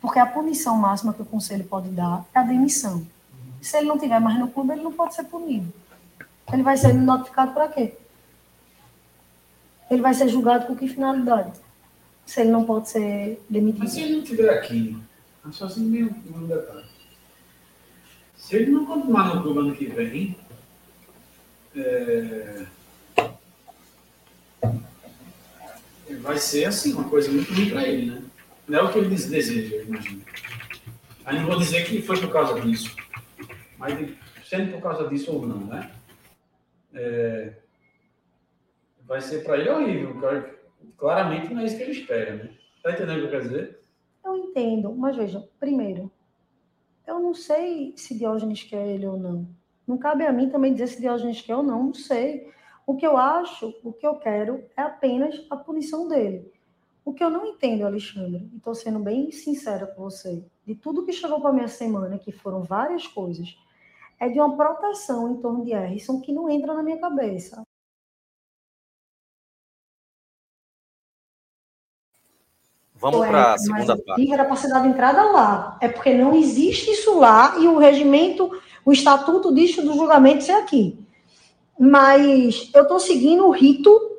Porque 0.00 0.18
a 0.18 0.26
punição 0.26 0.76
máxima 0.76 1.14
que 1.14 1.22
o 1.22 1.24
conselho 1.24 1.62
pode 1.62 1.88
dar 1.90 2.26
é 2.34 2.40
a 2.40 2.42
demissão. 2.42 2.96
Uhum. 2.96 3.52
Se 3.62 3.76
ele 3.76 3.86
não 3.86 3.96
tiver 3.96 4.18
mais 4.18 4.36
no 4.40 4.48
clube, 4.48 4.72
ele 4.72 4.82
não 4.82 4.92
pode 4.92 5.14
ser 5.14 5.22
punido. 5.22 5.72
Ele 6.52 6.64
vai 6.64 6.76
ser 6.76 6.92
notificado 6.92 7.52
para 7.52 7.68
quê? 7.68 7.96
ele 9.88 10.02
vai 10.02 10.14
ser 10.14 10.28
julgado 10.28 10.66
com 10.66 10.74
que 10.74 10.88
finalidade? 10.88 11.52
Se 12.24 12.40
ele 12.40 12.50
não 12.50 12.64
pode 12.64 12.88
ser 12.88 13.40
demitido. 13.48 13.84
Mas 13.84 13.92
se 13.92 14.00
ele 14.00 14.16
não 14.16 14.22
estiver 14.24 14.50
aqui, 14.50 14.96
só 15.52 15.66
assim 15.66 15.84
meio 15.84 16.12
um 16.34 16.44
detalhe. 16.44 16.86
Se 18.36 18.56
ele 18.56 18.72
não 18.72 18.84
continuar 18.84 19.32
no 19.32 19.42
clube 19.42 19.60
ano 19.60 19.76
que 19.76 19.86
vem, 19.86 20.36
é... 21.76 22.66
vai 26.20 26.38
ser 26.38 26.64
assim, 26.64 26.92
uma 26.92 27.08
coisa 27.08 27.30
muito 27.30 27.52
ruim 27.52 27.70
para 27.70 27.86
ele, 27.86 28.10
né? 28.10 28.22
Não 28.66 28.78
é 28.78 28.82
o 28.82 28.92
que 28.92 28.98
ele 28.98 29.08
deseja, 29.08 29.76
eu 29.76 29.84
imagino. 29.84 30.22
Aí 31.24 31.38
não 31.38 31.46
vou 31.46 31.58
dizer 31.58 31.84
que 31.86 32.02
foi 32.02 32.20
por 32.20 32.32
causa 32.32 32.60
disso. 32.60 32.94
Mas 33.78 34.14
sendo 34.44 34.72
por 34.72 34.82
causa 34.82 35.08
disso 35.08 35.32
ou 35.32 35.46
não, 35.46 35.66
né? 35.66 35.90
É, 36.94 37.52
vai 39.04 39.20
ser 39.20 39.44
para 39.44 39.58
ele 39.58 39.68
horrível. 39.68 40.20
Claramente 40.96 41.52
não 41.52 41.62
é 41.62 41.64
isso 41.66 41.76
que 41.76 41.82
ele 41.82 41.92
espera, 41.92 42.36
né? 42.36 42.50
Tá 42.82 42.92
entendendo 42.92 43.16
o 43.16 43.20
que 43.20 43.24
eu 43.26 43.30
quero 43.30 43.42
dizer? 43.42 43.80
Eu 44.24 44.36
entendo, 44.36 44.94
mas 44.94 45.16
veja, 45.16 45.48
primeiro, 45.60 46.10
eu 47.06 47.20
não 47.20 47.34
sei 47.34 47.92
se 47.96 48.16
Diógenes 48.16 48.62
quer 48.62 48.86
ele 48.86 49.06
ou 49.06 49.16
não. 49.16 49.48
Não 49.86 49.96
cabe 49.98 50.26
a 50.26 50.32
mim 50.32 50.50
também 50.50 50.72
dizer 50.72 50.88
se 50.88 51.00
Diógenes 51.00 51.40
quer 51.40 51.56
ou 51.56 51.62
não, 51.62 51.84
não 51.84 51.94
sei. 51.94 52.50
O 52.86 52.96
que 52.96 53.06
eu 53.06 53.16
acho, 53.16 53.74
o 53.82 53.92
que 53.92 54.06
eu 54.06 54.16
quero 54.16 54.64
é 54.76 54.82
apenas 54.82 55.46
a 55.50 55.56
punição 55.56 56.08
dele. 56.08 56.50
O 57.04 57.12
que 57.12 57.22
eu 57.22 57.30
não 57.30 57.46
entendo, 57.46 57.86
Alexandre, 57.86 58.48
e 58.52 58.56
estou 58.56 58.74
sendo 58.74 58.98
bem 58.98 59.30
sincera 59.30 59.86
com 59.86 60.02
você, 60.02 60.44
de 60.64 60.74
tudo 60.74 61.04
que 61.04 61.12
chegou 61.12 61.40
para 61.40 61.52
minha 61.52 61.68
semana, 61.68 62.18
que 62.18 62.32
foram 62.32 62.62
várias 62.62 63.06
coisas, 63.06 63.56
é 64.18 64.28
de 64.28 64.40
uma 64.40 64.56
proteção 64.56 65.30
em 65.30 65.40
torno 65.40 65.64
de 65.64 65.72
Harrison 65.72 66.20
que 66.20 66.32
não 66.32 66.48
entra 66.48 66.74
na 66.74 66.82
minha 66.82 66.98
cabeça. 66.98 67.65
Vamos 72.98 73.24
É, 73.24 73.28
para 73.28 73.54
a 73.54 73.58
segunda 73.58 73.94
o 73.94 74.02
parte. 74.02 74.32
Era 74.32 74.44
para 74.44 74.56
ser 74.56 74.68
dada 74.68 74.86
entrada 74.86 75.22
lá. 75.30 75.76
É 75.80 75.88
porque 75.88 76.14
não 76.14 76.34
existe 76.34 76.90
isso 76.90 77.18
lá 77.18 77.56
e 77.58 77.68
o 77.68 77.78
regimento, 77.78 78.50
o 78.84 78.92
estatuto 78.92 79.54
diz 79.54 79.74
que 79.74 79.82
do 79.82 79.94
julgamento 79.94 80.44
ser 80.44 80.52
aqui. 80.52 80.98
Mas 81.78 82.70
eu 82.74 82.82
estou 82.82 82.98
seguindo 82.98 83.46
o 83.46 83.50
rito 83.50 84.16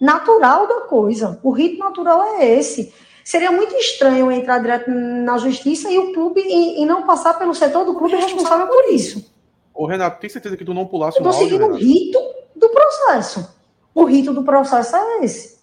natural 0.00 0.68
da 0.68 0.80
coisa. 0.82 1.40
O 1.42 1.50
rito 1.50 1.78
natural 1.78 2.22
é 2.22 2.58
esse. 2.58 2.94
Seria 3.24 3.50
muito 3.50 3.74
estranho 3.74 4.26
eu 4.26 4.32
entrar 4.32 4.58
direto 4.58 4.88
na 4.88 5.36
justiça 5.38 5.90
e 5.90 5.98
o 5.98 6.12
clube 6.12 6.40
e, 6.40 6.82
e 6.82 6.86
não 6.86 7.04
passar 7.04 7.34
pelo 7.34 7.54
setor 7.54 7.84
do 7.84 7.94
clube 7.94 8.14
responsável 8.14 8.68
por 8.68 8.84
isso. 8.92 9.34
Ô, 9.74 9.84
Renato, 9.84 10.20
tem 10.20 10.30
certeza 10.30 10.56
que 10.56 10.64
tu 10.64 10.72
não 10.72 10.86
pulasse 10.86 11.18
Eu 11.18 11.26
um 11.26 11.30
estou 11.30 11.42
áudio, 11.42 11.58
seguindo 11.58 11.74
o 11.74 11.76
rito 11.76 12.18
do 12.54 12.68
processo. 12.68 13.52
O 13.92 14.04
rito 14.04 14.32
do 14.32 14.44
processo 14.44 14.94
é 14.94 15.24
esse. 15.24 15.55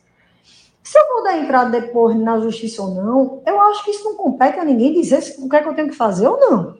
Se 0.83 0.97
eu 0.99 1.07
vou 1.07 1.23
dar 1.23 1.37
entrada 1.37 1.79
depois 1.79 2.15
na 2.17 2.39
justiça 2.39 2.81
ou 2.81 2.93
não, 2.93 3.41
eu 3.45 3.59
acho 3.61 3.85
que 3.85 3.91
isso 3.91 4.03
não 4.03 4.15
compete 4.15 4.59
a 4.59 4.65
ninguém 4.65 4.93
dizer 4.93 5.21
se- 5.21 5.41
o 5.43 5.49
que 5.49 5.55
é 5.55 5.61
que 5.63 5.69
eu 5.69 5.73
tenho 5.75 5.89
que 5.89 5.95
fazer 5.95 6.27
ou 6.27 6.37
não. 6.39 6.77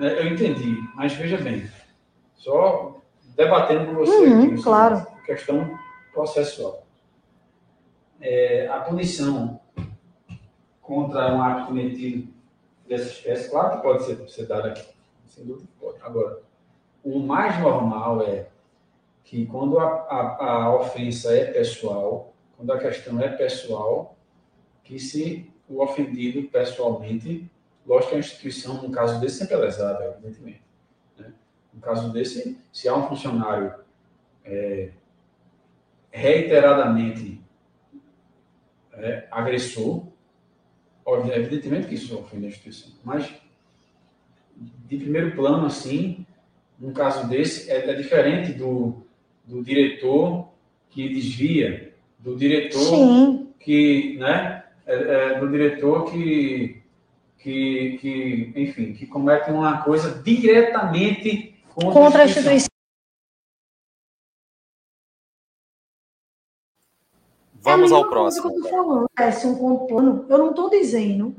É, 0.00 0.20
eu 0.22 0.32
entendi, 0.32 0.76
mas 0.94 1.12
veja 1.12 1.36
bem, 1.38 1.68
só 2.36 3.00
debatendo 3.36 3.86
com 3.86 3.94
você 3.94 4.10
Uhum, 4.26 4.44
aqui, 4.44 4.54
assim, 4.54 4.62
claro. 4.62 5.06
questão 5.24 5.78
processual. 6.12 6.84
É, 8.20 8.66
a 8.68 8.80
punição 8.80 9.60
contra 10.82 11.32
um 11.34 11.42
ato 11.42 11.66
cometido 11.66 12.28
dessa 12.88 13.04
espécie, 13.08 13.50
claro 13.50 13.76
que 13.76 13.82
pode 13.82 14.02
ser, 14.04 14.28
ser 14.28 14.46
dada 14.46 14.68
aqui, 14.68 14.84
sem 15.26 15.44
dúvida 15.44 15.68
pode. 15.80 15.98
Agora, 16.02 16.40
o 17.04 17.20
mais 17.20 17.60
normal 17.60 18.22
é 18.22 18.46
que 19.24 19.46
quando 19.46 19.78
a, 19.78 19.84
a, 19.86 20.52
a 20.64 20.74
ofensa 20.76 21.32
é 21.36 21.44
pessoal, 21.52 22.32
quando 22.58 22.72
a 22.72 22.78
questão 22.78 23.20
é 23.20 23.28
pessoal, 23.28 24.18
que 24.82 24.98
se 24.98 25.48
o 25.68 25.80
ofendido 25.80 26.48
pessoalmente, 26.48 27.48
lógico 27.86 28.10
que 28.10 28.16
a 28.16 28.18
instituição, 28.18 28.82
num 28.82 28.90
caso 28.90 29.20
desse, 29.20 29.38
sempre 29.38 29.54
é 29.54 29.58
lesada, 29.58 30.04
evidentemente. 30.04 30.60
Né? 31.16 31.32
No 31.72 31.80
caso 31.80 32.12
desse, 32.12 32.58
se 32.72 32.88
há 32.88 32.96
um 32.96 33.06
funcionário 33.06 33.72
é, 34.44 34.90
reiteradamente 36.10 37.40
é, 38.94 39.28
agressor, 39.30 40.08
evidentemente 41.32 41.86
que 41.86 41.94
isso 41.94 42.18
ofende 42.18 42.46
a 42.46 42.48
instituição, 42.48 42.92
mas 43.04 43.32
de 44.56 44.96
primeiro 44.96 45.36
plano, 45.36 45.64
assim, 45.64 46.26
num 46.76 46.92
caso 46.92 47.28
desse, 47.28 47.70
é, 47.70 47.88
é 47.88 47.94
diferente 47.94 48.52
do, 48.52 49.06
do 49.44 49.62
diretor 49.62 50.48
que 50.90 51.08
desvia, 51.08 51.87
do 52.18 52.36
diretor 52.36 52.80
Sim, 52.80 53.52
que, 53.60 54.16
né, 54.18 54.64
é, 54.86 54.94
é, 54.94 55.38
do 55.38 55.48
diretor 55.48 56.10
que, 56.10 56.82
que, 57.38 57.98
que, 58.00 58.52
enfim, 58.56 58.92
que 58.94 59.06
comete 59.06 59.50
uma 59.50 59.82
coisa 59.82 60.22
diretamente 60.22 61.54
contra, 61.74 61.92
contra 61.92 62.22
a 62.22 62.24
instituição. 62.24 62.54
instituição. 62.54 62.78
Vamos 67.60 67.92
é 67.92 67.94
ao 67.94 68.08
próximo. 68.08 68.50
que 68.50 68.58
eu 68.58 68.62
tô 68.62 68.68
falando. 68.68 69.10
É, 69.18 69.30
se 69.30 69.46
um 69.46 69.86
plano, 69.86 70.24
eu 70.28 70.38
não 70.38 70.50
estou 70.50 70.70
dizendo 70.70 71.36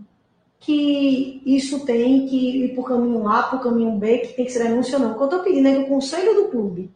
que 0.60 1.42
isso 1.46 1.86
tem 1.86 2.28
que 2.28 2.66
ir 2.66 2.74
para 2.74 2.82
o 2.82 2.84
caminho 2.84 3.28
A, 3.28 3.44
para 3.44 3.58
o 3.58 3.62
caminho 3.62 3.92
B, 3.98 4.20
que 4.20 4.34
tem 4.34 4.46
que 4.46 4.52
ser 4.52 4.64
denúncia, 4.64 5.00
não. 5.00 5.14
O 5.14 5.16
que 5.16 5.22
eu 5.22 5.26
estou 5.26 5.40
pedindo 5.44 5.68
é 5.68 5.76
que 5.76 5.84
o 5.84 5.88
conselho 5.88 6.36
do 6.36 6.50
clube, 6.50 6.92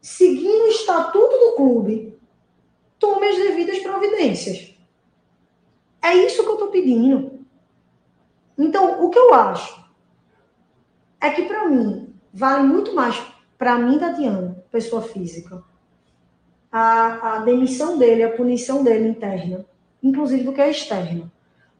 seguindo 0.00 0.64
o 0.64 0.68
estatuto 0.68 1.36
do 1.36 1.56
clube, 1.56 2.18
tome 3.04 3.28
as 3.28 3.36
devidas 3.36 3.78
providências. 3.80 4.74
É 6.00 6.14
isso 6.14 6.42
que 6.42 6.48
eu 6.48 6.54
estou 6.54 6.68
pedindo. 6.68 7.44
Então, 8.56 9.04
o 9.04 9.10
que 9.10 9.18
eu 9.18 9.34
acho 9.34 9.84
é 11.20 11.30
que, 11.30 11.42
para 11.42 11.68
mim, 11.68 12.14
vale 12.32 12.66
muito 12.66 12.94
mais 12.94 13.20
para 13.56 13.78
mim, 13.78 13.98
Tatiana, 13.98 14.62
pessoa 14.70 15.00
física, 15.02 15.62
a, 16.70 17.36
a 17.36 17.38
demissão 17.38 17.96
dele, 17.96 18.24
a 18.24 18.36
punição 18.36 18.82
dele 18.82 19.08
interna, 19.08 19.64
inclusive 20.02 20.44
do 20.44 20.52
que 20.52 20.60
a 20.60 20.68
externa. 20.68 21.32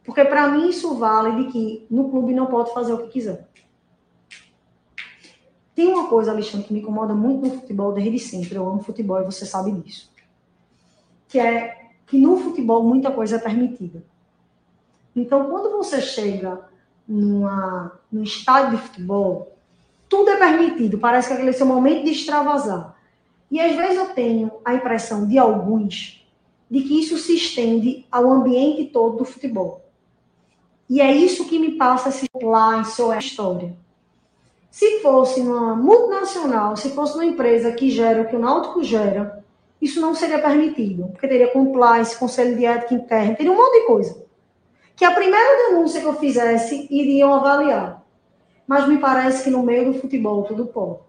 Porque 0.05 0.25
para 0.25 0.49
mim 0.49 0.69
isso 0.69 0.95
vale 0.97 1.45
de 1.45 1.53
que 1.53 1.87
no 1.91 2.11
clube 2.11 2.35
não 2.35 2.47
pode 2.47 2.73
fazer 2.73 2.93
o 2.93 2.99
que 2.99 3.09
quiser. 3.09 3.49
Tem 5.75 5.89
uma 5.89 6.09
coisa, 6.09 6.31
Alexandre, 6.31 6.69
que 6.69 6.73
me 6.73 6.81
incomoda 6.81 7.15
muito 7.15 7.45
no 7.45 7.61
futebol 7.61 7.93
desde 7.93 8.19
sempre. 8.21 8.55
Eu 8.55 8.69
amo 8.69 8.83
futebol 8.83 9.21
e 9.21 9.25
você 9.25 9.45
sabe 9.45 9.73
disso. 9.73 10.14
Que 11.35 11.41
é 11.41 11.89
que 12.07 12.17
no 12.17 12.37
futebol 12.37 12.85
muita 12.85 13.11
coisa 13.11 13.35
é 13.35 13.39
permitida. 13.41 14.05
Então, 15.17 15.51
quando 15.51 15.69
você 15.73 16.01
chega 16.01 16.61
numa, 17.09 17.91
num 18.13 18.23
estádio 18.23 18.79
de 18.79 18.85
futebol, 18.85 19.59
tudo 20.09 20.31
é 20.31 20.37
permitido. 20.37 20.97
Parece 20.97 21.27
que 21.27 21.35
aquele 21.35 21.51
é 21.51 21.53
seu 21.53 21.67
momento 21.67 22.05
de 22.05 22.13
extravasar. 22.13 22.97
E 23.51 23.61
às 23.61 23.75
vezes 23.75 23.97
eu 23.97 24.11
tenho 24.11 24.53
a 24.65 24.75
impressão 24.75 25.27
de 25.27 25.37
alguns 25.37 26.25
de 26.71 26.83
que 26.83 27.01
isso 27.01 27.19
se 27.19 27.35
estende 27.35 28.07
ao 28.13 28.31
ambiente 28.31 28.85
todo 28.93 29.17
do 29.17 29.25
futebol. 29.25 29.85
E 30.89 31.01
é 31.01 31.13
isso 31.13 31.49
que 31.49 31.59
me 31.59 31.73
passa 31.73 32.11
esse 32.11 32.29
lá 32.41 32.79
em 32.79 32.85
sua 32.85 33.19
história. 33.19 33.77
Se 34.71 35.01
fosse 35.01 35.41
uma 35.41 35.75
multinacional, 35.75 36.77
se 36.77 36.91
fosse 36.91 37.15
uma 37.15 37.25
empresa 37.25 37.73
que 37.73 37.91
gera 37.91 38.23
o 38.23 38.29
que 38.29 38.37
o 38.37 38.39
Náutico 38.39 38.85
gera, 38.85 39.44
isso 39.81 40.01
não 40.01 40.15
seria 40.15 40.41
permitido, 40.41 41.09
porque 41.09 41.29
teria 41.29 41.53
compliance, 41.53 42.17
conselho 42.19 42.57
de 42.57 42.65
ética 42.65 42.95
interna, 42.95 43.35
teria 43.35 43.53
um 43.53 43.57
monte 43.57 43.81
de 43.81 43.87
coisa. 43.87 44.25
Que 44.97 45.05
a 45.05 45.15
primeira 45.15 45.69
denúncia 45.69 46.01
que 46.01 46.07
eu 46.07 46.15
fizesse 46.15 46.87
iriam 46.91 47.35
avaliar. 47.35 48.03
Mas 48.67 48.89
me 48.89 48.99
parece 48.99 49.45
que 49.45 49.51
no 49.51 49.63
meio 49.63 49.93
do 49.93 49.99
futebol 50.01 50.45
tudo 50.45 50.67
pode. 50.67 51.01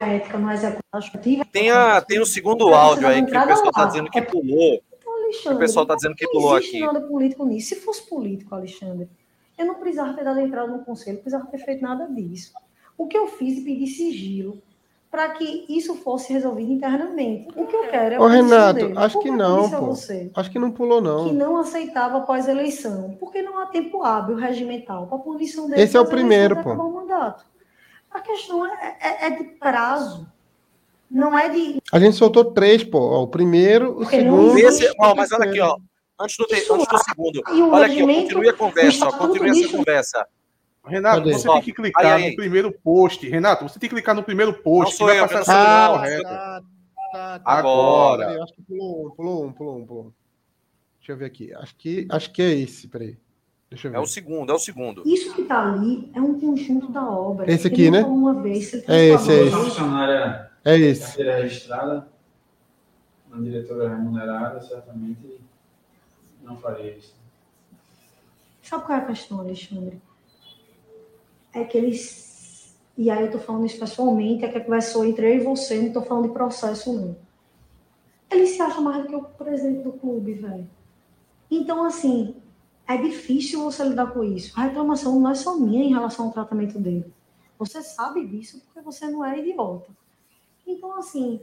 A 0.00 0.08
ética 0.08 0.36
não 0.36 0.50
é 0.50 0.54
executiva. 0.54 1.44
Tem, 1.52 1.70
a, 1.70 2.00
tem 2.00 2.18
o 2.20 2.26
segundo 2.26 2.74
áudio 2.74 3.06
aí 3.06 3.24
que 3.24 3.36
o 3.36 3.46
pessoal 3.46 3.68
está 3.68 3.84
dizendo 3.84 4.10
que 4.10 4.22
pulou. 4.22 4.82
Alexandre, 5.06 5.56
O 5.56 5.58
pessoal 5.58 5.86
tá 5.86 5.94
dizendo 5.94 6.14
que 6.16 6.24
não 6.24 6.32
pulou 6.32 6.58
existe 6.58 6.76
aqui. 6.76 6.86
nada 6.86 7.06
político 7.06 7.44
nisso. 7.46 7.68
Se 7.68 7.76
fosse 7.76 8.08
político, 8.08 8.54
Alexandre, 8.54 9.08
eu 9.56 9.64
não 9.64 9.76
precisava 9.76 10.12
ter 10.14 10.24
dado 10.24 10.40
entrada 10.40 10.72
no 10.72 10.84
conselho, 10.84 11.16
não 11.16 11.22
precisava 11.22 11.50
ter 11.50 11.58
feito 11.58 11.82
nada 11.82 12.06
disso. 12.06 12.52
O 12.98 13.06
que 13.06 13.16
eu 13.16 13.28
fiz 13.28 13.60
é 13.60 13.64
pedir 13.64 13.86
sigilo 13.86 14.60
para 15.12 15.28
que 15.28 15.66
isso 15.68 15.94
fosse 15.96 16.32
resolvido 16.32 16.72
internamente. 16.72 17.46
O 17.54 17.66
que 17.66 17.76
eu 17.76 17.82
quero 17.90 18.14
é 18.14 18.16
a 18.16 18.20
Ô, 18.22 18.26
Renato, 18.26 18.78
dele. 18.80 18.94
acho 18.96 19.18
Por 19.18 19.22
que 19.24 19.30
não, 19.30 19.70
pô. 19.70 19.80
você 19.88 20.30
Acho 20.34 20.50
que 20.50 20.58
não 20.58 20.70
pulou, 20.72 21.02
que 21.02 21.06
não. 21.06 21.32
não 21.34 21.56
aceitava 21.58 22.16
após 22.16 22.48
a 22.48 22.50
eleição, 22.50 23.14
porque 23.20 23.42
não 23.42 23.58
há 23.58 23.66
tempo 23.66 24.02
hábil 24.02 24.36
regimental 24.36 25.06
para 25.06 25.18
a 25.18 25.20
punição 25.20 25.68
dele. 25.68 25.82
Esse 25.82 25.98
é 25.98 26.00
o 26.00 26.06
primeiro, 26.06 26.56
pô. 26.62 26.70
o 26.72 26.94
mandato. 26.94 27.44
A 28.10 28.20
questão 28.20 28.64
é, 28.64 28.96
é- 29.02 29.26
é 29.26 29.30
de 29.36 29.44
prazo, 29.44 30.26
não 31.10 31.38
é 31.38 31.50
de 31.50 31.78
A 31.92 31.98
gente 31.98 32.16
soltou 32.16 32.46
três, 32.46 32.82
pô. 32.82 32.98
Ó, 32.98 33.22
o 33.24 33.28
primeiro, 33.28 33.90
o 33.92 33.96
Porque 33.96 34.22
não 34.22 34.48
segundo. 34.54 34.58
Esse, 34.60 34.94
ó, 34.98 35.14
mas 35.14 35.30
olha 35.30 35.44
aqui, 35.44 35.60
ó. 35.60 35.76
Antes 36.18 36.38
do, 36.38 36.46
te- 36.46 36.54
Isso 36.56 36.72
antes 36.72 36.86
do 36.88 36.98
segundo. 36.98 37.42
E 37.54 37.60
o 37.62 37.70
Olha 37.70 37.84
aqui, 37.84 38.02
ó, 38.02 38.06
continue 38.06 38.48
a 38.48 38.52
conversa, 38.54 39.06
ó, 39.08 39.12
continue 39.12 39.50
essa 39.50 39.76
conversa. 39.76 40.26
Renato, 40.84 41.18
Cadê? 41.18 41.32
você 41.32 41.48
tem 41.48 41.62
que 41.62 41.72
clicar 41.72 42.04
Aí, 42.04 42.24
aí, 42.24 42.30
no 42.30 42.36
primeiro 42.36 42.72
post. 42.72 43.28
Renato, 43.28 43.68
você 43.68 43.78
tem 43.78 43.88
que 43.88 43.94
clicar 43.94 44.14
no 44.14 44.22
primeiro 44.22 44.52
post. 44.52 44.92
Não 44.92 44.98
sou 44.98 45.14
eu, 45.14 45.28
passar 45.28 45.90
eu 45.90 45.96
não 45.96 46.20
sou. 46.20 46.26
Ah, 46.26 46.62
tá, 46.62 46.62
tá, 47.12 47.38
tá. 47.38 47.52
Agora. 47.52 48.26
Peraí, 48.26 48.42
acho 48.42 48.54
que 48.54 48.62
pulou 48.62 49.06
um, 49.06 49.10
pulou 49.10 49.46
um, 49.46 49.52
pulou 49.52 49.78
um, 49.78 49.86
pulou 49.86 50.04
um. 50.06 50.12
Deixa 50.98 51.12
eu 51.12 51.16
ver 51.16 51.26
aqui. 51.26 51.54
Acho 51.54 51.76
que, 51.76 52.06
acho 52.10 52.32
que 52.32 52.42
é 52.42 52.50
esse, 52.54 52.88
peraí. 52.88 53.16
Deixa 53.70 53.86
eu 53.86 53.92
ver. 53.92 53.96
É 53.98 54.00
o 54.00 54.06
segundo, 54.06 54.50
é 54.52 54.54
o 54.54 54.58
segundo. 54.58 55.02
Isso 55.06 55.34
que 55.34 55.42
está 55.42 55.72
ali 55.72 56.10
é 56.14 56.20
um 56.20 56.38
conjunto 56.38 56.90
da 56.90 57.08
obra. 57.08 57.50
Esse 57.50 57.68
aqui, 57.68 57.90
né? 57.90 58.02
Uma 58.02 58.34
vez, 58.34 58.66
se 58.66 58.76
ele 58.76 58.84
É 58.88 59.06
esse, 59.06 59.32
é 59.32 59.44
esse. 59.44 60.42
É 60.64 60.78
esse. 60.78 61.22
registrada, 61.22 62.08
uma 63.30 63.42
diretora 63.42 63.88
remunerada, 63.88 64.60
certamente 64.60 65.40
não 66.42 66.56
faria 66.56 66.96
isso. 66.96 67.14
Sabe 68.62 68.84
qual 68.84 68.98
é 68.98 69.02
a 69.02 69.06
questão, 69.06 69.40
Alexandre? 69.40 70.00
É 71.52 71.64
que 71.64 71.76
eles. 71.76 72.76
E 72.96 73.10
aí 73.10 73.24
eu 73.24 73.30
tô 73.30 73.38
falando 73.38 73.66
isso 73.66 73.78
pessoalmente, 73.78 74.44
é 74.44 74.48
que 74.48 74.60
conversou 74.60 75.04
entre 75.04 75.26
eu 75.26 75.36
e 75.36 75.44
você, 75.44 75.80
não 75.80 75.92
tô 75.92 76.02
falando 76.02 76.28
de 76.28 76.32
processo, 76.32 76.92
não. 76.92 77.16
Ele 78.30 78.46
se 78.46 78.60
acha 78.60 78.80
mais 78.80 79.02
do 79.02 79.08
que 79.08 79.14
o 79.14 79.24
presidente 79.24 79.82
do 79.82 79.92
clube, 79.92 80.34
velho. 80.34 80.68
Então, 81.50 81.84
assim, 81.84 82.36
é 82.86 82.96
difícil 82.96 83.62
você 83.62 83.84
lidar 83.84 84.12
com 84.12 84.24
isso. 84.24 84.58
A 84.58 84.64
reclamação 84.64 85.18
não 85.18 85.30
é 85.30 85.34
só 85.34 85.56
minha 85.56 85.84
em 85.84 85.92
relação 85.92 86.26
ao 86.26 86.32
tratamento 86.32 86.78
dele. 86.78 87.12
Você 87.58 87.82
sabe 87.82 88.26
disso 88.26 88.60
porque 88.60 88.80
você 88.80 89.08
não 89.08 89.24
é 89.24 89.38
idiota. 89.38 89.90
Então, 90.66 90.96
assim, 90.96 91.40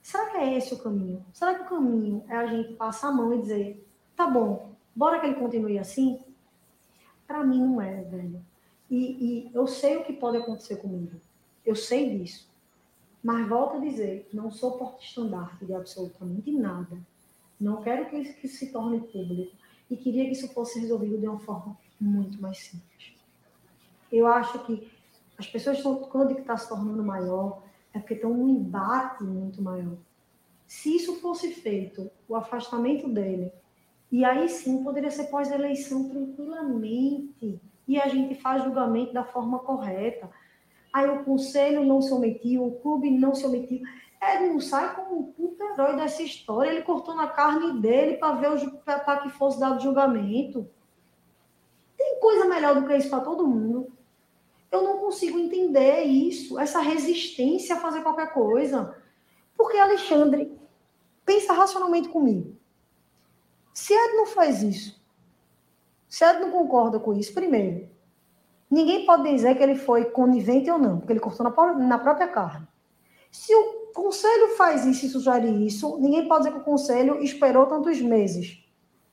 será 0.00 0.30
que 0.30 0.36
é 0.36 0.56
esse 0.56 0.74
o 0.74 0.78
caminho? 0.78 1.24
Será 1.32 1.54
que 1.54 1.62
o 1.62 1.68
caminho 1.68 2.24
é 2.28 2.36
a 2.36 2.46
gente 2.46 2.74
passar 2.74 3.08
a 3.08 3.12
mão 3.12 3.34
e 3.34 3.42
dizer, 3.42 3.86
tá 4.16 4.26
bom, 4.26 4.70
bora 4.94 5.20
que 5.20 5.26
ele 5.26 5.34
continue 5.34 5.78
assim? 5.78 6.20
Para 7.26 7.44
mim 7.44 7.62
não 7.62 7.80
é, 7.80 8.02
velho. 8.02 8.40
E, 8.90 8.96
e 8.96 9.50
eu 9.54 9.66
sei 9.66 9.96
o 9.96 10.04
que 10.04 10.12
pode 10.12 10.36
acontecer 10.36 10.76
comigo. 10.76 11.20
Eu 11.64 11.76
sei 11.76 12.18
disso. 12.18 12.50
Mas 13.22 13.48
volto 13.48 13.76
a 13.76 13.80
dizer, 13.80 14.28
não 14.32 14.50
sou 14.50 14.78
porta-estandarte 14.78 15.64
de 15.64 15.74
absolutamente 15.74 16.50
nada. 16.50 16.98
Não 17.60 17.82
quero 17.82 18.08
que 18.08 18.16
isso, 18.16 18.34
que 18.40 18.48
se 18.48 18.72
torne 18.72 19.00
público. 19.00 19.54
E 19.90 19.96
queria 19.96 20.24
que 20.24 20.32
isso 20.32 20.48
fosse 20.48 20.80
resolvido 20.80 21.18
de 21.18 21.28
uma 21.28 21.38
forma 21.38 21.78
muito 22.00 22.40
mais 22.40 22.58
simples. 22.58 23.14
Eu 24.10 24.26
acho 24.26 24.64
que 24.64 24.90
as 25.38 25.46
pessoas 25.46 25.76
estão, 25.76 25.96
quando 25.96 26.38
está 26.38 26.56
se 26.56 26.68
tornando 26.68 27.02
maior, 27.02 27.62
é 27.92 27.98
porque 27.98 28.14
estão 28.14 28.32
num 28.32 28.48
embate 28.48 29.22
muito 29.22 29.62
maior. 29.62 29.96
Se 30.66 30.96
isso 30.96 31.20
fosse 31.20 31.52
feito, 31.52 32.10
o 32.28 32.36
afastamento 32.36 33.08
dele, 33.08 33.52
e 34.10 34.24
aí 34.24 34.48
sim 34.48 34.82
poderia 34.82 35.10
ser 35.10 35.24
pós-eleição 35.24 36.08
tranquilamente, 36.08 37.60
e 37.90 38.00
a 38.00 38.06
gente 38.06 38.36
faz 38.36 38.62
julgamento 38.62 39.12
da 39.12 39.24
forma 39.24 39.58
correta. 39.58 40.30
Aí 40.92 41.10
o 41.10 41.24
conselho 41.24 41.84
não 41.84 42.00
se 42.00 42.12
omitiu, 42.12 42.64
o 42.64 42.80
clube 42.80 43.10
não 43.10 43.34
se 43.34 43.44
omitiu. 43.44 43.80
Ele 44.22 44.52
não 44.52 44.60
sai 44.60 44.94
como 44.94 45.18
um 45.18 45.32
puto 45.32 45.60
herói 45.60 45.96
dessa 45.96 46.22
história. 46.22 46.70
Ele 46.70 46.82
cortou 46.82 47.16
na 47.16 47.26
carne 47.26 47.80
dele 47.80 48.16
para 48.16 48.36
ver 48.36 48.70
para 48.84 49.22
que 49.22 49.30
fosse 49.30 49.58
dado 49.58 49.82
julgamento. 49.82 50.70
Tem 51.98 52.20
coisa 52.20 52.44
melhor 52.44 52.76
do 52.76 52.86
que 52.86 52.94
isso 52.94 53.10
para 53.10 53.24
todo 53.24 53.44
mundo. 53.44 53.92
Eu 54.70 54.84
não 54.84 54.98
consigo 54.98 55.36
entender 55.36 56.02
isso, 56.02 56.60
essa 56.60 56.78
resistência 56.78 57.74
a 57.74 57.80
fazer 57.80 58.02
qualquer 58.02 58.32
coisa. 58.32 58.96
Porque, 59.56 59.76
Alexandre, 59.76 60.56
pensa 61.24 61.52
racionalmente 61.52 62.08
comigo. 62.08 62.56
Se 63.74 63.92
Ed 63.92 64.14
não 64.14 64.26
faz 64.26 64.62
isso, 64.62 64.99
se 66.10 66.30
não 66.34 66.50
concorda 66.50 66.98
com 66.98 67.14
isso, 67.14 67.32
primeiro, 67.32 67.88
ninguém 68.68 69.06
pode 69.06 69.30
dizer 69.30 69.56
que 69.56 69.62
ele 69.62 69.76
foi 69.76 70.06
conivente 70.06 70.68
ou 70.68 70.76
não, 70.76 70.98
porque 70.98 71.12
ele 71.12 71.20
cortou 71.20 71.48
na, 71.48 71.72
na 71.74 71.98
própria 72.00 72.26
carne. 72.26 72.66
Se 73.30 73.54
o 73.54 73.92
conselho 73.94 74.48
faz 74.56 74.84
isso 74.84 75.06
e 75.06 75.08
sugere 75.08 75.48
isso, 75.64 75.98
ninguém 75.98 76.26
pode 76.26 76.44
dizer 76.44 76.54
que 76.54 76.60
o 76.60 76.64
conselho 76.64 77.22
esperou 77.22 77.66
tantos 77.66 78.00
meses 78.02 78.58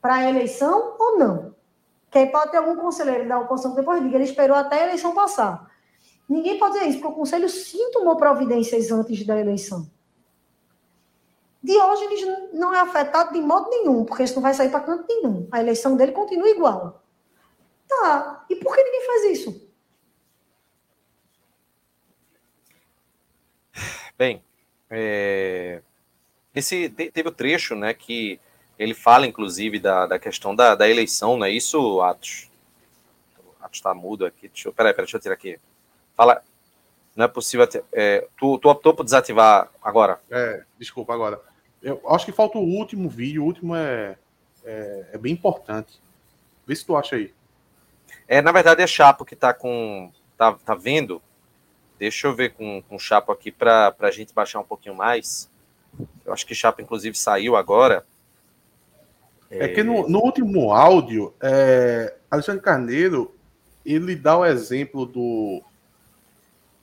para 0.02 0.16
a 0.16 0.30
eleição 0.30 0.96
ou 1.00 1.20
não. 1.20 1.56
Que 2.10 2.18
aí 2.18 2.28
pode 2.32 2.50
ter 2.50 2.58
algum 2.58 2.76
conselheiro 2.78 3.28
da 3.30 3.40
oposição 3.40 3.72
que 3.72 3.78
depois 3.78 4.02
diga, 4.02 4.16
ele 4.16 4.24
esperou 4.24 4.58
até 4.58 4.82
a 4.82 4.88
eleição 4.88 5.14
passar. 5.14 5.70
Ninguém 6.28 6.58
pode 6.58 6.74
dizer 6.74 6.90
isso, 6.90 7.00
porque 7.00 7.14
o 7.14 7.16
conselho 7.16 7.48
sim 7.48 7.92
tomou 7.92 8.16
providências 8.16 8.92
antes 8.92 9.24
da 9.24 9.40
eleição. 9.40 9.88
Diógenes 11.68 12.22
não 12.54 12.74
é 12.74 12.80
afetado 12.80 13.34
de 13.34 13.42
modo 13.42 13.70
nenhum, 13.70 14.06
porque 14.06 14.24
isso 14.24 14.36
não 14.36 14.42
vai 14.42 14.54
sair 14.54 14.70
para 14.70 14.80
canto 14.80 15.06
nenhum. 15.06 15.50
A 15.52 15.60
eleição 15.60 15.98
dele 15.98 16.14
continua 16.14 16.50
igual. 16.50 17.04
Tá. 17.90 18.46
E 18.50 18.56
por 18.56 18.74
que 18.74 18.84
ninguém 18.84 19.06
faz 19.06 19.24
isso? 19.26 19.70
Bem, 24.18 24.42
é, 24.90 25.82
esse 26.56 26.90
teve 26.90 27.28
o 27.28 27.34
trecho, 27.34 27.76
né, 27.76 27.94
que 27.94 28.40
ele 28.80 28.94
fala, 28.94 29.28
inclusive, 29.28 29.78
da, 29.78 30.08
da 30.08 30.18
questão 30.18 30.56
da, 30.56 30.74
da 30.74 30.90
eleição, 30.90 31.36
não 31.36 31.46
é 31.46 31.52
isso, 31.52 32.02
Atos? 32.02 32.50
Atos 33.60 33.80
está 33.80 33.94
mudo 33.94 34.26
aqui. 34.26 34.48
Deixa 34.48 34.70
eu, 34.70 34.74
peraí, 34.74 34.94
peraí, 34.94 35.06
deixa 35.06 35.18
eu 35.18 35.22
tirar 35.22 35.34
aqui. 35.34 35.60
Fala. 36.16 36.42
Não 37.14 37.26
é 37.26 37.28
possível. 37.28 37.68
É, 37.92 38.26
tu, 38.38 38.58
tu 38.58 38.70
optou 38.70 38.94
por 38.94 39.04
desativar 39.04 39.70
agora? 39.82 40.22
É, 40.30 40.64
desculpa, 40.78 41.14
agora. 41.14 41.42
Eu 41.82 42.02
acho 42.10 42.26
que 42.26 42.32
falta 42.32 42.58
o 42.58 42.64
último 42.64 43.10
vídeo. 43.10 43.44
O 43.44 43.46
último 43.46 43.76
é, 43.76 44.18
é, 44.64 45.06
é 45.14 45.18
bem 45.18 45.34
importante. 45.34 46.00
Vê 46.66 46.76
se 46.76 46.86
tu 46.86 46.96
acha 46.96 47.16
aí. 47.16 47.34
É, 48.28 48.42
na 48.42 48.52
verdade, 48.52 48.82
é 48.82 48.88
Chapo 48.88 49.26
que 49.26 49.36
tá 49.36 49.54
com. 49.54 50.12
Tá, 50.38 50.54
tá 50.54 50.76
vendo 50.76 51.22
Deixa 52.00 52.28
eu 52.28 52.36
ver 52.36 52.54
com, 52.54 52.82
com 52.84 52.96
o 52.96 53.00
Chapo 53.00 53.32
aqui 53.32 53.52
para 53.52 53.96
a 54.00 54.12
gente 54.12 54.34
baixar 54.34 54.60
um 54.60 54.64
pouquinho 54.64 54.96
mais. 54.96 55.50
Eu 56.26 56.32
acho 56.32 56.46
que 56.46 56.54
Chapo, 56.54 56.82
inclusive, 56.82 57.18
saiu 57.18 57.56
agora. 57.56 58.06
É, 59.50 59.66
é 59.66 59.68
que 59.70 59.82
no, 59.82 60.08
no, 60.08 60.20
último 60.20 60.72
áudio, 60.72 61.34
é, 61.42 62.16
Alexandre 62.30 62.62
Carneiro, 62.62 63.34
ele 63.86 64.16
dá 64.16 64.38
o 64.38 64.46
exemplo 64.46 65.06
do. 65.06 65.64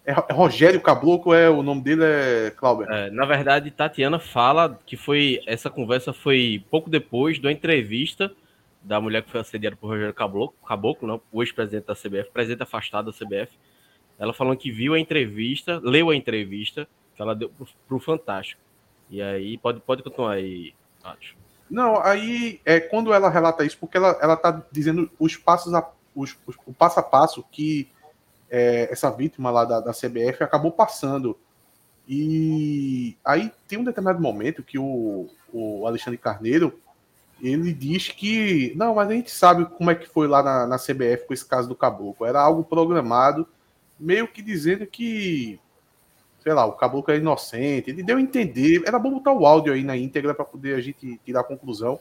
É, 0.07 0.13
é 0.13 0.33
Rogério 0.33 0.81
Caboclo, 0.81 1.33
é 1.33 1.49
o 1.49 1.63
nome 1.63 1.83
dele 1.83 2.05
é 2.05 2.51
Cláudio. 2.51 2.91
É, 2.91 3.11
na 3.11 3.25
verdade, 3.25 3.71
Tatiana 3.71 4.19
fala 4.19 4.79
que 4.85 4.97
foi 4.97 5.41
essa 5.47 5.71
conversa 5.71 6.13
foi 6.13 6.65
pouco 6.71 6.91
depois 6.91 7.39
da 7.39 7.51
entrevista 7.51 8.31
da 8.83 9.01
mulher 9.01 9.23
que 9.23 9.31
foi 9.31 9.41
assediada 9.41 9.77
por 9.77 9.89
Rogério 9.89 10.13
Caboclo, 10.13 10.55
Caboclo 10.67 11.09
não, 11.09 11.21
o 11.33 11.43
ex-presidente 11.43 11.87
da 11.87 11.95
CBF, 11.95 12.31
presidente 12.31 12.63
afastado 12.63 13.11
da 13.11 13.17
CBF 13.17 13.57
ela 14.19 14.33
falando 14.33 14.59
que 14.59 14.71
viu 14.71 14.95
a 14.95 15.01
entrevista, 15.01 15.81
leu 15.83 16.11
a 16.11 16.17
entrevista 16.17 16.87
que 17.15 17.23
ela 17.23 17.35
deu 17.35 17.49
pro, 17.49 17.67
pro 17.87 17.99
Fantástico. 17.99 18.61
E 19.11 19.21
aí, 19.21 19.59
pode, 19.59 19.81
pode 19.81 20.03
continuar 20.03 20.33
aí, 20.33 20.75
Acho. 21.03 21.37
Não, 21.71 22.01
aí 22.01 22.61
é 22.65 22.81
quando 22.81 23.13
ela 23.13 23.29
relata 23.29 23.65
isso, 23.65 23.77
porque 23.79 23.97
ela, 23.97 24.19
ela 24.21 24.37
tá 24.37 24.63
dizendo 24.73 25.11
os 25.19 25.37
passos, 25.37 25.75
a, 25.75 25.91
os, 26.15 26.37
os, 26.47 26.57
o 26.67 26.73
passo 26.73 27.01
a 27.01 27.03
passo 27.03 27.45
que 27.51 27.89
é, 28.51 28.89
essa 28.91 29.11
vítima 29.11 29.51
lá 29.51 29.65
da, 29.65 29.81
da 29.81 29.93
CBF 29.93 30.43
acabou 30.43 30.73
passando. 30.73 31.39
E 32.09 33.17
aí 33.25 33.51
tem 33.67 33.79
um 33.79 33.85
determinado 33.85 34.21
momento 34.21 34.63
que 34.63 34.79
o, 34.79 35.29
o 35.53 35.87
Alexandre 35.87 36.19
Carneiro 36.19 36.79
ele 37.43 37.73
diz 37.73 38.09
que 38.09 38.73
não, 38.77 38.95
mas 38.95 39.09
a 39.09 39.13
gente 39.13 39.31
sabe 39.31 39.67
como 39.67 39.91
é 39.91 39.95
que 39.95 40.09
foi 40.09 40.27
lá 40.27 40.43
na, 40.43 40.67
na 40.67 40.79
CBF 40.79 41.27
com 41.27 41.35
esse 41.35 41.45
caso 41.45 41.69
do 41.69 41.75
Caboclo. 41.75 42.27
Era 42.27 42.41
algo 42.41 42.65
programado 42.65 43.47
meio 43.99 44.29
que 44.29 44.43
dizendo 44.43 44.87
que, 44.87 45.59
sei 46.43 46.53
lá, 46.53 46.65
o 46.65 46.73
caboclo 46.73 47.13
é 47.13 47.19
inocente. 47.19 47.91
Ele 47.91 48.03
deu 48.03 48.17
a 48.17 48.21
entender. 48.21 48.83
Era 48.87 48.99
bom 48.99 49.11
botar 49.11 49.33
o 49.33 49.47
áudio 49.47 49.73
aí 49.73 49.83
na 49.83 49.97
íntegra 49.97 50.35
para 50.35 50.45
poder 50.45 50.75
a 50.75 50.81
gente 50.81 51.21
tirar 51.25 51.41
a 51.41 51.45
conclusão. 51.45 51.99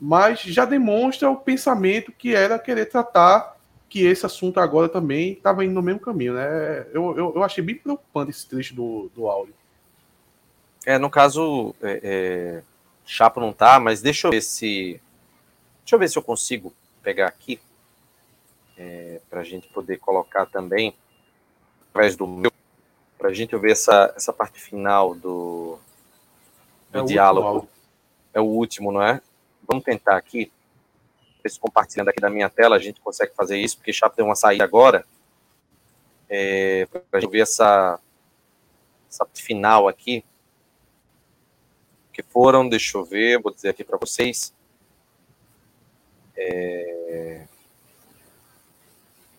Mas 0.00 0.40
já 0.40 0.64
demonstra 0.64 1.30
o 1.30 1.36
pensamento 1.36 2.12
que 2.12 2.34
era 2.34 2.58
querer 2.58 2.86
tratar 2.86 3.56
que 3.94 4.04
esse 4.04 4.26
assunto 4.26 4.58
agora 4.58 4.88
também 4.88 5.34
estava 5.34 5.64
indo 5.64 5.72
no 5.72 5.80
mesmo 5.80 6.00
caminho, 6.00 6.34
né? 6.34 6.80
Eu, 6.92 7.16
eu, 7.16 7.32
eu, 7.36 7.44
achei 7.44 7.62
bem 7.62 7.76
preocupante 7.76 8.32
esse 8.32 8.44
trecho 8.44 8.74
do, 8.74 9.08
do 9.14 9.28
áudio. 9.28 9.54
É, 10.84 10.98
no 10.98 11.08
caso, 11.08 11.72
é, 11.80 12.00
é, 12.02 12.62
Chapo 13.06 13.38
não 13.38 13.52
tá, 13.52 13.78
mas 13.78 14.02
deixa 14.02 14.26
eu 14.26 14.32
ver 14.32 14.40
se. 14.40 15.00
Deixa 15.82 15.94
eu 15.94 15.98
ver 16.00 16.08
se 16.08 16.18
eu 16.18 16.24
consigo 16.24 16.74
pegar 17.04 17.28
aqui. 17.28 17.60
É, 18.76 19.20
para 19.30 19.42
a 19.42 19.44
gente 19.44 19.68
poder 19.68 19.98
colocar 19.98 20.46
também 20.46 20.92
através 21.90 22.16
do 22.16 22.26
meu, 22.26 22.50
para 23.16 23.28
a 23.28 23.32
gente 23.32 23.56
ver 23.56 23.70
essa, 23.70 24.12
essa 24.16 24.32
parte 24.32 24.60
final 24.60 25.14
do, 25.14 25.78
do 26.90 26.98
é 26.98 27.04
diálogo. 27.04 27.68
É 28.32 28.40
o 28.40 28.44
último, 28.44 28.90
não 28.90 29.00
é? 29.00 29.20
Vamos 29.68 29.84
tentar 29.84 30.16
aqui. 30.16 30.50
Se 31.48 31.60
compartilhando 31.60 32.08
aqui 32.08 32.20
da 32.20 32.30
minha 32.30 32.48
tela, 32.48 32.76
a 32.76 32.78
gente 32.78 33.00
consegue 33.00 33.34
fazer 33.34 33.58
isso, 33.58 33.76
porque 33.76 33.92
Chapo 33.92 34.16
deu 34.16 34.26
uma 34.26 34.34
saída 34.34 34.64
agora. 34.64 35.04
É, 36.28 36.86
para 37.10 37.20
gente 37.20 37.30
ver 37.30 37.40
essa, 37.40 37.98
essa 39.10 39.26
final 39.34 39.88
aqui. 39.88 40.24
Que 42.12 42.22
foram, 42.22 42.68
deixa 42.68 42.96
eu 42.96 43.04
ver, 43.04 43.40
vou 43.40 43.52
dizer 43.52 43.70
aqui 43.70 43.84
para 43.84 43.98
vocês. 43.98 44.54
É, 46.36 47.44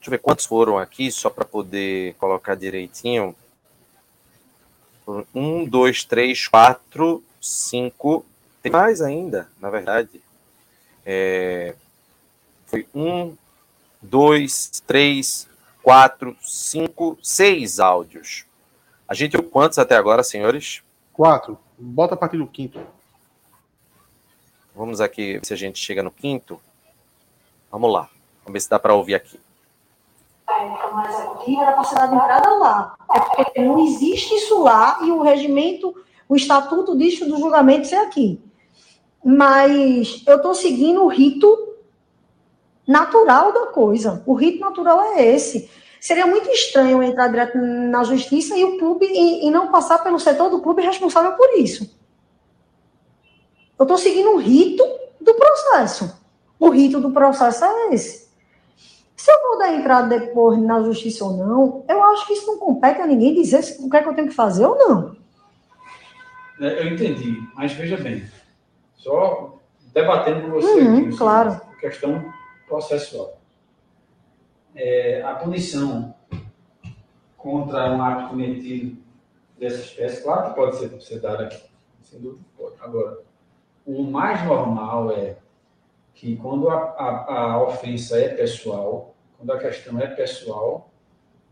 Deixa 0.05 0.13
eu 0.13 0.19
ver 0.19 0.21
quantos 0.23 0.45
foram 0.45 0.77
aqui, 0.77 1.11
só 1.11 1.31
para 1.31 1.43
poder 1.43 2.13
colocar 2.19 2.53
direitinho. 2.53 3.35
Um, 5.33 5.65
dois, 5.65 6.03
três, 6.03 6.47
quatro, 6.47 7.23
cinco. 7.41 8.23
Tem 8.61 8.71
mais 8.71 9.01
ainda, 9.01 9.49
na 9.59 9.67
verdade. 9.71 10.21
É, 11.03 11.73
foi 12.65 12.87
um, 12.93 13.35
dois, 14.01 14.83
três, 14.85 15.47
quatro, 15.81 16.35
cinco, 16.41 17.17
seis 17.21 17.79
áudios. 17.79 18.45
A 19.07 19.13
gente 19.13 19.33
viu 19.33 19.43
quantos 19.43 19.77
até 19.77 19.95
agora, 19.95 20.23
senhores? 20.23 20.81
Quatro. 21.13 21.59
Bota 21.77 22.15
a 22.15 22.17
partir 22.17 22.37
do 22.37 22.47
quinto. 22.47 22.79
Vamos 24.75 24.99
aqui 24.99 25.33
ver 25.33 25.45
se 25.45 25.53
a 25.53 25.57
gente 25.57 25.79
chega 25.79 26.01
no 26.03 26.11
quinto. 26.11 26.59
Vamos 27.71 27.91
lá. 27.91 28.09
Vamos 28.43 28.53
ver 28.53 28.59
se 28.61 28.69
dá 28.69 28.79
para 28.79 28.95
ouvir 28.95 29.15
aqui. 29.15 29.39
no 30.47 31.05
executivo 31.05 31.61
era 31.61 31.71
para 31.73 31.83
ser 31.83 31.95
dada 31.95 32.15
entrada 32.15 32.49
lá. 32.55 32.97
É 33.13 33.19
porque 33.19 33.61
não 33.61 33.85
existe 33.85 34.35
isso 34.35 34.61
lá 34.61 34.99
e 35.03 35.11
o 35.11 35.21
regimento, 35.21 35.95
o 36.27 36.35
estatuto 36.35 36.97
diz 36.97 37.19
do 37.19 37.37
julgamento 37.37 37.87
ser 37.87 37.97
aqui. 37.97 38.41
Mas 39.23 40.23
eu 40.27 40.37
estou 40.37 40.53
seguindo 40.53 41.03
o 41.03 41.07
rito 41.07 41.64
natural 42.87 43.51
da 43.51 43.67
coisa. 43.67 44.23
O 44.25 44.33
rito 44.33 44.59
natural 44.59 45.01
é 45.01 45.25
esse. 45.25 45.69
Seria 45.99 46.27
muito 46.27 46.49
estranho 46.49 47.01
entrar 47.01 47.27
direto 47.29 47.57
na 47.57 48.03
justiça 48.03 48.55
e 48.55 48.63
o 48.63 48.77
clube 48.77 49.05
e, 49.05 49.47
e 49.47 49.51
não 49.51 49.71
passar 49.71 50.03
pelo 50.03 50.19
setor 50.19 50.49
do 50.49 50.61
clube 50.61 50.81
responsável 50.81 51.31
por 51.33 51.57
isso. 51.57 51.97
Eu 53.77 53.83
estou 53.83 53.97
seguindo 53.97 54.31
o 54.31 54.37
rito 54.37 54.83
do 55.19 55.33
processo. 55.33 56.23
O 56.59 56.69
rito 56.69 56.99
do 56.99 57.11
processo 57.11 57.65
é 57.65 57.93
esse. 57.93 58.25
Se 59.15 59.31
eu 59.31 59.41
vou 59.41 59.57
dar 59.57 59.73
entrada 59.73 60.19
depois 60.19 60.59
na 60.61 60.83
justiça 60.83 61.25
ou 61.25 61.35
não, 61.35 61.85
eu 61.89 62.03
acho 62.03 62.27
que 62.27 62.33
isso 62.33 62.45
não 62.45 62.59
compete 62.59 63.01
a 63.01 63.07
ninguém 63.07 63.33
dizer 63.33 63.63
o 63.79 63.89
que 63.89 63.97
é 63.97 64.03
que 64.03 64.09
eu 64.09 64.13
tenho 64.13 64.27
que 64.27 64.35
fazer 64.35 64.65
ou 64.65 64.77
não. 64.77 65.15
É, 66.59 66.81
eu 66.81 66.93
entendi, 66.93 67.41
mas 67.55 67.73
veja 67.73 67.97
bem, 67.97 68.23
só 68.95 69.59
debatendo 69.93 70.41
com 70.41 70.51
você 70.51 70.67
uhum, 70.67 71.07
aqui, 71.07 71.17
claro. 71.17 71.49
a 71.49 71.75
questão 71.79 72.33
processual. 72.67 73.39
É, 74.75 75.21
a 75.21 75.35
punição 75.35 76.13
contra 77.37 77.91
um 77.93 78.01
ato 78.01 78.29
cometido 78.29 78.97
dessa 79.57 79.81
espécie, 79.81 80.23
claro 80.23 80.49
que 80.49 80.55
pode 80.55 80.77
ser, 80.77 81.01
ser 81.01 81.19
dada 81.19 81.45
aqui, 81.45 81.63
sem 82.01 82.19
dúvida 82.19 82.43
pode. 82.57 82.75
Agora, 82.81 83.19
o 83.85 84.03
mais 84.03 84.43
normal 84.45 85.11
é 85.11 85.37
que 86.13 86.35
quando 86.37 86.69
a, 86.69 86.75
a, 86.75 87.51
a, 87.51 87.63
ofensa 87.63 88.17
é 88.17 88.29
pessoal, 88.29 89.15
quando 89.37 89.51
a 89.51 89.59
questão 89.59 89.99
é 89.99 90.07
pessoal, 90.07 90.89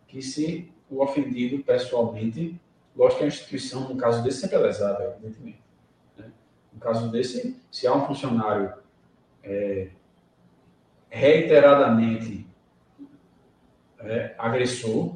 que 0.07 0.21
se 0.21 0.71
o 0.89 1.01
ofendido 1.01 1.63
pessoalmente, 1.63 2.59
lógico 2.95 3.19
que 3.19 3.25
a 3.25 3.27
instituição, 3.27 3.89
no 3.89 3.97
caso 3.97 4.23
desse, 4.23 4.41
sempre 4.41 4.55
é 4.55 4.59
lesada, 4.59 5.03
evidentemente. 5.03 5.61
Né? 6.17 6.31
No 6.71 6.79
caso 6.79 7.11
desse, 7.11 7.59
se 7.71 7.85
há 7.85 7.93
um 7.93 8.05
funcionário 8.05 8.73
é, 9.43 9.89
reiteradamente 11.13 12.47
é, 13.99 14.33
agressor, 14.35 15.15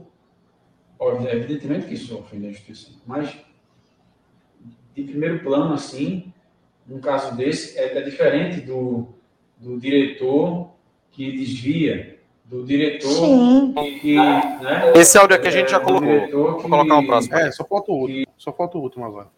evidentemente 1.32 1.88
que 1.88 1.96
isso 1.96 2.16
ofende 2.16 2.46
a 2.46 2.50
instituição, 2.52 2.94
mas 3.06 3.36
de 4.96 5.04
primeiro 5.04 5.40
plano, 5.40 5.74
assim, 5.74 6.32
num 6.86 7.02
caso 7.02 7.36
desse, 7.36 7.78
é, 7.80 7.98
é 7.98 8.02
diferente 8.02 8.62
do, 8.62 9.08
do 9.58 9.80
diretor 9.80 10.70
que 11.12 11.32
desvia, 11.36 12.20
do 12.46 12.64
diretor 12.64 13.10
Sim. 13.10 13.74
que. 13.74 14.00
que 14.00 14.16
né, 14.16 14.94
Esse 14.96 15.18
áudio 15.18 15.36
aqui 15.36 15.48
a 15.48 15.52
gente 15.52 15.72
já 15.72 15.80
do 15.80 15.86
colocou. 15.86 16.30
Vou 16.30 16.56
colocar 16.62 16.98
um 16.98 17.06
próximo. 17.08 17.36
É, 17.36 17.52
só 17.52 17.66
falta 17.66 17.92
o 17.92 17.96
último. 17.96 18.28
Só 18.38 18.54
falta 18.54 18.78
o 18.78 18.82
último 18.82 19.04
agora. 19.04 19.30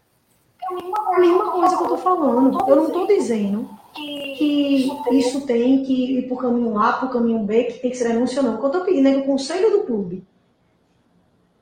É 1.12 1.16
a 1.16 1.20
mesma 1.20 1.51
coisa 1.51 1.76
que 1.76 1.84
eu 1.84 1.95
estou 1.95 1.97
falando. 1.97 2.57
Eu 2.68 2.76
não 2.76 2.88
estou 2.88 3.07
dizendo 3.07 3.70
que 3.93 4.97
isso 5.12 5.45
tem 5.45 5.84
que 5.84 6.18
ir 6.20 6.28
para 6.28 6.36
o 6.36 6.38
caminho 6.38 6.78
A, 6.80 6.93
para 6.93 7.07
o 7.07 7.12
caminho 7.12 7.39
B, 7.39 7.64
que 7.66 7.80
tem 7.80 7.91
que 7.91 7.97
ser 7.97 8.10
denúncia, 8.10 8.41
não. 8.41 8.55
O 8.55 8.57
que 8.57 8.64
eu 8.64 8.68
estou 8.68 8.86
pedindo 8.86 9.07
é 9.07 9.14
que 9.14 9.20
o 9.22 9.26
conselho 9.26 9.72
do 9.72 9.84
clube, 9.84 10.26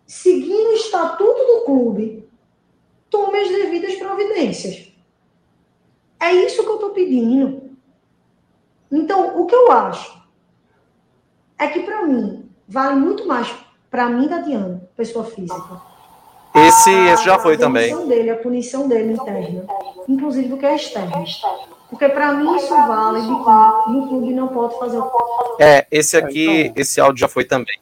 seguindo 0.06 0.70
o 0.70 0.74
estatuto 0.74 1.46
do 1.46 1.66
clube, 1.66 2.30
tome 3.10 3.40
as 3.40 3.48
devidas 3.48 3.96
providências. 3.96 4.92
É 6.20 6.32
isso 6.32 6.64
que 6.64 6.70
eu 6.70 6.76
estou 6.76 6.90
pedindo. 6.92 7.72
Então, 8.92 9.42
o 9.42 9.46
que 9.46 9.56
eu 9.56 9.72
acho 9.72 10.22
é 11.58 11.68
que, 11.68 11.82
para 11.82 12.06
mim, 12.06 12.50
vale 12.68 13.00
muito 13.00 13.26
mais 13.26 13.54
para 13.90 14.10
mim, 14.10 14.28
Tatiana, 14.28 14.90
pessoa 14.96 15.26
física. 15.26 15.82
Esse, 16.66 16.90
esse 16.92 17.24
já 17.26 17.38
foi 17.40 17.56
a 17.56 17.58
também. 17.58 17.88
demissão 17.90 18.08
dele, 18.08 18.30
a 18.30 18.36
punição 18.38 18.88
dele 18.88 19.14
interna, 19.14 19.66
inclusive 20.08 20.48
do 20.48 20.58
que 20.58 20.66
é 20.66 20.76
externo. 20.76 21.24
Porque 21.90 22.10
para 22.10 22.34
mim 22.34 22.56
isso 22.58 22.70
vale 22.76 23.22
de 23.22 23.28
que 23.28 23.32
o 23.34 24.08
clube 24.10 24.34
não 24.34 24.48
pode 24.50 24.78
fazer 24.78 24.98
o 24.98 25.12
É, 25.60 25.86
esse 25.92 26.18
aqui, 26.18 26.62
Então- 26.68 26.74
esse 26.82 27.00
áudio 27.00 27.20
já 27.22 27.28
foi 27.28 27.46
também. 27.46 27.80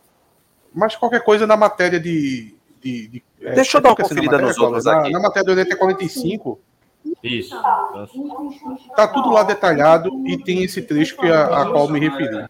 Mas 0.73 0.95
qualquer 0.95 1.23
coisa 1.23 1.47
na 1.47 1.55
matéria 1.57 1.99
de. 1.99 2.53
de, 2.81 3.07
de 3.07 3.23
é, 3.41 3.53
Deixa 3.53 3.77
eu 3.77 3.81
dar 3.81 3.89
uma 3.89 3.95
na 3.97 4.03
conferida 4.03 4.25
matéria, 4.27 4.47
nos 4.47 4.57
outros 4.57 4.83
Cláudio? 4.83 5.01
aqui. 5.03 5.11
Na, 5.13 5.19
na 5.19 5.27
matéria 5.27 5.55
do 5.55 5.61
NT 5.61 5.75
45, 5.77 6.59
Isso. 7.23 7.55
tá 8.95 9.07
tudo 9.07 9.29
lá 9.31 9.43
detalhado 9.43 10.09
e 10.27 10.37
tem 10.37 10.63
esse 10.63 10.81
trecho 10.81 11.15
que 11.17 11.27
a, 11.31 11.61
a 11.61 11.65
qual 11.71 11.87
me 11.87 11.99
referi. 11.99 12.45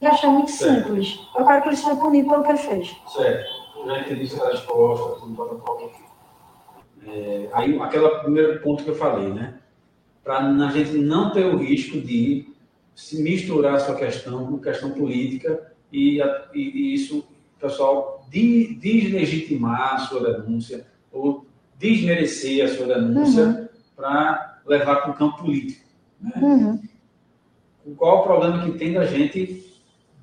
Eu 0.00 0.10
achei 0.10 0.28
muito 0.28 0.50
simples. 0.50 1.18
Eu 1.36 1.44
quero 1.46 1.62
que 1.62 1.68
ele 1.68 1.76
seja 1.76 1.96
punido 1.96 2.28
pelo 2.30 2.42
que 2.44 2.50
ele 2.50 2.58
fez. 2.58 2.96
Certo, 3.08 3.50
já 3.86 4.00
entendi 4.00 4.26
sua 4.26 4.50
resposta, 4.50 5.20
tudo. 5.20 5.90
É, 7.06 7.48
aí, 7.52 7.78
aquele 7.80 8.08
primeiro 8.20 8.60
ponto 8.60 8.84
que 8.84 8.90
eu 8.90 8.94
falei, 8.96 9.32
né? 9.32 9.58
Para 10.22 10.38
a 10.40 10.70
gente 10.70 10.98
não 10.98 11.30
ter 11.32 11.46
o 11.46 11.56
risco 11.56 12.00
de 12.00 12.48
se 12.94 13.22
misturar 13.22 13.74
a 13.76 13.80
sua 13.80 13.94
questão 13.94 14.46
com 14.46 14.58
questão 14.58 14.90
política 14.90 15.72
e, 15.92 16.20
a- 16.20 16.48
e- 16.52 16.60
e 16.60 16.94
isso, 16.94 17.26
pessoal, 17.60 18.26
de, 18.28 18.74
deslegitimar 18.74 19.94
a 19.94 19.98
sua 19.98 20.32
denúncia 20.32 20.86
ou 21.12 21.46
desmerecer 21.78 22.64
a 22.64 22.68
sua 22.68 22.86
denúncia 22.86 23.70
para 23.96 24.60
levar 24.66 24.96
para 25.02 25.10
o 25.12 25.14
campo 25.14 25.38
político. 25.38 25.86
Uhum. 26.36 26.82
Qual 27.96 28.20
o 28.20 28.22
problema 28.24 28.64
que 28.64 28.76
tem 28.76 28.92
da 28.92 29.06
gente 29.06 29.64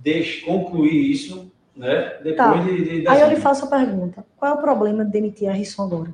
desconcluir 0.02 1.10
isso 1.10 1.52
né, 1.76 2.18
depois 2.24 2.36
Tá. 2.38 2.54
de, 2.62 3.02
de 3.02 3.08
Aí 3.08 3.22
eu 3.22 3.28
lhe 3.30 3.36
faço 3.36 3.66
a 3.66 3.68
pergunta: 3.68 4.26
qual 4.38 4.52
é 4.52 4.56
o 4.56 4.62
problema 4.62 5.04
de 5.06 5.12
demitir 5.12 5.50
a 5.50 5.54
Risson 5.54 5.84
agora? 5.84 6.14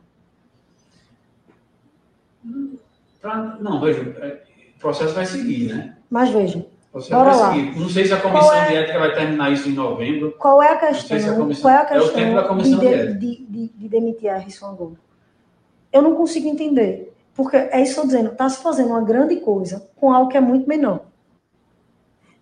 Pra- 3.21 3.57
não, 3.59 3.79
veja, 3.79 4.01
é, 4.19 4.41
o 4.75 4.79
processo 4.79 5.13
vai 5.13 5.25
seguir, 5.25 5.73
né? 5.73 5.95
Mas 6.09 6.29
veja, 6.29 6.65
Bora 7.09 7.33
vai 7.33 7.53
seguir. 7.53 7.79
Não 7.79 7.87
sei 7.89 8.05
se 8.05 8.13
a 8.13 8.19
comissão 8.19 8.53
é- 8.53 8.67
de 8.67 8.75
ética 8.75 8.99
vai 8.99 9.13
terminar 9.13 9.51
isso 9.51 9.69
em 9.69 9.73
novembro. 9.73 10.31
qual 10.37 10.61
é 10.61 10.69
a 10.73 10.77
questão? 10.77 11.19
se 11.19 11.29
a 11.29 11.35
comissão- 11.35 11.61
qual 11.61 11.73
é 11.73 11.77
a 11.77 11.95
é 11.95 11.99
o 11.99 12.03
tempo 12.09 12.13
questão 12.15 12.35
da 12.35 12.43
comissão 12.47 12.79
de, 12.79 12.85
de 12.87 12.87
de, 12.89 12.93
ética. 12.99 13.13
de, 13.19 13.45
de- 13.45 13.71
de 13.77 13.87
demitir 13.89 14.29
a 14.29 14.37
Risson 14.37 14.65
agora? 14.67 14.95
Eu 15.93 16.01
não 16.01 16.15
consigo 16.15 16.47
entender. 16.47 17.13
Porque 17.33 17.55
é 17.55 17.81
isso 17.81 17.93
que 17.93 17.99
eu 17.99 18.03
estou 18.03 18.05
dizendo, 18.07 18.31
está 18.33 18.49
se 18.49 18.61
fazendo 18.61 18.89
uma 18.89 19.01
grande 19.01 19.37
coisa 19.37 19.87
com 19.95 20.11
algo 20.11 20.29
que 20.29 20.35
é 20.37 20.41
muito 20.41 20.67
menor. 20.67 21.05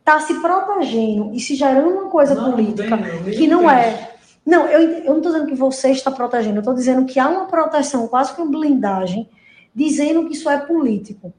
Está 0.10 0.20
se 0.22 0.42
protegendo 0.42 1.32
e 1.36 1.40
se 1.40 1.54
gerando 1.54 1.88
uma 1.88 2.10
coisa 2.10 2.34
Não, 2.34 2.52
política 2.52 2.96
não 2.96 3.24
tem, 3.24 3.38
que 3.38 3.46
não 3.46 3.70
é. 3.70 4.10
Não, 4.44 4.68
eu, 4.68 4.82
eu 4.82 5.12
não 5.12 5.18
estou 5.18 5.32
dizendo 5.32 5.46
que 5.46 5.54
você 5.54 5.92
está 5.92 6.10
protegendo, 6.10 6.56
eu 6.56 6.62
estou 6.62 6.74
dizendo 6.74 7.06
que 7.06 7.20
há 7.20 7.30
uma 7.30 7.46
proteção, 7.46 8.08
quase 8.08 8.34
que 8.34 8.42
uma 8.42 8.50
blindagem, 8.50 9.30
dizendo 9.74 10.26
que 10.26 10.34
isso 10.34 10.50
é 10.50 10.58
político. 10.58 11.32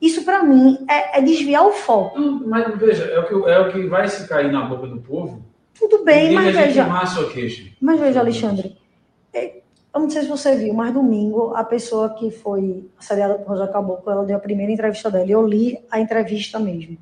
Isso, 0.00 0.24
para 0.24 0.42
mim, 0.42 0.78
é, 0.88 1.18
é 1.18 1.20
desviar 1.20 1.66
o 1.66 1.72
foco. 1.72 2.18
Não, 2.18 2.48
Mas 2.48 2.78
veja, 2.78 3.04
é 3.04 3.18
o, 3.18 3.26
que, 3.26 3.50
é 3.50 3.58
o 3.60 3.72
que 3.72 3.86
vai 3.86 4.08
se 4.08 4.26
cair 4.26 4.50
na 4.50 4.64
boca 4.64 4.86
do 4.86 5.02
povo. 5.02 5.42
Tudo 5.78 6.02
bem, 6.02 6.32
mas 6.32 6.56
veja, 6.56 6.86
mas 7.78 8.00
veja, 8.00 8.20
Alexandre, 8.20 8.74
é, 9.34 9.60
eu 9.94 10.00
não 10.00 10.08
sei 10.08 10.22
se 10.22 10.28
você 10.28 10.56
viu, 10.56 10.72
mas 10.72 10.94
domingo, 10.94 11.52
a 11.54 11.62
pessoa 11.62 12.08
que 12.14 12.30
foi 12.30 12.88
assediada 12.98 13.34
por 13.34 13.48
Rosa 13.48 13.68
Caboclo, 13.68 14.10
ela 14.10 14.24
deu 14.24 14.38
a 14.38 14.40
primeira 14.40 14.72
entrevista 14.72 15.10
dela, 15.10 15.26
e 15.26 15.30
eu 15.30 15.46
li 15.46 15.78
a 15.90 16.00
entrevista 16.00 16.58
mesmo. 16.58 16.96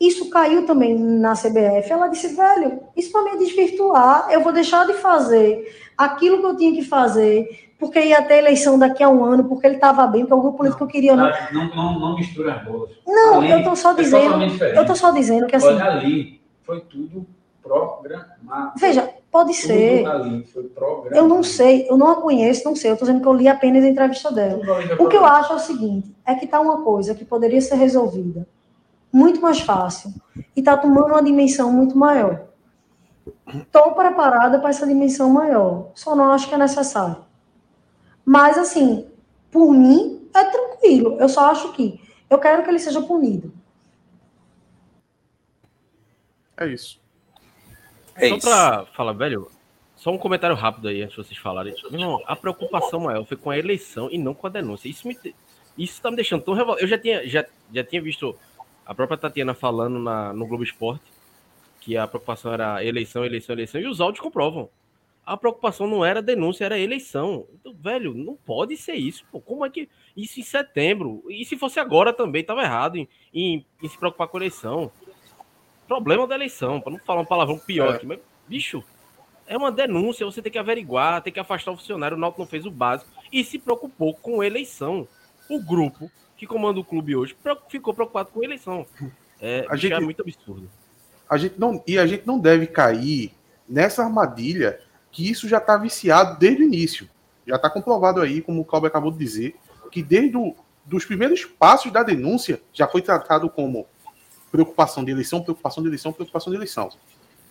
Isso 0.00 0.28
caiu 0.28 0.66
também 0.66 0.98
na 0.98 1.32
CBF. 1.32 1.90
Ela 1.90 2.08
disse, 2.08 2.28
velho, 2.28 2.80
isso 2.94 3.10
para 3.10 3.22
mim 3.22 3.30
é 3.30 3.36
desvirtuar. 3.36 4.28
Eu 4.30 4.42
vou 4.42 4.52
deixar 4.52 4.86
de 4.86 4.92
fazer 4.94 5.74
aquilo 5.96 6.38
que 6.38 6.46
eu 6.46 6.56
tinha 6.56 6.72
que 6.74 6.82
fazer, 6.82 7.72
porque 7.78 7.98
ia 7.98 8.20
ter 8.22 8.38
eleição 8.38 8.78
daqui 8.78 9.02
a 9.02 9.08
um 9.08 9.24
ano, 9.24 9.44
porque 9.44 9.66
ele 9.66 9.76
estava 9.76 10.06
bem, 10.06 10.22
porque 10.22 10.34
o 10.34 10.40
grupo 10.40 10.58
político 10.58 10.86
queria. 10.86 11.16
Não, 11.16 11.30
Tá? 11.30 11.48
Não, 11.50 11.74
não, 11.74 11.98
não 11.98 12.16
mistura 12.16 12.54
as 12.54 12.64
bolas. 12.64 12.90
não 13.06 13.36
Ali 13.36 13.50
eu 13.50 13.58
estou 13.58 13.74
só 13.74 13.92
é 13.92 13.94
dizendo. 13.94 14.42
Eu 14.42 14.80
estou 14.82 14.96
só 14.96 15.10
dizendo 15.12 15.46
que 15.46 15.56
assim. 15.56 15.66
Olha 15.66 15.84
ali, 15.84 16.42
foi 16.62 16.80
tudo 16.80 17.26
programado. 17.62 18.72
Veja, 18.76 19.08
pode 19.30 19.54
ser. 19.54 20.04
Tudo 20.04 20.10
ali 20.10 20.44
foi 20.44 20.64
programado. 20.64 21.16
Eu 21.16 21.26
não 21.26 21.42
sei, 21.42 21.86
eu 21.88 21.96
não 21.96 22.10
a 22.10 22.16
conheço, 22.16 22.66
não 22.66 22.76
sei. 22.76 22.90
Eu 22.90 22.94
estou 22.94 23.06
dizendo 23.06 23.22
que 23.22 23.28
eu 23.28 23.32
li 23.32 23.48
apenas 23.48 23.82
a 23.82 23.88
entrevista 23.88 24.30
dela. 24.30 24.60
O 24.98 25.08
que 25.08 25.16
eu 25.16 25.24
acho 25.24 25.54
é 25.54 25.56
o 25.56 25.58
seguinte, 25.58 26.14
é 26.26 26.34
que 26.34 26.44
está 26.44 26.60
uma 26.60 26.82
coisa 26.82 27.14
que 27.14 27.24
poderia 27.24 27.62
ser 27.62 27.76
resolvida 27.76 28.46
muito 29.16 29.40
mais 29.40 29.60
fácil 29.60 30.12
e 30.54 30.60
está 30.60 30.76
tomando 30.76 31.06
uma 31.06 31.22
dimensão 31.22 31.72
muito 31.72 31.96
maior. 31.96 32.48
Estou 33.46 33.94
preparada 33.94 34.58
para 34.60 34.68
essa 34.68 34.86
dimensão 34.86 35.30
maior, 35.30 35.90
só 35.94 36.14
não 36.14 36.32
acho 36.32 36.46
que 36.46 36.54
é 36.54 36.58
necessário. 36.58 37.24
Mas, 38.26 38.58
assim, 38.58 39.08
por 39.50 39.72
mim, 39.72 40.28
é 40.34 40.44
tranquilo. 40.44 41.16
Eu 41.18 41.30
só 41.30 41.50
acho 41.50 41.72
que 41.72 41.98
eu 42.28 42.38
quero 42.38 42.62
que 42.62 42.68
ele 42.68 42.78
seja 42.78 43.00
punido. 43.00 43.54
É 46.58 46.66
isso. 46.66 47.00
É 48.16 48.28
só 48.28 48.36
isso. 48.36 48.46
pra 48.46 48.84
falar, 48.94 49.14
velho, 49.14 49.50
só 49.94 50.10
um 50.10 50.18
comentário 50.18 50.54
rápido 50.54 50.88
aí 50.88 51.02
antes 51.02 51.16
de 51.16 51.24
vocês 51.24 51.38
falarem. 51.38 51.74
Não, 51.90 52.22
a 52.26 52.36
preocupação 52.36 53.00
maior 53.00 53.24
foi 53.24 53.38
com 53.38 53.48
a 53.48 53.58
eleição 53.58 54.10
e 54.10 54.18
não 54.18 54.34
com 54.34 54.46
a 54.46 54.50
denúncia. 54.50 54.90
Isso 54.90 55.08
me, 55.08 55.18
isso 55.78 56.02
tá 56.02 56.10
me 56.10 56.16
deixando 56.16 56.42
tão 56.42 56.52
revoltado. 56.52 56.84
Eu 56.84 56.88
já 56.88 56.98
tinha, 56.98 57.26
já, 57.26 57.46
já 57.72 57.82
tinha 57.82 58.02
visto 58.02 58.36
a 58.86 58.94
própria 58.94 59.18
Tatiana 59.18 59.52
falando 59.52 59.98
na, 59.98 60.32
no 60.32 60.46
Globo 60.46 60.62
Esporte 60.62 61.04
que 61.80 61.96
a 61.96 62.06
preocupação 62.06 62.52
era 62.52 62.84
eleição, 62.84 63.24
eleição, 63.24 63.54
eleição, 63.54 63.80
e 63.80 63.86
os 63.86 64.00
áudios 64.00 64.20
comprovam. 64.20 64.68
A 65.24 65.36
preocupação 65.36 65.86
não 65.86 66.04
era 66.04 66.22
denúncia, 66.22 66.64
era 66.64 66.78
eleição. 66.78 67.46
Então, 67.52 67.74
velho, 67.74 68.14
não 68.14 68.36
pode 68.36 68.76
ser 68.76 68.94
isso. 68.94 69.24
Pô. 69.30 69.40
Como 69.40 69.64
é 69.64 69.70
que. 69.70 69.88
Isso 70.16 70.38
em 70.40 70.42
setembro. 70.42 71.24
E 71.28 71.44
se 71.44 71.56
fosse 71.56 71.78
agora 71.80 72.12
também, 72.12 72.40
estava 72.40 72.62
errado 72.62 72.96
em, 72.96 73.08
em, 73.34 73.64
em, 73.82 73.88
se 73.88 73.98
preocupar 73.98 74.28
com 74.28 74.36
a 74.36 74.40
eleição. 74.40 74.90
Problema 75.86 76.26
da 76.26 76.34
eleição, 76.34 76.80
para 76.80 76.92
não 76.92 76.98
falar 77.00 77.20
um 77.20 77.26
palavrão 77.26 77.58
pior 77.58 77.92
é. 77.92 77.96
aqui. 77.96 78.06
Mas, 78.06 78.20
bicho, 78.48 78.84
é 79.46 79.56
uma 79.56 79.70
denúncia, 79.70 80.26
você 80.26 80.42
tem 80.42 80.50
que 80.50 80.58
averiguar, 80.58 81.22
tem 81.22 81.32
que 81.32 81.40
afastar 81.40 81.72
o 81.72 81.76
funcionário. 81.76 82.16
O 82.16 82.20
Náutico 82.20 82.42
não 82.42 82.48
fez 82.48 82.66
o 82.66 82.70
básico 82.70 83.10
e 83.32 83.44
se 83.44 83.58
preocupou 83.58 84.14
com 84.14 84.42
eleição. 84.42 85.06
O 85.48 85.60
grupo 85.60 86.10
que 86.36 86.46
comanda 86.46 86.78
o 86.78 86.84
clube 86.84 87.16
hoje 87.16 87.36
ficou 87.68 87.94
preocupado 87.94 88.30
com 88.30 88.44
eleição. 88.44 88.86
É, 89.40 89.66
a 89.68 89.76
gente, 89.76 89.92
é 89.92 90.00
muito 90.00 90.22
absurdo. 90.22 90.68
A 91.28 91.36
gente 91.36 91.58
não, 91.58 91.82
e 91.86 91.98
a 91.98 92.06
gente 92.06 92.26
não 92.26 92.38
deve 92.38 92.66
cair 92.66 93.32
nessa 93.68 94.04
armadilha 94.04 94.80
que 95.10 95.28
isso 95.28 95.48
já 95.48 95.58
está 95.58 95.76
viciado 95.76 96.38
desde 96.38 96.62
o 96.62 96.66
início. 96.66 97.08
Já 97.46 97.56
está 97.56 97.70
comprovado 97.70 98.20
aí, 98.20 98.42
como 98.42 98.60
o 98.60 98.64
Cláudio 98.64 98.88
acabou 98.88 99.10
de 99.10 99.18
dizer, 99.18 99.56
que 99.90 100.02
desde 100.02 100.36
o, 100.36 100.54
dos 100.84 101.04
primeiros 101.04 101.44
passos 101.44 101.92
da 101.92 102.02
denúncia 102.02 102.60
já 102.72 102.86
foi 102.86 103.02
tratado 103.02 103.48
como 103.48 103.86
preocupação 104.50 105.04
de 105.04 105.10
eleição, 105.10 105.42
preocupação 105.42 105.82
de 105.82 105.88
eleição, 105.88 106.12
preocupação 106.12 106.50
de 106.50 106.58
eleição. 106.58 106.90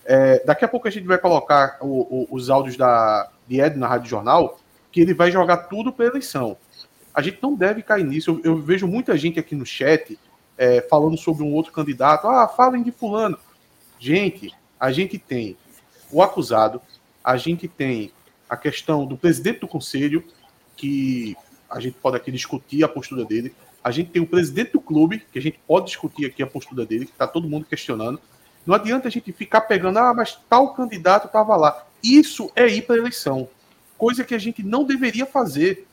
É, 0.05 0.43
daqui 0.45 0.63
a 0.63 0.67
pouco 0.67 0.87
a 0.87 0.91
gente 0.91 1.07
vai 1.07 1.17
colocar 1.17 1.77
o, 1.81 1.87
o, 1.87 2.27
os 2.29 2.49
áudios 2.49 2.77
da, 2.77 3.29
de 3.47 3.59
Ed 3.59 3.77
na 3.77 3.87
Rádio 3.87 4.09
Jornal, 4.09 4.59
que 4.91 5.01
ele 5.01 5.13
vai 5.13 5.31
jogar 5.31 5.57
tudo 5.57 5.91
para 5.91 6.05
eleição. 6.05 6.57
A 7.15 7.21
gente 7.21 7.39
não 7.41 7.55
deve 7.55 7.81
cair 7.81 8.03
nisso. 8.03 8.41
Eu, 8.43 8.55
eu 8.55 8.61
vejo 8.61 8.87
muita 8.87 9.17
gente 9.17 9.39
aqui 9.39 9.55
no 9.55 9.65
chat 9.65 10.19
é, 10.57 10.81
falando 10.81 11.17
sobre 11.17 11.43
um 11.43 11.53
outro 11.53 11.71
candidato. 11.71 12.27
Ah, 12.27 12.47
falem 12.47 12.83
de 12.83 12.91
fulano. 12.91 13.37
Gente, 13.97 14.53
a 14.77 14.91
gente 14.91 15.17
tem 15.17 15.55
o 16.11 16.21
acusado, 16.21 16.81
a 17.23 17.37
gente 17.37 17.67
tem 17.67 18.11
a 18.49 18.57
questão 18.57 19.05
do 19.05 19.17
presidente 19.17 19.59
do 19.59 19.67
conselho, 19.67 20.23
que 20.75 21.35
a 21.69 21.79
gente 21.79 21.95
pode 22.01 22.17
aqui 22.17 22.31
discutir 22.31 22.83
a 22.83 22.87
postura 22.87 23.23
dele. 23.23 23.55
A 23.83 23.91
gente 23.91 24.09
tem 24.09 24.21
o 24.21 24.27
presidente 24.27 24.73
do 24.73 24.81
clube, 24.81 25.25
que 25.31 25.39
a 25.39 25.41
gente 25.41 25.59
pode 25.65 25.87
discutir 25.87 26.25
aqui 26.25 26.43
a 26.43 26.47
postura 26.47 26.85
dele, 26.85 27.05
que 27.05 27.11
está 27.11 27.27
todo 27.27 27.47
mundo 27.47 27.65
questionando. 27.65 28.19
Não 28.65 28.75
adianta 28.75 29.07
a 29.07 29.11
gente 29.11 29.31
ficar 29.31 29.61
pegando, 29.61 29.99
ah, 29.99 30.13
mas 30.13 30.39
tal 30.49 30.73
candidato 30.73 31.27
estava 31.27 31.55
lá. 31.55 31.85
Isso 32.03 32.51
é 32.55 32.67
ir 32.67 32.81
para 32.81 32.97
eleição. 32.97 33.47
Coisa 33.97 34.23
que 34.23 34.33
a 34.33 34.39
gente 34.39 34.63
não 34.63 34.83
deveria 34.83 35.25
fazer. 35.25 35.87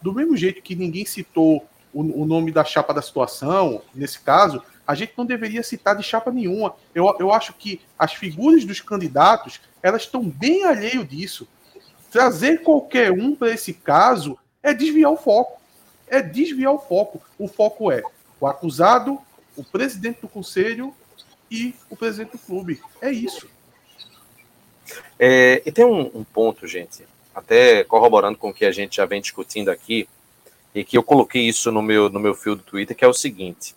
Do 0.00 0.12
mesmo 0.12 0.36
jeito 0.36 0.62
que 0.62 0.74
ninguém 0.74 1.04
citou 1.04 1.66
o, 1.92 2.22
o, 2.22 2.24
nome 2.26 2.52
da 2.52 2.64
chapa 2.64 2.92
da 2.92 3.02
situação, 3.02 3.82
nesse 3.94 4.20
caso, 4.20 4.62
a 4.86 4.94
gente 4.94 5.14
não 5.16 5.24
deveria 5.24 5.62
citar 5.62 5.96
de 5.96 6.02
chapa 6.02 6.30
nenhuma. 6.30 6.74
Eu, 6.94 7.14
eu 7.18 7.32
acho 7.32 7.52
que 7.54 7.80
as 7.98 8.12
figuras 8.12 8.64
dos 8.64 8.80
candidatos, 8.80 9.60
elas 9.82 10.02
estão 10.02 10.28
bem 10.28 10.64
alheio 10.64 11.04
disso. 11.04 11.48
Trazer 12.10 12.62
qualquer 12.62 13.10
um 13.10 13.34
para 13.34 13.50
esse 13.50 13.72
caso 13.72 14.38
é 14.62 14.72
desviar 14.72 15.10
o 15.10 15.16
foco. 15.16 15.60
É 16.06 16.22
desviar 16.22 16.72
o 16.72 16.78
foco. 16.78 17.20
O 17.38 17.48
foco 17.48 17.90
é 17.90 18.02
o 18.40 18.46
acusado, 18.46 19.18
o 19.56 19.64
presidente 19.64 20.20
do 20.20 20.28
conselho 20.28 20.94
e 21.50 21.74
o 21.88 21.96
presidente 21.96 22.32
do 22.32 22.38
clube. 22.38 22.80
É 23.00 23.10
isso. 23.10 23.48
É, 25.18 25.62
e 25.64 25.72
tem 25.72 25.84
um, 25.84 26.10
um, 26.14 26.24
ponto, 26.24 26.66
gente, 26.66 27.04
até 27.36 27.84
corroborando 27.84 28.38
com 28.38 28.48
o 28.48 28.54
que 28.54 28.64
a 28.64 28.72
gente 28.72 28.96
já 28.96 29.04
vem 29.04 29.20
discutindo 29.20 29.70
aqui, 29.70 30.08
e 30.74 30.82
que 30.82 30.96
eu 30.96 31.02
coloquei 31.02 31.42
isso 31.42 31.70
no 31.70 31.82
meu, 31.82 32.08
no 32.08 32.18
meu 32.18 32.34
fio 32.34 32.56
do 32.56 32.62
Twitter, 32.62 32.96
que 32.96 33.04
é 33.04 33.08
o 33.08 33.12
seguinte. 33.12 33.76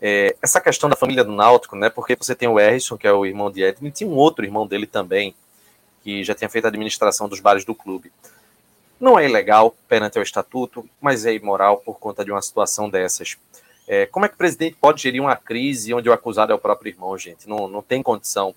É, 0.00 0.36
essa 0.42 0.60
questão 0.60 0.90
da 0.90 0.96
família 0.96 1.24
do 1.24 1.32
Náutico, 1.32 1.76
né? 1.76 1.88
Porque 1.90 2.16
você 2.16 2.34
tem 2.34 2.48
o 2.48 2.58
Erison, 2.58 2.96
que 2.96 3.06
é 3.06 3.12
o 3.12 3.24
irmão 3.24 3.50
de 3.50 3.62
Edwin, 3.62 3.88
e 3.88 3.92
tinha 3.92 4.10
um 4.10 4.14
outro 4.14 4.44
irmão 4.44 4.66
dele 4.66 4.86
também, 4.86 5.34
que 6.02 6.24
já 6.24 6.34
tinha 6.34 6.48
feito 6.48 6.64
a 6.64 6.68
administração 6.68 7.28
dos 7.28 7.40
bares 7.40 7.64
do 7.64 7.74
clube. 7.74 8.12
Não 9.00 9.18
é 9.18 9.24
ilegal 9.24 9.76
perante 9.88 10.18
o 10.18 10.22
estatuto, 10.22 10.88
mas 11.00 11.24
é 11.24 11.32
imoral 11.32 11.78
por 11.78 11.98
conta 12.00 12.24
de 12.24 12.32
uma 12.32 12.42
situação 12.42 12.90
dessas. 12.90 13.36
É, 13.86 14.06
como 14.06 14.26
é 14.26 14.28
que 14.28 14.34
o 14.34 14.38
presidente 14.38 14.76
pode 14.80 15.00
gerir 15.00 15.22
uma 15.22 15.36
crise 15.36 15.94
onde 15.94 16.08
o 16.08 16.12
acusado 16.12 16.52
é 16.52 16.54
o 16.54 16.58
próprio 16.58 16.90
irmão, 16.90 17.16
gente? 17.16 17.48
Não, 17.48 17.68
não 17.68 17.80
tem 17.80 18.02
condição. 18.02 18.54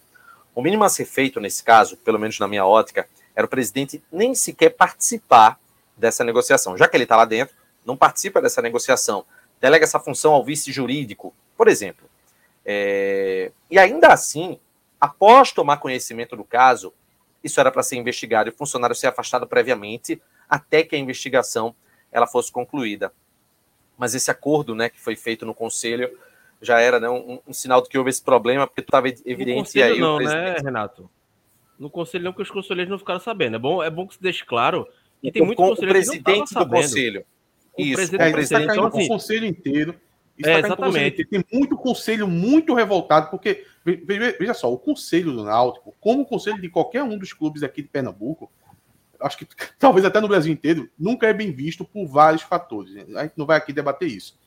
O 0.53 0.61
mínimo 0.61 0.83
a 0.83 0.89
ser 0.89 1.05
feito 1.05 1.39
nesse 1.39 1.63
caso, 1.63 1.95
pelo 1.97 2.19
menos 2.19 2.37
na 2.37 2.47
minha 2.47 2.65
ótica, 2.65 3.07
era 3.35 3.45
o 3.45 3.49
presidente 3.49 4.03
nem 4.11 4.35
sequer 4.35 4.69
participar 4.69 5.59
dessa 5.95 6.23
negociação. 6.23 6.77
Já 6.77 6.87
que 6.87 6.95
ele 6.97 7.03
está 7.03 7.15
lá 7.15 7.25
dentro, 7.25 7.55
não 7.85 7.97
participa 7.97 8.41
dessa 8.41 8.61
negociação, 8.61 9.25
delega 9.59 9.83
essa 9.83 9.99
função 9.99 10.33
ao 10.33 10.43
vice 10.43 10.71
jurídico, 10.71 11.33
por 11.57 11.67
exemplo. 11.67 12.09
É... 12.65 13.51
E 13.69 13.77
ainda 13.79 14.07
assim, 14.09 14.59
após 14.99 15.51
tomar 15.51 15.77
conhecimento 15.77 16.35
do 16.35 16.43
caso, 16.43 16.93
isso 17.43 17.59
era 17.59 17.71
para 17.71 17.83
ser 17.83 17.95
investigado 17.95 18.49
e 18.49 18.51
o 18.51 18.55
funcionário 18.55 18.95
ser 18.95 19.07
afastado 19.07 19.47
previamente 19.47 20.21
até 20.49 20.83
que 20.83 20.95
a 20.95 20.99
investigação 20.99 21.75
ela 22.11 22.27
fosse 22.27 22.51
concluída 22.51 23.11
mas 24.01 24.15
esse 24.15 24.31
acordo 24.31 24.73
né, 24.73 24.89
que 24.89 24.99
foi 24.99 25.15
feito 25.15 25.45
no 25.45 25.53
conselho 25.53 26.17
já 26.59 26.79
era 26.79 26.99
né, 26.99 27.07
um, 27.07 27.39
um 27.47 27.53
sinal 27.53 27.83
de 27.83 27.87
que 27.87 27.99
houve 27.99 28.09
esse 28.09 28.23
problema, 28.23 28.65
porque 28.65 28.81
estava 28.81 29.07
evidente 29.07 29.79
aí. 29.79 29.99
Não, 29.99 30.17
né, 30.17 30.55
Renato? 30.57 31.07
No 31.81 31.89
conselho 31.89 32.23
não, 32.23 32.31
porque 32.31 32.43
os 32.43 32.51
conselheiros 32.51 32.91
não 32.91 32.99
ficaram 32.99 33.19
sabendo. 33.19 33.55
É 33.55 33.59
bom, 33.59 33.81
é 33.81 33.89
bom 33.89 34.05
que 34.05 34.13
se 34.13 34.21
deixe 34.21 34.45
claro 34.45 34.87
que 35.19 35.31
tem 35.31 35.43
muitos 35.43 35.65
conselheiros 35.65 36.07
o 36.07 36.11
presidente 36.11 36.49
que 36.49 36.55
não 36.55 36.63
do 36.63 36.69
conselho. 36.69 37.25
O 37.75 37.81
Isso, 37.81 37.95
presidente, 37.95 38.21
é, 38.21 38.29
o 38.29 38.31
presidente 38.31 38.67
tá 38.67 38.73
então, 38.73 38.85
assim, 38.85 39.05
o 39.05 39.07
conselho 39.07 39.45
inteiro. 39.47 39.95
É, 40.45 40.59
exatamente. 40.59 41.25
Tem 41.25 41.43
muito 41.51 41.75
conselho 41.75 42.27
muito 42.27 42.75
revoltado, 42.75 43.31
porque, 43.31 43.65
veja 43.83 44.53
só, 44.53 44.71
o 44.71 44.77
conselho 44.77 45.31
do 45.31 45.43
Náutico, 45.43 45.95
como 45.99 46.21
o 46.21 46.25
conselho 46.25 46.61
de 46.61 46.69
qualquer 46.69 47.01
um 47.01 47.17
dos 47.17 47.33
clubes 47.33 47.63
aqui 47.63 47.81
de 47.81 47.87
Pernambuco, 47.87 48.51
acho 49.19 49.39
que 49.39 49.47
talvez 49.79 50.05
até 50.05 50.21
no 50.21 50.27
Brasil 50.27 50.53
inteiro, 50.53 50.87
nunca 50.97 51.25
é 51.25 51.33
bem 51.33 51.51
visto 51.51 51.83
por 51.83 52.05
vários 52.05 52.43
fatores. 52.43 52.95
A 53.15 53.23
gente 53.23 53.33
não 53.35 53.47
vai 53.47 53.57
aqui 53.57 53.73
debater 53.73 54.07
isso. 54.07 54.37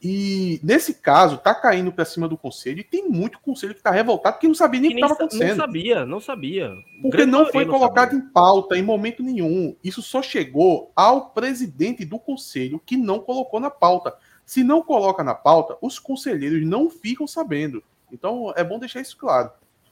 E 0.00 0.60
nesse 0.62 0.94
caso, 0.94 1.38
tá 1.38 1.52
caindo 1.54 1.90
para 1.90 2.04
cima 2.04 2.28
do 2.28 2.36
conselho, 2.36 2.80
e 2.80 2.84
tem 2.84 3.08
muito 3.08 3.40
conselho 3.40 3.74
que 3.74 3.82
tá 3.82 3.90
revoltado 3.90 4.38
que 4.38 4.46
não 4.46 4.54
sabia 4.54 4.80
nem 4.80 4.90
o 4.90 4.94
que 4.94 5.00
estava 5.00 5.14
acontecendo. 5.14 5.48
Não 5.48 5.56
sabia, 5.56 6.06
não 6.06 6.20
sabia. 6.20 6.72
Porque 7.02 7.26
não 7.26 7.46
foi 7.46 7.66
colocado 7.66 8.14
em 8.14 8.20
pauta 8.20 8.78
em 8.78 8.82
momento 8.82 9.22
nenhum. 9.22 9.74
Isso 9.82 10.00
só 10.00 10.22
chegou 10.22 10.92
ao 10.94 11.30
presidente 11.30 12.04
do 12.04 12.18
conselho 12.18 12.80
que 12.84 12.96
não 12.96 13.18
colocou 13.18 13.58
na 13.58 13.70
pauta. 13.70 14.14
Se 14.46 14.62
não 14.62 14.82
coloca 14.82 15.24
na 15.24 15.34
pauta, 15.34 15.76
os 15.82 15.98
conselheiros 15.98 16.64
não 16.64 16.88
ficam 16.88 17.26
sabendo. 17.26 17.82
Então 18.12 18.52
é 18.56 18.62
bom 18.62 18.78
deixar 18.78 19.00
isso 19.00 19.16
claro. 19.16 19.50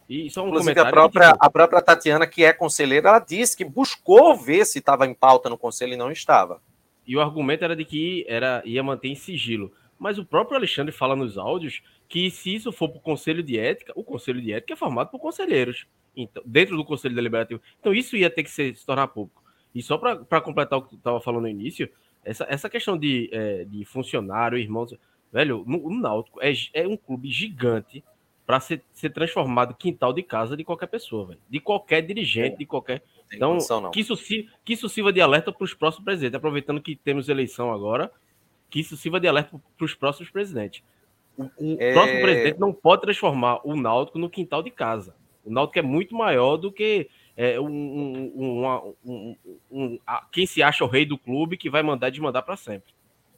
E 0.09 0.31
só 0.31 0.45
um 0.45 0.49
Inclusive, 0.49 0.79
a 0.79 0.87
própria, 0.87 1.33
que... 1.33 1.39
a 1.41 1.51
própria 1.51 1.83
Tatiana, 1.83 2.27
que 2.27 2.45
é 2.45 2.53
conselheira, 2.53 3.09
ela 3.09 3.19
disse 3.19 3.57
que 3.57 3.65
buscou 3.65 4.37
ver 4.37 4.65
se 4.65 4.79
estava 4.79 5.05
em 5.05 5.13
pauta 5.13 5.51
no 5.51 5.59
conselho 5.59 5.95
e 5.95 5.97
não 5.97 6.13
estava. 6.13 6.61
E 7.05 7.17
o 7.17 7.21
argumento 7.21 7.65
era 7.65 7.75
de 7.75 7.85
que 7.85 8.25
era, 8.29 8.63
ia 8.65 8.83
manter 8.83 9.09
em 9.09 9.17
sigilo. 9.17 9.73
Mas 9.99 10.19
o 10.19 10.25
próprio 10.25 10.57
Alexandre 10.57 10.93
fala 10.93 11.17
nos 11.17 11.39
áudios 11.39 11.83
que 12.09 12.31
se 12.31 12.55
isso 12.55 12.71
for 12.71 12.89
para 12.89 12.99
o 12.99 13.03
Conselho 13.03 13.43
de 13.43 13.59
Ética, 13.59 13.93
o 13.97 14.05
Conselho 14.05 14.41
de 14.41 14.53
Ética 14.53 14.75
é 14.75 14.77
formado 14.77 15.11
por 15.11 15.19
conselheiros, 15.19 15.87
então, 16.17 16.43
dentro 16.47 16.77
do 16.77 16.85
Conselho 16.85 17.15
Deliberativo. 17.15 17.61
Então 17.81 17.93
isso 17.93 18.17
ia 18.17 18.31
ter 18.31 18.43
que 18.43 18.51
ser, 18.51 18.77
se 18.77 18.85
tornar 18.85 19.09
público. 19.09 19.43
E 19.75 19.83
só 19.83 19.99
para 19.99 20.41
completar 20.41 20.79
o 20.79 20.83
que 20.83 20.91
tu 20.91 20.97
estava 20.97 21.21
falando 21.21 21.43
no 21.43 21.49
início, 21.49 21.91
essa, 22.25 22.47
essa 22.49 22.69
questão 22.69 22.99
de, 22.99 23.29
é, 23.33 23.65
de 23.65 23.85
funcionário, 23.85 24.59
irmãos. 24.59 24.95
Velho, 25.33 25.65
o 25.67 25.95
Náutico 25.95 26.41
é, 26.43 26.53
é 26.73 26.89
um 26.89 26.97
clube 26.97 27.31
gigante 27.31 28.03
para 28.47 28.61
ser, 28.61 28.83
ser 28.93 29.11
transformado 29.11 29.75
quintal 29.75 30.13
de 30.13 30.23
casa 30.23 30.57
de 30.57 30.65
qualquer 30.65 30.87
pessoa, 30.87 31.27
véio. 31.27 31.41
de 31.49 31.61
qualquer 31.61 32.01
dirigente, 32.01 32.59
de 32.59 32.67
qualquer. 32.67 33.03
Então, 33.33 33.53
condição, 33.53 33.91
que, 33.91 34.01
isso, 34.01 34.17
que 34.17 34.73
isso 34.73 34.89
sirva 34.89 35.13
de 35.13 35.21
alerta 35.21 35.53
para 35.53 35.65
os 35.65 35.75
próximos 35.75 36.05
presidentes, 36.05 36.37
aproveitando 36.37 36.81
que 36.81 36.95
temos 36.95 37.29
eleição 37.29 37.73
agora, 37.73 38.11
que 38.71 38.81
isso 38.81 38.97
sirva 38.97 39.21
de 39.21 39.29
alerta 39.29 39.61
para 39.77 39.85
os 39.85 39.95
próximos 39.95 40.31
presidentes. 40.31 40.83
O, 41.37 41.45
o 41.45 41.77
é... 41.79 41.93
próximo 41.93 42.21
presidente 42.21 42.59
não 42.59 42.73
pode 42.73 43.03
transformar 43.03 43.61
o 43.65 43.77
Náutico 43.77 44.19
no 44.19 44.31
quintal 44.31 44.63
de 44.63 44.71
casa. 44.71 45.15
O 45.45 45.51
Náutico 45.51 45.79
é 45.79 45.83
muito 45.83 46.15
maior 46.15 46.57
do 46.57 46.73
que 46.73 47.09
é, 47.37 47.61
um, 47.61 47.69
um, 47.69 48.97
um, 49.05 49.37
um 49.71 49.99
a, 50.07 50.27
quem 50.33 50.47
se 50.47 50.63
acha 50.63 50.85
o 50.85 50.89
rei 50.89 51.05
do 51.05 51.19
clube 51.19 51.57
que 51.57 51.69
vai 51.69 51.83
mandar 51.83 52.11
desmandar 52.11 52.43
para 52.43 52.57
sempre. 52.57 52.95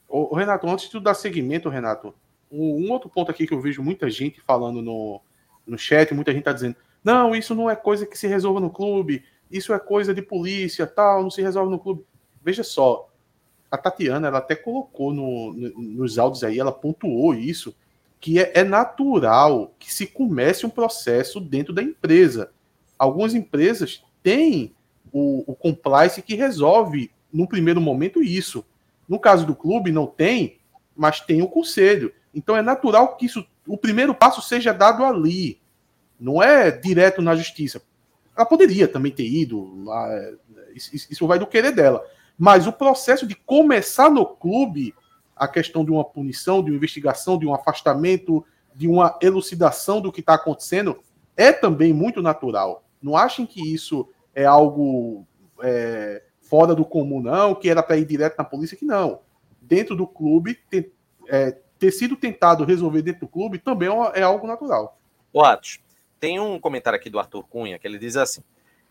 O 0.09 0.35
Renato, 0.35 0.67
antes 0.67 0.87
de 0.87 0.93
tu 0.93 1.01
dar 1.01 1.13
seguimento, 1.13 1.69
Renato, 1.69 2.15
um 2.51 2.91
outro 2.91 3.11
ponto 3.11 3.31
aqui 3.31 3.47
que 3.47 3.53
eu 3.53 3.61
vejo 3.61 3.83
muita 3.83 4.09
gente 4.09 4.41
falando 4.41 4.81
no, 4.81 5.21
no 5.67 5.77
chat, 5.77 6.15
muita 6.15 6.33
gente 6.33 6.45
tá 6.45 6.53
dizendo: 6.53 6.77
não, 7.05 7.35
isso 7.35 7.55
não 7.55 7.69
é 7.69 7.77
coisa 7.77 8.07
que 8.07 8.17
se 8.17 8.27
resolva 8.27 8.59
no 8.59 8.71
clube, 8.71 9.23
isso 9.51 9.75
é 9.75 9.79
coisa 9.79 10.15
de 10.15 10.23
polícia, 10.23 10.87
tal, 10.87 11.23
não 11.23 11.31
se 11.31 11.43
resolve 11.43 11.71
no 11.71 11.79
clube. 11.79 12.05
Veja 12.43 12.63
só, 12.63 13.08
a 13.71 13.77
Tatiana, 13.77 14.29
ela 14.29 14.39
até 14.39 14.55
colocou 14.55 15.13
no, 15.13 15.53
no, 15.53 15.83
nos 15.83 16.19
áudios 16.19 16.43
aí, 16.45 16.59
ela 16.59 16.73
pontuou 16.73 17.35
isso, 17.35 17.75
que 18.21 18.39
é, 18.41 18.53
é, 18.55 18.65
natural 18.65 19.75
que 19.79 19.93
se 19.93 20.07
comece 20.07 20.67
um 20.67 20.71
processo 20.71 21.41
dentro 21.41 21.73
da 21.73 21.83
empresa. 21.83 22.51
Algumas 22.99 23.35
empresas 23.35 24.03
têm 24.23 24.75
o, 25.13 25.45
o 25.47 25.55
compliance 25.55 26.21
que 26.23 26.35
resolve, 26.35 27.11
no 27.33 27.47
primeiro 27.47 27.81
momento, 27.81 28.23
isso. 28.23 28.65
No 29.09 29.19
caso 29.19 29.47
do 29.47 29.55
clube, 29.55 29.93
não 29.93 30.07
tem, 30.07 30.59
mas 30.97 31.21
tem 31.21 31.43
o 31.43 31.49
conselho. 31.49 32.13
Então 32.35 32.57
é 32.57 32.63
natural 32.63 33.17
que 33.17 33.27
isso, 33.27 33.47
o 33.67 33.77
primeiro 33.77 34.15
passo 34.15 34.43
seja 34.43 34.73
dado 34.73 35.05
ali. 35.05 35.61
Não 36.19 36.43
é 36.43 36.71
direto 36.71 37.23
na 37.23 37.37
justiça. 37.37 37.81
Ela 38.37 38.47
poderia 38.47 38.89
também 38.89 39.13
ter 39.13 39.27
ido, 39.27 39.85
isso 40.75 41.27
vai 41.27 41.39
do 41.39 41.47
querer 41.47 41.73
dela. 41.73 42.05
Mas 42.39 42.67
o 42.67 42.73
processo 42.73 43.27
de 43.27 43.35
começar 43.35 44.09
no 44.09 44.25
clube 44.25 44.95
a 45.35 45.49
questão 45.49 45.85
de 45.85 45.91
uma 45.91 46.05
punição, 46.05 46.63
de 46.63 46.71
uma 46.71 46.77
investigação, 46.77 47.39
de 47.39 47.47
um 47.47 47.55
afastamento, 47.55 48.45
de 48.75 48.87
uma 48.89 49.19
elucidação 49.21 50.01
do 50.01 50.13
que 50.13 50.21
está 50.21 50.35
acontecendo, 50.35 51.01
é 51.37 51.53
também 51.53 51.93
muito 51.93 52.23
natural. 52.23 52.85
Não 53.03 53.17
achem 53.17 53.47
que 53.47 53.61
isso 53.73 54.09
é 54.35 54.45
algo 54.45 55.27
é, 55.63 56.23
fora 56.41 56.75
do 56.75 56.85
comum, 56.85 57.21
não, 57.21 57.55
que 57.55 57.69
era 57.69 57.83
para 57.83 57.97
ir 57.97 58.05
direto 58.05 58.37
na 58.39 58.45
polícia, 58.45 58.77
que 58.77 58.85
não. 58.85 59.21
Dentro 59.61 59.95
do 59.95 60.07
clube, 60.07 60.59
ter, 60.71 60.93
é, 61.29 61.57
ter 61.79 61.91
sido 61.93 62.17
tentado 62.17 62.65
resolver 62.65 63.03
dentro 63.03 63.21
do 63.21 63.29
clube 63.29 63.59
também 63.59 63.89
é, 63.89 64.21
é 64.21 64.23
algo 64.23 64.47
natural. 64.47 64.99
O 65.33 65.43
Atos, 65.43 65.81
tem 66.19 66.41
um 66.41 66.59
comentário 66.59 66.99
aqui 66.99 67.11
do 67.11 67.19
Arthur 67.19 67.45
Cunha 67.45 67.79
que 67.79 67.87
ele 67.87 67.99
diz 67.99 68.17
assim: 68.17 68.43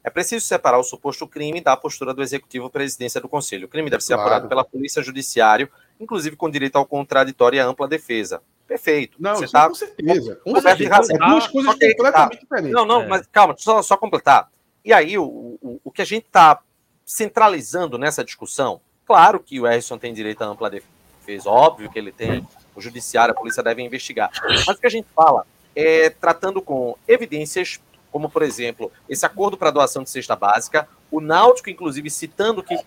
é 0.04 0.10
preciso 0.10 0.46
separar 0.46 0.78
o 0.78 0.84
suposto 0.84 1.28
crime 1.28 1.60
da 1.60 1.76
postura 1.76 2.14
do 2.14 2.22
executivo 2.22 2.70
presidência 2.70 3.20
do 3.20 3.28
conselho. 3.28 3.66
O 3.66 3.70
crime 3.70 3.90
deve 3.90 4.04
ser 4.04 4.14
claro. 4.14 4.30
apurado 4.30 4.48
pela 4.48 4.64
polícia 4.64 5.04
judiciário, 5.04 5.70
inclusive 6.00 6.36
com 6.36 6.50
direito 6.50 6.78
ao 6.78 6.86
contraditório 6.86 7.58
e 7.58 7.60
à 7.60 7.66
ampla 7.66 7.88
defesa. 7.88 8.42
Perfeito. 8.68 9.18
Não, 9.20 9.36
Você 9.36 9.48
tá, 9.48 9.68
com 9.68 9.76
certeza. 9.76 10.36
Com 10.44 10.62
certeza. 10.62 11.14
É 11.14 11.18
duas 11.18 11.48
coisas 11.48 11.74
okay, 11.74 11.96
completamente 11.96 12.36
tá. 12.36 12.40
diferentes. 12.40 12.74
Não, 12.74 12.86
não, 12.86 13.02
é. 13.02 13.08
mas 13.08 13.28
calma, 13.28 13.56
só, 13.58 13.82
só 13.82 13.96
completar. 13.96 14.50
E 14.84 14.92
aí, 14.92 15.18
o, 15.18 15.24
o, 15.62 15.82
o 15.84 15.92
que 15.92 16.02
a 16.02 16.06
gente 16.06 16.26
está 16.26 16.62
centralizando 17.06 17.98
nessa 17.98 18.24
discussão, 18.24 18.82
claro 19.06 19.40
que 19.40 19.60
o 19.60 19.64
Harrison 19.64 19.98
tem 19.98 20.14
direito 20.14 20.42
à 20.42 20.48
ampla 20.48 20.70
defesa, 20.70 21.50
óbvio 21.50 21.90
que 21.90 21.98
ele 21.98 22.12
tem, 22.12 22.46
o 22.76 22.82
judiciário, 22.82 23.34
a 23.34 23.38
polícia 23.38 23.64
deve 23.64 23.82
investigar. 23.82 24.30
Mas 24.44 24.68
o 24.68 24.80
que 24.80 24.88
a 24.88 24.90
gente 24.90 25.08
fala 25.16 25.46
é 25.76 26.10
tratando 26.10 26.62
com 26.62 26.98
evidências 27.08 27.80
como 28.12 28.30
por 28.30 28.42
exemplo, 28.42 28.92
esse 29.08 29.26
acordo 29.26 29.58
para 29.58 29.72
doação 29.72 30.04
de 30.04 30.10
cesta 30.10 30.36
básica, 30.36 30.88
o 31.10 31.22
Náutico, 31.22 31.70
inclusive, 31.70 32.10
citando 32.10 32.64
que 32.64 32.78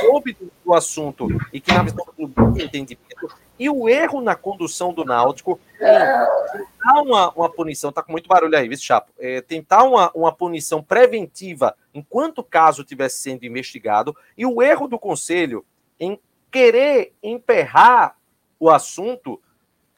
soube 0.00 0.36
do 0.64 0.74
assunto 0.74 1.28
e 1.52 1.60
que 1.60 1.72
na 1.72 1.82
visão 1.82 2.04
do 2.04 2.12
clube 2.12 2.62
entendimento, 2.62 3.28
e 3.58 3.68
o 3.68 3.88
erro 3.88 4.20
na 4.20 4.34
condução 4.34 4.92
do 4.92 5.04
Náutico 5.04 5.60
em 5.80 6.58
tentar 6.58 7.02
uma, 7.02 7.30
uma 7.32 7.50
punição, 7.50 7.92
tá 7.92 8.02
com 8.02 8.12
muito 8.12 8.28
barulho 8.28 8.56
aí, 8.56 8.68
viu, 8.68 8.78
Chapo? 8.78 9.12
É, 9.18 9.40
tentar 9.40 9.84
uma, 9.84 10.10
uma 10.14 10.32
punição 10.32 10.82
preventiva 10.82 11.74
enquanto 11.92 12.38
o 12.38 12.44
caso 12.44 12.82
estivesse 12.82 13.20
sendo 13.20 13.44
investigado, 13.44 14.16
e 14.36 14.46
o 14.46 14.62
erro 14.62 14.86
do 14.86 14.98
Conselho 14.98 15.64
em 15.98 16.18
querer 16.50 17.12
emperrar 17.22 18.16
o 18.58 18.70
assunto 18.70 19.40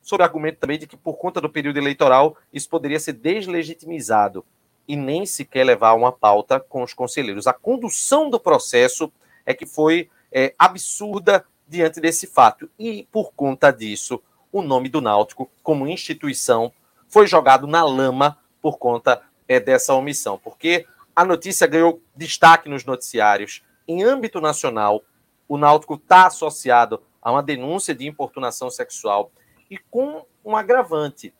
sob 0.03 0.23
argumento 0.23 0.59
também 0.59 0.79
de 0.79 0.87
que, 0.87 0.97
por 0.97 1.15
conta 1.15 1.41
do 1.41 1.49
período 1.49 1.79
eleitoral, 1.79 2.37
isso 2.53 2.69
poderia 2.69 2.99
ser 2.99 3.13
deslegitimizado 3.13 4.45
e 4.91 4.97
nem 4.97 5.25
sequer 5.25 5.63
levar 5.63 5.95
uma 5.95 6.11
pauta 6.11 6.59
com 6.59 6.83
os 6.83 6.93
conselheiros. 6.93 7.47
A 7.47 7.53
condução 7.53 8.29
do 8.29 8.41
processo 8.41 9.13
é 9.47 9.55
que 9.55 9.65
foi 9.65 10.11
é, 10.33 10.53
absurda 10.59 11.45
diante 11.69 12.01
desse 12.01 12.27
fato. 12.27 12.69
E, 12.77 13.07
por 13.13 13.33
conta 13.33 13.71
disso, 13.71 14.21
o 14.51 14.61
nome 14.61 14.89
do 14.89 15.01
Náutico, 15.01 15.49
como 15.63 15.87
instituição, 15.87 16.73
foi 17.09 17.29
jogado 17.29 17.69
na 17.69 17.85
lama 17.85 18.37
por 18.61 18.79
conta 18.79 19.23
é, 19.47 19.61
dessa 19.61 19.95
omissão. 19.95 20.37
Porque 20.37 20.85
a 21.15 21.25
notícia 21.25 21.69
ganhou 21.69 22.03
destaque 22.17 22.69
nos 22.69 22.85
noticiários. 22.85 23.63
Em 23.87 24.03
âmbito 24.03 24.41
nacional, 24.41 25.05
o 25.49 25.57
Náutico 25.57 25.95
está 25.95 26.27
associado 26.27 27.01
a 27.23 27.31
uma 27.31 27.45
denúncia 27.45 27.95
de 27.95 28.09
importunação 28.09 28.69
sexual 28.69 29.31
e 29.71 29.79
com 29.79 30.27
um 30.45 30.57
agravante. 30.57 31.33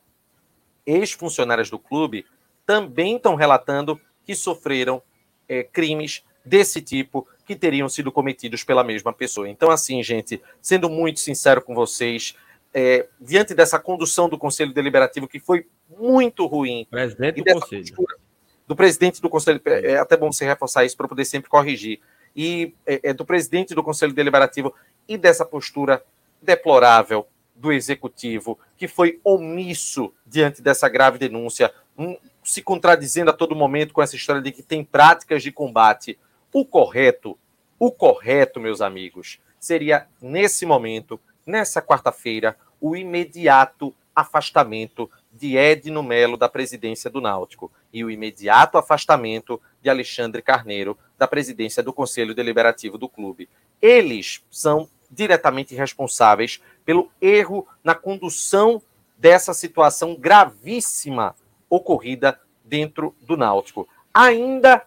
Ex-funcionárias 0.85 1.69
do 1.69 1.77
clube 1.77 2.25
também 2.65 3.15
estão 3.15 3.35
relatando 3.35 3.99
que 4.25 4.35
sofreram 4.35 5.01
é, 5.47 5.63
crimes 5.63 6.23
desse 6.45 6.81
tipo 6.81 7.27
que 7.45 7.55
teriam 7.55 7.89
sido 7.89 8.11
cometidos 8.11 8.63
pela 8.63 8.83
mesma 8.83 9.11
pessoa. 9.11 9.49
Então, 9.49 9.69
assim, 9.69 10.01
gente, 10.01 10.41
sendo 10.61 10.89
muito 10.89 11.19
sincero 11.19 11.61
com 11.61 11.75
vocês, 11.75 12.35
é, 12.73 13.07
diante 13.19 13.53
dessa 13.53 13.77
condução 13.79 14.29
do 14.29 14.37
Conselho 14.37 14.73
Deliberativo, 14.73 15.27
que 15.27 15.39
foi 15.39 15.67
muito 15.99 16.45
ruim. 16.45 16.87
Presidente 16.89 17.41
do 17.41 17.53
Conselho. 17.53 17.83
Postura, 17.83 18.15
do 18.67 18.75
presidente 18.75 19.21
do 19.21 19.29
Conselho, 19.29 19.61
é, 19.65 19.91
é 19.91 19.97
até 19.97 20.15
bom 20.15 20.31
você 20.31 20.45
reforçar 20.45 20.85
isso 20.85 20.95
para 20.95 21.07
poder 21.07 21.25
sempre 21.25 21.49
corrigir. 21.49 21.99
E 22.35 22.73
é, 22.85 23.09
é, 23.09 23.13
do 23.13 23.25
presidente 23.25 23.75
do 23.75 23.83
Conselho 23.83 24.13
Deliberativo 24.13 24.73
e 25.07 25.17
dessa 25.17 25.45
postura 25.45 26.01
deplorável 26.41 27.27
do 27.53 27.71
executivo, 27.71 28.57
que 28.77 28.87
foi 28.87 29.19
omisso 29.23 30.13
diante 30.25 30.61
dessa 30.61 30.87
grave 30.87 31.19
denúncia, 31.19 31.71
um, 31.97 32.17
se 32.43 32.61
contradizendo 32.61 33.29
a 33.29 33.33
todo 33.33 33.55
momento 33.55 33.93
com 33.93 34.01
essa 34.01 34.15
história 34.15 34.41
de 34.41 34.51
que 34.51 34.63
tem 34.63 34.83
práticas 34.83 35.43
de 35.43 35.51
combate. 35.51 36.17
O 36.53 36.65
correto, 36.65 37.37
o 37.79 37.91
correto, 37.91 38.59
meus 38.59 38.81
amigos, 38.81 39.39
seria 39.59 40.07
nesse 40.21 40.65
momento, 40.65 41.19
nessa 41.45 41.81
quarta-feira, 41.81 42.57
o 42.79 42.95
imediato 42.95 43.93
afastamento 44.15 45.09
de 45.31 45.55
Edno 45.55 46.03
Melo 46.03 46.35
da 46.35 46.49
presidência 46.49 47.09
do 47.09 47.21
Náutico 47.21 47.71
e 47.93 48.03
o 48.03 48.11
imediato 48.11 48.77
afastamento 48.77 49.61
de 49.81 49.89
Alexandre 49.89 50.41
Carneiro 50.41 50.97
da 51.17 51.27
presidência 51.27 51.81
do 51.81 51.93
Conselho 51.93 52.35
Deliberativo 52.35 52.97
do 52.97 53.07
clube. 53.07 53.47
Eles 53.81 54.43
são 54.51 54.89
diretamente 55.09 55.75
responsáveis 55.75 56.61
pelo 56.83 57.11
erro 57.21 57.67
na 57.83 57.95
condução 57.95 58.81
dessa 59.17 59.53
situação 59.53 60.15
gravíssima 60.15 61.35
ocorrida 61.71 62.37
dentro 62.63 63.15
do 63.21 63.37
Náutico. 63.37 63.87
Ainda 64.13 64.85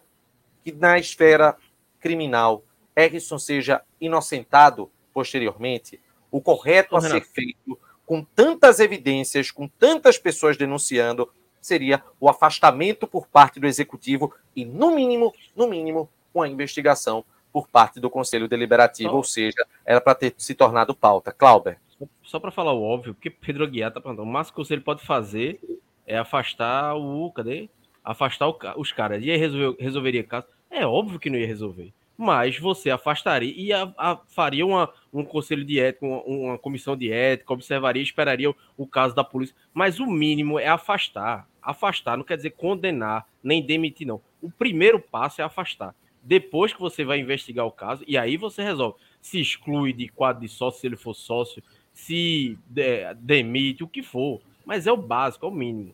que 0.63 0.71
na 0.71 0.99
esfera 0.99 1.57
criminal 1.99 2.63
Erison 2.95 3.39
seja 3.39 3.81
inocentado 3.99 4.91
posteriormente, 5.11 5.99
o 6.31 6.39
correto 6.39 6.95
a 6.95 7.01
ser 7.01 7.21
feito, 7.21 7.79
com 8.05 8.23
tantas 8.23 8.79
evidências, 8.79 9.49
com 9.49 9.67
tantas 9.67 10.17
pessoas 10.17 10.55
denunciando, 10.55 11.29
seria 11.59 12.03
o 12.19 12.29
afastamento 12.29 13.07
por 13.07 13.27
parte 13.27 13.59
do 13.59 13.65
executivo 13.65 14.33
e, 14.55 14.63
no 14.63 14.93
mínimo, 14.93 15.33
no 15.55 15.67
mínimo, 15.67 16.09
uma 16.33 16.47
investigação 16.47 17.25
por 17.51 17.67
parte 17.67 17.99
do 17.99 18.09
Conselho 18.09 18.47
Deliberativo, 18.47 19.11
só... 19.11 19.15
ou 19.15 19.23
seja, 19.23 19.65
era 19.85 20.01
para 20.01 20.13
ter 20.13 20.35
se 20.37 20.53
tornado 20.53 20.93
pauta. 20.93 21.31
Clauber. 21.31 21.79
Só 22.21 22.39
para 22.39 22.51
falar 22.51 22.73
o 22.73 22.83
óbvio, 22.83 23.13
porque 23.13 23.29
Pedro 23.29 23.63
Aguiar 23.63 23.87
está 23.87 24.01
perguntando, 24.01 24.27
o 24.27 24.31
máximo 24.31 24.55
que 24.55 24.61
o 24.61 24.63
Conselho 24.63 24.81
pode 24.81 25.03
fazer 25.03 25.59
é 26.05 26.17
afastar 26.17 26.95
o. 26.95 27.31
Cadê? 27.31 27.69
Afastar 28.03 28.47
o, 28.47 28.57
os 28.77 28.91
caras. 28.91 29.23
E 29.23 29.31
aí 29.31 29.37
resolver, 29.37 29.81
resolveria 29.81 30.23
caso? 30.23 30.47
É 30.69 30.85
óbvio 30.85 31.19
que 31.19 31.29
não 31.29 31.37
ia 31.37 31.47
resolver. 31.47 31.93
Mas 32.17 32.57
você 32.57 32.89
afastaria 32.89 33.53
e 33.55 33.73
a, 33.73 33.93
a, 33.97 34.17
faria 34.27 34.65
uma, 34.65 34.89
um 35.11 35.25
conselho 35.25 35.65
de 35.65 35.79
ética, 35.79 36.05
uma, 36.05 36.21
uma, 36.23 36.57
comissão 36.57 36.95
de 36.95 37.11
ética, 37.11 37.53
observaria, 37.53 38.01
esperaria 38.01 38.49
o, 38.49 38.55
o 38.77 38.87
caso 38.87 39.13
da 39.13 39.23
polícia. 39.23 39.55
Mas 39.73 39.99
o 39.99 40.05
mínimo 40.05 40.57
é 40.57 40.67
afastar. 40.67 41.47
Afastar 41.61 42.15
não 42.15 42.23
quer 42.23 42.37
dizer 42.37 42.51
condenar, 42.51 43.27
nem 43.43 43.61
demitir, 43.61 44.07
não. 44.07 44.21
O 44.41 44.49
primeiro 44.49 44.99
passo 44.99 45.41
é 45.41 45.43
afastar. 45.43 45.93
Depois 46.23 46.73
que 46.73 46.79
você 46.79 47.03
vai 47.03 47.19
investigar 47.19 47.65
o 47.65 47.71
caso, 47.71 48.03
e 48.07 48.17
aí 48.17 48.37
você 48.37 48.63
resolve. 48.63 48.97
Se 49.21 49.39
exclui 49.39 49.93
de 49.93 50.07
quadro 50.07 50.41
de 50.41 50.47
sócio, 50.47 50.79
se 50.79 50.87
ele 50.87 50.95
for 50.95 51.13
sócio, 51.13 51.61
se 51.93 52.57
de, 52.67 53.13
demite, 53.15 53.83
o 53.83 53.87
que 53.87 54.01
for. 54.01 54.41
Mas 54.65 54.87
é 54.87 54.91
o 54.91 54.97
básico, 54.97 55.45
é 55.45 55.49
o 55.49 55.51
mínimo. 55.51 55.93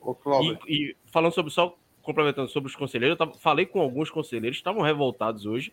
E, 0.68 0.74
e, 0.74 0.96
falando 1.08 1.34
sobre 1.34 1.52
só 1.52 1.78
complementando 2.02 2.50
sobre 2.50 2.70
os 2.70 2.76
conselheiros, 2.76 3.20
eu 3.20 3.26
tava, 3.26 3.38
falei 3.38 3.66
com 3.66 3.80
alguns 3.80 4.10
conselheiros, 4.10 4.58
estavam 4.58 4.82
revoltados 4.82 5.46
hoje. 5.46 5.72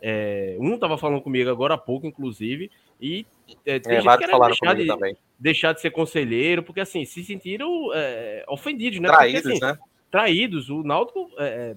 É, 0.00 0.56
um 0.58 0.74
estava 0.74 0.98
falando 0.98 1.22
comigo 1.22 1.48
agora 1.48 1.74
há 1.74 1.78
pouco, 1.78 2.06
inclusive, 2.06 2.70
e 3.00 3.24
é, 3.64 3.78
tem 3.78 3.96
é, 3.96 4.00
gente 4.00 4.18
que 4.18 4.26
deixar 4.26 4.74
de, 4.74 4.86
também. 4.86 5.16
deixar 5.38 5.72
de 5.72 5.80
ser 5.80 5.90
conselheiro, 5.90 6.62
porque 6.62 6.80
assim, 6.80 7.04
se 7.04 7.22
sentiram 7.24 7.90
é, 7.94 8.44
ofendidos, 8.48 8.98
né? 8.98 9.08
Traídos, 9.08 9.42
porque, 9.42 9.64
assim, 9.64 9.64
né? 9.64 9.78
Traídos. 10.10 10.68
O 10.70 10.82
Náutico, 10.82 11.30
é, 11.38 11.76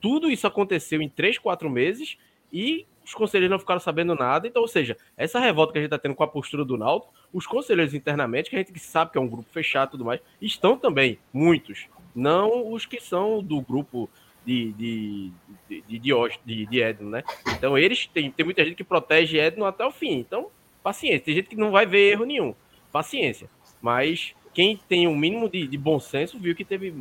tudo 0.00 0.30
isso 0.30 0.46
aconteceu 0.46 1.02
em 1.02 1.08
três, 1.08 1.38
quatro 1.38 1.68
meses 1.68 2.16
e 2.52 2.86
os 3.06 3.14
conselheiros 3.14 3.52
não 3.52 3.58
ficaram 3.58 3.78
sabendo 3.78 4.16
nada. 4.16 4.48
Então, 4.48 4.60
ou 4.60 4.68
seja, 4.68 4.96
essa 5.16 5.38
revolta 5.38 5.72
que 5.72 5.78
a 5.78 5.80
gente 5.80 5.86
está 5.86 5.98
tendo 5.98 6.16
com 6.16 6.24
a 6.24 6.28
postura 6.28 6.64
do 6.64 6.76
Náutico, 6.76 7.14
os 7.32 7.46
conselheiros 7.46 7.94
internamente, 7.94 8.50
que 8.50 8.56
a 8.56 8.58
gente 8.58 8.76
sabe 8.80 9.12
que 9.12 9.18
é 9.18 9.20
um 9.20 9.28
grupo 9.28 9.48
fechado 9.52 9.90
e 9.90 9.90
tudo 9.92 10.04
mais, 10.04 10.20
estão 10.42 10.76
também, 10.76 11.18
muitos. 11.32 11.86
Não 12.12 12.72
os 12.72 12.84
que 12.84 13.00
são 13.00 13.40
do 13.40 13.60
grupo 13.60 14.10
de, 14.44 14.72
de, 14.72 15.32
de, 15.68 16.00
de, 16.44 16.66
de, 16.66 16.82
Edno, 16.82 17.08
né? 17.10 17.22
Então, 17.56 17.78
eles 17.78 18.06
tem, 18.06 18.30
tem 18.30 18.44
muita 18.44 18.64
gente 18.64 18.74
que 18.74 18.84
protege 18.84 19.38
Edno 19.38 19.64
até 19.64 19.86
o 19.86 19.92
fim. 19.92 20.18
Então, 20.18 20.48
paciência. 20.82 21.20
Tem 21.20 21.34
gente 21.34 21.48
que 21.48 21.56
não 21.56 21.70
vai 21.70 21.86
ver 21.86 22.10
erro 22.10 22.24
nenhum. 22.24 22.54
Paciência. 22.90 23.48
Mas 23.80 24.34
quem 24.52 24.76
tem 24.88 25.06
um 25.06 25.14
mínimo 25.14 25.48
de, 25.48 25.66
de 25.66 25.78
bom 25.78 26.00
senso 26.00 26.38
viu 26.38 26.56
que 26.56 26.64
teve 26.64 26.92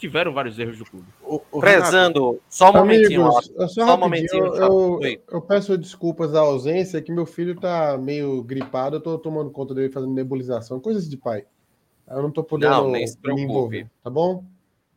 tiveram 0.00 0.32
vários 0.32 0.58
erros 0.58 0.78
do 0.78 0.84
clube. 0.84 1.06
O, 1.22 1.40
o 1.52 1.60
Prezando, 1.60 2.30
Renato, 2.30 2.42
só 2.48 2.70
um 2.70 2.72
momentinho. 2.72 3.26
Amigos, 3.26 3.46
só, 3.46 3.68
só 3.68 3.94
um 3.94 3.98
momentinho. 3.98 4.46
Eu, 4.46 5.00
eu, 5.02 5.22
eu, 5.30 5.42
peço 5.42 5.76
desculpas 5.76 6.32
da 6.32 6.40
ausência, 6.40 7.02
que 7.02 7.12
meu 7.12 7.26
filho 7.26 7.54
tá 7.60 7.98
meio 7.98 8.42
gripado, 8.42 8.96
eu 8.96 9.00
tô 9.00 9.18
tomando 9.18 9.50
conta 9.50 9.74
dele 9.74 9.92
fazendo 9.92 10.12
nebulização, 10.12 10.80
coisas 10.80 11.08
de 11.08 11.16
pai. 11.16 11.44
Eu 12.08 12.22
não 12.22 12.30
tô 12.30 12.42
podendo 12.42 12.72
não, 12.72 12.90
nem 12.90 13.06
se 13.06 13.16
preocupe. 13.16 13.44
envolver, 13.44 13.90
tá 14.02 14.10
bom? 14.10 14.44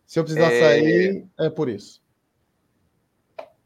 Se 0.06 0.20
eu 0.20 0.24
precisar 0.24 0.52
é... 0.52 0.60
sair, 0.60 1.26
é 1.38 1.50
por 1.50 1.70
isso. 1.70 2.02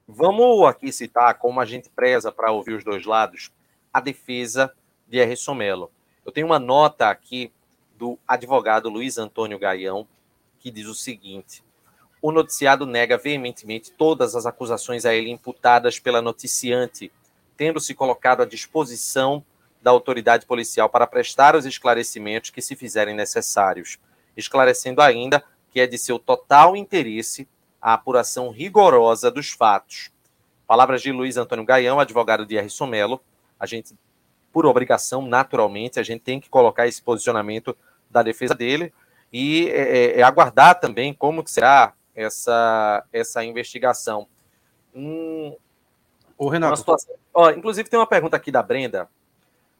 Vamos 0.08 0.66
aqui 0.66 0.92
citar 0.92 1.38
como 1.38 1.60
a 1.60 1.66
gente 1.66 1.90
preza 1.90 2.32
para 2.32 2.52
ouvir 2.52 2.74
os 2.74 2.84
dois 2.84 3.06
lados 3.06 3.52
a 3.94 4.00
defesa 4.00 4.74
de 5.08 5.18
Erison 5.18 5.54
Melo. 5.54 5.92
Eu 6.26 6.32
tenho 6.32 6.48
uma 6.48 6.60
nota 6.60 7.10
aqui 7.10 7.52
do 7.98 8.18
advogado 8.28 8.90
Luiz 8.90 9.18
Antônio 9.18 9.58
Gaião 9.58 10.08
que 10.68 10.72
diz 10.72 10.88
o 10.88 10.94
seguinte: 10.94 11.64
o 12.22 12.30
noticiado 12.30 12.86
nega 12.86 13.18
veementemente 13.18 13.90
todas 13.92 14.36
as 14.36 14.46
acusações 14.46 15.06
a 15.06 15.14
ele 15.14 15.32
imputadas 15.32 15.98
pela 15.98 16.22
noticiante, 16.22 17.10
tendo 17.56 17.80
se 17.80 17.94
colocado 17.94 18.42
à 18.42 18.46
disposição 18.46 19.44
da 19.82 19.92
autoridade 19.92 20.46
policial 20.46 20.90
para 20.90 21.08
prestar 21.08 21.56
os 21.56 21.66
esclarecimentos 21.66 22.50
que 22.50 22.62
se 22.62 22.76
fizerem 22.76 23.16
necessários, 23.16 23.98
esclarecendo 24.36 25.02
ainda 25.02 25.42
que 25.72 25.80
é 25.80 25.88
de 25.88 25.98
seu 25.98 26.20
total 26.20 26.76
interesse 26.76 27.48
a 27.82 27.94
apuração 27.94 28.50
rigorosa 28.50 29.32
dos 29.32 29.52
fatos. 29.52 30.12
Palavras 30.68 31.02
de 31.02 31.14
Luiz 31.14 31.38
Antônio 31.38 31.64
Gaião, 31.64 31.98
advogado 31.98 32.46
de 32.46 32.58
R. 32.58 32.68
Melo. 32.90 33.22
A 33.58 33.66
gente, 33.66 33.96
por 34.52 34.66
obrigação, 34.66 35.26
naturalmente, 35.26 35.98
a 35.98 36.04
gente 36.04 36.22
tem 36.22 36.42
que 36.42 36.50
colocar 36.50 36.88
esse 36.88 37.02
posicionamento 37.02 37.78
da 38.10 38.22
defesa 38.22 38.54
dele 38.54 38.92
e 39.32 39.70
é, 39.70 39.82
é, 39.82 40.20
é 40.20 40.24
aguardar 40.24 40.80
também 40.80 41.14
como 41.14 41.46
será 41.48 41.94
essa, 42.16 43.04
essa 43.12 43.44
investigação. 43.44 44.28
Hum, 44.96 45.56
Ô, 46.38 46.50
Renato. 46.50 46.78
Situação... 46.78 47.16
Ó, 47.34 47.50
inclusive, 47.50 47.90
tem 47.90 48.00
uma 48.00 48.08
pergunta 48.08 48.38
aqui 48.38 48.52
da 48.52 48.62
Brenda. 48.62 49.10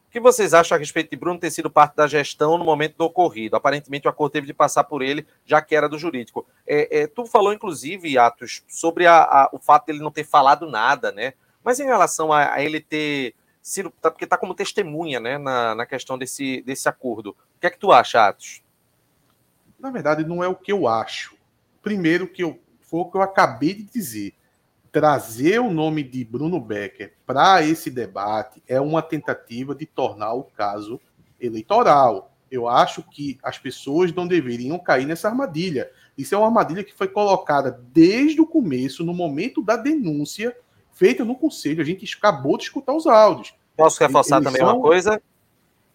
O 0.08 0.10
que 0.10 0.20
vocês 0.20 0.54
acham 0.54 0.74
a 0.74 0.78
respeito 0.78 1.10
de 1.10 1.16
Bruno 1.16 1.38
ter 1.38 1.50
sido 1.50 1.70
parte 1.70 1.94
da 1.94 2.06
gestão 2.06 2.56
no 2.56 2.64
momento 2.64 2.96
do 2.96 3.04
ocorrido? 3.04 3.56
Aparentemente, 3.56 4.06
o 4.06 4.10
acordo 4.10 4.32
teve 4.32 4.46
de 4.46 4.54
passar 4.54 4.84
por 4.84 5.02
ele, 5.02 5.26
já 5.44 5.60
que 5.60 5.76
era 5.76 5.88
do 5.88 5.98
jurídico. 5.98 6.46
É, 6.66 7.00
é, 7.00 7.06
tu 7.06 7.26
falou, 7.26 7.52
inclusive, 7.52 8.16
Atos, 8.16 8.64
sobre 8.66 9.06
a, 9.06 9.18
a, 9.22 9.50
o 9.52 9.58
fato 9.58 9.86
dele 9.86 10.00
não 10.00 10.10
ter 10.10 10.24
falado 10.24 10.68
nada, 10.68 11.12
né? 11.12 11.34
Mas 11.62 11.78
em 11.78 11.84
relação 11.84 12.32
a, 12.32 12.54
a 12.54 12.62
ele 12.62 12.80
ter 12.80 13.34
sido. 13.60 13.90
Tá, 14.00 14.10
porque 14.10 14.24
está 14.24 14.38
como 14.38 14.54
testemunha, 14.54 15.20
né, 15.20 15.36
na, 15.36 15.74
na 15.74 15.86
questão 15.86 16.16
desse, 16.16 16.62
desse 16.62 16.88
acordo. 16.88 17.30
O 17.56 17.60
que 17.60 17.66
é 17.66 17.70
que 17.70 17.78
tu 17.78 17.92
acha, 17.92 18.26
Atos? 18.26 18.62
Na 19.78 19.90
verdade, 19.90 20.24
não 20.24 20.42
é 20.42 20.48
o 20.48 20.56
que 20.56 20.72
eu 20.72 20.88
acho 20.88 21.38
primeiro 21.88 22.28
que 22.28 22.42
eu 22.42 22.60
foi 22.82 23.00
o 23.00 23.04
que 23.06 23.16
eu 23.16 23.22
acabei 23.22 23.74
de 23.74 23.82
dizer. 23.82 24.34
Trazer 24.92 25.58
o 25.58 25.70
nome 25.70 26.02
de 26.02 26.24
Bruno 26.24 26.60
Becker 26.60 27.14
para 27.26 27.62
esse 27.62 27.90
debate 27.90 28.62
é 28.66 28.80
uma 28.80 29.02
tentativa 29.02 29.74
de 29.74 29.84
tornar 29.86 30.32
o 30.34 30.44
caso 30.44 31.00
eleitoral. 31.38 32.34
Eu 32.50 32.66
acho 32.66 33.02
que 33.02 33.38
as 33.42 33.58
pessoas 33.58 34.12
não 34.12 34.26
deveriam 34.26 34.78
cair 34.78 35.06
nessa 35.06 35.28
armadilha. 35.28 35.90
Isso 36.16 36.34
é 36.34 36.38
uma 36.38 36.46
armadilha 36.46 36.82
que 36.82 36.94
foi 36.94 37.08
colocada 37.08 37.78
desde 37.92 38.40
o 38.40 38.46
começo, 38.46 39.04
no 39.04 39.12
momento 39.12 39.62
da 39.62 39.76
denúncia 39.76 40.56
feita 40.92 41.24
no 41.24 41.36
conselho. 41.36 41.82
A 41.82 41.84
gente 41.84 42.16
acabou 42.16 42.56
de 42.56 42.64
escutar 42.64 42.94
os 42.94 43.06
áudios. 43.06 43.54
Posso 43.76 44.00
reforçar 44.00 44.36
Eles 44.36 44.46
também 44.46 44.62
são... 44.62 44.74
uma 44.74 44.82
coisa? 44.82 45.22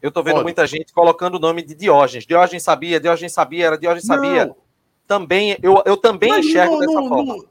Eu 0.04 0.10
estou 0.10 0.22
vendo 0.22 0.34
Pode. 0.34 0.44
muita 0.44 0.68
gente 0.68 0.92
colocando 0.92 1.36
o 1.36 1.40
nome 1.40 1.62
de 1.62 1.74
Diógenes. 1.74 2.26
Diógenes 2.26 2.62
sabia, 2.62 3.00
Diógenes 3.00 3.32
sabia, 3.32 3.68
era 3.68 3.78
Diógenes 3.78 4.06
sabia. 4.06 4.48
Não, 4.48 4.56
também, 5.08 5.58
eu, 5.64 5.82
eu 5.86 5.96
também 5.96 6.30
mas 6.30 6.46
enxergo 6.46 6.74
não, 6.74 6.80
dessa 6.80 6.94
não, 6.94 7.08
forma. 7.08 7.46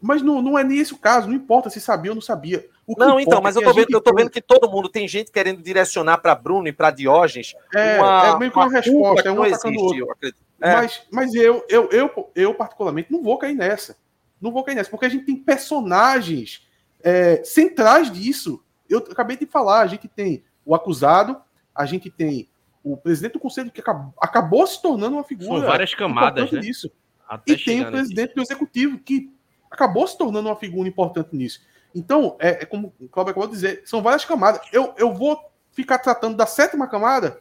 Mas 0.00 0.22
não, 0.22 0.40
não 0.40 0.58
é 0.58 0.64
nem 0.64 0.78
esse 0.78 0.94
o 0.94 0.96
caso, 0.96 1.28
não 1.28 1.34
importa 1.34 1.68
se 1.68 1.82
sabia 1.82 2.10
ou 2.10 2.14
não 2.14 2.22
sabia. 2.22 2.66
não, 2.96 3.20
então, 3.20 3.42
mas 3.42 3.56
é 3.56 3.58
eu 3.58 3.64
tô, 3.64 3.74
vendo, 3.74 3.86
eu 3.90 4.00
tô 4.00 4.14
vendo 4.14 4.30
que 4.30 4.40
todo 4.40 4.70
mundo 4.70 4.88
tem 4.88 5.06
gente 5.06 5.30
querendo 5.30 5.60
direcionar 5.60 6.16
para 6.16 6.34
Bruno 6.34 6.66
e 6.66 6.72
para 6.72 6.90
Diógenes. 6.90 7.54
É, 7.74 8.00
uma, 8.00 8.26
é 8.26 8.38
meio 8.38 8.50
que 8.50 8.56
uma, 8.56 8.66
uma 8.66 8.72
resposta, 8.72 9.28
é 9.28 9.32
um 9.32 9.42
atacando 9.42 9.78
o 9.78 9.82
outro. 9.82 10.34
É. 10.62 10.72
Mas, 10.76 11.02
mas 11.12 11.34
eu, 11.34 11.62
eu, 11.68 11.90
eu, 11.90 12.30
eu, 12.34 12.54
particularmente, 12.54 13.12
não 13.12 13.22
vou 13.22 13.36
cair 13.36 13.54
nessa. 13.54 13.98
Não 14.40 14.50
vou 14.50 14.64
cair 14.64 14.76
nessa, 14.76 14.88
porque 14.88 15.04
a 15.04 15.10
gente 15.10 15.26
tem 15.26 15.36
personagens 15.36 16.66
é, 17.02 17.42
centrais 17.44 18.10
disso. 18.10 18.64
Eu 18.88 19.00
acabei 19.10 19.36
de 19.36 19.44
falar, 19.44 19.80
a 19.80 19.86
gente 19.86 20.08
tem 20.08 20.42
o 20.64 20.74
acusado, 20.74 21.36
a 21.78 21.86
gente 21.86 22.10
tem 22.10 22.48
o 22.82 22.96
presidente 22.96 23.34
do 23.34 23.38
conselho 23.38 23.70
que 23.70 23.80
acabou, 23.80 24.12
acabou 24.20 24.66
se 24.66 24.82
tornando 24.82 25.14
uma 25.14 25.22
figura. 25.22 25.60
São 25.60 25.68
várias 25.68 25.94
camadas, 25.94 26.50
né? 26.50 26.58
Disso. 26.58 26.90
Até 27.28 27.52
e 27.52 27.56
tem 27.56 27.82
o 27.82 27.90
presidente 27.90 28.30
aqui. 28.30 28.34
do 28.34 28.42
executivo 28.42 28.98
que 28.98 29.32
acabou 29.70 30.06
se 30.08 30.18
tornando 30.18 30.48
uma 30.48 30.56
figura 30.56 30.88
importante 30.88 31.36
nisso. 31.36 31.60
Então, 31.94 32.36
é, 32.40 32.62
é 32.62 32.64
como 32.64 32.92
o 33.00 33.08
Cláudio 33.08 33.30
acabou 33.30 33.46
de 33.46 33.54
dizer, 33.54 33.82
são 33.84 34.02
várias 34.02 34.24
camadas. 34.24 34.60
Eu, 34.72 34.92
eu 34.96 35.14
vou 35.14 35.38
ficar 35.70 35.98
tratando 35.98 36.36
da 36.36 36.46
sétima 36.46 36.88
camada, 36.88 37.38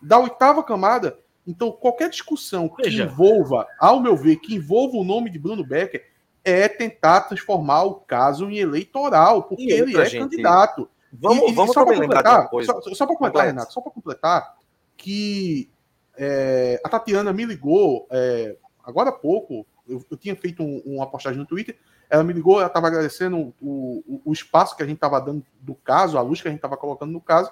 da 0.00 0.18
oitava 0.18 0.62
camada. 0.62 1.18
Então, 1.46 1.72
qualquer 1.72 2.08
discussão 2.08 2.68
que 2.68 2.84
Veja. 2.84 3.04
envolva, 3.04 3.66
ao 3.78 3.98
meu 3.98 4.16
ver, 4.16 4.36
que 4.36 4.54
envolva 4.54 4.96
o 4.96 5.04
nome 5.04 5.30
de 5.30 5.38
Bruno 5.38 5.64
Becker, 5.64 6.06
é 6.44 6.68
tentar 6.68 7.22
transformar 7.22 7.82
o 7.84 7.94
caso 7.94 8.48
em 8.48 8.58
eleitoral, 8.58 9.42
porque 9.44 9.70
ele 9.70 9.98
é 9.98 10.04
gente, 10.04 10.20
candidato. 10.20 10.88
Vamos, 11.12 11.50
e, 11.50 11.54
vamos 11.54 11.74
só 11.74 11.84
para 11.84 11.96
completar, 11.96 12.50
só, 12.64 12.80
só 12.94 13.06
para 13.06 13.16
completar, 13.16 13.46
Renato, 13.46 13.72
só 13.72 13.80
para 13.80 13.92
completar, 13.92 14.56
que 14.96 15.68
é, 16.16 16.80
a 16.84 16.88
Tatiana 16.88 17.32
me 17.32 17.44
ligou 17.44 18.06
é, 18.10 18.56
agora 18.84 19.10
há 19.10 19.12
pouco. 19.12 19.66
Eu, 19.88 20.04
eu 20.10 20.16
tinha 20.16 20.36
feito 20.36 20.62
um, 20.62 20.82
uma 20.84 21.06
postagem 21.06 21.38
no 21.38 21.46
Twitter. 21.46 21.76
Ela 22.08 22.22
me 22.22 22.32
ligou, 22.32 22.58
ela 22.58 22.66
estava 22.66 22.88
agradecendo 22.88 23.54
o, 23.60 24.02
o, 24.06 24.22
o, 24.26 24.32
espaço 24.32 24.76
que 24.76 24.82
a 24.82 24.86
gente 24.86 24.96
estava 24.96 25.20
dando 25.20 25.44
do 25.60 25.74
caso, 25.74 26.18
a 26.18 26.22
luz 26.22 26.42
que 26.42 26.48
a 26.48 26.50
gente 26.50 26.58
estava 26.58 26.76
colocando 26.76 27.12
no 27.12 27.20
caso. 27.20 27.50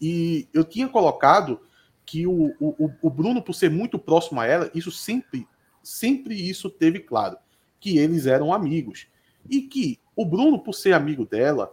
E 0.00 0.48
eu 0.52 0.64
tinha 0.64 0.88
colocado 0.88 1.60
que 2.04 2.26
o, 2.26 2.54
o, 2.60 2.90
o 3.02 3.10
Bruno, 3.10 3.42
por 3.42 3.54
ser 3.54 3.70
muito 3.70 3.98
próximo 3.98 4.40
a 4.40 4.46
ela, 4.46 4.70
isso 4.74 4.92
sempre, 4.92 5.48
sempre 5.82 6.34
isso 6.34 6.70
teve 6.70 7.00
claro, 7.00 7.36
que 7.80 7.98
eles 7.98 8.26
eram 8.26 8.52
amigos. 8.52 9.08
E 9.48 9.62
que 9.62 9.98
o 10.14 10.24
Bruno, 10.24 10.58
por 10.58 10.74
ser 10.74 10.92
amigo 10.92 11.24
dela, 11.24 11.72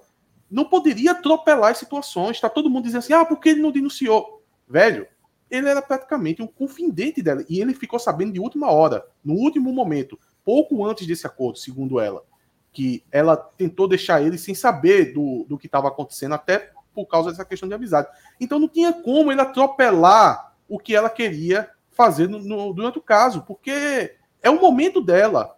não 0.53 0.65
poderia 0.65 1.11
atropelar 1.11 1.71
as 1.71 1.79
situações. 1.79 2.37
Está 2.37 2.47
todo 2.47 2.69
mundo 2.69 2.83
dizendo 2.83 2.99
assim, 2.99 3.13
ah, 3.13 3.25
porque 3.25 3.49
ele 3.49 3.61
não 3.61 3.71
denunciou? 3.71 4.43
Velho, 4.67 5.07
ele 5.49 5.67
era 5.67 5.81
praticamente 5.81 6.43
um 6.43 6.47
confidente 6.47 7.23
dela. 7.23 7.43
E 7.49 7.59
ele 7.59 7.73
ficou 7.73 7.97
sabendo 7.97 8.33
de 8.33 8.39
última 8.39 8.71
hora, 8.71 9.03
no 9.25 9.33
último 9.33 9.73
momento, 9.73 10.19
pouco 10.45 10.85
antes 10.85 11.07
desse 11.07 11.25
acordo, 11.25 11.57
segundo 11.57 11.99
ela. 11.99 12.23
Que 12.71 13.03
ela 13.11 13.35
tentou 13.35 13.87
deixar 13.87 14.21
ele 14.21 14.37
sem 14.37 14.53
saber 14.53 15.11
do, 15.11 15.43
do 15.49 15.57
que 15.57 15.65
estava 15.65 15.87
acontecendo, 15.87 16.35
até 16.35 16.71
por 16.93 17.07
causa 17.07 17.31
dessa 17.31 17.43
questão 17.43 17.67
de 17.67 17.73
amizade. 17.73 18.07
Então 18.39 18.59
não 18.59 18.67
tinha 18.67 18.93
como 18.93 19.31
ele 19.31 19.41
atropelar 19.41 20.55
o 20.69 20.77
que 20.77 20.95
ela 20.95 21.09
queria 21.09 21.67
fazer 21.89 22.29
no, 22.29 22.37
no, 22.37 22.73
durante 22.73 22.99
o 22.99 23.01
caso, 23.01 23.41
porque 23.41 24.15
é 24.39 24.51
o 24.51 24.61
momento 24.61 25.01
dela. 25.01 25.57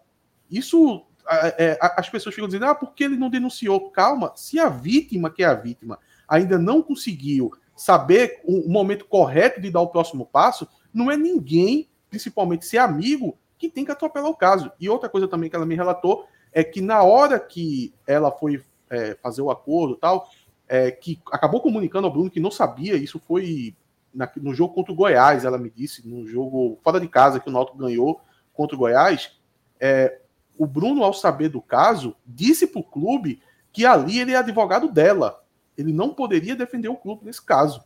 Isso 0.49 1.05
as 1.27 2.09
pessoas 2.09 2.35
ficam 2.35 2.47
dizendo, 2.47 2.65
ah, 2.65 2.75
porque 2.75 3.03
ele 3.03 3.17
não 3.17 3.29
denunciou? 3.29 3.89
Calma, 3.89 4.31
se 4.35 4.59
a 4.59 4.69
vítima, 4.69 5.29
que 5.29 5.43
é 5.43 5.47
a 5.47 5.53
vítima, 5.53 5.99
ainda 6.27 6.57
não 6.57 6.81
conseguiu 6.81 7.51
saber 7.75 8.39
o, 8.43 8.69
momento 8.69 9.05
correto 9.05 9.59
de 9.59 9.69
dar 9.69 9.81
o 9.81 9.87
próximo 9.87 10.25
passo, 10.25 10.67
não 10.93 11.11
é 11.11 11.17
ninguém, 11.17 11.89
principalmente 12.09 12.65
ser 12.65 12.77
amigo, 12.77 13.37
que 13.57 13.69
tem 13.69 13.83
que 13.83 13.91
atropelar 13.91 14.29
o 14.29 14.35
caso. 14.35 14.71
E 14.79 14.87
outra 14.89 15.09
coisa 15.09 15.27
também 15.27 15.49
que 15.49 15.55
ela 15.55 15.65
me 15.65 15.75
relatou 15.75 16.27
é 16.53 16.63
que 16.63 16.79
na 16.79 17.03
hora 17.03 17.39
que 17.39 17.93
ela 18.07 18.31
foi 18.31 18.63
é, 18.89 19.15
fazer 19.21 19.41
o 19.41 19.51
acordo 19.51 19.95
tal, 19.95 20.29
é, 20.67 20.91
que 20.91 21.19
acabou 21.31 21.61
comunicando 21.61 22.07
ao 22.07 22.13
Bruno 22.13 22.29
que 22.29 22.39
não 22.39 22.51
sabia, 22.51 22.95
isso 22.95 23.19
foi 23.19 23.75
na, 24.13 24.29
no 24.37 24.53
jogo 24.53 24.73
contra 24.73 24.93
o 24.93 24.95
Goiás, 24.95 25.43
ela 25.43 25.57
me 25.57 25.69
disse, 25.69 26.07
no 26.07 26.25
jogo 26.25 26.79
fora 26.83 26.99
de 26.99 27.07
casa 27.07 27.39
que 27.39 27.49
o 27.49 27.51
Náutico 27.51 27.77
ganhou 27.77 28.21
contra 28.53 28.75
o 28.75 28.79
Goiás, 28.79 29.37
é, 29.79 30.21
o 30.57 30.65
Bruno, 30.65 31.03
ao 31.03 31.13
saber 31.13 31.49
do 31.49 31.61
caso, 31.61 32.15
disse 32.25 32.67
para 32.67 32.79
o 32.79 32.83
clube 32.83 33.41
que 33.71 33.85
ali 33.85 34.19
ele 34.19 34.31
é 34.31 34.37
advogado 34.37 34.89
dela. 34.89 35.43
Ele 35.77 35.91
não 35.91 36.13
poderia 36.13 36.55
defender 36.55 36.87
o 36.87 36.95
clube 36.95 37.25
nesse 37.25 37.41
caso, 37.41 37.83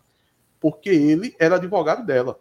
porque 0.60 0.90
ele 0.90 1.36
era 1.40 1.56
advogado 1.56 2.06
dela. 2.06 2.40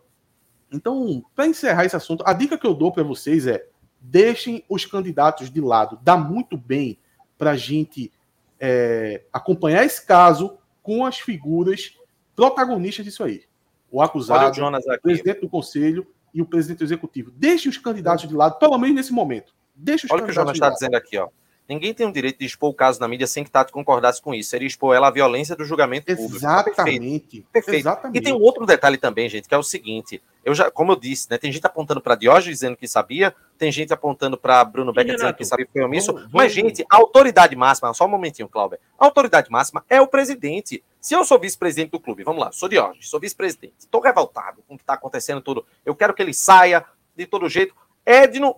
Então, 0.70 1.24
para 1.34 1.46
encerrar 1.46 1.84
esse 1.84 1.96
assunto, 1.96 2.22
a 2.26 2.32
dica 2.32 2.58
que 2.58 2.66
eu 2.66 2.74
dou 2.74 2.92
para 2.92 3.02
vocês 3.02 3.46
é: 3.46 3.66
deixem 4.00 4.64
os 4.68 4.84
candidatos 4.84 5.50
de 5.50 5.60
lado. 5.60 5.98
Dá 6.02 6.16
muito 6.16 6.56
bem 6.56 6.98
para 7.38 7.52
a 7.52 7.56
gente 7.56 8.12
é, 8.60 9.24
acompanhar 9.32 9.84
esse 9.84 10.04
caso 10.04 10.58
com 10.82 11.06
as 11.06 11.18
figuras 11.18 11.96
protagonistas 12.36 13.04
disso 13.04 13.24
aí. 13.24 13.44
O 13.90 14.02
acusado, 14.02 14.60
o, 14.60 14.66
o 14.66 15.00
presidente 15.00 15.40
do 15.40 15.48
conselho 15.48 16.06
e 16.34 16.42
o 16.42 16.46
presidente 16.46 16.84
executivo. 16.84 17.30
Deixem 17.30 17.70
os 17.70 17.78
candidatos 17.78 18.28
de 18.28 18.34
lado, 18.34 18.58
pelo 18.58 18.76
menos 18.76 18.96
nesse 18.96 19.12
momento. 19.12 19.54
Deixa 19.78 20.06
os 20.06 20.10
Olha 20.10 20.22
o 20.22 20.24
que 20.26 20.32
o 20.32 20.34
Jonas 20.34 20.54
está 20.54 20.70
dizendo 20.70 20.96
aqui, 20.96 21.16
ó. 21.16 21.28
Ninguém 21.68 21.92
tem 21.92 22.06
o 22.06 22.12
direito 22.12 22.38
de 22.38 22.46
expor 22.46 22.70
o 22.70 22.74
caso 22.74 22.98
na 22.98 23.06
mídia 23.06 23.26
sem 23.26 23.44
que 23.44 23.50
Tati 23.50 23.70
concordasse 23.70 24.22
com 24.22 24.34
isso. 24.34 24.48
Seria 24.48 24.66
expor 24.66 24.96
ela 24.96 25.08
à 25.08 25.10
violência 25.10 25.54
do 25.54 25.66
julgamento 25.66 26.06
público. 26.16 26.36
Exatamente. 26.36 27.42
Perfeito. 27.42 27.46
Perfeito. 27.52 27.80
Exatamente. 27.80 28.18
E 28.18 28.22
tem 28.22 28.32
um 28.32 28.40
outro 28.40 28.64
detalhe 28.64 28.96
também, 28.96 29.28
gente, 29.28 29.46
que 29.46 29.54
é 29.54 29.58
o 29.58 29.62
seguinte: 29.62 30.22
eu 30.42 30.54
já, 30.54 30.70
como 30.70 30.92
eu 30.92 30.96
disse, 30.96 31.30
né, 31.30 31.36
tem 31.36 31.52
gente 31.52 31.66
apontando 31.66 32.00
para 32.00 32.14
Diógenes 32.14 32.58
dizendo 32.58 32.74
que 32.74 32.88
sabia, 32.88 33.34
tem 33.58 33.70
gente 33.70 33.92
apontando 33.92 34.38
para 34.38 34.64
Bruno 34.64 34.94
Becker 34.94 35.14
dizendo 35.16 35.34
que 35.34 35.44
sabia 35.44 35.66
que 35.66 35.72
foi 35.72 35.82
omisso. 35.82 36.06
Vamos, 36.06 36.22
vamos. 36.22 36.34
Mas, 36.34 36.52
gente, 36.54 36.86
a 36.90 36.96
autoridade 36.96 37.54
máxima, 37.54 37.92
só 37.92 38.06
um 38.06 38.08
momentinho, 38.08 38.48
Cláudio. 38.48 38.78
A 38.98 39.04
autoridade 39.04 39.50
máxima 39.50 39.84
é 39.90 40.00
o 40.00 40.06
presidente. 40.06 40.82
Se 40.98 41.14
eu 41.14 41.22
sou 41.22 41.38
vice-presidente 41.38 41.90
do 41.90 42.00
clube, 42.00 42.24
vamos 42.24 42.42
lá, 42.42 42.50
sou 42.50 42.66
Diógenes, 42.66 43.10
sou 43.10 43.20
vice-presidente, 43.20 43.74
estou 43.78 44.00
revoltado 44.00 44.64
com 44.66 44.74
o 44.74 44.78
que 44.78 44.82
está 44.82 44.94
acontecendo 44.94 45.42
tudo. 45.42 45.66
Eu 45.84 45.94
quero 45.94 46.14
que 46.14 46.22
ele 46.22 46.32
saia 46.32 46.82
de 47.14 47.26
todo 47.26 47.46
jeito 47.46 47.74
Edno 48.06 48.56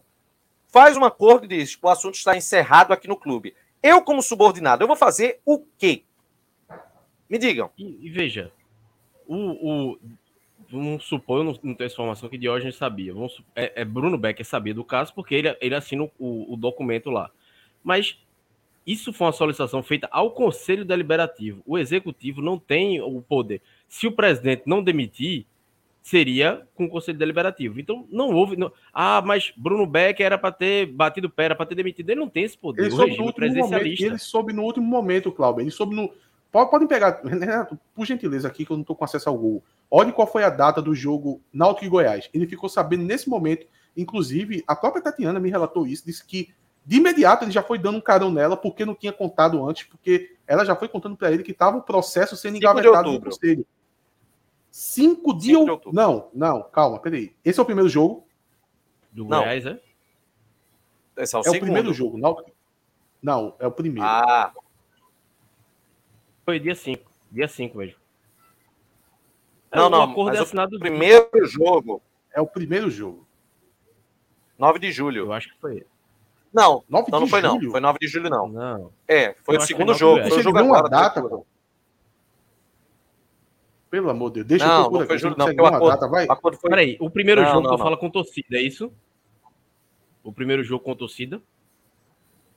faz 0.70 0.96
um 0.96 1.04
acordo 1.04 1.44
e 1.44 1.48
diz: 1.48 1.78
o 1.80 1.88
assunto 1.88 2.14
está 2.14 2.36
encerrado 2.36 2.92
aqui 2.92 3.08
no 3.08 3.16
clube. 3.16 3.54
Eu, 3.82 4.02
como 4.02 4.22
subordinado, 4.22 4.82
eu 4.82 4.88
vou 4.88 4.96
fazer 4.96 5.40
o 5.44 5.58
quê? 5.78 6.04
Me 7.28 7.38
digam. 7.38 7.70
E, 7.78 8.06
e 8.06 8.10
veja, 8.10 8.52
o, 9.26 9.36
o, 9.36 9.98
vamos 10.70 11.04
supor, 11.04 11.38
eu 11.38 11.44
não, 11.44 11.52
não 11.62 11.74
tenho 11.74 11.86
essa 11.86 11.94
informação 11.94 12.28
que 12.28 12.36
Diógenes 12.36 12.76
sabia. 12.76 13.14
Vamos, 13.14 13.42
é, 13.54 13.82
é, 13.82 13.84
Bruno 13.84 14.18
Becker 14.18 14.44
sabia 14.44 14.74
do 14.74 14.84
caso 14.84 15.14
porque 15.14 15.34
ele, 15.34 15.56
ele 15.60 15.74
assina 15.74 16.10
o, 16.18 16.52
o 16.52 16.56
documento 16.56 17.10
lá. 17.10 17.30
Mas 17.82 18.18
isso 18.86 19.12
foi 19.12 19.26
uma 19.26 19.32
solicitação 19.32 19.82
feita 19.82 20.08
ao 20.10 20.32
Conselho 20.32 20.84
Deliberativo. 20.84 21.62
O 21.64 21.78
Executivo 21.78 22.42
não 22.42 22.58
tem 22.58 23.00
o 23.00 23.22
poder. 23.22 23.62
Se 23.88 24.06
o 24.06 24.12
presidente 24.12 24.62
não 24.66 24.82
demitir, 24.82 25.46
seria 26.02 26.66
com 26.74 26.84
o 26.84 26.88
Conselho 26.88 27.18
Deliberativo. 27.18 27.78
Então, 27.78 28.06
não 28.10 28.30
houve. 28.30 28.56
Não... 28.56 28.72
Ah, 28.92 29.22
mas 29.24 29.52
Bruno 29.56 29.86
Becker 29.86 30.26
era 30.26 30.38
para 30.38 30.52
ter 30.52 30.86
batido 30.86 31.30
pé, 31.30 31.46
era 31.46 31.54
para 31.54 31.66
ter 31.66 31.74
demitido. 31.74 32.10
Ele 32.10 32.20
não 32.20 32.28
tem 32.28 32.44
esse 32.44 32.56
poder. 32.56 32.82
Ele 32.82 32.90
soube 32.90 33.16
no 33.16 33.24
último 33.24 33.54
momento. 33.54 34.02
Ele 34.02 34.18
soube 34.18 34.52
no 34.52 34.62
último 34.62 34.86
momento, 34.86 35.32
Cláudio. 35.32 35.62
Ele 35.62 35.70
soube 35.70 35.94
no. 35.94 36.10
Podem 36.50 36.88
pegar, 36.88 37.20
Renato, 37.22 37.78
por 37.94 38.04
gentileza 38.04 38.48
aqui, 38.48 38.64
que 38.64 38.72
eu 38.72 38.76
não 38.76 38.82
estou 38.82 38.96
com 38.96 39.04
acesso 39.04 39.28
ao 39.28 39.36
Google. 39.36 39.62
Olhe 39.90 40.12
qual 40.12 40.26
foi 40.26 40.42
a 40.42 40.50
data 40.50 40.82
do 40.82 40.94
jogo 40.94 41.40
Náutico 41.52 41.86
e 41.86 41.88
Goiás. 41.88 42.28
Ele 42.34 42.46
ficou 42.46 42.68
sabendo 42.68 43.04
nesse 43.04 43.28
momento. 43.28 43.66
Inclusive, 43.96 44.62
a 44.66 44.74
própria 44.74 45.02
Tatiana 45.02 45.40
me 45.40 45.50
relatou 45.50 45.86
isso, 45.86 46.06
disse 46.06 46.24
que 46.24 46.50
de 46.84 46.96
imediato 46.96 47.44
ele 47.44 47.50
já 47.50 47.62
foi 47.62 47.78
dando 47.78 47.98
um 47.98 48.00
carão 48.00 48.30
nela, 48.30 48.56
porque 48.56 48.84
não 48.84 48.94
tinha 48.94 49.12
contado 49.12 49.64
antes, 49.68 49.86
porque 49.86 50.34
ela 50.46 50.64
já 50.64 50.74
foi 50.74 50.88
contando 50.88 51.16
para 51.16 51.30
ele 51.30 51.42
que 51.42 51.52
estava 51.52 51.76
o 51.76 51.82
processo 51.82 52.36
sendo 52.36 52.56
engavetado 52.56 53.12
no 53.12 53.20
conselho. 53.20 53.66
5 54.70 55.34
de, 55.34 55.48
de 55.48 55.56
outubro. 55.56 55.92
Não, 55.92 56.30
não, 56.32 56.62
calma, 56.62 56.98
peraí. 57.00 57.34
Esse 57.44 57.58
é 57.58 57.62
o 57.62 57.66
primeiro 57.66 57.88
jogo. 57.88 58.26
Do 59.10 59.24
Goiás, 59.24 59.66
é? 59.66 59.80
Esse 61.16 61.34
é 61.34 61.38
o, 61.38 61.42
é 61.44 61.50
o 61.50 61.60
primeiro 61.60 61.92
jogo. 61.92 62.16
Não, 62.16 62.44
não, 63.22 63.54
é 63.58 63.66
o 63.66 63.72
primeiro. 63.72 64.08
Ah. 64.08 64.52
Foi 66.44 66.58
dia 66.58 66.74
5. 66.74 67.10
Dia 67.30 67.48
5 67.48 67.76
mesmo. 67.76 68.00
Não, 69.72 69.86
é, 69.86 69.90
não, 69.90 70.02
acordo 70.02 70.36
é 70.36 70.40
assinado 70.40 70.76
o 70.76 70.80
primeiro 70.80 71.46
jogo. 71.46 72.02
É 72.32 72.40
o 72.40 72.46
primeiro 72.46 72.90
jogo. 72.90 73.26
9 74.58 74.78
de 74.78 74.92
julho. 74.92 75.26
Eu 75.26 75.32
acho 75.32 75.48
que 75.48 75.60
foi. 75.60 75.86
Não, 76.52 76.84
9 76.88 77.10
não, 77.10 77.20
não 77.20 77.26
foi 77.28 77.40
julho? 77.40 77.62
não. 77.62 77.70
Foi 77.70 77.80
9 77.80 77.98
de 78.00 78.08
julho, 78.08 78.30
não. 78.30 78.48
Não. 78.48 78.92
É, 79.06 79.34
foi 79.42 79.56
Eu 79.56 79.60
o 79.60 79.62
segundo 79.62 79.94
jogo. 79.94 80.26
Foi 80.28 80.38
o 80.38 80.42
jogo 80.42 80.58
agora. 80.58 80.88
Data. 80.88 81.22
Pelo 83.90 84.08
amor 84.08 84.30
de 84.30 84.44
Deus, 84.44 84.46
deixa 84.46 84.66
não, 84.66 84.74
eu 84.74 84.82
procurar. 84.82 85.00
Não, 85.00 85.06
foi 85.08 85.18
julho, 85.18 85.34
não, 85.36 85.46
porque 85.46 85.60
o 85.60 85.66
acordo, 85.66 85.88
data, 85.88 86.08
vai. 86.08 86.26
Acordo 86.28 86.58
foi... 86.58 86.70
Peraí, 86.70 86.96
o 87.00 87.10
primeiro 87.10 87.42
não, 87.42 87.48
jogo 87.48 87.62
não, 87.62 87.76
tu 87.76 87.82
fala 87.82 87.96
com 87.96 88.08
torcida, 88.08 88.56
é 88.56 88.62
isso? 88.62 88.92
O 90.22 90.32
primeiro 90.32 90.62
jogo 90.62 90.84
com 90.84 90.94
torcida? 90.94 91.42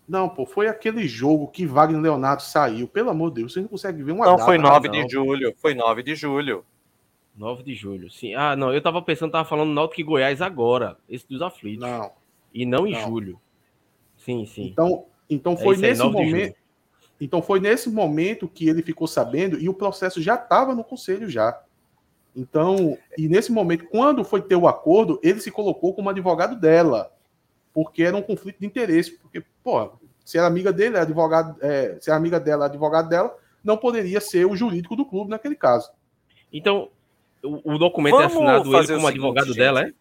Não, 0.08 0.30
pô, 0.30 0.46
foi 0.46 0.68
aquele 0.68 1.08
jogo 1.08 1.48
que 1.48 1.66
Wagner 1.66 2.00
Leonardo 2.00 2.44
saiu. 2.44 2.88
Pelo 2.88 3.10
amor 3.10 3.30
de 3.30 3.36
Deus, 3.38 3.54
você 3.54 3.62
não 3.62 3.68
consegue 3.68 4.04
ver 4.04 4.12
uma 4.12 4.26
não, 4.26 4.34
data. 4.34 4.42
Não, 4.42 4.46
foi 4.46 4.58
9 4.58 4.90
de 4.90 5.10
julho. 5.10 5.56
Foi 5.58 5.74
9 5.74 6.04
de 6.04 6.16
julho. 6.16 6.64
9 7.36 7.64
de 7.64 7.74
julho, 7.74 8.12
sim. 8.12 8.36
Ah, 8.36 8.56
não, 8.56 8.72
eu 8.72 8.82
tava 8.82 9.02
pensando, 9.02 9.32
tava 9.32 9.48
falando 9.48 9.74
Náutico 9.74 10.02
e 10.02 10.04
Goiás 10.04 10.42
agora, 10.42 10.98
esse 11.10 11.28
dos 11.28 11.42
aflitos. 11.42 11.88
Não. 11.88 12.12
E 12.54 12.66
não 12.66 12.86
em 12.86 12.94
julho. 12.94 13.40
Sim, 14.18 14.46
sim. 14.46 14.68
Então, 14.68 15.06
então 15.28 15.58
foi 15.58 15.76
é 15.76 15.80
nesse 15.80 16.04
momento. 16.04 16.56
Então 17.24 17.42
foi 17.42 17.62
nesse 17.62 17.90
momento 17.90 18.50
que 18.50 18.68
ele 18.68 18.82
ficou 18.82 19.08
sabendo 19.08 19.58
e 19.58 19.70
o 19.70 19.74
processo 19.74 20.22
já 20.22 20.36
estava 20.36 20.76
no 20.76 20.84
conselho 20.84 21.30
já. 21.30 21.58
Então, 22.36 22.98
e 23.18 23.30
nesse 23.30 23.50
momento, 23.50 23.86
quando 23.86 24.26
foi 24.26 24.42
ter 24.42 24.58
o 24.58 24.68
acordo, 24.68 25.22
ele 25.24 25.40
se 25.40 25.50
colocou 25.50 25.94
como 25.94 26.10
advogado 26.10 26.60
dela, 26.60 27.14
porque 27.74 28.04
era 28.04 28.18
um 28.18 28.22
conflito 28.22 28.60
de 28.60 28.66
interesse. 28.66 29.12
Porque, 29.12 29.42
pô, 29.64 29.92
se 30.26 30.38
era 30.38 30.48
amiga 30.48 30.74
dele, 30.74 30.98
advogado, 30.98 31.56
é, 31.62 31.98
se 32.02 32.10
era 32.10 32.18
amiga 32.18 32.42
dela, 32.42 32.66
advogado 32.66 33.08
dela, 33.08 33.34
não 33.64 33.78
poderia 33.78 34.20
ser 34.20 34.46
o 34.46 34.56
jurídico 34.56 34.96
do 34.96 35.06
clube 35.06 35.30
naquele 35.30 35.56
caso. 35.56 35.92
Então, 36.52 36.90
o, 37.42 37.76
o 37.76 37.78
documento 37.78 38.20
é 38.20 38.28
Vamos 38.28 38.34
é 38.34 38.56
assinado 38.58 38.78
ele 38.78 38.88
como 38.96 39.08
advogado 39.08 39.48
gente. 39.48 39.58
dela, 39.58 39.82
é? 39.84 39.94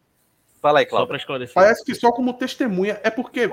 Fala 0.60 0.80
aí, 0.80 0.86
Cláudio. 0.86 1.04
Só 1.04 1.08
para 1.08 1.16
esclarecer. 1.18 1.54
Parece 1.54 1.84
que 1.84 1.94
só 1.94 2.10
como 2.10 2.32
testemunha. 2.32 2.98
É 3.04 3.10
porque 3.10 3.48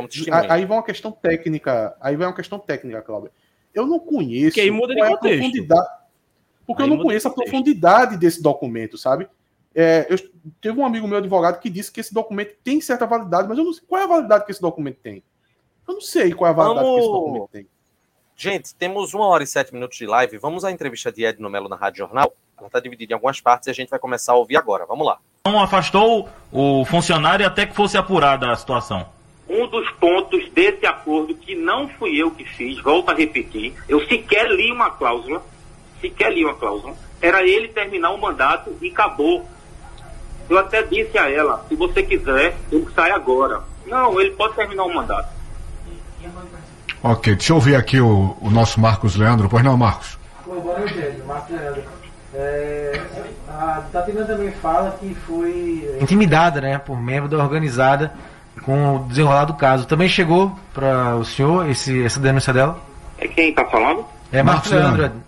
aí 0.49 0.65
vai 0.65 0.77
uma 0.77 0.83
questão 0.83 1.11
técnica. 1.11 1.95
Aí 1.99 2.15
vai 2.15 2.25
uma 2.27 2.35
questão 2.35 2.57
técnica, 2.57 3.01
Cláudio. 3.01 3.31
Eu 3.73 3.85
não 3.85 3.99
conheço. 3.99 4.55
Que 4.55 4.61
aí 4.61 4.71
muda 4.71 4.93
de 4.93 5.01
contexto. 5.01 5.39
Profundidade, 5.39 5.89
porque 6.65 6.83
aí 6.83 6.89
eu 6.89 6.95
não 6.95 7.03
conheço 7.03 7.27
de 7.27 7.31
a 7.31 7.35
profundidade 7.35 8.17
desse 8.17 8.41
documento, 8.41 8.97
sabe? 8.97 9.27
É, 9.73 10.07
eu 10.09 10.17
teve 10.59 10.79
um 10.79 10.85
amigo 10.85 11.07
meu 11.07 11.17
advogado 11.17 11.59
que 11.59 11.69
disse 11.69 11.91
que 11.91 11.99
esse 11.99 12.13
documento 12.13 12.55
tem 12.63 12.81
certa 12.81 13.05
validade, 13.05 13.47
mas 13.47 13.57
eu 13.57 13.63
não 13.63 13.73
sei 13.73 13.83
qual 13.87 14.01
é 14.01 14.03
a 14.03 14.07
validade 14.07 14.45
que 14.45 14.51
esse 14.51 14.61
documento 14.61 14.97
tem. 15.01 15.23
Eu 15.87 15.95
não 15.95 16.01
sei 16.01 16.33
qual 16.33 16.47
é 16.47 16.51
a 16.51 16.55
validade 16.55 16.85
Vamos... 16.85 16.99
que 16.99 17.05
esse 17.05 17.11
documento 17.11 17.49
tem. 17.51 17.67
Gente, 18.35 18.75
temos 18.75 19.13
uma 19.13 19.25
hora 19.25 19.43
e 19.43 19.47
sete 19.47 19.73
minutos 19.73 19.97
de 19.97 20.05
live. 20.05 20.37
Vamos 20.37 20.63
à 20.63 20.71
entrevista 20.71 21.11
de 21.11 21.25
Edno 21.25 21.49
Melo 21.49 21.67
na 21.67 21.75
Rádio 21.75 21.99
Jornal. 21.99 22.33
Ela 22.57 22.67
está 22.67 22.79
dividida 22.79 23.13
em 23.13 23.15
algumas 23.15 23.41
partes 23.41 23.67
e 23.67 23.71
a 23.71 23.73
gente 23.73 23.89
vai 23.89 23.99
começar 23.99 24.33
a 24.33 24.35
ouvir 24.35 24.55
agora. 24.55 24.85
Vamos 24.85 25.05
lá. 25.05 25.19
Não 25.45 25.59
afastou 25.61 26.29
o 26.51 26.85
funcionário 26.85 27.45
até 27.45 27.65
que 27.65 27.75
fosse 27.75 27.97
apurada 27.97 28.51
a 28.51 28.55
situação. 28.55 29.09
Um 29.49 29.67
dos 29.67 29.89
pontos 29.93 30.47
desse 30.51 30.85
acordo 30.85 31.33
que 31.33 31.55
não 31.55 31.87
fui 31.87 32.15
eu 32.21 32.29
que 32.29 32.43
fiz, 32.43 32.79
volto 32.81 33.09
a 33.09 33.15
repetir, 33.15 33.73
eu 33.87 33.99
sequer 34.07 34.47
li 34.47 34.71
uma 34.71 34.91
cláusula, 34.91 35.41
sequer 35.99 36.31
li 36.31 36.45
uma 36.45 36.53
cláusula, 36.53 36.93
era 37.19 37.41
ele 37.41 37.67
terminar 37.69 38.11
o 38.11 38.21
mandato 38.21 38.75
e 38.79 38.89
acabou. 38.89 39.43
Eu 40.47 40.57
até 40.57 40.83
disse 40.83 41.17
a 41.17 41.29
ela, 41.29 41.65
se 41.67 41.75
você 41.75 42.03
quiser, 42.03 42.55
ele 42.71 42.87
sai 42.93 43.11
agora. 43.11 43.61
Não, 43.87 44.21
ele 44.21 44.31
pode 44.31 44.55
terminar 44.55 44.83
o 44.83 44.93
mandato. 44.93 45.29
Ok, 47.01 47.35
deixa 47.35 47.51
eu 47.51 47.55
ouvir 47.55 47.75
aqui 47.75 47.99
o, 47.99 48.37
o 48.41 48.49
nosso 48.51 48.79
Marcos 48.79 49.15
Leandro. 49.15 49.49
Pois 49.49 49.63
não, 49.63 49.75
Marcos? 49.75 50.17
Boa 50.45 50.79
noite, 50.79 51.23
Marcos 51.25 51.55
Leandro. 51.55 51.83
É, 52.33 53.01
a 53.47 53.83
Tatiana 53.91 54.25
também 54.25 54.51
fala 54.51 54.91
que 54.99 55.15
foi 55.25 55.97
intimidada 55.99 56.61
né, 56.61 56.77
por 56.77 57.01
membro 57.01 57.27
da 57.27 57.37
organizada 57.37 58.13
com 58.63 58.95
o 58.95 58.99
desenrolar 59.07 59.45
do 59.45 59.53
caso. 59.53 59.87
Também 59.87 60.07
chegou 60.07 60.51
para 60.73 61.15
o 61.15 61.25
senhor 61.25 61.69
esse, 61.69 62.03
essa 62.03 62.19
denúncia 62.19 62.53
dela? 62.53 62.79
É 63.17 63.27
quem 63.27 63.49
está 63.49 63.65
falando? 63.65 64.05
É 64.31 64.41
Marcos, 64.43 64.71
Marcos 64.71 64.71
Leandro. 64.71 65.01
Leandro. 65.01 65.23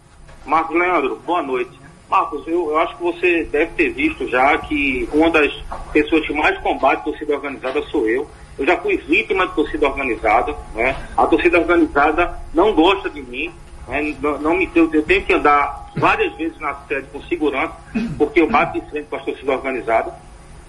Marcos 0.45 0.77
Leandro, 0.77 1.21
boa 1.25 1.41
noite. 1.41 1.81
Marcos, 2.09 2.45
eu, 2.45 2.71
eu, 2.71 2.79
acho 2.79 2.97
que 2.97 3.03
você 3.03 3.43
deve 3.45 3.71
ter 3.71 3.89
visto 3.91 4.27
já 4.27 4.57
que 4.57 5.07
uma 5.13 5.29
das 5.29 5.51
pessoas 5.93 6.27
que 6.27 6.33
mais 6.33 6.57
combate 6.59 6.99
a 6.99 7.03
torcida 7.03 7.35
organizada 7.35 7.81
sou 7.83 8.05
eu. 8.05 8.29
Eu 8.59 8.65
já 8.65 8.75
fui 8.77 8.97
vítima 8.97 9.47
de 9.47 9.55
torcida 9.55 9.87
organizada. 9.87 10.53
Né? 10.75 10.95
A 11.15 11.25
torcida 11.25 11.57
organizada 11.57 12.37
não 12.53 12.73
gosta 12.73 13.09
de 13.09 13.21
mim. 13.21 13.49
Né? 13.87 14.13
Não, 14.21 14.37
não, 14.39 14.57
me, 14.57 14.69
eu, 14.75 14.93
eu 14.93 15.03
tenho 15.03 15.23
que 15.23 15.33
andar 15.33 15.89
várias 15.95 16.35
vezes 16.35 16.59
na 16.59 16.75
sede 16.87 17.07
com 17.13 17.21
segurança, 17.23 17.73
porque 18.17 18.41
eu 18.41 18.49
bato 18.49 18.79
de 18.79 18.89
frente 18.89 19.07
com 19.09 19.15
a 19.15 19.19
torcida 19.19 19.51
organizada. 19.53 20.13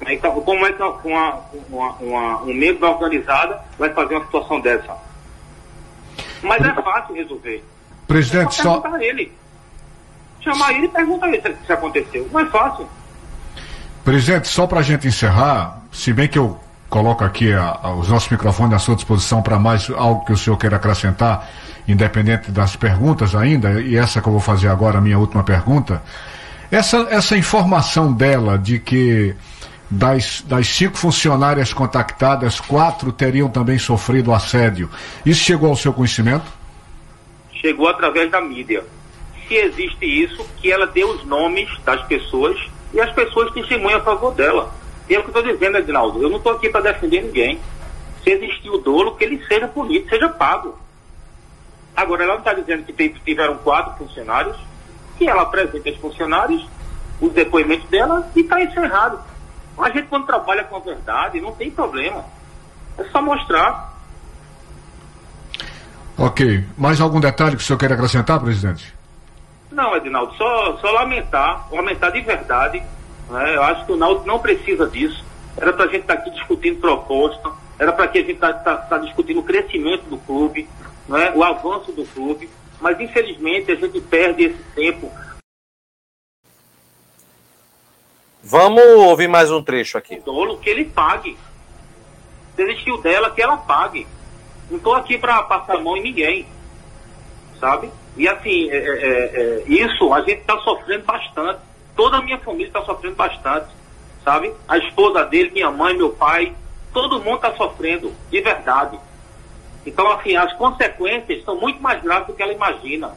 Então, 0.07 0.41
como 0.41 0.67
é 0.67 0.73
que 0.73 0.83
uma, 0.83 1.41
uma, 1.71 1.93
uma, 2.01 2.43
um 2.43 2.55
membro 2.55 2.81
da 2.81 2.91
organizada 2.91 3.61
vai 3.79 3.91
fazer 3.91 4.15
uma 4.15 4.25
situação 4.25 4.61
dessa? 4.61 4.97
Mas 6.43 6.65
é 6.65 6.83
fácil 6.83 7.15
resolver. 7.15 7.65
Presidente, 8.07 8.61
é 8.61 8.63
só. 8.63 8.81
Perguntar 8.81 9.05
ele. 9.05 9.33
Chamar 10.41 10.73
ele 10.73 10.87
e 10.87 10.89
perguntar 10.89 11.29
ele 11.29 11.41
se, 11.41 11.67
se 11.67 11.73
aconteceu. 11.73 12.29
Não 12.33 12.41
é 12.41 12.47
fácil. 12.47 12.89
Presidente, 14.05 14.49
só 14.49 14.67
para 14.67 14.81
a 14.81 14.83
gente 14.83 15.07
encerrar, 15.07 15.81
se 15.93 16.13
bem 16.13 16.27
que 16.27 16.39
eu 16.39 16.59
coloco 16.91 17.25
aqui 17.25 17.53
a, 17.53 17.79
a, 17.83 17.95
os 17.95 18.09
nossos 18.09 18.29
microfones 18.29 18.75
à 18.75 18.79
sua 18.79 18.97
disposição 18.97 19.41
para 19.41 19.59
mais 19.59 19.89
algo 19.91 20.25
que 20.25 20.33
o 20.33 20.37
senhor 20.37 20.57
queira 20.57 20.77
acrescentar, 20.77 21.49
independente 21.87 22.51
das 22.51 22.75
perguntas 22.75 23.35
ainda, 23.35 23.81
e 23.81 23.97
essa 23.97 24.21
que 24.21 24.29
eu 24.29 24.33
vou 24.33 24.41
fazer 24.41 24.69
agora, 24.69 24.99
a 24.99 25.01
minha 25.01 25.19
última 25.19 25.45
pergunta. 25.45 26.03
Essa, 26.71 27.07
essa 27.11 27.37
informação 27.37 28.13
dela 28.13 28.59
de 28.59 28.79
que 28.79 29.35
das, 29.93 30.41
das 30.47 30.69
cinco 30.69 30.97
funcionárias 30.97 31.75
contactadas, 31.75 32.59
quatro 32.59 33.13
teriam 33.13 33.49
também 33.51 33.79
sofrido 33.79 34.33
assédio. 34.33 34.89
Isso 35.25 35.45
chegou 35.45 35.69
ao 35.69 35.77
seu 35.77 35.93
conhecimento? 35.93 36.51
Chegou 37.53 37.87
através 37.89 38.31
da 38.31 38.41
mídia. 38.41 38.83
Se 39.47 39.55
existe 39.55 40.07
isso, 40.07 40.47
que 40.57 40.73
ela 40.73 40.87
dê 40.87 41.05
os 41.05 41.25
nomes 41.27 41.69
das 41.85 42.03
pessoas 42.07 42.59
e 42.95 43.01
as 43.01 43.13
pessoas 43.13 43.53
testemunham 43.53 43.99
a 43.99 44.03
favor 44.03 44.33
dela. 44.33 44.73
E 45.11 45.15
é 45.15 45.19
o 45.19 45.23
que 45.23 45.29
eu 45.29 45.41
estou 45.41 45.53
dizendo, 45.53 45.77
Edinaldo. 45.77 46.23
Eu 46.23 46.31
não 46.31 46.39
estou 46.39 46.53
aqui 46.53 46.71
para 46.71 46.93
defender 46.93 47.23
ninguém. 47.23 47.61
Se 48.25 48.31
existir 48.31 48.71
o 48.71 48.79
dolo, 48.79 49.15
que 49.17 49.25
ele 49.25 49.45
seja 49.47 49.69
punido, 49.69 50.09
seja 50.09 50.29
pago. 50.31 50.79
Agora, 51.95 52.25
ela 52.25 52.33
não 52.33 52.39
está 52.39 52.55
dizendo 52.55 52.85
que 52.85 53.09
tiveram 53.27 53.59
quatro 53.59 53.99
funcionários, 53.99 54.57
que 55.19 55.29
ela 55.29 55.43
apresenta 55.43 55.91
os 55.91 55.99
funcionários, 55.99 56.67
os 57.21 57.31
depoimentos 57.33 57.87
dela 57.91 58.31
e 58.35 58.41
está 58.41 58.63
encerrado. 58.63 59.32
A 59.79 59.91
gente, 59.91 60.09
quando 60.09 60.27
trabalha 60.27 60.65
com 60.65 60.77
a 60.77 60.81
verdade, 60.81 61.41
não 61.41 61.53
tem 61.53 61.71
problema. 61.71 62.25
É 62.99 63.05
só 63.05 63.23
mostrar. 63.23 63.93
Ok. 66.17 66.65
Mais 66.77 67.01
algum 67.01 67.21
detalhe 67.21 67.57
que 67.57 67.63
o 67.63 67.65
senhor 67.65 67.79
quer 67.79 67.93
acrescentar, 67.93 68.39
presidente? 68.41 68.95
Não, 69.71 69.97
Edinaldo, 69.97 70.35
só, 70.35 70.77
só 70.77 70.91
lamentar, 70.91 71.67
lamentar 71.73 72.13
de 72.13 72.21
verdade. 72.21 72.83
Né? 73.31 73.57
Eu 73.57 73.63
acho 73.63 73.87
que 73.87 73.93
o 73.93 73.97
Náutico 73.97 74.27
não 74.27 74.39
precisa 74.39 74.89
disso. 74.89 75.25
era 75.57 75.73
para 75.73 75.87
a 75.87 75.89
gente 75.89 76.03
estar 76.03 76.17
tá 76.17 76.21
aqui 76.21 76.31
discutindo 76.31 76.81
proposta, 76.81 77.51
era 77.79 77.93
para 77.93 78.09
que 78.09 78.19
a 78.19 78.21
gente 78.21 78.35
estar 78.35 78.53
tá, 78.53 78.77
tá, 78.77 78.77
tá 78.77 78.99
discutindo 78.99 79.41
o 79.41 79.43
crescimento 79.43 80.05
do 80.05 80.19
clube, 80.19 80.69
né, 81.09 81.33
o 81.35 81.43
avanço 81.43 81.93
do 81.93 82.05
clube, 82.05 82.49
mas 82.81 83.01
infelizmente 83.01 83.73
a 83.73 83.75
gente 83.75 84.01
perde 84.03 84.45
esse 84.45 84.63
tempo. 84.75 85.11
Vamos 88.45 88.83
ouvir 88.83 89.29
mais 89.29 89.53
um 89.53 89.63
trecho 89.63 89.97
aqui. 89.97 90.17
O 90.17 90.23
dolo 90.23 90.59
que 90.59 90.69
ele 90.69 90.85
pague. 90.85 91.39
Desistiu 92.57 93.01
dela, 93.01 93.31
que 93.31 93.41
ela 93.41 93.57
pague. 93.57 94.05
Não 94.69 94.79
estou 94.79 94.95
aqui 94.95 95.17
para 95.17 95.45
passar 95.45 95.77
a 95.77 95.81
mão 95.81 95.97
em 95.97 96.03
ninguém, 96.03 96.47
sabe? 97.61 97.89
E 98.17 98.27
assim, 98.27 98.69
é, 98.69 98.77
é, 98.77 98.83
é, 99.35 99.63
isso 99.69 100.13
a 100.13 100.21
gente 100.21 100.41
está 100.41 100.59
sofrendo 100.59 101.05
bastante. 101.05 101.61
Toda 101.95 102.17
a 102.17 102.23
minha 102.23 102.39
família 102.39 102.67
está 102.67 102.83
sofrendo 102.85 103.15
bastante, 103.15 103.69
sabe? 104.25 104.53
A 104.67 104.77
esposa 104.77 105.25
dele, 105.25 105.51
minha 105.53 105.71
mãe, 105.71 105.97
meu 105.97 106.11
pai, 106.11 106.53
todo 106.93 107.23
mundo 107.23 107.37
está 107.37 107.55
sofrendo, 107.55 108.13
de 108.29 108.41
verdade. 108.41 108.99
Então, 109.87 110.11
assim, 110.11 110.37
as 110.37 110.53
consequências 110.55 111.45
são 111.45 111.61
muito 111.61 111.81
mais 111.81 112.03
graves 112.03 112.27
do 112.27 112.35
que 112.35 112.43
ela 112.43 112.53
imagina. 112.53 113.15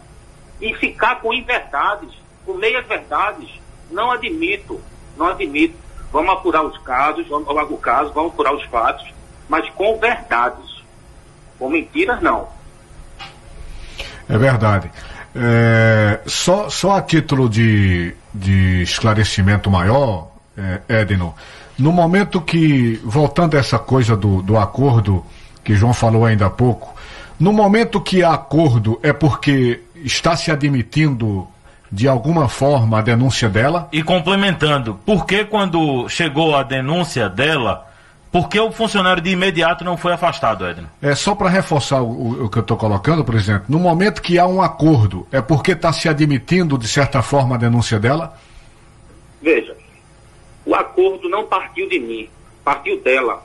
E 0.62 0.74
ficar 0.76 1.20
com 1.20 1.34
inverdades, 1.34 2.12
com 2.46 2.54
meias 2.54 2.86
verdades, 2.86 3.50
não 3.90 4.12
admito, 4.12 4.80
não 5.18 5.28
admito. 5.28 5.76
Vamos 6.12 6.32
apurar 6.34 6.64
os 6.64 6.78
casos, 6.80 7.28
vamos 7.28 7.48
apurar 7.48 7.66
o 7.66 7.78
caso, 7.78 8.14
vamos 8.14 8.34
apurar 8.34 8.54
os 8.54 8.64
fatos, 8.66 9.14
mas 9.50 9.70
com 9.72 9.98
verdades. 10.00 10.84
Com 11.60 11.70
mentiras, 11.70 12.22
não. 12.22 12.48
É 14.28 14.38
verdade. 14.38 14.90
É, 15.36 16.22
só, 16.26 16.70
só 16.70 16.96
a 16.96 17.02
título 17.02 17.50
de, 17.50 18.16
de 18.34 18.82
esclarecimento 18.84 19.70
maior, 19.70 20.32
é, 20.58 21.02
Edno, 21.02 21.36
no 21.78 21.92
momento 21.92 22.40
que, 22.40 23.00
voltando 23.04 23.56
a 23.56 23.60
essa 23.60 23.78
coisa 23.78 24.16
do, 24.16 24.42
do 24.42 24.58
acordo 24.58 25.26
que 25.64 25.76
João 25.76 25.94
falou 25.94 26.26
ainda 26.26 26.46
há 26.46 26.50
pouco, 26.50 26.96
no 27.38 27.52
momento 27.52 28.00
que 28.00 28.24
há 28.24 28.34
acordo 28.34 28.98
é 29.04 29.12
porque 29.12 29.82
está 29.96 30.38
se 30.38 30.52
admitindo 30.52 31.48
de 31.96 32.10
alguma 32.10 32.50
forma 32.50 33.00
a 33.00 33.02
denúncia 33.02 33.48
dela? 33.48 33.88
E 33.90 34.04
complementando, 34.04 35.00
por 35.06 35.26
que 35.26 35.46
quando 35.46 36.10
chegou 36.10 36.54
a 36.54 36.62
denúncia 36.62 37.30
dela, 37.30 37.90
por 38.30 38.50
que 38.50 38.60
o 38.60 38.70
funcionário 38.70 39.24
de 39.24 39.30
imediato 39.30 39.86
não 39.86 39.96
foi 39.96 40.12
afastado, 40.12 40.68
Edno? 40.68 40.90
É 41.02 41.16
só 41.16 41.34
para 41.34 41.48
reforçar 41.48 42.02
o, 42.02 42.44
o, 42.44 42.50
que 42.50 42.58
eu 42.58 42.62
estou 42.62 42.76
colocando, 42.76 43.24
presidente. 43.24 43.64
No 43.70 43.80
momento 43.80 44.22
que 44.22 44.38
há 44.38 44.46
um 44.46 44.62
acordo, 44.62 45.26
é 45.32 45.42
porque 45.42 45.72
está 45.72 45.94
se 45.94 46.10
admitindo, 46.10 46.78
de 46.78 46.86
certa 46.86 47.22
forma, 47.22 47.56
a 47.56 47.58
denúncia 47.58 47.98
dela? 47.98 48.38
Veja, 49.42 49.74
o 50.66 50.76
acordo 50.76 51.30
não 51.30 51.46
partiu 51.46 51.88
de 51.88 51.98
mim, 51.98 52.28
partiu 52.62 53.02
dela. 53.02 53.42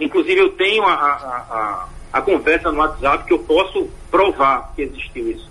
Inclusive, 0.00 0.40
eu 0.40 0.48
tenho 0.52 0.82
a, 0.82 0.94
a, 0.94 1.04
a, 1.50 1.88
a 2.14 2.22
conversa 2.22 2.72
no 2.72 2.78
WhatsApp 2.78 3.26
que 3.26 3.34
eu 3.34 3.40
posso 3.40 3.86
provar 4.10 4.72
que 4.74 4.80
existiu 4.80 5.30
isso. 5.30 5.50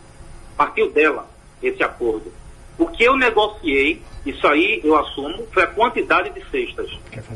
Partiu 0.58 0.92
dela 0.92 1.35
esse 1.68 1.84
acordo. 1.84 2.32
O 2.78 2.88
que 2.88 3.04
eu 3.04 3.16
negociei, 3.16 4.02
isso 4.26 4.46
aí 4.48 4.82
eu 4.84 4.98
assumo, 4.98 5.48
foi 5.52 5.64
a 5.64 5.68
quantidade 5.68 6.30
de 6.32 6.44
cestas. 6.50 6.92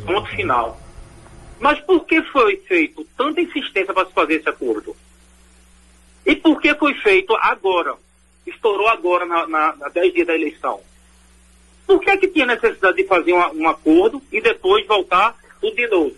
Ponto 0.06 0.30
final. 0.30 0.80
Mas 1.60 1.80
por 1.82 2.06
que 2.06 2.22
foi 2.24 2.58
feito 2.68 3.06
tanta 3.18 3.42
insistência 3.42 3.94
para 3.94 4.06
se 4.06 4.14
fazer 4.14 4.36
esse 4.36 4.50
acordo? 4.50 4.96
E 6.26 6.36
por 6.36 6.62
que 6.62 6.74
foi 6.76 6.94
feito 6.96 7.36
agora? 7.36 7.96
Estourou 8.46 8.88
agora, 8.88 9.26
na, 9.26 9.48
na, 9.48 9.76
na 9.76 9.90
10 9.90 10.14
dias 10.14 10.28
da 10.28 10.36
eleição. 10.36 10.80
Por 11.88 12.00
que, 12.02 12.18
que 12.18 12.28
tinha 12.28 12.46
necessidade 12.46 12.98
de 12.98 13.06
fazer 13.06 13.34
um, 13.34 13.64
um 13.64 13.68
acordo 13.68 14.22
e 14.32 14.40
depois 14.40 14.86
voltar 14.86 15.36
tudo 15.60 15.76
de 15.76 15.88
novo? 15.88 16.16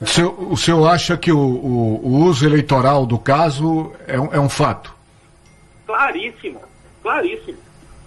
O 0.00 0.06
senhor, 0.06 0.52
o 0.52 0.56
senhor 0.56 0.86
acha 0.88 1.16
que 1.16 1.30
o, 1.30 1.38
o, 1.38 2.06
o, 2.06 2.24
uso 2.24 2.44
eleitoral 2.44 3.06
do 3.06 3.18
caso 3.18 3.92
é 4.06 4.20
um, 4.20 4.34
é 4.34 4.40
um 4.40 4.48
fato? 4.48 4.95
Claríssimo, 5.86 6.60
claríssimo. 7.02 7.58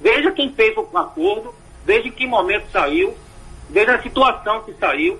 Veja 0.01 0.31
quem 0.31 0.53
fez 0.53 0.75
o 0.77 0.97
acordo, 0.97 1.55
veja 1.85 2.07
em 2.07 2.11
que 2.11 2.27
momento 2.27 2.69
saiu, 2.71 3.15
veja 3.69 3.95
a 3.95 4.01
situação 4.01 4.61
que 4.63 4.73
saiu. 4.73 5.19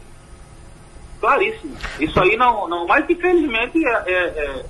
Claríssimo. 1.19 1.75
Isso 1.99 2.19
aí 2.19 2.37
não. 2.37 2.67
não 2.67 2.85
mas 2.87 3.09
infelizmente 3.09 3.85
é, 3.85 4.03
é, 4.05 4.13
é, 4.13 4.65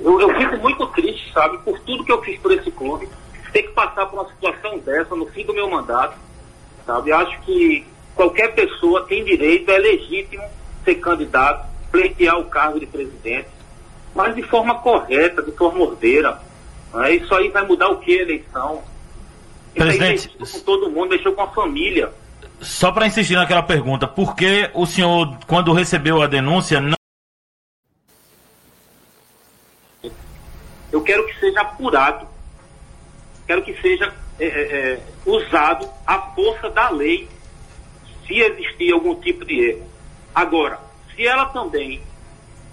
eu, 0.00 0.20
eu 0.20 0.34
fico 0.36 0.56
muito 0.58 0.86
triste, 0.88 1.32
sabe, 1.32 1.58
por 1.58 1.78
tudo 1.80 2.04
que 2.04 2.12
eu 2.12 2.22
fiz 2.22 2.38
por 2.40 2.52
esse 2.52 2.70
clube. 2.70 3.08
Ter 3.52 3.62
que 3.62 3.72
passar 3.72 4.06
por 4.06 4.20
uma 4.20 4.28
situação 4.28 4.78
dessa 4.80 5.16
no 5.16 5.26
fim 5.26 5.44
do 5.44 5.54
meu 5.54 5.70
mandato. 5.70 6.16
Sabe? 6.84 7.12
Acho 7.12 7.40
que 7.42 7.86
qualquer 8.14 8.54
pessoa 8.54 9.06
tem 9.06 9.24
direito, 9.24 9.70
é 9.70 9.78
legítimo 9.78 10.42
ser 10.84 10.96
candidato, 10.96 11.68
pleitear 11.90 12.38
o 12.38 12.46
cargo 12.46 12.80
de 12.80 12.86
presidente, 12.86 13.48
mas 14.14 14.34
de 14.34 14.42
forma 14.42 14.76
correta, 14.80 15.42
de 15.42 15.52
forma 15.52 15.80
ordeira. 15.80 16.40
Né? 16.98 17.12
Isso 17.16 17.34
aí 17.34 17.48
vai 17.48 17.64
mudar 17.66 17.88
o 17.88 17.98
que 17.98 18.18
a 18.18 18.22
eleição? 18.22 18.82
Presidente, 19.74 20.28
com 20.28 20.60
todo 20.60 20.90
mundo, 20.90 21.10
mexeu 21.10 21.32
com 21.32 21.42
a 21.42 21.48
família. 21.48 22.12
Só 22.60 22.90
para 22.90 23.06
insistir 23.06 23.36
naquela 23.36 23.62
pergunta, 23.62 24.08
por 24.08 24.34
que 24.34 24.68
o 24.74 24.84
senhor, 24.84 25.38
quando 25.46 25.72
recebeu 25.72 26.20
a 26.20 26.26
denúncia, 26.26 26.80
não. 26.80 26.96
Eu 30.90 31.02
quero 31.02 31.26
que 31.26 31.38
seja 31.38 31.60
apurado. 31.60 32.26
Quero 33.46 33.62
que 33.62 33.80
seja 33.80 34.12
é, 34.40 34.46
é, 34.46 34.92
é 34.92 35.00
usado 35.24 35.88
a 36.06 36.18
força 36.18 36.68
da 36.70 36.90
lei 36.90 37.28
se 38.26 38.34
existir 38.34 38.92
algum 38.92 39.14
tipo 39.14 39.44
de 39.44 39.70
erro. 39.70 39.86
Agora, 40.34 40.80
se 41.14 41.26
ela 41.26 41.46
também 41.46 42.02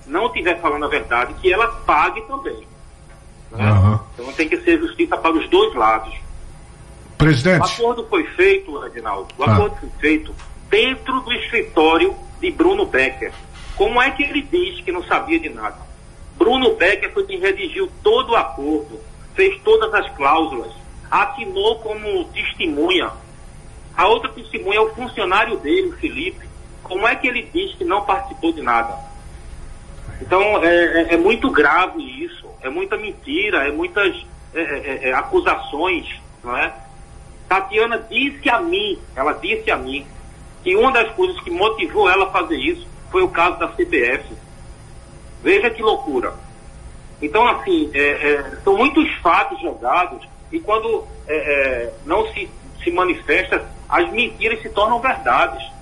não 0.08 0.28
estiver 0.28 0.60
falando 0.60 0.86
a 0.86 0.90
verdade, 0.90 1.34
que 1.36 1.52
ela 1.52 1.68
pague 1.86 2.22
também. 2.22 2.68
Né? 3.56 3.72
Uhum. 3.72 4.00
Então 4.14 4.34
tem 4.34 4.50
que 4.50 4.58
ser 4.62 4.80
justiça 4.80 5.18
para 5.18 5.34
os 5.34 5.50
dois 5.50 5.74
lados. 5.76 6.14
Presidente. 7.18 7.62
O 7.62 7.66
acordo 7.66 8.08
foi 8.08 8.24
feito, 8.36 8.78
Reginaldo, 8.78 9.28
o 9.38 9.44
ah. 9.44 9.54
acordo 9.54 9.76
foi 9.78 9.90
feito 10.00 10.36
dentro 10.70 11.22
do 11.22 11.34
escritório 11.34 12.16
de 12.40 12.52
Bruno 12.52 12.86
Becker. 12.86 13.32
Como 13.76 14.02
é 14.02 14.12
que 14.12 14.24
ele 14.24 14.42
diz 14.42 14.82
que 14.82 14.92
não 14.92 15.04
sabia 15.04 15.40
de 15.40 15.50
nada? 15.50 15.78
Bruno 16.38 16.76
Becker 16.76 17.14
foi 17.14 17.26
quem 17.26 17.40
redigiu 17.40 17.90
todo 18.04 18.32
o 18.32 18.36
acordo, 18.36 19.00
fez 19.34 19.60
todas 19.62 19.94
as 19.94 20.10
cláusulas, 20.16 20.72
assinou 21.10 21.80
como 21.80 22.26
testemunha. 22.26 23.12
A 23.96 24.08
outra 24.08 24.30
testemunha 24.30 24.78
é 24.78 24.82
o 24.82 24.94
funcionário 24.94 25.58
dele, 25.58 25.90
o 25.90 25.98
Felipe, 25.98 26.46
como 26.84 27.08
é 27.08 27.16
que 27.16 27.28
ele 27.28 27.50
diz 27.54 27.74
que 27.76 27.84
não 27.84 28.04
participou 28.04 28.52
de 28.52 28.62
nada? 28.62 28.96
Então, 30.22 30.64
é, 30.64 30.76
é, 30.76 31.14
é 31.14 31.18
muito 31.18 31.50
grave 31.50 32.02
isso, 32.24 32.48
é 32.62 32.70
muita 32.70 32.98
mentira, 32.98 33.68
é 33.68 33.72
muitas 33.72 34.16
é, 34.54 34.62
é, 34.62 35.10
é, 35.10 35.14
acusações, 35.14 36.08
não 36.44 36.56
é? 36.56 36.74
Tatiana 37.48 38.00
disse 38.10 38.50
a 38.50 38.60
mim, 38.60 38.98
ela 39.16 39.34
disse 39.34 39.70
a 39.70 39.78
mim, 39.78 40.06
que 40.64 40.76
uma 40.76 40.92
das 40.92 41.12
coisas 41.14 41.40
que 41.42 41.52
motivou 41.52 42.10
ela 42.10 42.26
a 42.26 42.32
fazer 42.32 42.58
isso 42.58 42.88
foi 43.12 43.22
o 43.22 43.30
caso 43.30 43.60
da 43.60 43.72
CPF. 43.74 44.34
Veja 45.44 45.70
que 45.70 45.82
loucura. 45.82 46.34
Então, 47.22 47.48
assim, 47.48 47.92
é, 47.94 48.58
são 48.64 48.76
muitos 48.76 49.14
fatos 49.16 49.62
jogados 49.62 50.28
e 50.52 50.60
quando 50.60 51.06
não 52.06 52.28
se, 52.34 52.50
se 52.84 52.92
manifesta, 52.92 53.64
as 53.90 54.10
mentiras 54.12 54.62
se 54.62 54.70
tornam 54.70 55.00
verdades. 55.00 55.75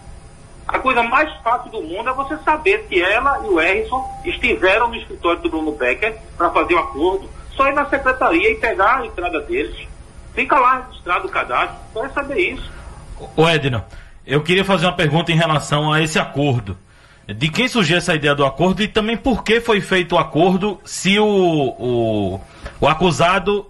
A 0.68 0.80
coisa 0.80 1.04
mais 1.04 1.32
fácil 1.42 1.72
do 1.72 1.82
mundo 1.82 2.10
é 2.10 2.14
você 2.14 2.38
saber 2.38 2.86
se 2.88 3.02
ela 3.02 3.42
e 3.46 3.50
o 3.50 3.58
Harrison 3.58 4.22
estiveram 4.24 4.88
no 4.88 4.96
escritório 4.96 5.42
do 5.42 5.50
Bruno 5.50 5.74
Becker 5.74 6.16
para 6.38 6.50
fazer 6.52 6.74
o 6.74 6.78
um 6.78 6.80
acordo. 6.80 7.30
Só 7.52 7.68
ir 7.68 7.74
na 7.74 7.86
secretaria 7.86 8.52
e 8.52 8.56
pegar 8.56 9.00
a 9.00 9.06
entrada 9.06 9.42
deles. 9.42 9.88
Fica 10.34 10.58
lá 10.60 10.88
registrado 10.88 11.28
o 11.28 11.30
cadastro, 11.30 11.76
só 11.94 12.06
é 12.06 12.10
saber 12.10 12.40
isso. 12.40 12.72
O 13.36 13.48
Edno, 13.48 13.84
eu 14.26 14.42
queria 14.42 14.66
fazer 14.66 14.86
uma 14.86 14.96
pergunta 14.96 15.32
em 15.32 15.36
relação 15.36 15.94
a 15.94 16.02
esse 16.02 16.18
acordo. 16.18 16.78
De 17.28 17.50
quem 17.50 17.68
surgiu 17.68 17.98
essa 17.98 18.16
ideia 18.16 18.34
do 18.34 18.46
acordo 18.46 18.82
e 18.82 18.88
também 18.88 19.16
por 19.16 19.44
que 19.44 19.62
foi 19.62 19.80
feito 19.80 20.16
o 20.16 20.18
acordo 20.18 20.80
se 20.84 21.20
o, 21.20 21.26
o, 21.26 22.42
o 22.82 22.88
acusado 22.88 23.66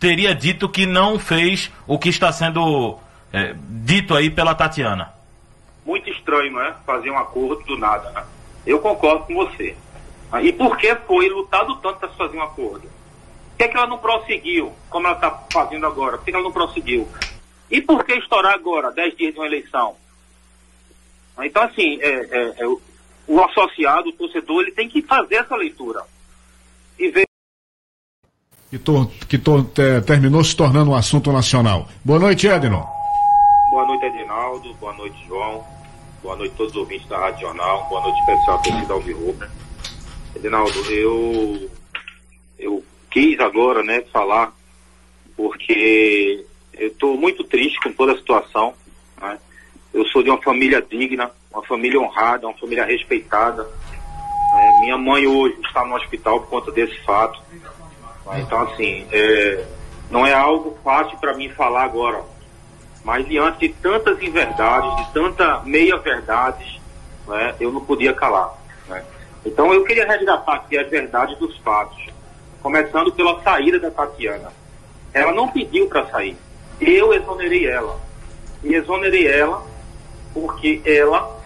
teria 0.00 0.34
dito 0.34 0.68
que 0.68 0.86
não 0.86 1.18
fez 1.18 1.70
o 1.86 1.98
que 1.98 2.08
está 2.08 2.32
sendo 2.32 2.98
é, 3.32 3.54
dito 3.68 4.16
aí 4.16 4.30
pela 4.30 4.54
Tatiana? 4.54 5.17
Muito 5.88 6.10
estranho, 6.10 6.52
não 6.52 6.60
é? 6.60 6.74
Fazer 6.84 7.10
um 7.10 7.16
acordo 7.16 7.64
do 7.64 7.78
nada, 7.78 8.10
né? 8.10 8.22
Eu 8.66 8.78
concordo 8.78 9.24
com 9.24 9.34
você. 9.34 9.74
E 10.42 10.52
por 10.52 10.76
que 10.76 10.94
foi 10.94 11.30
lutado 11.30 11.74
tanto 11.76 12.00
para 12.00 12.10
fazer 12.10 12.36
um 12.36 12.42
acordo? 12.42 12.82
Por 12.82 13.56
que, 13.56 13.64
é 13.64 13.68
que 13.68 13.76
ela 13.76 13.86
não 13.86 13.98
prosseguiu, 13.98 14.72
como 14.90 15.06
ela 15.06 15.16
está 15.16 15.30
fazendo 15.50 15.86
agora? 15.86 16.18
Por 16.18 16.24
que 16.26 16.30
ela 16.30 16.42
não 16.42 16.52
prosseguiu? 16.52 17.08
E 17.70 17.80
por 17.80 18.04
que 18.04 18.12
estourar 18.14 18.52
agora, 18.52 18.92
10 18.92 19.16
dias 19.16 19.32
de 19.32 19.40
uma 19.40 19.46
eleição? 19.46 19.96
Então, 21.40 21.62
assim, 21.62 21.98
é, 22.02 22.08
é, 22.08 22.54
é, 22.58 22.66
o 22.66 23.44
associado, 23.44 24.10
o 24.10 24.12
torcedor, 24.12 24.62
ele 24.62 24.72
tem 24.72 24.88
que 24.88 25.00
fazer 25.00 25.36
essa 25.36 25.56
leitura. 25.56 26.02
E 26.98 27.10
ver. 27.10 27.26
Que, 28.70 28.78
to, 28.78 29.10
que 29.28 29.38
to, 29.38 29.64
terminou 30.06 30.44
se 30.44 30.54
tornando 30.54 30.90
um 30.90 30.94
assunto 30.94 31.32
nacional. 31.32 31.88
Boa 32.04 32.18
noite, 32.18 32.46
Edno. 32.46 32.97
Noite. 33.98 34.16
Edinaldo. 34.16 34.74
Boa 34.74 34.92
noite, 34.92 35.26
João. 35.26 35.64
Boa 36.22 36.36
noite 36.36 36.52
a 36.54 36.56
todos 36.56 36.72
os 36.72 36.78
ouvintes 36.78 37.08
da 37.08 37.18
Rádio 37.18 37.40
Jornal. 37.40 37.86
Boa 37.88 38.00
noite 38.02 38.18
especial 38.20 38.56
à 38.56 38.58
torcida 38.58 38.92
Alvirrubra. 38.92 39.50
Edinaldo, 40.36 40.92
eu, 40.92 41.70
eu 42.58 42.84
quis 43.10 43.38
agora, 43.40 43.82
né, 43.82 44.02
falar, 44.12 44.52
porque 45.36 46.44
eu 46.74 46.88
estou 46.88 47.16
muito 47.16 47.42
triste 47.44 47.80
com 47.80 47.92
toda 47.92 48.12
a 48.12 48.16
situação. 48.16 48.74
Né? 49.20 49.38
Eu 49.92 50.04
sou 50.06 50.22
de 50.22 50.30
uma 50.30 50.40
família 50.42 50.80
digna, 50.80 51.30
uma 51.50 51.64
família 51.64 52.00
honrada, 52.00 52.46
uma 52.46 52.56
família 52.56 52.84
respeitada. 52.84 53.68
É, 54.54 54.80
minha 54.80 54.96
mãe 54.96 55.26
hoje 55.26 55.58
está 55.60 55.84
no 55.84 55.96
hospital 55.96 56.40
por 56.42 56.50
conta 56.50 56.70
desse 56.70 56.96
fato. 57.04 57.40
Então, 58.36 58.60
assim, 58.62 59.06
é, 59.10 59.66
não 60.10 60.26
é 60.26 60.34
algo 60.34 60.78
fácil 60.84 61.18
para 61.18 61.34
mim 61.34 61.48
falar 61.50 61.84
agora. 61.84 62.37
Mas 63.04 63.26
diante 63.26 63.68
de 63.68 63.74
tantas 63.74 64.20
inverdades, 64.22 65.06
de 65.06 65.12
tanta 65.12 65.60
meia-verdades, 65.64 66.80
né, 67.26 67.54
eu 67.60 67.72
não 67.72 67.84
podia 67.84 68.12
calar. 68.12 68.52
Né? 68.88 69.04
Então 69.44 69.72
eu 69.72 69.84
queria 69.84 70.06
resgatar 70.06 70.54
aqui 70.54 70.78
as 70.78 70.88
verdades 70.88 71.38
dos 71.38 71.56
fatos. 71.58 71.98
Começando 72.60 73.12
pela 73.12 73.40
saída 73.42 73.78
da 73.78 73.90
Tatiana. 73.90 74.52
Ela 75.14 75.32
não 75.32 75.48
pediu 75.48 75.86
para 75.88 76.06
sair. 76.06 76.36
Eu 76.80 77.14
exonerei 77.14 77.66
ela. 77.66 77.98
E 78.62 78.74
exonerei 78.74 79.26
ela 79.26 79.64
porque 80.34 80.82
ela 80.84 81.38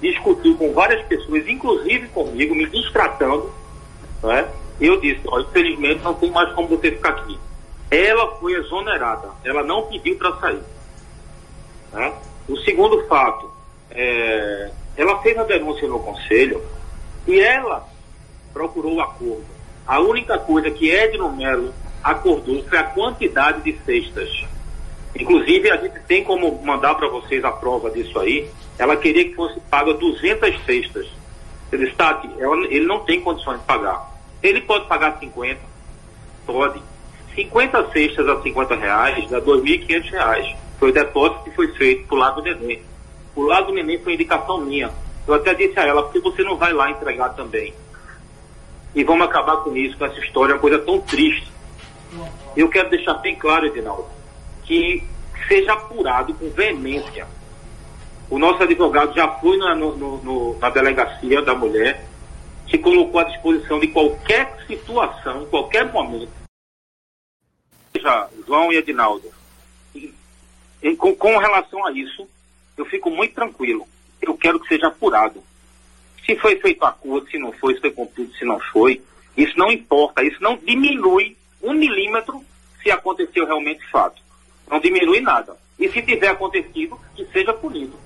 discutiu 0.00 0.56
com 0.56 0.72
várias 0.72 1.06
pessoas, 1.06 1.46
inclusive 1.46 2.08
comigo, 2.08 2.54
me 2.54 2.66
distratando. 2.66 3.52
Né? 4.22 4.48
Eu 4.80 5.00
disse, 5.00 5.20
ó, 5.26 5.40
infelizmente 5.40 6.02
não 6.02 6.14
tem 6.14 6.30
mais 6.30 6.52
como 6.54 6.68
você 6.68 6.90
ficar 6.90 7.10
aqui. 7.10 7.38
Ela 7.92 8.36
foi 8.36 8.54
exonerada, 8.54 9.28
ela 9.44 9.62
não 9.62 9.82
pediu 9.82 10.16
para 10.16 10.34
sair. 10.36 10.62
Né? 11.92 12.12
O 12.48 12.56
segundo 12.58 13.06
fato, 13.06 13.50
é, 13.90 14.70
ela 14.96 15.20
fez 15.20 15.36
a 15.36 15.44
denúncia 15.44 15.86
no 15.86 16.00
conselho 16.00 16.62
e 17.26 17.38
ela 17.38 17.86
procurou 18.50 18.94
o 18.94 19.00
acordo. 19.02 19.44
A 19.86 20.00
única 20.00 20.38
coisa 20.38 20.70
que 20.70 20.90
Edno 20.90 21.30
Melo 21.36 21.74
acordou 22.02 22.64
foi 22.64 22.78
a 22.78 22.84
quantidade 22.84 23.60
de 23.60 23.78
cestas. 23.84 24.46
Inclusive, 25.14 25.70
a 25.70 25.76
gente 25.76 26.00
tem 26.00 26.24
como 26.24 26.62
mandar 26.62 26.94
para 26.94 27.08
vocês 27.08 27.44
a 27.44 27.52
prova 27.52 27.90
disso 27.90 28.18
aí. 28.18 28.48
Ela 28.78 28.96
queria 28.96 29.24
que 29.24 29.34
fosse 29.34 29.60
paga 29.60 29.92
200 29.92 30.64
cestas. 30.64 31.06
Ele 31.70 31.88
está 31.88 32.22
ele 32.70 32.86
não 32.86 33.00
tem 33.00 33.20
condições 33.20 33.58
de 33.60 33.66
pagar. 33.66 34.10
Ele 34.42 34.62
pode 34.62 34.86
pagar 34.86 35.18
50? 35.18 35.60
Pode. 36.46 36.82
50 37.34 37.92
cestas 37.92 38.28
a 38.28 38.42
50 38.42 38.74
reais 38.74 39.30
dá 39.30 39.40
2.500 39.40 40.10
reais. 40.10 40.56
Foi 40.78 40.90
o 40.90 40.92
depósito 40.92 41.44
que 41.44 41.50
foi 41.52 41.68
feito 41.68 42.06
pro 42.06 42.16
lado 42.16 42.42
do 42.42 42.42
neném. 42.42 42.82
O 43.34 43.42
lado 43.42 43.68
do 43.68 43.72
neném 43.72 43.98
foi 43.98 44.14
indicação 44.14 44.60
minha. 44.60 44.90
Eu 45.26 45.34
até 45.34 45.54
disse 45.54 45.78
a 45.78 45.86
ela, 45.86 46.02
porque 46.02 46.20
você 46.20 46.42
não 46.42 46.56
vai 46.56 46.72
lá 46.72 46.90
entregar 46.90 47.30
também? 47.30 47.72
E 48.94 49.04
vamos 49.04 49.26
acabar 49.26 49.58
com 49.58 49.74
isso, 49.76 49.96
com 49.96 50.04
essa 50.04 50.18
história, 50.18 50.54
uma 50.54 50.60
coisa 50.60 50.78
tão 50.78 51.00
triste. 51.00 51.50
Eu 52.56 52.68
quero 52.68 52.90
deixar 52.90 53.14
bem 53.14 53.36
claro, 53.36 53.66
Edinaldo, 53.66 54.06
que 54.64 55.02
seja 55.48 55.72
apurado 55.72 56.34
com 56.34 56.50
veemência. 56.50 57.26
O 58.28 58.38
nosso 58.38 58.62
advogado 58.62 59.14
já 59.14 59.28
foi 59.28 59.56
na, 59.56 59.74
no, 59.74 59.96
no, 59.96 60.58
na 60.58 60.68
delegacia 60.68 61.40
da 61.40 61.54
mulher, 61.54 62.04
se 62.70 62.76
colocou 62.76 63.20
à 63.20 63.24
disposição 63.24 63.78
de 63.78 63.88
qualquer 63.88 64.56
situação, 64.66 65.46
qualquer 65.46 65.90
momento, 65.92 66.41
Veja, 67.94 68.28
João 68.46 68.72
e 68.72 68.76
Edinaldo, 68.76 69.30
com, 70.98 71.14
com 71.14 71.36
relação 71.38 71.84
a 71.86 71.92
isso, 71.92 72.28
eu 72.76 72.84
fico 72.86 73.10
muito 73.10 73.34
tranquilo. 73.34 73.86
Eu 74.20 74.36
quero 74.36 74.58
que 74.60 74.68
seja 74.68 74.88
apurado. 74.88 75.42
Se 76.24 76.36
foi 76.36 76.56
feito 76.56 76.84
acordo, 76.84 77.28
se 77.28 77.38
não 77.38 77.52
foi, 77.52 77.74
se 77.74 77.80
foi 77.80 77.90
cumprido, 77.90 78.32
se 78.34 78.44
não 78.44 78.58
foi, 78.72 79.02
isso 79.36 79.56
não 79.58 79.70
importa, 79.70 80.22
isso 80.22 80.40
não 80.40 80.56
diminui 80.56 81.36
um 81.62 81.72
milímetro 81.74 82.42
se 82.82 82.90
aconteceu 82.90 83.46
realmente 83.46 83.84
fato. 83.90 84.20
Não 84.70 84.80
diminui 84.80 85.20
nada. 85.20 85.56
E 85.78 85.88
se 85.88 86.02
tiver 86.02 86.28
acontecido, 86.28 86.98
que 87.14 87.26
seja 87.32 87.52
punido. 87.52 87.98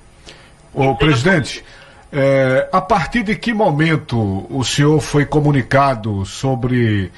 Ô, 0.73 0.95
presidente, 0.95 1.65
é, 2.13 2.69
a 2.73 2.81
partir 2.81 3.23
de 3.23 3.37
que 3.37 3.53
momento 3.53 4.47
o 4.51 4.65
senhor 4.65 5.01
foi 5.01 5.25
comunicado 5.27 6.25
sobre 6.25 7.11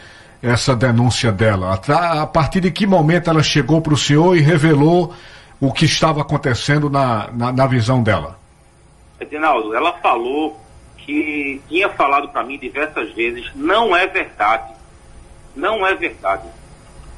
essa 0.42 0.74
denúncia 0.74 1.32
dela? 1.32 1.74
A 1.74 2.26
partir 2.26 2.60
de 2.60 2.70
que 2.70 2.86
momento 2.86 3.30
ela 3.30 3.42
chegou 3.42 3.80
para 3.80 3.94
o 3.94 3.96
senhor 3.96 4.36
e 4.36 4.40
revelou 4.40 5.14
o 5.60 5.72
que 5.72 5.84
estava 5.84 6.20
acontecendo 6.20 6.88
na, 6.88 7.28
na, 7.32 7.52
na 7.52 7.66
visão 7.66 8.02
dela? 8.02 8.38
Edinaldo, 9.20 9.74
ela 9.74 9.92
falou 9.94 10.60
que 10.98 11.60
tinha 11.68 11.88
falado 11.88 12.28
para 12.28 12.44
mim 12.44 12.58
diversas 12.58 13.12
vezes, 13.14 13.50
não 13.54 13.96
é 13.96 14.06
verdade. 14.06 14.72
Não 15.56 15.84
é 15.84 15.94
verdade. 15.94 16.48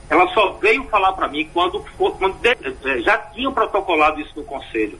Ela 0.08 0.26
só 0.32 0.52
veio 0.54 0.84
falar 0.84 1.12
para 1.12 1.28
mim 1.28 1.48
quando, 1.52 1.84
quando 1.98 2.38
eh, 2.42 3.00
já 3.02 3.18
tinham 3.18 3.52
protocolado 3.52 4.20
isso 4.20 4.32
no 4.34 4.44
conselho. 4.44 4.98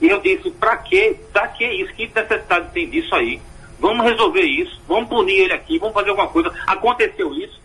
E 0.00 0.08
eu 0.08 0.20
disse, 0.20 0.50
para 0.50 0.76
quê? 0.76 1.18
Para 1.32 1.48
que 1.48 1.64
isso? 1.64 1.92
Que 1.94 2.06
necessidade 2.06 2.70
tem 2.72 2.88
disso 2.88 3.14
aí? 3.14 3.40
Vamos 3.82 4.06
resolver 4.06 4.42
isso, 4.42 4.80
vamos 4.86 5.08
punir 5.08 5.40
ele 5.40 5.52
aqui, 5.52 5.76
vamos 5.76 5.92
fazer 5.92 6.10
alguma 6.10 6.28
coisa. 6.28 6.54
Aconteceu 6.68 7.34
isso 7.34 7.60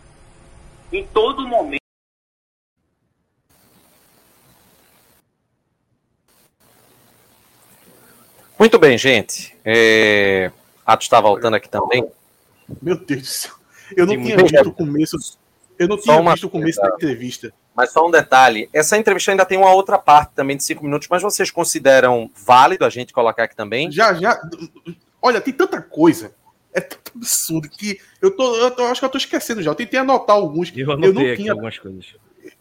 em 0.92 1.06
todo 1.06 1.48
momento. 1.48 1.78
Muito 8.58 8.80
bem, 8.80 8.98
gente. 8.98 9.56
É... 9.64 10.52
Atos 10.84 11.06
está 11.06 11.22
voltando 11.22 11.56
aqui 11.56 11.70
também. 11.70 12.04
Meu 12.82 12.98
Deus 12.98 13.22
do 13.22 13.28
céu. 13.28 13.52
Eu 13.96 14.08
não 14.08 14.16
tinha 14.16 14.38
visto 14.38 14.70
o 14.70 14.74
começo. 14.74 15.18
Eu 15.78 15.88
não 15.88 16.00
tinha 16.00 16.20
visto 16.20 16.48
o 16.48 16.50
começo 16.50 16.82
da 16.82 16.88
entrevista. 16.96 17.54
Mas 17.76 17.92
só 17.92 18.08
um 18.08 18.10
detalhe: 18.10 18.68
essa 18.74 18.98
entrevista 18.98 19.30
ainda 19.30 19.46
tem 19.46 19.60
uma 19.60 19.72
outra 19.72 20.00
parte 20.00 20.32
também 20.34 20.58
de 20.58 20.64
cinco 20.64 20.84
minutos, 20.84 21.08
mas 21.12 21.22
vocês 21.22 21.52
consideram 21.52 22.32
válido 22.36 22.86
a 22.86 22.90
gente 22.90 23.14
colocar 23.14 23.44
aqui 23.44 23.56
também? 23.56 23.92
Já, 23.92 24.16
já. 24.16 24.42
Olha, 25.22 25.42
tem 25.42 25.54
tanta 25.54 25.82
coisa. 25.82 26.36
É 26.74 26.82
tanto 26.82 27.12
absurdo 27.16 27.70
que 27.70 28.00
eu 28.22 28.36
tô, 28.36 28.56
eu 28.58 28.72
tô, 28.72 28.84
acho 28.84 29.02
que 29.02 29.06
eu 29.06 29.10
tô 29.10 29.18
esquecendo 29.18 29.62
já. 29.62 29.72
Eu 29.72 29.76
tentei 29.76 30.00
anotar 30.00 30.36
alguns. 30.36 30.72
Eu, 30.76 30.90
eu 30.90 31.14
não 31.14 31.36
tinha 31.36 31.52
algumas 31.52 31.80
coisas. 31.80 32.16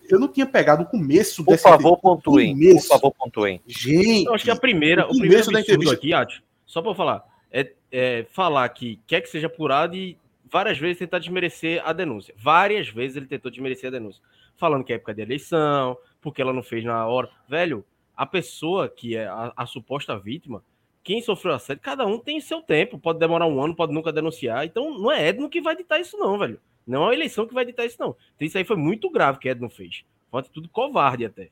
Eu 0.09 0.19
não 0.19 0.29
tinha 0.29 0.47
pegado 0.47 0.83
o 0.83 0.87
começo 0.87 1.45
Por 1.45 1.59
favor, 1.59 1.99
pontuem. 1.99 2.53
Começo. 2.53 2.89
Por 2.89 2.95
favor, 2.95 3.13
pontuem. 3.13 3.61
Gente, 3.67 4.27
eu 4.27 4.35
acho 4.35 4.45
que 4.45 4.51
a 4.51 4.57
primeira, 4.57 5.07
o, 5.07 5.11
o 5.11 5.19
primeiro 5.19 5.51
da 5.51 5.61
entrevista 5.61 5.95
aqui, 5.95 6.13
Ati, 6.13 6.43
só 6.65 6.81
para 6.81 6.95
falar, 6.95 7.25
é, 7.51 7.73
é, 7.91 8.27
falar 8.31 8.69
que 8.71 9.01
quer 9.07 9.21
que 9.21 9.29
seja 9.29 9.47
apurado 9.47 9.97
e 9.97 10.17
várias 10.51 10.79
vezes 10.79 10.99
tentar 10.99 11.19
desmerecer 11.19 11.83
a 11.85 11.93
denúncia. 11.93 12.35
Várias 12.37 12.89
vezes 12.89 13.17
ele 13.17 13.27
tentou 13.27 13.51
desmerecer 13.51 13.89
a 13.89 13.91
denúncia, 13.91 14.23
falando 14.57 14.85
que 14.85 14.93
é 14.93 14.97
época 14.97 15.15
de 15.15 15.23
eleição, 15.23 15.97
porque 16.21 16.41
ela 16.41 16.53
não 16.53 16.63
fez 16.63 16.85
na 16.85 17.07
hora. 17.07 17.29
Velho, 17.49 17.85
a 18.17 18.25
pessoa 18.25 18.89
que 18.89 19.17
é 19.17 19.27
a, 19.27 19.53
a 19.57 19.67
suposta 19.67 20.19
vítima, 20.19 20.63
quem 21.07 21.23
sofreu 21.23 21.55
assédio, 21.55 21.81
cada 21.81 22.05
um 22.05 22.19
tem 22.19 22.41
seu 22.41 22.61
tempo. 22.61 22.99
Pode 22.99 23.21
demorar 23.21 23.47
um 23.47 23.63
ano, 23.63 23.77
pode 23.77 23.93
nunca 23.93 24.13
denunciar. 24.13 24.67
Então 24.67 24.99
não 24.99 25.13
é 25.13 25.29
Edno 25.29 25.49
que 25.49 25.61
vai 25.61 25.77
ditar 25.77 26.01
isso, 26.01 26.17
não, 26.17 26.37
velho. 26.37 26.61
Não 26.85 27.07
é 27.07 27.11
a 27.11 27.15
eleição 27.15 27.47
que 27.47 27.55
vai 27.55 27.65
ditar 27.65 27.87
isso, 27.87 27.97
não. 28.01 28.17
Então 28.35 28.45
isso 28.45 28.59
aí 28.59 28.65
foi 28.65 28.75
muito 28.75 29.09
grave 29.09 29.39
que 29.39 29.49
Edno 29.49 29.71
fez. 29.71 30.05
Foi 30.29 30.43
tudo 30.43 30.69
covarde 30.69 31.25
até. 31.25 31.51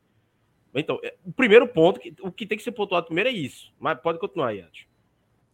Então, 0.75 0.99
é, 1.05 1.15
o 1.25 1.31
primeiro 1.31 1.69
ponto, 1.69 2.01
o 2.21 2.33
que 2.33 2.45
tem 2.45 2.59
que 2.59 2.65
ser 2.65 2.73
pontuado 2.73 3.07
primeiro 3.07 3.31
é 3.31 3.33
isso. 3.33 3.73
Mas 3.79 3.97
pode 4.01 4.19
continuar 4.19 4.49
aí, 4.49 4.61
Atos. 4.61 4.87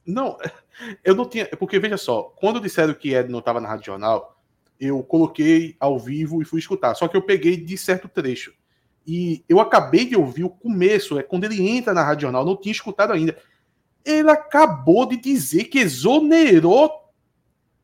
Não, 0.06 0.38
eu 1.04 1.14
não 1.14 1.28
tinha. 1.28 1.44
Porque 1.58 1.78
veja 1.78 1.98
só, 1.98 2.22
quando 2.22 2.58
disseram 2.58 2.94
que 2.94 3.12
Edno 3.12 3.40
estava 3.40 3.60
na 3.60 3.68
Rádio 3.68 3.84
Jornal, 3.84 4.42
eu 4.80 5.02
coloquei 5.02 5.76
ao 5.78 5.98
vivo 5.98 6.40
e 6.40 6.46
fui 6.46 6.58
escutar. 6.58 6.94
Só 6.94 7.06
que 7.06 7.18
eu 7.18 7.22
peguei 7.22 7.54
de 7.54 7.76
certo 7.76 8.08
trecho. 8.08 8.54
E 9.06 9.44
eu 9.46 9.60
acabei 9.60 10.06
de 10.06 10.16
ouvir 10.16 10.44
o 10.44 10.50
começo, 10.50 11.18
é 11.18 11.22
quando 11.22 11.44
ele 11.44 11.68
entra 11.68 11.92
na 11.92 12.02
Rádio 12.02 12.22
Jornal, 12.22 12.46
não 12.46 12.56
tinha 12.56 12.72
escutado 12.72 13.12
ainda 13.12 13.36
ele 14.04 14.30
acabou 14.30 15.06
de 15.06 15.16
dizer 15.16 15.64
que 15.64 15.78
exonerou 15.78 17.10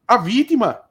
a 0.07 0.17
vítima. 0.17 0.83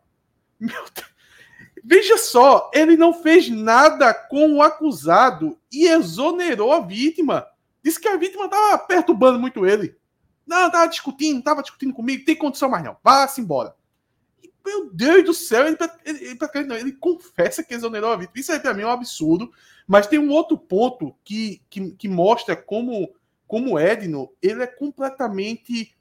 Veja 1.84 2.18
só, 2.18 2.72
ele 2.74 2.98
não 2.98 3.14
fez 3.14 3.50
nada 3.50 4.14
com 4.14 4.56
o 4.56 4.62
acusado 4.62 5.60
e 5.72 5.88
exonerou 5.88 6.74
a 6.74 6.80
vítima. 6.80 7.46
Disse 7.84 8.00
que 8.00 8.08
a 8.08 8.18
vítima 8.18 8.46
estava 8.46 8.78
perturbando 8.80 9.40
muito 9.40 9.66
ele. 9.66 9.96
Não, 10.48 10.68
estava 10.68 10.88
discutindo, 10.88 11.40
estava 11.40 11.62
discutindo 11.62 11.94
comigo, 11.94 12.26
tem 12.26 12.36
condição 12.36 12.70
mais 12.70 12.84
não. 12.84 12.98
Vá-se 13.04 13.42
embora. 13.42 13.76
Meu 14.66 14.90
Deus 14.92 15.24
do 15.24 15.34
céu, 15.34 15.68
ele, 15.68 15.78
ele, 16.04 16.26
ele, 16.26 16.74
ele, 16.74 16.92
confessa 16.94 17.64
que 17.64 17.76
exonerou 17.76 18.12
a 18.12 18.16
vítima. 18.16 18.40
Isso 18.40 18.52
aí 18.52 18.60
para 18.60 18.74
mim 18.74 18.82
é 18.82 18.88
um 18.88 18.92
absurdo. 18.92 19.52
Mas 19.88 20.08
tem 20.08 20.18
um 20.18 20.32
outro 20.32 20.58
ponto 20.58 21.16
que, 21.24 21.62
que, 21.70 21.92
que 21.92 22.08
mostra 22.08 22.56
como 22.56 23.14
como 23.48 23.80
Edno, 23.80 24.32
ele 24.42 24.64
é 24.64 24.68
completamente 24.68 25.96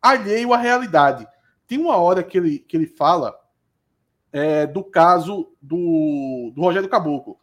alheio 0.00 0.52
à 0.52 0.56
realidade. 0.56 1.26
Tem 1.66 1.78
uma 1.78 1.96
hora 1.96 2.22
que 2.22 2.38
ele, 2.38 2.58
que 2.58 2.76
ele 2.76 2.86
fala 2.86 3.38
é, 4.32 4.66
do 4.66 4.84
caso 4.84 5.52
do, 5.60 6.52
do 6.54 6.60
Rogério 6.60 6.88
Caboclo, 6.88 7.38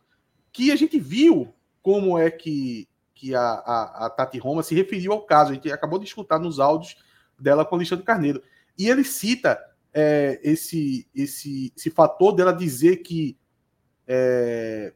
que 0.51 0.71
a 0.71 0.75
gente 0.75 0.99
viu 0.99 1.53
como 1.81 2.17
é 2.17 2.31
que 2.31 2.87
que 3.23 3.33
a, 3.33 3.41
a, 3.41 4.05
a 4.05 4.09
Tati 4.09 4.37
Roma 4.37 4.61
se 4.63 4.75
referiu 4.75 5.13
ao 5.13 5.21
caso. 5.21 5.51
A 5.51 5.53
gente 5.53 5.71
acabou 5.71 5.97
de 5.97 6.03
escutar 6.03 6.37
nos 6.37 6.59
áudios 6.59 6.97
dela 7.39 7.63
com 7.63 7.75
o 7.75 7.77
Alexandre 7.77 8.03
Carneiro. 8.03 8.43
E 8.77 8.89
ele 8.89 9.05
cita 9.05 9.57
é, 9.93 10.41
esse, 10.43 11.07
esse, 11.15 11.71
esse 11.73 11.89
fator 11.89 12.33
dela 12.33 12.51
dizer 12.51 12.97
que 12.97 13.37
é, 14.05 14.93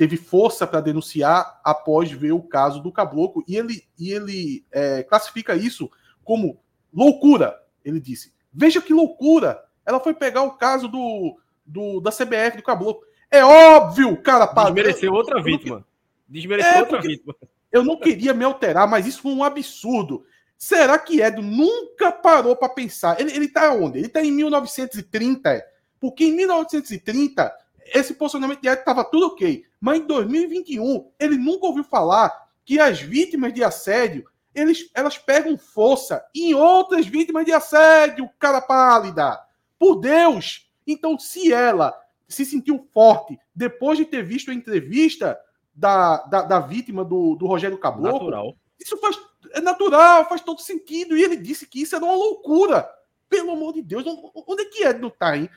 teve 0.00 0.16
força 0.16 0.66
para 0.66 0.80
denunciar 0.80 1.60
após 1.62 2.10
ver 2.10 2.32
o 2.32 2.40
caso 2.40 2.80
do 2.80 2.90
Caboclo. 2.90 3.44
E 3.46 3.54
ele, 3.54 3.84
e 3.98 4.10
ele 4.10 4.64
é, 4.72 5.02
classifica 5.02 5.54
isso 5.54 5.90
como 6.24 6.58
loucura. 6.90 7.60
Ele 7.84 8.00
disse: 8.00 8.32
Veja 8.50 8.80
que 8.80 8.94
loucura! 8.94 9.62
Ela 9.84 10.00
foi 10.00 10.14
pegar 10.14 10.40
o 10.40 10.52
caso 10.52 10.88
do, 10.88 11.38
do 11.66 12.00
da 12.00 12.10
CBF 12.10 12.56
do 12.56 12.62
Caboclo. 12.62 13.02
É 13.30 13.44
óbvio, 13.44 14.16
cara. 14.22 14.46
Desmereceu 14.46 15.12
outra 15.12 15.42
vítima. 15.42 15.86
Desmereceu 16.26 16.72
é, 16.72 16.80
outra 16.80 17.02
vítima. 17.02 17.36
Eu 17.70 17.84
não 17.84 18.00
queria 18.00 18.32
me 18.32 18.42
alterar, 18.42 18.88
mas 18.88 19.06
isso 19.06 19.20
foi 19.20 19.32
um 19.32 19.44
absurdo. 19.44 20.24
Será 20.56 20.98
que 20.98 21.20
Edo 21.20 21.42
nunca 21.42 22.10
parou 22.10 22.56
para 22.56 22.70
pensar? 22.70 23.20
Ele, 23.20 23.32
ele 23.32 23.48
tá 23.48 23.70
onde? 23.74 23.98
Ele 23.98 24.08
tá 24.08 24.24
em 24.24 24.32
1930. 24.32 25.62
Porque 26.00 26.24
em 26.24 26.32
1930, 26.32 27.54
esse 27.94 28.14
posicionamento 28.14 28.62
de 28.62 28.68
Edo 28.68 28.78
estava 28.78 29.04
tudo 29.04 29.26
ok. 29.26 29.68
Mas 29.80 30.00
em 30.00 30.06
2021, 30.06 31.10
ele 31.18 31.36
nunca 31.36 31.66
ouviu 31.66 31.82
falar 31.82 32.48
que 32.64 32.78
as 32.78 33.00
vítimas 33.00 33.52
de 33.52 33.64
assédio 33.64 34.28
eles, 34.54 34.90
elas 34.94 35.16
pegam 35.16 35.56
força 35.56 36.24
em 36.34 36.54
outras 36.54 37.06
vítimas 37.06 37.44
de 37.44 37.52
assédio, 37.52 38.28
cara 38.38 38.60
pálida. 38.60 39.40
Por 39.78 39.96
Deus! 39.96 40.68
Então, 40.86 41.18
se 41.18 41.52
ela 41.52 41.96
se 42.28 42.44
sentiu 42.44 42.86
forte 42.92 43.38
depois 43.54 43.98
de 43.98 44.04
ter 44.04 44.22
visto 44.22 44.50
a 44.50 44.54
entrevista 44.54 45.38
da, 45.74 46.18
da, 46.24 46.42
da 46.42 46.60
vítima 46.60 47.04
do, 47.04 47.34
do 47.34 47.46
Rogério 47.46 47.78
Caboclo. 47.78 48.12
Natural. 48.12 48.56
Isso 48.78 48.96
faz, 48.98 49.18
é 49.52 49.60
natural, 49.60 50.28
faz 50.28 50.40
todo 50.40 50.60
sentido. 50.60 51.16
E 51.16 51.22
ele 51.22 51.36
disse 51.36 51.66
que 51.66 51.82
isso 51.82 51.96
era 51.96 52.04
uma 52.04 52.14
loucura. 52.14 52.88
Pelo 53.28 53.52
amor 53.52 53.72
de 53.72 53.82
Deus, 53.82 54.04
onde 54.06 54.62
é 54.62 54.64
que 54.64 54.82
é 54.82 54.92
do 54.92 55.08
tá, 55.08 55.36
hein? 55.36 55.48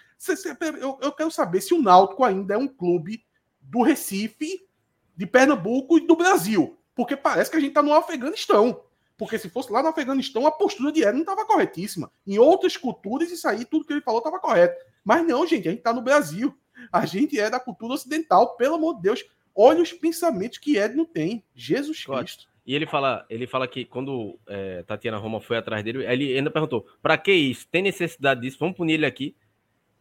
Eu, 0.80 1.00
eu 1.02 1.12
quero 1.12 1.32
saber 1.32 1.60
se 1.60 1.74
o 1.74 1.82
Náutico 1.82 2.24
ainda 2.24 2.54
é 2.54 2.58
um 2.58 2.68
clube 2.68 3.24
do 3.64 3.82
Recife, 3.82 4.68
de 5.16 5.26
Pernambuco 5.26 5.98
e 5.98 6.08
do 6.08 6.16
Brasil. 6.16 6.78
Porque 6.96 7.16
parece 7.16 7.50
que 7.50 7.58
a 7.58 7.60
gente 7.60 7.70
está 7.70 7.82
no 7.82 7.94
Afeganistão. 7.94 8.84
Porque 9.18 9.38
se 9.38 9.50
fosse 9.50 9.72
lá 9.72 9.82
no 9.82 9.90
Afeganistão, 9.90 10.46
a 10.46 10.52
postura 10.52 10.92
de 10.92 11.02
Ed 11.02 11.14
não 11.14 11.22
estava 11.22 11.46
corretíssima. 11.46 12.12
Em 12.26 12.38
outras 12.40 12.76
culturas, 12.76 13.32
isso 13.32 13.48
aí, 13.48 13.64
tudo 13.66 13.86
que 13.86 13.94
ele 13.94 14.02
falou 14.02 14.20
estava 14.20 14.40
correto. 14.40 14.76
Mas 15.04 15.26
não, 15.26 15.46
gente, 15.46 15.68
a 15.68 15.72
gente 15.72 15.80
está 15.80 15.94
no 15.94 16.02
Brasil. 16.02 16.56
A 16.92 17.06
gente 17.06 17.40
é 17.40 17.50
da 17.50 17.60
cultura 17.60 17.94
ocidental, 17.94 18.56
pelo 18.56 18.76
amor 18.76 18.96
de 18.96 19.04
Deus. 19.04 19.24
Olha 19.56 19.82
os 19.82 19.94
pensamentos 19.94 20.58
que 20.58 20.78
Ed 20.78 20.96
não 20.96 21.06
tem. 21.06 21.44
Jesus 21.56 22.04
Cristo. 22.06 22.48
E 22.66 22.74
ele 22.74 22.86
fala, 22.86 23.26
ele 23.30 23.46
fala 23.46 23.68
que 23.68 23.86
quando 23.86 24.40
é, 24.48 24.84
Tatiana 24.84 25.18
Roma 25.18 25.42
foi 25.42 25.58
atrás 25.58 25.84
dele, 25.84 26.06
ele 26.06 26.36
ainda 26.36 26.50
perguntou: 26.50 26.88
para 27.02 27.18
que 27.18 27.32
isso? 27.32 27.68
Tem 27.70 27.82
necessidade 27.82 28.42
disso? 28.42 28.58
Vamos 28.60 28.78
punir 28.78 28.94
ele 28.94 29.06
aqui. 29.06 29.36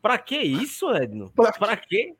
Para 0.01 0.17
que 0.19 0.37
isso, 0.37 0.91
Edno? 0.95 1.33
Para 1.33 1.77
quê? 1.77 2.15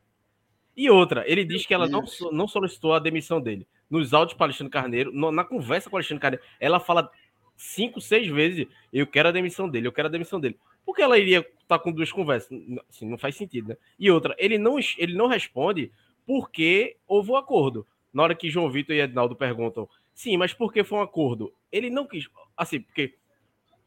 E 0.77 0.89
outra, 0.91 1.25
ele 1.27 1.45
diz 1.45 1.67
que 1.67 1.75
ela 1.75 1.89
não, 1.89 2.05
não 2.33 2.49
solicitou 2.49 2.95
a 2.95 2.99
demissão 2.99 3.41
dele. 3.41 3.67
Nos 3.91 4.15
áudios 4.15 4.37
para 4.37 4.47
Alexandre 4.47 4.73
Carneiro, 4.73 5.13
no, 5.13 5.31
na 5.31 5.45
conversa 5.45 5.91
com 5.91 5.97
Alexandre 5.97 6.21
Carneiro, 6.21 6.45
ela 6.59 6.81
fala 6.81 7.11
cinco, 7.57 8.01
seis 8.01 8.27
vezes: 8.27 8.67
eu 8.93 9.07
quero 9.07 9.29
a 9.29 9.33
demissão 9.33 9.69
dele, 9.69 9.87
eu 9.87 9.93
quero 9.93 10.09
a 10.09 10.11
demissão 10.11 10.41
dele. 10.41 10.59
Por 10.85 10.97
que 10.97 11.03
ela 11.03 11.19
iria 11.19 11.41
estar 11.41 11.79
tá 11.79 11.79
com 11.79 11.93
duas 11.93 12.11
conversas? 12.11 12.59
Assim, 12.89 13.09
não 13.09 13.19
faz 13.19 13.37
sentido, 13.37 13.69
né? 13.69 13.77
E 13.99 14.11
outra, 14.11 14.35
ele 14.39 14.59
não, 14.59 14.79
ele 14.99 15.15
não 15.15 15.27
responde 15.27 15.93
porque 16.27 16.97
houve 17.07 17.31
um 17.31 17.37
acordo. 17.37 17.87
Na 18.13 18.23
hora 18.23 18.35
que 18.35 18.51
João 18.51 18.71
Vitor 18.71 18.95
e 18.95 19.01
Ednaldo 19.01 19.35
perguntam, 19.35 19.89
sim, 20.13 20.37
mas 20.37 20.53
por 20.53 20.73
que 20.73 20.85
foi 20.85 20.99
um 20.99 21.03
acordo? 21.03 21.53
Ele 21.71 21.89
não 21.89 22.07
quis. 22.07 22.29
Assim, 22.57 22.81
porque 22.81 23.15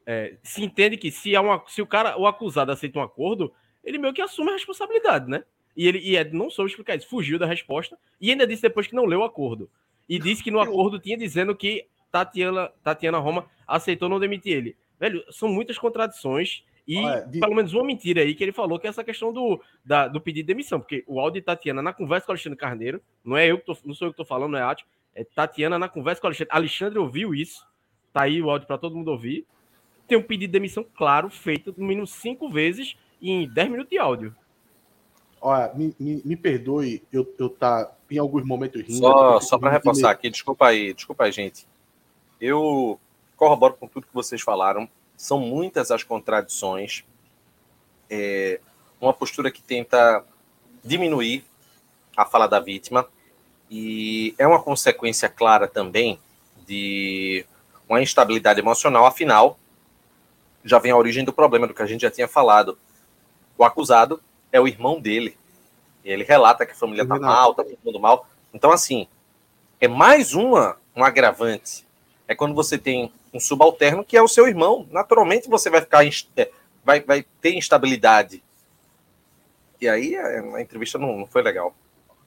é, 0.06 0.38
se 0.44 0.64
entende 0.64 0.98
que 0.98 1.12
se, 1.12 1.36
há 1.36 1.41
uma, 1.41 1.64
se 1.68 1.82
o 1.82 1.88
cara, 1.88 2.18
o 2.18 2.26
acusado 2.26 2.72
aceita 2.72 2.99
um 2.99 3.03
acordo, 3.03 3.53
ele 3.84 3.98
meio 3.98 4.14
que 4.14 4.22
assume 4.22 4.49
a 4.49 4.53
responsabilidade, 4.53 5.30
né? 5.30 5.44
E 5.76 5.88
ele 5.88 6.00
e 6.00 6.16
Ed 6.16 6.36
não 6.36 6.50
soube 6.50 6.70
explicar 6.70 6.96
isso, 6.96 7.08
fugiu 7.08 7.38
da 7.38 7.46
resposta 7.46 7.98
e 8.20 8.32
ainda 8.32 8.48
disse 8.48 8.62
depois 8.62 8.88
que 8.88 8.96
não 8.96 9.06
leu 9.06 9.20
o 9.20 9.24
acordo. 9.24 9.70
E 10.08 10.20
disse 10.20 10.44
que 10.44 10.52
no 10.52 10.60
acordo 10.60 11.00
tinha 11.00 11.18
dizendo 11.18 11.56
que 11.56 11.88
Tatiana, 12.12 12.72
Tatiana 12.84 13.18
Roma 13.18 13.48
aceitou 13.68 14.08
não 14.08 14.20
demitir 14.20 14.54
ele. 14.54 14.78
Velho, 15.00 15.24
são 15.32 15.50
muitas 15.50 15.78
contradições 15.78 16.64
e 16.88 17.02
de... 17.28 17.40
pelo 17.40 17.56
menos 17.56 17.74
uma 17.74 17.84
mentira 17.84 18.22
aí 18.22 18.36
que 18.36 18.44
ele 18.44 18.52
falou 18.52 18.80
que 18.80 18.88
é 18.88 18.90
essa 18.90 19.04
questão 19.04 19.34
do, 19.34 19.60
da, 19.84 20.08
do 20.08 20.22
pedido 20.22 20.46
de 20.46 20.54
demissão, 20.54 20.80
porque 20.80 21.04
o 21.08 21.20
áudio 21.20 21.42
de 21.42 21.46
Tatiana 21.46 21.82
na 21.82 21.92
conversa 21.92 22.26
com 22.26 22.32
Alexandre 22.32 22.58
Carneiro, 22.58 23.02
não 23.24 23.36
é 23.36 23.48
eu 23.48 23.58
que 23.58 23.66
tô, 23.66 23.78
não 23.84 23.94
sou 23.94 24.08
eu 24.08 24.12
que 24.12 24.18
tô 24.18 24.24
falando, 24.24 24.52
não 24.52 24.60
é 24.60 24.62
Átio, 24.62 24.86
é 25.14 25.24
Tatiana 25.24 25.80
na 25.80 25.90
conversa 25.90 26.22
com 26.22 26.28
o 26.28 26.30
Alexandre. 26.30 26.54
Alexandre 26.54 27.00
ouviu 27.00 27.34
isso, 27.34 27.66
tá 28.14 28.24
aí 28.24 28.42
o 28.42 28.50
áudio 28.50 28.68
para 28.68 28.78
todo 28.78 28.96
mundo 28.96 29.10
ouvir. 29.10 29.46
Tem 30.08 30.18
um 30.18 30.22
pedido 30.22 30.52
de 30.52 30.54
demissão 30.54 30.86
claro, 30.96 31.30
feito 31.30 31.74
no 31.76 31.86
mínimo 31.86 32.06
cinco 32.06 32.48
vezes 32.48 32.96
em 33.20 33.50
10 33.50 33.70
minutos 33.72 33.90
de 33.90 33.98
áudio. 33.98 34.36
Olha, 35.41 35.72
me, 35.74 35.95
me, 35.99 36.22
me 36.24 36.36
perdoe 36.36 37.03
eu, 37.12 37.32
eu 37.38 37.49
tá 37.49 37.91
em 38.10 38.18
alguns 38.18 38.45
momentos 38.45 38.82
rindo. 38.82 38.99
Só, 38.99 39.40
só 39.40 39.57
para 39.57 39.72
reforçar 39.72 40.12
aqui, 40.12 40.30
desculpa 40.30 40.68
aí, 40.68 40.94
desculpa 40.94 41.26
aí, 41.26 41.32
gente. 41.32 41.68
Eu 42.40 42.99
corroboro 43.36 43.76
com 43.76 43.88
tudo 43.88 44.07
que 44.07 44.14
vocês 44.14 44.41
falaram. 44.41 44.88
São 45.16 45.40
muitas 45.40 45.91
as 45.91 46.03
contradições. 46.03 47.03
É, 48.10 48.60
uma 48.99 49.14
postura 49.14 49.52
que 49.52 49.62
tenta 49.62 50.24
diminuir 50.84 51.44
a 52.16 52.26
fala 52.26 52.48
da 52.48 52.60
vítima 52.60 53.07
e 53.70 54.36
é 54.38 54.45
uma 54.45 54.62
consequência 54.62 55.28
clara 55.28 55.68
também 55.68 56.20
de 56.68 57.45
uma 57.90 58.02
instabilidade 58.02 58.60
emocional. 58.60 59.06
Afinal, 59.06 59.57
já 60.64 60.80
vem 60.80 60.91
a 60.91 60.98
origem 60.98 61.24
do 61.24 61.34
problema 61.34 61.68
do 61.68 61.74
que 61.74 61.82
a 61.82 61.86
gente 61.86 62.02
já 62.02 62.12
tinha 62.12 62.28
falado. 62.28 62.78
O 63.57 63.64
acusado 63.64 64.22
é 64.56 64.61
o 64.61 64.68
irmão 64.68 65.02
dele. 65.02 65.38
E 66.03 66.10
ele 66.10 66.23
relata 66.23 66.65
que 66.65 66.72
a 66.72 66.76
família 66.76 67.06
tá 67.06 67.19
mal, 67.19 67.53
tá 67.53 67.64
todo 67.64 67.77
mundo 67.84 67.99
mal. 67.99 68.26
Então, 68.53 68.72
assim, 68.72 69.06
é 69.82 69.88
mais 69.88 70.34
uma, 70.34 70.77
um 70.95 71.03
agravante. 71.03 71.86
É 72.26 72.34
quando 72.34 72.56
você 72.56 72.77
tem 72.77 73.11
um 73.34 73.40
subalterno 73.40 74.03
que 74.03 74.15
é 74.15 74.22
o 74.22 74.30
seu 74.30 74.48
irmão. 74.48 74.88
Naturalmente 74.91 75.49
você 75.49 75.69
vai 75.69 75.82
ficar 75.82 76.06
é, 76.06 76.49
vai, 76.86 77.02
vai 77.02 77.26
ter 77.41 77.53
instabilidade. 77.56 78.41
E 79.82 79.90
aí 79.90 80.15
a 80.15 80.61
entrevista 80.61 80.98
não, 80.98 81.18
não 81.19 81.27
foi 81.27 81.41
legal. 81.41 81.76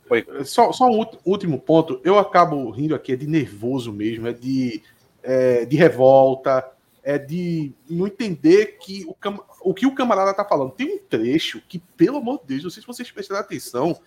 Foi. 0.07 0.27
Só, 0.45 0.71
só 0.71 0.87
um 0.87 1.07
último 1.25 1.59
ponto. 1.59 1.99
Eu 2.05 2.19
acabo 2.19 2.69
rindo 2.71 2.95
aqui, 2.95 3.13
é 3.13 3.17
de 3.17 3.27
nervoso 3.27 3.91
mesmo, 3.91 4.29
é 4.29 4.33
de, 4.35 4.83
é, 5.23 5.65
de 5.65 5.77
revolta, 5.79 6.71
é 7.09 7.17
de 7.17 7.73
não 7.89 8.07
entender 8.07 8.77
que 8.79 9.07
o, 9.07 9.17
o 9.63 9.73
que 9.73 9.87
o 9.87 9.95
camarada 9.95 10.35
tá 10.35 10.45
falando. 10.45 10.73
Tem 10.73 10.95
um 10.95 10.99
trecho 10.99 11.59
que, 11.67 11.79
pelo 11.79 12.19
amor 12.19 12.41
de 12.41 12.49
Deus, 12.49 12.65
não 12.65 12.71
sei 12.71 12.83
se 12.83 12.87
vocês 12.87 13.11
prestaram 13.11 13.41
atenção, 13.41 13.99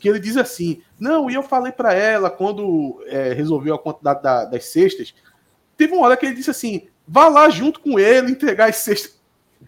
que 0.00 0.08
ele 0.08 0.18
diz 0.18 0.38
assim: 0.38 0.80
Não, 0.98 1.30
e 1.30 1.34
eu 1.34 1.42
falei 1.42 1.70
para 1.70 1.92
ela 1.92 2.30
quando 2.30 3.04
é, 3.08 3.34
resolveu 3.34 3.74
a 3.74 3.78
quantidade 3.78 4.22
da, 4.22 4.46
das 4.46 4.64
cestas. 4.64 5.14
Teve 5.76 5.92
uma 5.92 6.06
hora 6.06 6.16
que 6.16 6.24
ele 6.24 6.34
disse 6.34 6.50
assim: 6.50 6.88
vá 7.06 7.28
lá 7.28 7.50
junto 7.50 7.78
com 7.78 7.98
ele 7.98 8.32
entregar 8.32 8.70
as 8.70 8.76
cestas. 8.76 9.20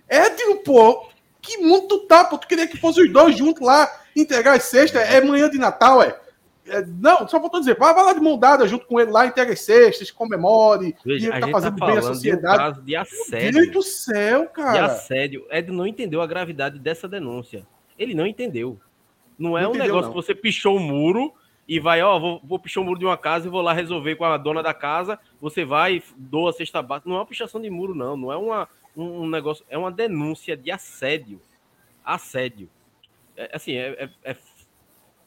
Edno, 0.08 0.56
pô, 0.64 1.10
que 1.42 1.58
mundo 1.58 1.88
tu 1.88 1.98
tá, 2.06 2.24
pô? 2.24 2.38
Tu 2.38 2.48
queria 2.48 2.66
que 2.66 2.80
fosse 2.80 3.02
os 3.02 3.12
dois 3.12 3.36
juntos 3.36 3.60
lá 3.60 4.00
entregar 4.16 4.56
as 4.56 4.62
cestas? 4.62 5.02
É 5.02 5.20
manhã 5.20 5.50
de 5.50 5.58
Natal, 5.58 6.02
é? 6.02 6.18
É, 6.68 6.84
não, 6.86 7.28
só 7.28 7.40
faltou 7.40 7.60
dizer, 7.60 7.76
vai, 7.76 7.94
vai 7.94 8.04
lá 8.04 8.12
de 8.12 8.20
mão 8.20 8.38
dada 8.38 8.66
junto 8.66 8.86
com 8.86 9.00
ele 9.00 9.10
lá, 9.10 9.26
entrega 9.26 9.52
as 9.52 9.60
cestas, 9.60 10.10
comemore, 10.10 10.94
Veja, 11.04 11.26
e 11.26 11.30
ele 11.30 11.40
tá 11.40 11.48
fazendo 11.48 11.76
tá 11.76 11.86
bem 11.86 11.98
a 11.98 12.02
sociedade. 12.02 12.40
De 12.40 12.54
um 12.54 12.58
caso 12.58 12.82
de 12.82 12.96
assédio. 12.96 13.52
Meu 13.52 13.52
Deus 13.52 13.72
do 13.72 13.82
céu, 13.82 14.46
cara. 14.46 14.72
De 14.72 14.78
assédio. 14.78 15.46
Ed 15.50 15.72
não 15.72 15.86
entendeu 15.86 16.20
a 16.20 16.26
gravidade 16.26 16.78
dessa 16.78 17.08
denúncia. 17.08 17.66
Ele 17.98 18.14
não 18.14 18.26
entendeu. 18.26 18.78
Não 19.38 19.56
é 19.56 19.62
não 19.62 19.70
um 19.70 19.74
entendeu, 19.74 19.94
negócio 19.94 20.12
não. 20.12 20.20
que 20.20 20.26
você 20.26 20.34
pichou 20.34 20.76
o 20.76 20.80
muro 20.80 21.32
e 21.66 21.78
vai, 21.78 22.02
ó, 22.02 22.18
vou, 22.18 22.40
vou 22.42 22.58
pichar 22.58 22.82
o 22.82 22.86
muro 22.86 22.98
de 22.98 23.04
uma 23.04 23.16
casa 23.18 23.46
e 23.46 23.50
vou 23.50 23.60
lá 23.60 23.72
resolver 23.72 24.16
com 24.16 24.24
a 24.24 24.36
dona 24.36 24.62
da 24.62 24.72
casa. 24.72 25.18
Você 25.40 25.64
vai, 25.64 26.02
doa 26.16 26.50
a 26.50 26.52
cesta 26.52 26.80
básica. 26.82 27.08
Não 27.08 27.16
é 27.16 27.20
uma 27.20 27.26
pichação 27.26 27.60
de 27.60 27.68
muro, 27.68 27.94
não. 27.94 28.16
Não 28.16 28.32
é 28.32 28.36
uma, 28.36 28.68
um, 28.96 29.22
um 29.22 29.28
negócio, 29.28 29.64
é 29.68 29.76
uma 29.76 29.92
denúncia 29.92 30.56
de 30.56 30.70
assédio. 30.70 31.40
Assédio. 32.04 32.70
É, 33.36 33.50
assim, 33.54 33.74
é, 33.74 34.10
é, 34.24 34.30
é 34.32 34.36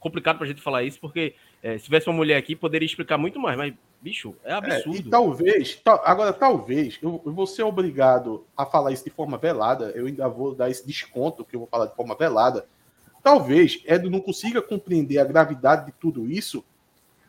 complicado 0.02 0.40
pra 0.40 0.48
gente 0.48 0.61
falar 0.61 0.84
isso, 0.84 0.99
porque 0.99 1.36
é, 1.61 1.78
se 1.78 1.86
tivesse 1.86 2.10
uma 2.10 2.15
mulher 2.15 2.36
aqui, 2.36 2.56
poderia 2.56 2.86
explicar 2.86 3.19
muito 3.19 3.40
mais, 3.40 3.56
mas, 3.56 3.73
bicho, 4.02 4.36
é 4.44 4.52
absurdo. 4.52 4.98
É, 4.98 4.99
e 4.99 5.03
talvez, 5.03 5.76
tal, 5.76 6.02
agora, 6.03 6.34
talvez, 6.34 6.98
eu, 7.02 7.22
eu, 7.23 7.32
vou 7.32 7.45
ser 7.45 7.61
obrigado 7.64 8.44
a 8.57 8.65
falar 8.65 8.91
isso 8.91 9.03
de 9.03 9.11
forma 9.11 9.38
velada, 9.38 9.91
eu 9.91 10.07
ainda 10.07 10.28
vou 10.28 10.56
dar 10.56 10.72
esse 10.72 10.86
desconto 10.86 11.45
que 11.45 11.56
eu 11.56 11.61
vou 11.61 11.69
falar 11.69 11.86
de 11.86 11.95
forma 11.95 12.15
velada. 12.15 12.65
Talvez 13.22 13.84
Edu 13.86 14.10
não 14.10 14.19
consiga 14.19 14.60
compreender 14.60 15.19
a 15.19 15.23
gravidade 15.23 15.86
de 15.86 15.91
tudo 15.91 16.30
isso, 16.30 16.65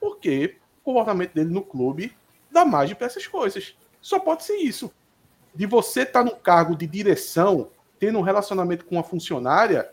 porque 0.01 0.57
o 0.81 0.85
comportamento 0.87 1.35
dele 1.35 1.51
no 1.51 1.63
clube 1.63 2.17
dá 2.51 2.65
margem 2.65 2.97
para 2.97 3.07
essas 3.07 3.27
coisas. 3.27 3.77
Só 4.01 4.19
pode 4.19 4.45
ser 4.45 4.57
isso. 4.57 4.91
De 5.55 5.67
você 5.67 6.03
estar 6.03 6.25
tá 6.25 6.31
no 6.31 6.35
cargo 6.35 6.75
de 6.75 6.87
direção, 6.87 7.69
tendo 8.01 8.19
um 8.19 8.23
relacionamento 8.23 8.87
com 8.87 8.97
uma 8.97 9.05
funcionária, 9.05 9.93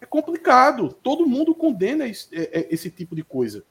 é 0.00 0.06
complicado. 0.06 0.92
Todo 1.02 1.26
mundo 1.26 1.54
condena 1.54 2.06
esse, 2.06 2.28
é, 2.32 2.60
é, 2.60 2.66
esse 2.70 2.90
tipo 2.90 3.14
de 3.14 3.22
coisa. 3.22 3.64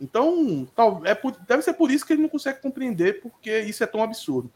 Então, 0.00 0.66
tal, 0.76 1.04
é 1.04 1.18
deve 1.46 1.62
ser 1.62 1.74
por 1.74 1.90
isso 1.90 2.06
que 2.06 2.12
ele 2.12 2.22
não 2.22 2.28
consegue 2.28 2.60
compreender 2.60 3.20
porque 3.20 3.60
isso 3.60 3.82
é 3.82 3.86
tão 3.86 4.02
absurdo. 4.02 4.50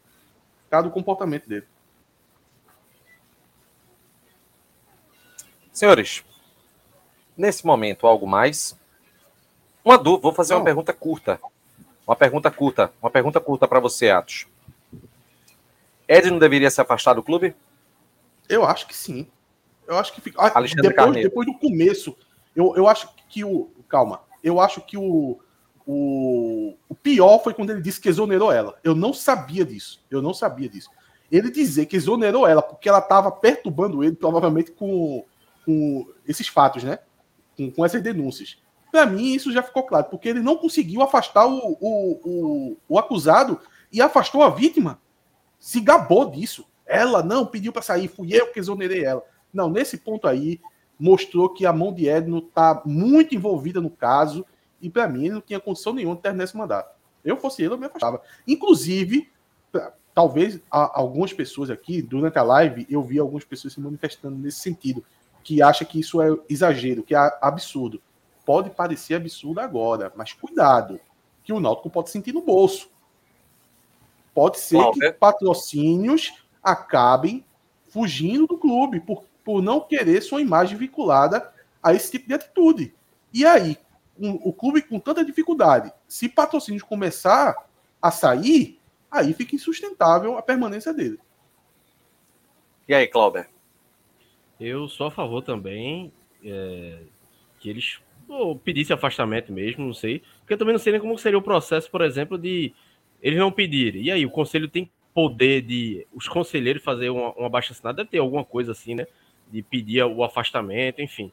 Cada 0.69 0.89
comportamento 0.89 1.47
dele. 1.47 1.67
Senhores, 5.71 6.23
nesse 7.35 7.65
momento, 7.65 8.07
algo 8.07 8.27
mais? 8.27 8.77
Uma 9.83 9.97
dúvida, 9.97 10.21
vou 10.21 10.33
fazer 10.33 10.53
não. 10.53 10.59
uma 10.59 10.65
pergunta 10.65 10.93
curta. 10.93 11.39
Uma 12.05 12.15
pergunta 12.15 12.51
curta, 12.51 12.93
uma 13.01 13.09
pergunta 13.09 13.39
curta 13.39 13.67
para 13.67 13.79
você, 13.79 14.09
Atos. 14.09 14.47
Ed 16.07 16.29
não 16.29 16.37
deveria 16.37 16.69
se 16.69 16.79
afastar 16.79 17.13
do 17.13 17.23
clube? 17.23 17.55
Eu 18.47 18.65
acho 18.65 18.87
que 18.87 18.95
sim. 18.95 19.27
Eu 19.87 19.97
acho 19.97 20.13
que 20.13 20.21
fica. 20.21 20.41
Ah, 20.41 20.61
depois, 20.61 21.13
depois 21.15 21.47
do 21.47 21.57
começo, 21.57 22.15
eu, 22.55 22.75
eu 22.75 22.87
acho 22.87 23.09
que 23.29 23.43
o. 23.43 23.69
Calma. 23.87 24.21
Eu 24.43 24.59
acho 24.59 24.81
que 24.81 24.97
o, 24.97 25.39
o, 25.85 26.75
o 26.89 26.95
pior 26.95 27.39
foi 27.43 27.53
quando 27.53 27.69
ele 27.69 27.81
disse 27.81 27.99
que 27.99 28.09
exonerou 28.09 28.51
ela. 28.51 28.77
Eu 28.83 28.95
não 28.95 29.13
sabia 29.13 29.65
disso. 29.65 30.03
Eu 30.09 30.21
não 30.21 30.33
sabia 30.33 30.67
disso. 30.67 30.89
Ele 31.31 31.49
dizer 31.49 31.85
que 31.85 31.95
exonerou 31.95 32.47
ela 32.47 32.61
porque 32.61 32.89
ela 32.89 32.99
estava 32.99 33.31
perturbando 33.31 34.03
ele, 34.03 34.15
provavelmente 34.15 34.71
com, 34.71 35.23
com 35.65 36.07
esses 36.27 36.47
fatos, 36.47 36.83
né? 36.83 36.99
Com, 37.55 37.71
com 37.71 37.85
essas 37.85 38.01
denúncias. 38.01 38.57
Para 38.91 39.05
mim, 39.05 39.33
isso 39.33 39.51
já 39.51 39.63
ficou 39.63 39.83
claro, 39.83 40.05
porque 40.05 40.29
ele 40.29 40.39
não 40.39 40.55
conseguiu 40.55 41.01
afastar 41.01 41.47
o, 41.47 41.77
o, 41.79 42.19
o, 42.23 42.77
o 42.87 42.99
acusado 42.99 43.59
e 43.91 44.01
afastou 44.01 44.43
a 44.43 44.49
vítima. 44.49 44.99
Se 45.59 45.79
gabou 45.79 46.29
disso. 46.29 46.65
Ela 46.85 47.23
não 47.23 47.45
pediu 47.45 47.71
para 47.71 47.81
sair, 47.81 48.07
fui 48.07 48.35
eu 48.35 48.51
que 48.51 48.59
exonerei 48.59 49.03
ela. 49.03 49.23
Não, 49.53 49.69
nesse 49.69 49.97
ponto 49.97 50.27
aí, 50.27 50.59
mostrou 50.99 51.49
que 51.49 51.65
a 51.65 51.73
mão 51.73 51.93
de 51.93 52.07
Edno 52.07 52.39
está 52.39 52.81
muito 52.85 53.35
envolvida 53.35 53.79
no 53.79 53.89
caso 53.89 54.45
e 54.81 54.89
para 54.89 55.07
mim 55.07 55.25
ele 55.25 55.35
não 55.35 55.41
tinha 55.41 55.59
condição 55.59 55.93
nenhuma 55.93 56.15
de 56.15 56.21
terminar 56.21 56.45
esse 56.45 56.57
mandato. 56.57 56.93
Eu 57.23 57.37
fosse 57.37 57.63
ele, 57.63 57.73
eu 57.73 57.77
me 57.77 57.85
afastava. 57.85 58.21
Inclusive, 58.47 59.29
talvez 60.13 60.59
algumas 60.69 61.31
pessoas 61.31 61.69
aqui, 61.69 62.01
durante 62.01 62.37
a 62.37 62.43
live, 62.43 62.85
eu 62.89 63.01
vi 63.01 63.19
algumas 63.19 63.45
pessoas 63.45 63.73
se 63.73 63.79
manifestando 63.79 64.37
nesse 64.37 64.59
sentido, 64.59 65.03
que 65.43 65.61
acha 65.61 65.85
que 65.85 65.99
isso 65.99 66.21
é 66.21 66.35
exagero, 66.49 67.03
que 67.03 67.15
é 67.15 67.37
absurdo 67.41 68.01
pode 68.45 68.69
parecer 68.69 69.15
absurdo 69.15 69.59
agora, 69.59 70.11
mas 70.15 70.33
cuidado, 70.33 70.99
que 71.43 71.53
o 71.53 71.59
Náutico 71.59 71.89
pode 71.89 72.09
sentir 72.09 72.33
no 72.33 72.41
bolso. 72.41 72.89
Pode 74.33 74.59
ser 74.59 74.79
que 74.91 75.11
patrocínios 75.13 76.33
acabem 76.61 77.45
fugindo 77.87 78.47
do 78.47 78.57
clube 78.57 78.99
por, 78.99 79.23
por 79.43 79.61
não 79.61 79.81
querer 79.81 80.21
sua 80.21 80.41
imagem 80.41 80.77
vinculada 80.77 81.51
a 81.81 81.93
esse 81.93 82.11
tipo 82.11 82.27
de 82.27 82.33
atitude. 82.33 82.93
E 83.33 83.45
aí, 83.45 83.77
um, 84.17 84.31
o 84.43 84.53
clube 84.53 84.81
com 84.81 84.99
tanta 84.99 85.25
dificuldade, 85.25 85.91
se 86.07 86.29
patrocínios 86.29 86.83
começar 86.83 87.55
a 88.01 88.11
sair, 88.11 88.79
aí 89.11 89.33
fica 89.33 89.55
insustentável 89.55 90.37
a 90.37 90.41
permanência 90.41 90.93
dele. 90.93 91.19
E 92.87 92.93
aí, 92.93 93.07
Clauber? 93.07 93.49
Eu 94.59 94.87
sou 94.87 95.07
a 95.07 95.11
favor 95.11 95.41
também 95.41 96.11
é, 96.43 96.99
que 97.59 97.69
eles 97.69 97.99
ou 98.27 98.57
pedisse 98.57 98.93
afastamento 98.93 99.51
mesmo, 99.51 99.85
não 99.85 99.93
sei. 99.93 100.21
Porque 100.39 100.53
eu 100.53 100.57
também 100.57 100.73
não 100.73 100.79
sei 100.79 100.93
nem 100.93 101.01
como 101.01 101.17
seria 101.17 101.37
o 101.37 101.41
processo, 101.41 101.89
por 101.89 102.01
exemplo, 102.01 102.37
de 102.37 102.73
eles 103.21 103.39
não 103.39 103.51
pedirem. 103.51 104.03
E 104.03 104.11
aí, 104.11 104.25
o 104.25 104.31
conselho 104.31 104.67
tem 104.67 104.89
poder 105.13 105.61
de 105.61 106.07
os 106.13 106.27
conselheiros 106.27 106.83
fazer 106.83 107.09
uma, 107.09 107.31
uma 107.33 107.49
baixa 107.49 107.71
assinada, 107.71 107.97
deve 107.97 108.09
ter 108.09 108.17
alguma 108.17 108.43
coisa 108.43 108.71
assim, 108.71 108.95
né? 108.95 109.05
De 109.53 109.61
pedir 109.61 110.03
o 110.03 110.23
afastamento, 110.23 111.01
enfim. 111.01 111.31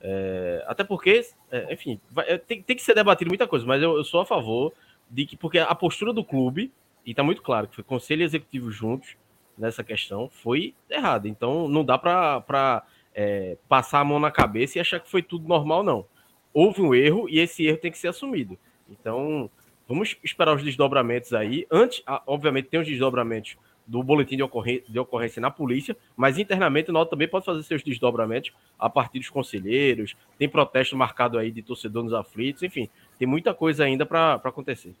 É, 0.00 0.64
até 0.66 0.82
porque, 0.82 1.24
é, 1.50 1.72
enfim, 1.72 2.00
vai, 2.10 2.28
é, 2.28 2.36
tem, 2.36 2.60
tem, 2.60 2.74
que 2.74 2.82
ser 2.82 2.94
debatido 2.94 3.28
muita 3.28 3.46
coisa, 3.46 3.64
mas 3.64 3.80
eu, 3.80 3.96
eu, 3.96 4.04
sou 4.04 4.20
a 4.20 4.26
favor 4.26 4.72
de 5.08 5.24
que, 5.24 5.36
porque 5.36 5.60
a 5.60 5.74
postura 5.74 6.12
do 6.12 6.24
clube, 6.24 6.72
e 7.06 7.14
tá 7.14 7.22
muito 7.22 7.40
claro 7.40 7.68
que 7.68 7.76
foi 7.76 7.84
conselho 7.84 8.24
executivo 8.24 8.70
juntos 8.70 9.16
nessa 9.56 9.84
questão, 9.84 10.28
foi 10.28 10.74
errada. 10.90 11.28
Então 11.28 11.68
não 11.68 11.84
dá 11.84 11.96
para 11.96 12.84
é, 13.14 13.56
passar 13.68 14.00
a 14.00 14.04
mão 14.04 14.18
na 14.18 14.32
cabeça 14.32 14.78
e 14.78 14.80
achar 14.80 14.98
que 14.98 15.08
foi 15.08 15.22
tudo 15.22 15.46
normal, 15.46 15.84
não 15.84 16.04
houve 16.52 16.82
um 16.82 16.94
erro 16.94 17.28
e 17.28 17.38
esse 17.38 17.64
erro 17.66 17.78
tem 17.78 17.90
que 17.90 17.98
ser 17.98 18.08
assumido. 18.08 18.58
Então, 18.88 19.50
vamos 19.88 20.16
esperar 20.22 20.54
os 20.54 20.62
desdobramentos 20.62 21.32
aí. 21.32 21.66
Antes, 21.70 22.02
obviamente, 22.26 22.68
tem 22.68 22.80
os 22.80 22.86
desdobramentos 22.86 23.56
do 23.86 24.02
boletim 24.02 24.36
de 24.36 24.42
ocorrência, 24.42 24.84
de 24.88 24.98
ocorrência 24.98 25.40
na 25.40 25.50
polícia, 25.50 25.96
mas 26.16 26.38
internamente 26.38 26.90
o 26.90 26.92
Náutico 26.92 27.10
também 27.10 27.28
pode 27.28 27.44
fazer 27.44 27.62
seus 27.62 27.82
desdobramentos 27.82 28.52
a 28.78 28.88
partir 28.88 29.18
dos 29.18 29.28
conselheiros. 29.28 30.16
Tem 30.38 30.48
protesto 30.48 30.96
marcado 30.96 31.38
aí 31.38 31.50
de 31.50 31.62
torcedor 31.62 32.04
nos 32.04 32.14
aflitos, 32.14 32.62
enfim, 32.62 32.88
tem 33.18 33.26
muita 33.26 33.52
coisa 33.52 33.84
ainda 33.84 34.06
para 34.06 34.34
acontecer. 34.34 34.94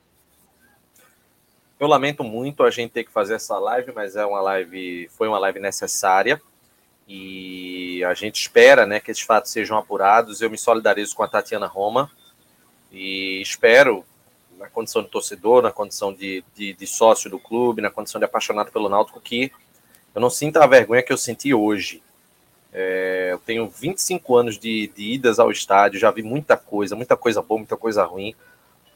Eu 1.78 1.88
lamento 1.88 2.22
muito 2.22 2.62
a 2.62 2.70
gente 2.70 2.92
ter 2.92 3.04
que 3.04 3.10
fazer 3.10 3.34
essa 3.34 3.58
live, 3.58 3.92
mas 3.92 4.14
é 4.14 4.24
uma 4.24 4.40
live, 4.40 5.08
foi 5.08 5.26
uma 5.26 5.38
live 5.38 5.58
necessária 5.58 6.40
e 7.08 8.04
a 8.04 8.14
gente 8.14 8.40
espera 8.40 8.86
né, 8.86 9.00
que 9.00 9.10
esses 9.10 9.22
fatos 9.22 9.50
sejam 9.50 9.76
apurados. 9.76 10.40
Eu 10.40 10.48
me 10.48 10.56
solidarizo 10.56 11.16
com 11.16 11.22
a 11.22 11.28
Tatiana 11.28 11.66
Roma 11.66 12.10
e 12.92 13.40
espero, 13.42 14.04
na 14.62 14.68
condição 14.68 15.02
de 15.02 15.08
torcedor, 15.08 15.60
na 15.60 15.72
condição 15.72 16.14
de, 16.14 16.44
de, 16.54 16.72
de 16.72 16.86
sócio 16.86 17.28
do 17.28 17.38
clube, 17.38 17.82
na 17.82 17.90
condição 17.90 18.20
de 18.20 18.24
apaixonado 18.24 18.70
pelo 18.70 18.88
Náutico, 18.88 19.20
que 19.20 19.50
eu 20.14 20.20
não 20.20 20.30
sinta 20.30 20.62
a 20.62 20.66
vergonha 20.68 21.02
que 21.02 21.12
eu 21.12 21.16
senti 21.16 21.52
hoje. 21.52 22.00
É, 22.72 23.30
eu 23.32 23.38
tenho 23.38 23.68
25 23.68 24.36
anos 24.36 24.58
de, 24.58 24.86
de, 24.96 25.14
idas 25.14 25.40
ao 25.40 25.50
estádio, 25.50 25.98
já 25.98 26.10
vi 26.12 26.22
muita 26.22 26.56
coisa, 26.56 26.94
muita 26.94 27.16
coisa 27.16 27.42
boa, 27.42 27.58
muita 27.58 27.76
coisa 27.76 28.04
ruim, 28.04 28.34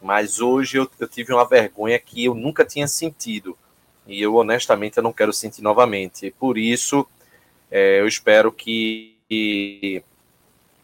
mas 0.00 0.40
hoje 0.40 0.78
eu, 0.78 0.88
eu 1.00 1.08
tive 1.08 1.32
uma 1.32 1.44
vergonha 1.44 1.98
que 1.98 2.24
eu 2.24 2.34
nunca 2.34 2.64
tinha 2.64 2.86
sentido 2.86 3.58
e 4.06 4.22
eu 4.22 4.36
honestamente 4.36 4.96
eu 4.96 5.02
não 5.02 5.12
quero 5.12 5.32
sentir 5.32 5.62
novamente. 5.62 6.32
Por 6.38 6.56
isso 6.56 7.06
é, 7.70 8.00
eu 8.00 8.06
espero 8.06 8.52
que, 8.52 9.16
que, 9.28 10.02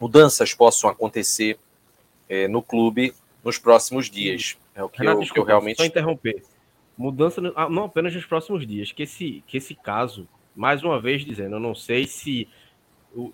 mudanças 0.01 0.53
possam 0.53 0.91
acontecer 0.91 1.57
é, 2.29 2.49
no 2.49 2.61
clube 2.61 3.15
nos 3.45 3.59
próximos 3.59 4.11
dias. 4.11 4.57
É 4.75 4.83
o 4.83 4.89
que, 4.89 4.99
Renato, 4.99 5.19
eu, 5.19 5.21
desculpa, 5.21 5.47
que 5.47 5.53
eu 5.53 5.57
realmente. 5.57 5.77
Só 5.77 5.85
interromper. 5.85 6.43
Mudança 6.97 7.41
ah, 7.57 7.69
não 7.69 7.85
apenas 7.85 8.15
nos 8.15 8.25
próximos 8.25 8.67
dias, 8.67 8.93
que 8.93 9.03
esse, 9.03 9.43
que 9.47 9.57
esse 9.57 9.75
caso, 9.75 10.29
mais 10.55 10.83
uma 10.83 11.01
vez 11.01 11.25
dizendo, 11.25 11.57
eu 11.57 11.61
não 11.61 11.75
sei 11.75 12.07
se, 12.07 12.49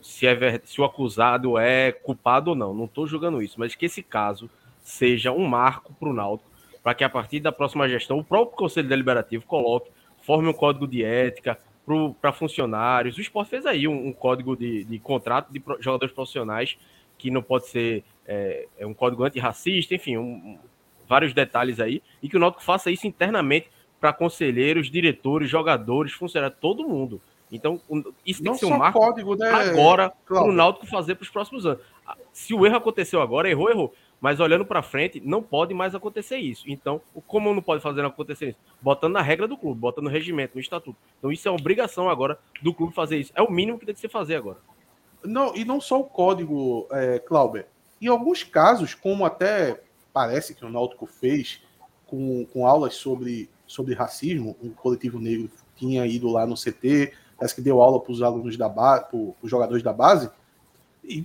se, 0.00 0.26
é, 0.26 0.60
se 0.64 0.80
o 0.80 0.84
acusado 0.84 1.58
é 1.58 1.92
culpado 1.92 2.50
ou 2.50 2.56
não, 2.56 2.72
não 2.72 2.84
estou 2.84 3.06
julgando 3.06 3.42
isso, 3.42 3.58
mas 3.58 3.74
que 3.74 3.86
esse 3.86 4.02
caso 4.02 4.48
seja 4.80 5.32
um 5.32 5.46
marco 5.46 5.92
para 5.94 6.08
o 6.08 6.12
Náutico, 6.12 6.48
para 6.82 6.94
que 6.94 7.04
a 7.04 7.08
partir 7.08 7.40
da 7.40 7.52
próxima 7.52 7.88
gestão 7.88 8.18
o 8.18 8.24
próprio 8.24 8.56
Conselho 8.56 8.88
Deliberativo 8.88 9.44
coloque, 9.44 9.90
forme 10.22 10.48
um 10.48 10.52
código 10.52 10.86
de 10.86 11.04
ética, 11.04 11.58
para 12.20 12.32
funcionários. 12.32 13.16
O 13.16 13.20
esporte 13.20 13.50
fez 13.50 13.64
aí 13.64 13.88
um, 13.88 14.08
um 14.08 14.12
código 14.12 14.56
de, 14.56 14.84
de, 14.84 14.98
contrato 14.98 15.50
de 15.50 15.62
jogadores 15.80 16.14
profissionais 16.14 16.78
que 17.16 17.30
não 17.30 17.42
pode 17.42 17.66
ser 17.68 18.04
é, 18.26 18.68
é 18.78 18.86
um 18.86 18.94
código 18.94 19.24
antirracista, 19.24 19.94
enfim, 19.94 20.16
um, 20.16 20.58
vários 21.08 21.32
detalhes 21.32 21.80
aí, 21.80 22.02
e 22.22 22.28
que 22.28 22.36
o 22.36 22.40
Náutico 22.40 22.62
faça 22.62 22.90
isso 22.90 23.06
internamente 23.06 23.70
para 24.00 24.12
conselheiros, 24.12 24.90
diretores, 24.90 25.48
jogadores, 25.50 26.12
funcionários, 26.12 26.58
todo 26.60 26.88
mundo. 26.88 27.20
Então, 27.50 27.80
isso 28.24 28.42
tem 28.42 28.50
não 28.50 28.58
que 28.58 28.60
ser 28.60 28.66
um 28.66 28.76
marco 28.76 28.98
código, 28.98 29.34
né, 29.34 29.50
agora 29.50 30.12
para 30.26 30.42
o 30.42 30.52
Náutico 30.52 30.86
fazer 30.86 31.14
para 31.14 31.22
os 31.22 31.30
próximos 31.30 31.64
anos. 31.64 31.80
Se 32.32 32.54
o 32.54 32.66
erro 32.66 32.76
aconteceu 32.76 33.20
agora, 33.20 33.48
errou, 33.48 33.70
errou. 33.70 33.94
Mas 34.20 34.40
olhando 34.40 34.64
para 34.64 34.82
frente, 34.82 35.22
não 35.24 35.40
pode 35.40 35.72
mais 35.72 35.94
acontecer 35.94 36.38
isso. 36.38 36.64
Então, 36.66 37.00
como 37.26 37.54
não 37.54 37.62
pode 37.62 37.80
fazer 37.80 38.04
acontecer 38.04 38.48
isso? 38.50 38.58
Botando 38.82 39.12
na 39.12 39.22
regra 39.22 39.46
do 39.46 39.56
clube, 39.56 39.80
botando 39.80 40.04
no 40.04 40.10
regimento, 40.10 40.56
no 40.56 40.60
estatuto. 40.60 40.98
Então, 41.18 41.30
isso 41.30 41.46
é 41.48 41.50
obrigação 41.50 42.08
agora 42.10 42.36
do 42.60 42.74
clube 42.74 42.92
fazer 42.92 43.18
isso. 43.18 43.32
É 43.34 43.42
o 43.42 43.50
mínimo 43.50 43.78
que 43.78 43.86
tem 43.86 43.94
que 43.94 44.00
se 44.00 44.08
fazer 44.08 44.34
agora. 44.34 44.58
Não, 45.22 45.54
e 45.54 45.64
não 45.64 45.80
só 45.80 46.00
o 46.00 46.04
código, 46.04 46.88
é, 46.90 47.20
Clauber. 47.20 47.66
Em 48.02 48.08
alguns 48.08 48.42
casos, 48.42 48.92
como 48.92 49.24
até 49.24 49.80
parece 50.18 50.52
que 50.52 50.64
o 50.64 50.68
Náutico 50.68 51.06
fez 51.06 51.62
com, 52.06 52.44
com 52.52 52.66
aulas 52.66 52.94
sobre, 52.94 53.48
sobre 53.68 53.94
racismo, 53.94 54.56
um 54.60 54.70
coletivo 54.70 55.20
negro 55.20 55.48
tinha 55.76 56.04
ido 56.04 56.28
lá 56.28 56.44
no 56.44 56.56
CT, 56.56 57.12
parece 57.36 57.54
que 57.54 57.60
deu 57.60 57.80
aula 57.80 58.00
para 58.00 58.10
os 58.10 58.20
alunos 58.20 58.56
da 58.56 58.68
base, 58.68 59.04
para 59.04 59.16
os 59.16 59.48
jogadores 59.48 59.82
da 59.82 59.92
base 59.92 60.28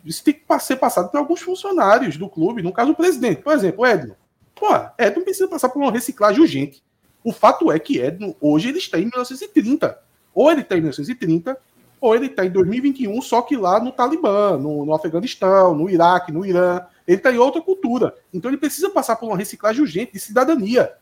isso 0.06 0.24
tem 0.24 0.34
que 0.34 0.60
ser 0.60 0.78
passado 0.78 1.10
por 1.10 1.18
alguns 1.18 1.41
funcionários 1.41 2.15
do 2.15 2.30
clube, 2.30 2.61
no 2.61 2.72
caso 2.72 2.91
o 2.91 2.95
presidente. 2.95 3.41
Por 3.41 3.53
exemplo, 3.53 3.86
Edno. 3.86 4.15
Pô, 4.56 4.68
Edno 4.98 5.24
precisa 5.24 5.48
passar 5.48 5.70
por 5.70 5.82
uma 5.82 5.91
reciclagem 5.91 6.41
urgente. 6.41 6.82
O 7.24 7.34
fato 7.34 7.72
é 7.72 7.80
que 7.80 7.99
Edno, 7.99 8.36
hoje, 8.40 8.70
ele 8.70 8.78
está 8.78 8.98
em 8.98 9.06
1930. 9.06 9.99
Ou 10.34 10.52
ele 10.52 10.61
está 10.61 10.76
em 10.76 10.82
1930, 10.82 11.57
ou 11.99 12.15
ele 12.15 12.28
está 12.28 12.45
em 12.45 12.49
2021, 12.49 13.22
só 13.22 13.41
que 13.41 13.56
lá 13.57 13.80
no 13.80 13.91
Talibã, 13.91 14.57
no, 14.57 14.86
no 14.86 14.94
Afeganistão, 14.94 15.76
no 15.76 15.90
Iraque, 15.90 16.32
no 16.32 16.45
Irã. 16.45 16.82
Ele 17.07 17.17
está 17.17 17.31
em 17.31 17.38
outra 17.38 17.61
cultura. 17.61 18.15
Então 18.34 18.49
ele 18.49 18.57
precisa 18.57 18.89
passar 18.89 19.15
por 19.15 19.27
uma 19.27 19.38
reciclagem 19.38 19.81
urgente 19.81 20.13
de 20.13 20.19
cidadania. 20.19 20.93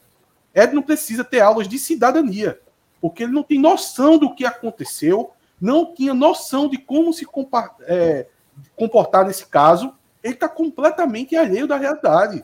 Edno 0.53 0.83
precisa 0.83 1.23
ter 1.23 1.39
aulas 1.39 1.67
de 1.67 1.79
cidadania, 1.79 2.59
porque 2.99 3.23
ele 3.23 3.31
não 3.31 3.43
tem 3.43 3.59
noção 3.59 4.17
do 4.17 4.33
que 4.33 4.45
aconteceu, 4.45 5.31
não 5.59 5.93
tinha 5.93 6.13
noção 6.13 6.67
de 6.67 6.77
como 6.77 7.13
se 7.13 7.25
é, 7.83 8.27
comportar 8.75 9.25
nesse 9.25 9.45
caso, 9.45 9.93
ele 10.23 10.33
está 10.33 10.49
completamente 10.49 11.35
alheio 11.35 11.67
da 11.67 11.77
realidade. 11.77 12.43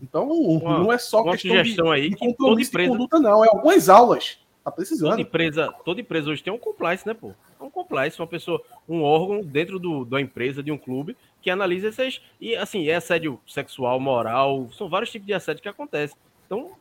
Então, 0.00 0.30
uma, 0.30 0.78
não 0.78 0.92
é 0.92 0.98
só 0.98 1.22
uma 1.22 1.32
questão 1.32 1.50
sugestão 1.50 1.86
de, 1.86 1.92
aí 1.92 2.10
de 2.10 2.16
que 2.16 2.34
toda 2.34 2.60
empresa, 2.60 2.90
conduta, 2.90 3.18
não. 3.18 3.44
É 3.44 3.48
algumas 3.48 3.88
aulas. 3.88 4.38
Tá 4.62 4.70
precisando. 4.70 5.10
Toda 5.10 5.22
empresa, 5.22 5.74
toda 5.84 6.00
empresa 6.00 6.30
hoje 6.30 6.42
tem 6.42 6.52
um 6.52 6.58
compliance, 6.58 7.06
né, 7.06 7.14
pô? 7.14 7.32
É 7.60 7.64
um 7.64 7.70
compliance, 7.70 8.20
uma 8.20 8.26
pessoa, 8.26 8.62
um 8.88 9.02
órgão 9.02 9.42
dentro 9.42 9.78
do, 9.78 10.04
da 10.04 10.20
empresa, 10.20 10.62
de 10.62 10.70
um 10.70 10.78
clube, 10.78 11.16
que 11.40 11.50
analisa 11.50 11.88
essas. 11.88 12.20
E, 12.40 12.54
assim, 12.56 12.88
é 12.88 12.94
assédio 12.94 13.40
sexual, 13.46 13.98
moral, 14.00 14.68
são 14.72 14.88
vários 14.88 15.10
tipos 15.10 15.26
de 15.26 15.34
assédio 15.34 15.62
que 15.62 15.68
acontecem. 15.68 16.16
Então, 16.46 16.72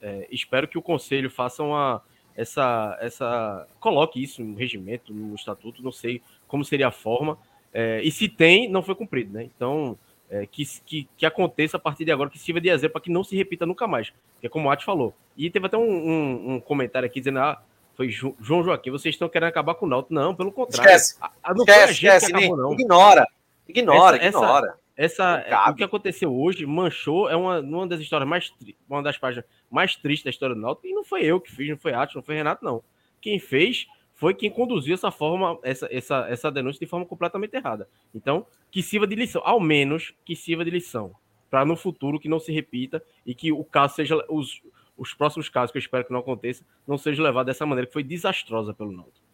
é, 0.00 0.26
espero 0.30 0.68
que 0.68 0.78
o 0.78 0.82
conselho 0.82 1.30
faça 1.30 1.62
uma. 1.62 2.02
Essa, 2.36 2.96
essa. 3.00 3.66
Coloque 3.80 4.22
isso 4.22 4.42
no 4.42 4.56
regimento, 4.56 5.12
no 5.12 5.34
estatuto, 5.34 5.82
não 5.82 5.92
sei 5.92 6.22
como 6.46 6.64
seria 6.64 6.88
a 6.88 6.92
forma. 6.92 7.38
É, 7.72 8.00
e 8.02 8.10
se 8.10 8.28
tem, 8.28 8.68
não 8.70 8.82
foi 8.82 8.94
cumprido, 8.94 9.32
né? 9.32 9.44
Então, 9.44 9.98
é, 10.30 10.46
que, 10.46 10.64
que, 10.84 11.08
que, 11.16 11.26
aconteça 11.26 11.76
a 11.76 11.80
partir 11.80 12.04
de 12.04 12.12
agora, 12.12 12.30
que 12.30 12.38
sirva 12.38 12.60
de 12.60 12.68
exemplo 12.68 12.94
para 12.94 13.00
que 13.00 13.10
não 13.10 13.24
se 13.24 13.36
repita 13.36 13.64
nunca 13.64 13.86
mais. 13.86 14.12
Que 14.40 14.46
é 14.46 14.50
como 14.50 14.68
o 14.68 14.70
Ati 14.70 14.84
falou. 14.84 15.14
E 15.36 15.50
teve 15.50 15.66
até 15.66 15.76
um, 15.76 15.82
um, 15.82 16.54
um 16.54 16.60
comentário 16.60 17.06
aqui 17.06 17.20
dizendo: 17.20 17.38
ah, 17.38 17.62
foi 17.94 18.10
João 18.10 18.62
Joaquim, 18.62 18.90
vocês 18.90 19.14
estão 19.14 19.28
querendo 19.28 19.48
acabar 19.48 19.74
com 19.74 19.86
o 19.86 19.88
Náutico. 19.88 20.12
Não, 20.12 20.34
pelo 20.34 20.52
contrário. 20.52 20.86
Esquece. 20.86 21.16
A, 21.20 21.30
a, 21.42 21.54
não 21.54 21.64
esquece, 21.64 21.92
esquece. 21.92 22.26
Acabou, 22.26 22.56
não. 22.56 22.72
Ignora. 22.72 23.26
Ignora, 23.68 24.16
essa, 24.16 24.38
ignora. 24.38 24.78
Essa, 24.96 25.44
essa 25.46 25.70
o 25.70 25.74
que 25.74 25.84
aconteceu 25.84 26.34
hoje 26.34 26.64
manchou, 26.64 27.28
é 27.28 27.36
uma, 27.36 27.60
uma 27.60 27.86
das 27.86 28.00
histórias 28.00 28.28
mais 28.28 28.52
uma 28.88 29.02
das 29.02 29.18
páginas 29.18 29.44
mais 29.70 29.96
tristes 29.96 30.24
da 30.24 30.30
história 30.30 30.54
do 30.54 30.60
Náutico, 30.60 30.86
e 30.86 30.92
não 30.92 31.04
foi 31.04 31.24
eu 31.24 31.40
que 31.40 31.50
fiz, 31.50 31.68
não 31.68 31.76
foi 31.76 31.92
Ati, 31.92 32.14
não 32.14 32.22
foi 32.22 32.34
Renato, 32.34 32.64
não. 32.64 32.82
Quem 33.20 33.38
fez 33.38 33.86
foi 34.14 34.32
quem 34.32 34.50
conduziu 34.50 34.94
essa 34.94 35.10
forma, 35.10 35.58
essa, 35.62 35.86
essa, 35.90 36.26
essa 36.28 36.50
denúncia 36.50 36.80
de 36.80 36.86
forma 36.86 37.04
completamente 37.04 37.54
errada. 37.54 37.86
Então, 38.14 38.46
que 38.70 38.82
sirva 38.82 39.06
de 39.06 39.14
lição, 39.14 39.42
ao 39.44 39.60
menos 39.60 40.14
que 40.24 40.34
sirva 40.34 40.64
de 40.64 40.70
lição, 40.70 41.12
para 41.50 41.64
no 41.66 41.76
futuro 41.76 42.18
que 42.18 42.28
não 42.28 42.40
se 42.40 42.50
repita 42.50 43.02
e 43.26 43.34
que 43.34 43.52
o 43.52 43.62
caso 43.62 43.94
seja 43.94 44.16
os, 44.30 44.62
os 44.96 45.12
próximos 45.12 45.50
casos 45.50 45.70
que 45.70 45.76
eu 45.76 45.80
espero 45.80 46.04
que 46.04 46.12
não 46.12 46.20
aconteça 46.20 46.64
não 46.86 46.96
sejam 46.96 47.22
levados 47.24 47.52
dessa 47.52 47.66
maneira 47.66 47.86
que 47.86 47.92
foi 47.92 48.02
desastrosa 48.02 48.72
pelo 48.72 48.90
Náutico. 48.90 49.26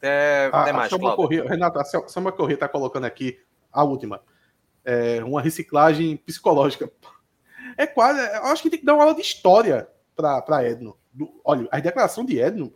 É, 0.00 0.50
a, 0.52 0.72
mais, 0.72 0.92
a 0.92 0.98
Corrêa, 0.98 1.44
Renato, 1.44 1.78
a 1.78 1.84
Samba 1.84 2.30
Corrêa 2.30 2.54
está 2.54 2.68
colocando 2.68 3.04
aqui 3.04 3.38
a 3.72 3.84
última. 3.84 4.20
É, 4.84 5.22
uma 5.22 5.42
reciclagem 5.42 6.16
psicológica. 6.16 6.90
É 7.76 7.86
quase. 7.86 8.20
Eu 8.36 8.46
acho 8.46 8.62
que 8.62 8.70
tem 8.70 8.78
que 8.78 8.84
dar 8.84 8.94
uma 8.94 9.04
aula 9.04 9.14
de 9.14 9.20
história 9.20 9.88
para 10.16 10.64
Edno. 10.68 10.96
Do, 11.12 11.40
olha, 11.44 11.68
a 11.70 11.78
declaração 11.78 12.24
de 12.24 12.38
Edno 12.38 12.72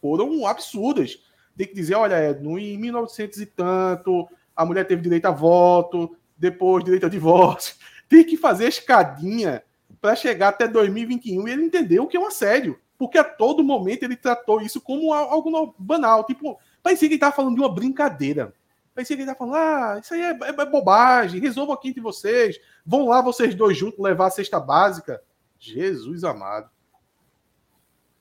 foram 0.00 0.46
absurdas. 0.46 1.18
Tem 1.56 1.66
que 1.66 1.74
dizer, 1.74 1.94
olha, 1.94 2.30
Edno, 2.30 2.58
em 2.58 2.78
1900 2.78 3.40
e 3.40 3.46
tanto, 3.46 4.28
a 4.54 4.64
mulher 4.64 4.86
teve 4.86 5.02
direito 5.02 5.26
a 5.26 5.30
voto, 5.30 6.16
depois 6.36 6.84
direito 6.84 7.06
a 7.06 7.08
divórcio. 7.08 7.74
Tem 8.08 8.24
que 8.24 8.36
fazer 8.36 8.68
escadinha 8.68 9.62
para 10.00 10.14
chegar 10.14 10.48
até 10.48 10.68
2021 10.68 11.48
e 11.48 11.50
ele 11.50 11.64
entendeu 11.64 12.04
o 12.04 12.06
que 12.06 12.16
é 12.16 12.20
um 12.20 12.26
assédio. 12.26 12.78
Porque 12.98 13.18
a 13.18 13.24
todo 13.24 13.64
momento 13.64 14.04
ele 14.04 14.16
tratou 14.16 14.60
isso 14.60 14.80
como 14.80 15.12
algo 15.12 15.74
banal. 15.78 16.24
Tipo, 16.24 16.58
parecia 16.82 17.08
que 17.08 17.14
ele 17.14 17.16
estava 17.16 17.34
falando 17.34 17.56
de 17.56 17.60
uma 17.60 17.74
brincadeira. 17.74 18.54
Parecia 18.96 19.14
que 19.14 19.22
ele 19.22 19.30
estava 19.30 19.50
falando, 19.50 19.62
ah, 19.62 20.00
isso 20.02 20.14
aí 20.14 20.22
é, 20.22 20.30
é, 20.30 20.48
é 20.48 20.64
bobagem, 20.64 21.38
resolva 21.38 21.74
aqui 21.74 21.90
entre 21.90 22.00
vocês. 22.00 22.58
Vão 22.84 23.06
lá 23.06 23.20
vocês 23.20 23.54
dois 23.54 23.76
juntos 23.76 24.00
levar 24.00 24.28
a 24.28 24.30
cesta 24.30 24.58
básica. 24.58 25.22
Jesus 25.58 26.24
amado. 26.24 26.70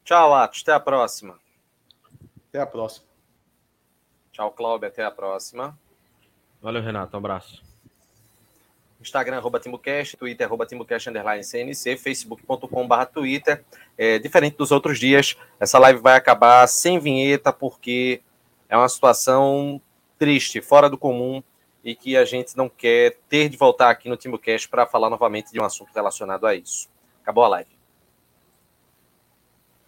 Tchau, 0.03 0.35
Atos. 0.35 0.63
Até 0.63 0.73
a 0.73 0.79
próxima. 0.81 1.39
Até 2.49 2.59
a 2.59 2.65
próxima. 2.65 3.05
Tchau, 4.33 4.51
Cláudio. 4.51 4.89
Até 4.89 5.05
a 5.05 5.09
próxima. 5.11 5.79
Valeu, 6.61 6.81
Renato. 6.81 7.15
Um 7.15 7.19
abraço. 7.19 7.63
Instagram, 8.99 9.37
arroba 9.37 9.61
TimbuCast, 9.61 10.17
Twitter, 10.17 10.45
arroba 10.45 10.65
TimbuCast, 10.65 11.09
underline 11.09 11.41
CNC, 11.41 11.95
facebook.com.br 11.95 13.05
Twitter. 13.13 13.63
É, 13.97 14.19
diferente 14.19 14.57
dos 14.57 14.71
outros 14.71 14.99
dias, 14.99 15.37
essa 15.57 15.79
live 15.79 16.01
vai 16.01 16.17
acabar 16.17 16.67
sem 16.67 16.99
vinheta, 16.99 17.53
porque 17.53 18.21
é 18.67 18.75
uma 18.75 18.89
situação 18.89 19.81
triste, 20.17 20.61
fora 20.61 20.89
do 20.89 20.97
comum, 20.97 21.43
e 21.83 21.95
que 21.95 22.17
a 22.17 22.25
gente 22.25 22.57
não 22.57 22.67
quer 22.67 23.17
ter 23.29 23.47
de 23.47 23.57
voltar 23.57 23.91
aqui 23.91 24.09
no 24.09 24.17
TimbuCast 24.17 24.67
para 24.67 24.87
falar 24.87 25.09
novamente 25.09 25.51
de 25.51 25.59
um 25.59 25.63
assunto 25.63 25.91
relacionado 25.93 26.47
a 26.47 26.55
isso. 26.55 26.89
Acabou 27.21 27.43
a 27.43 27.47
live. 27.49 27.74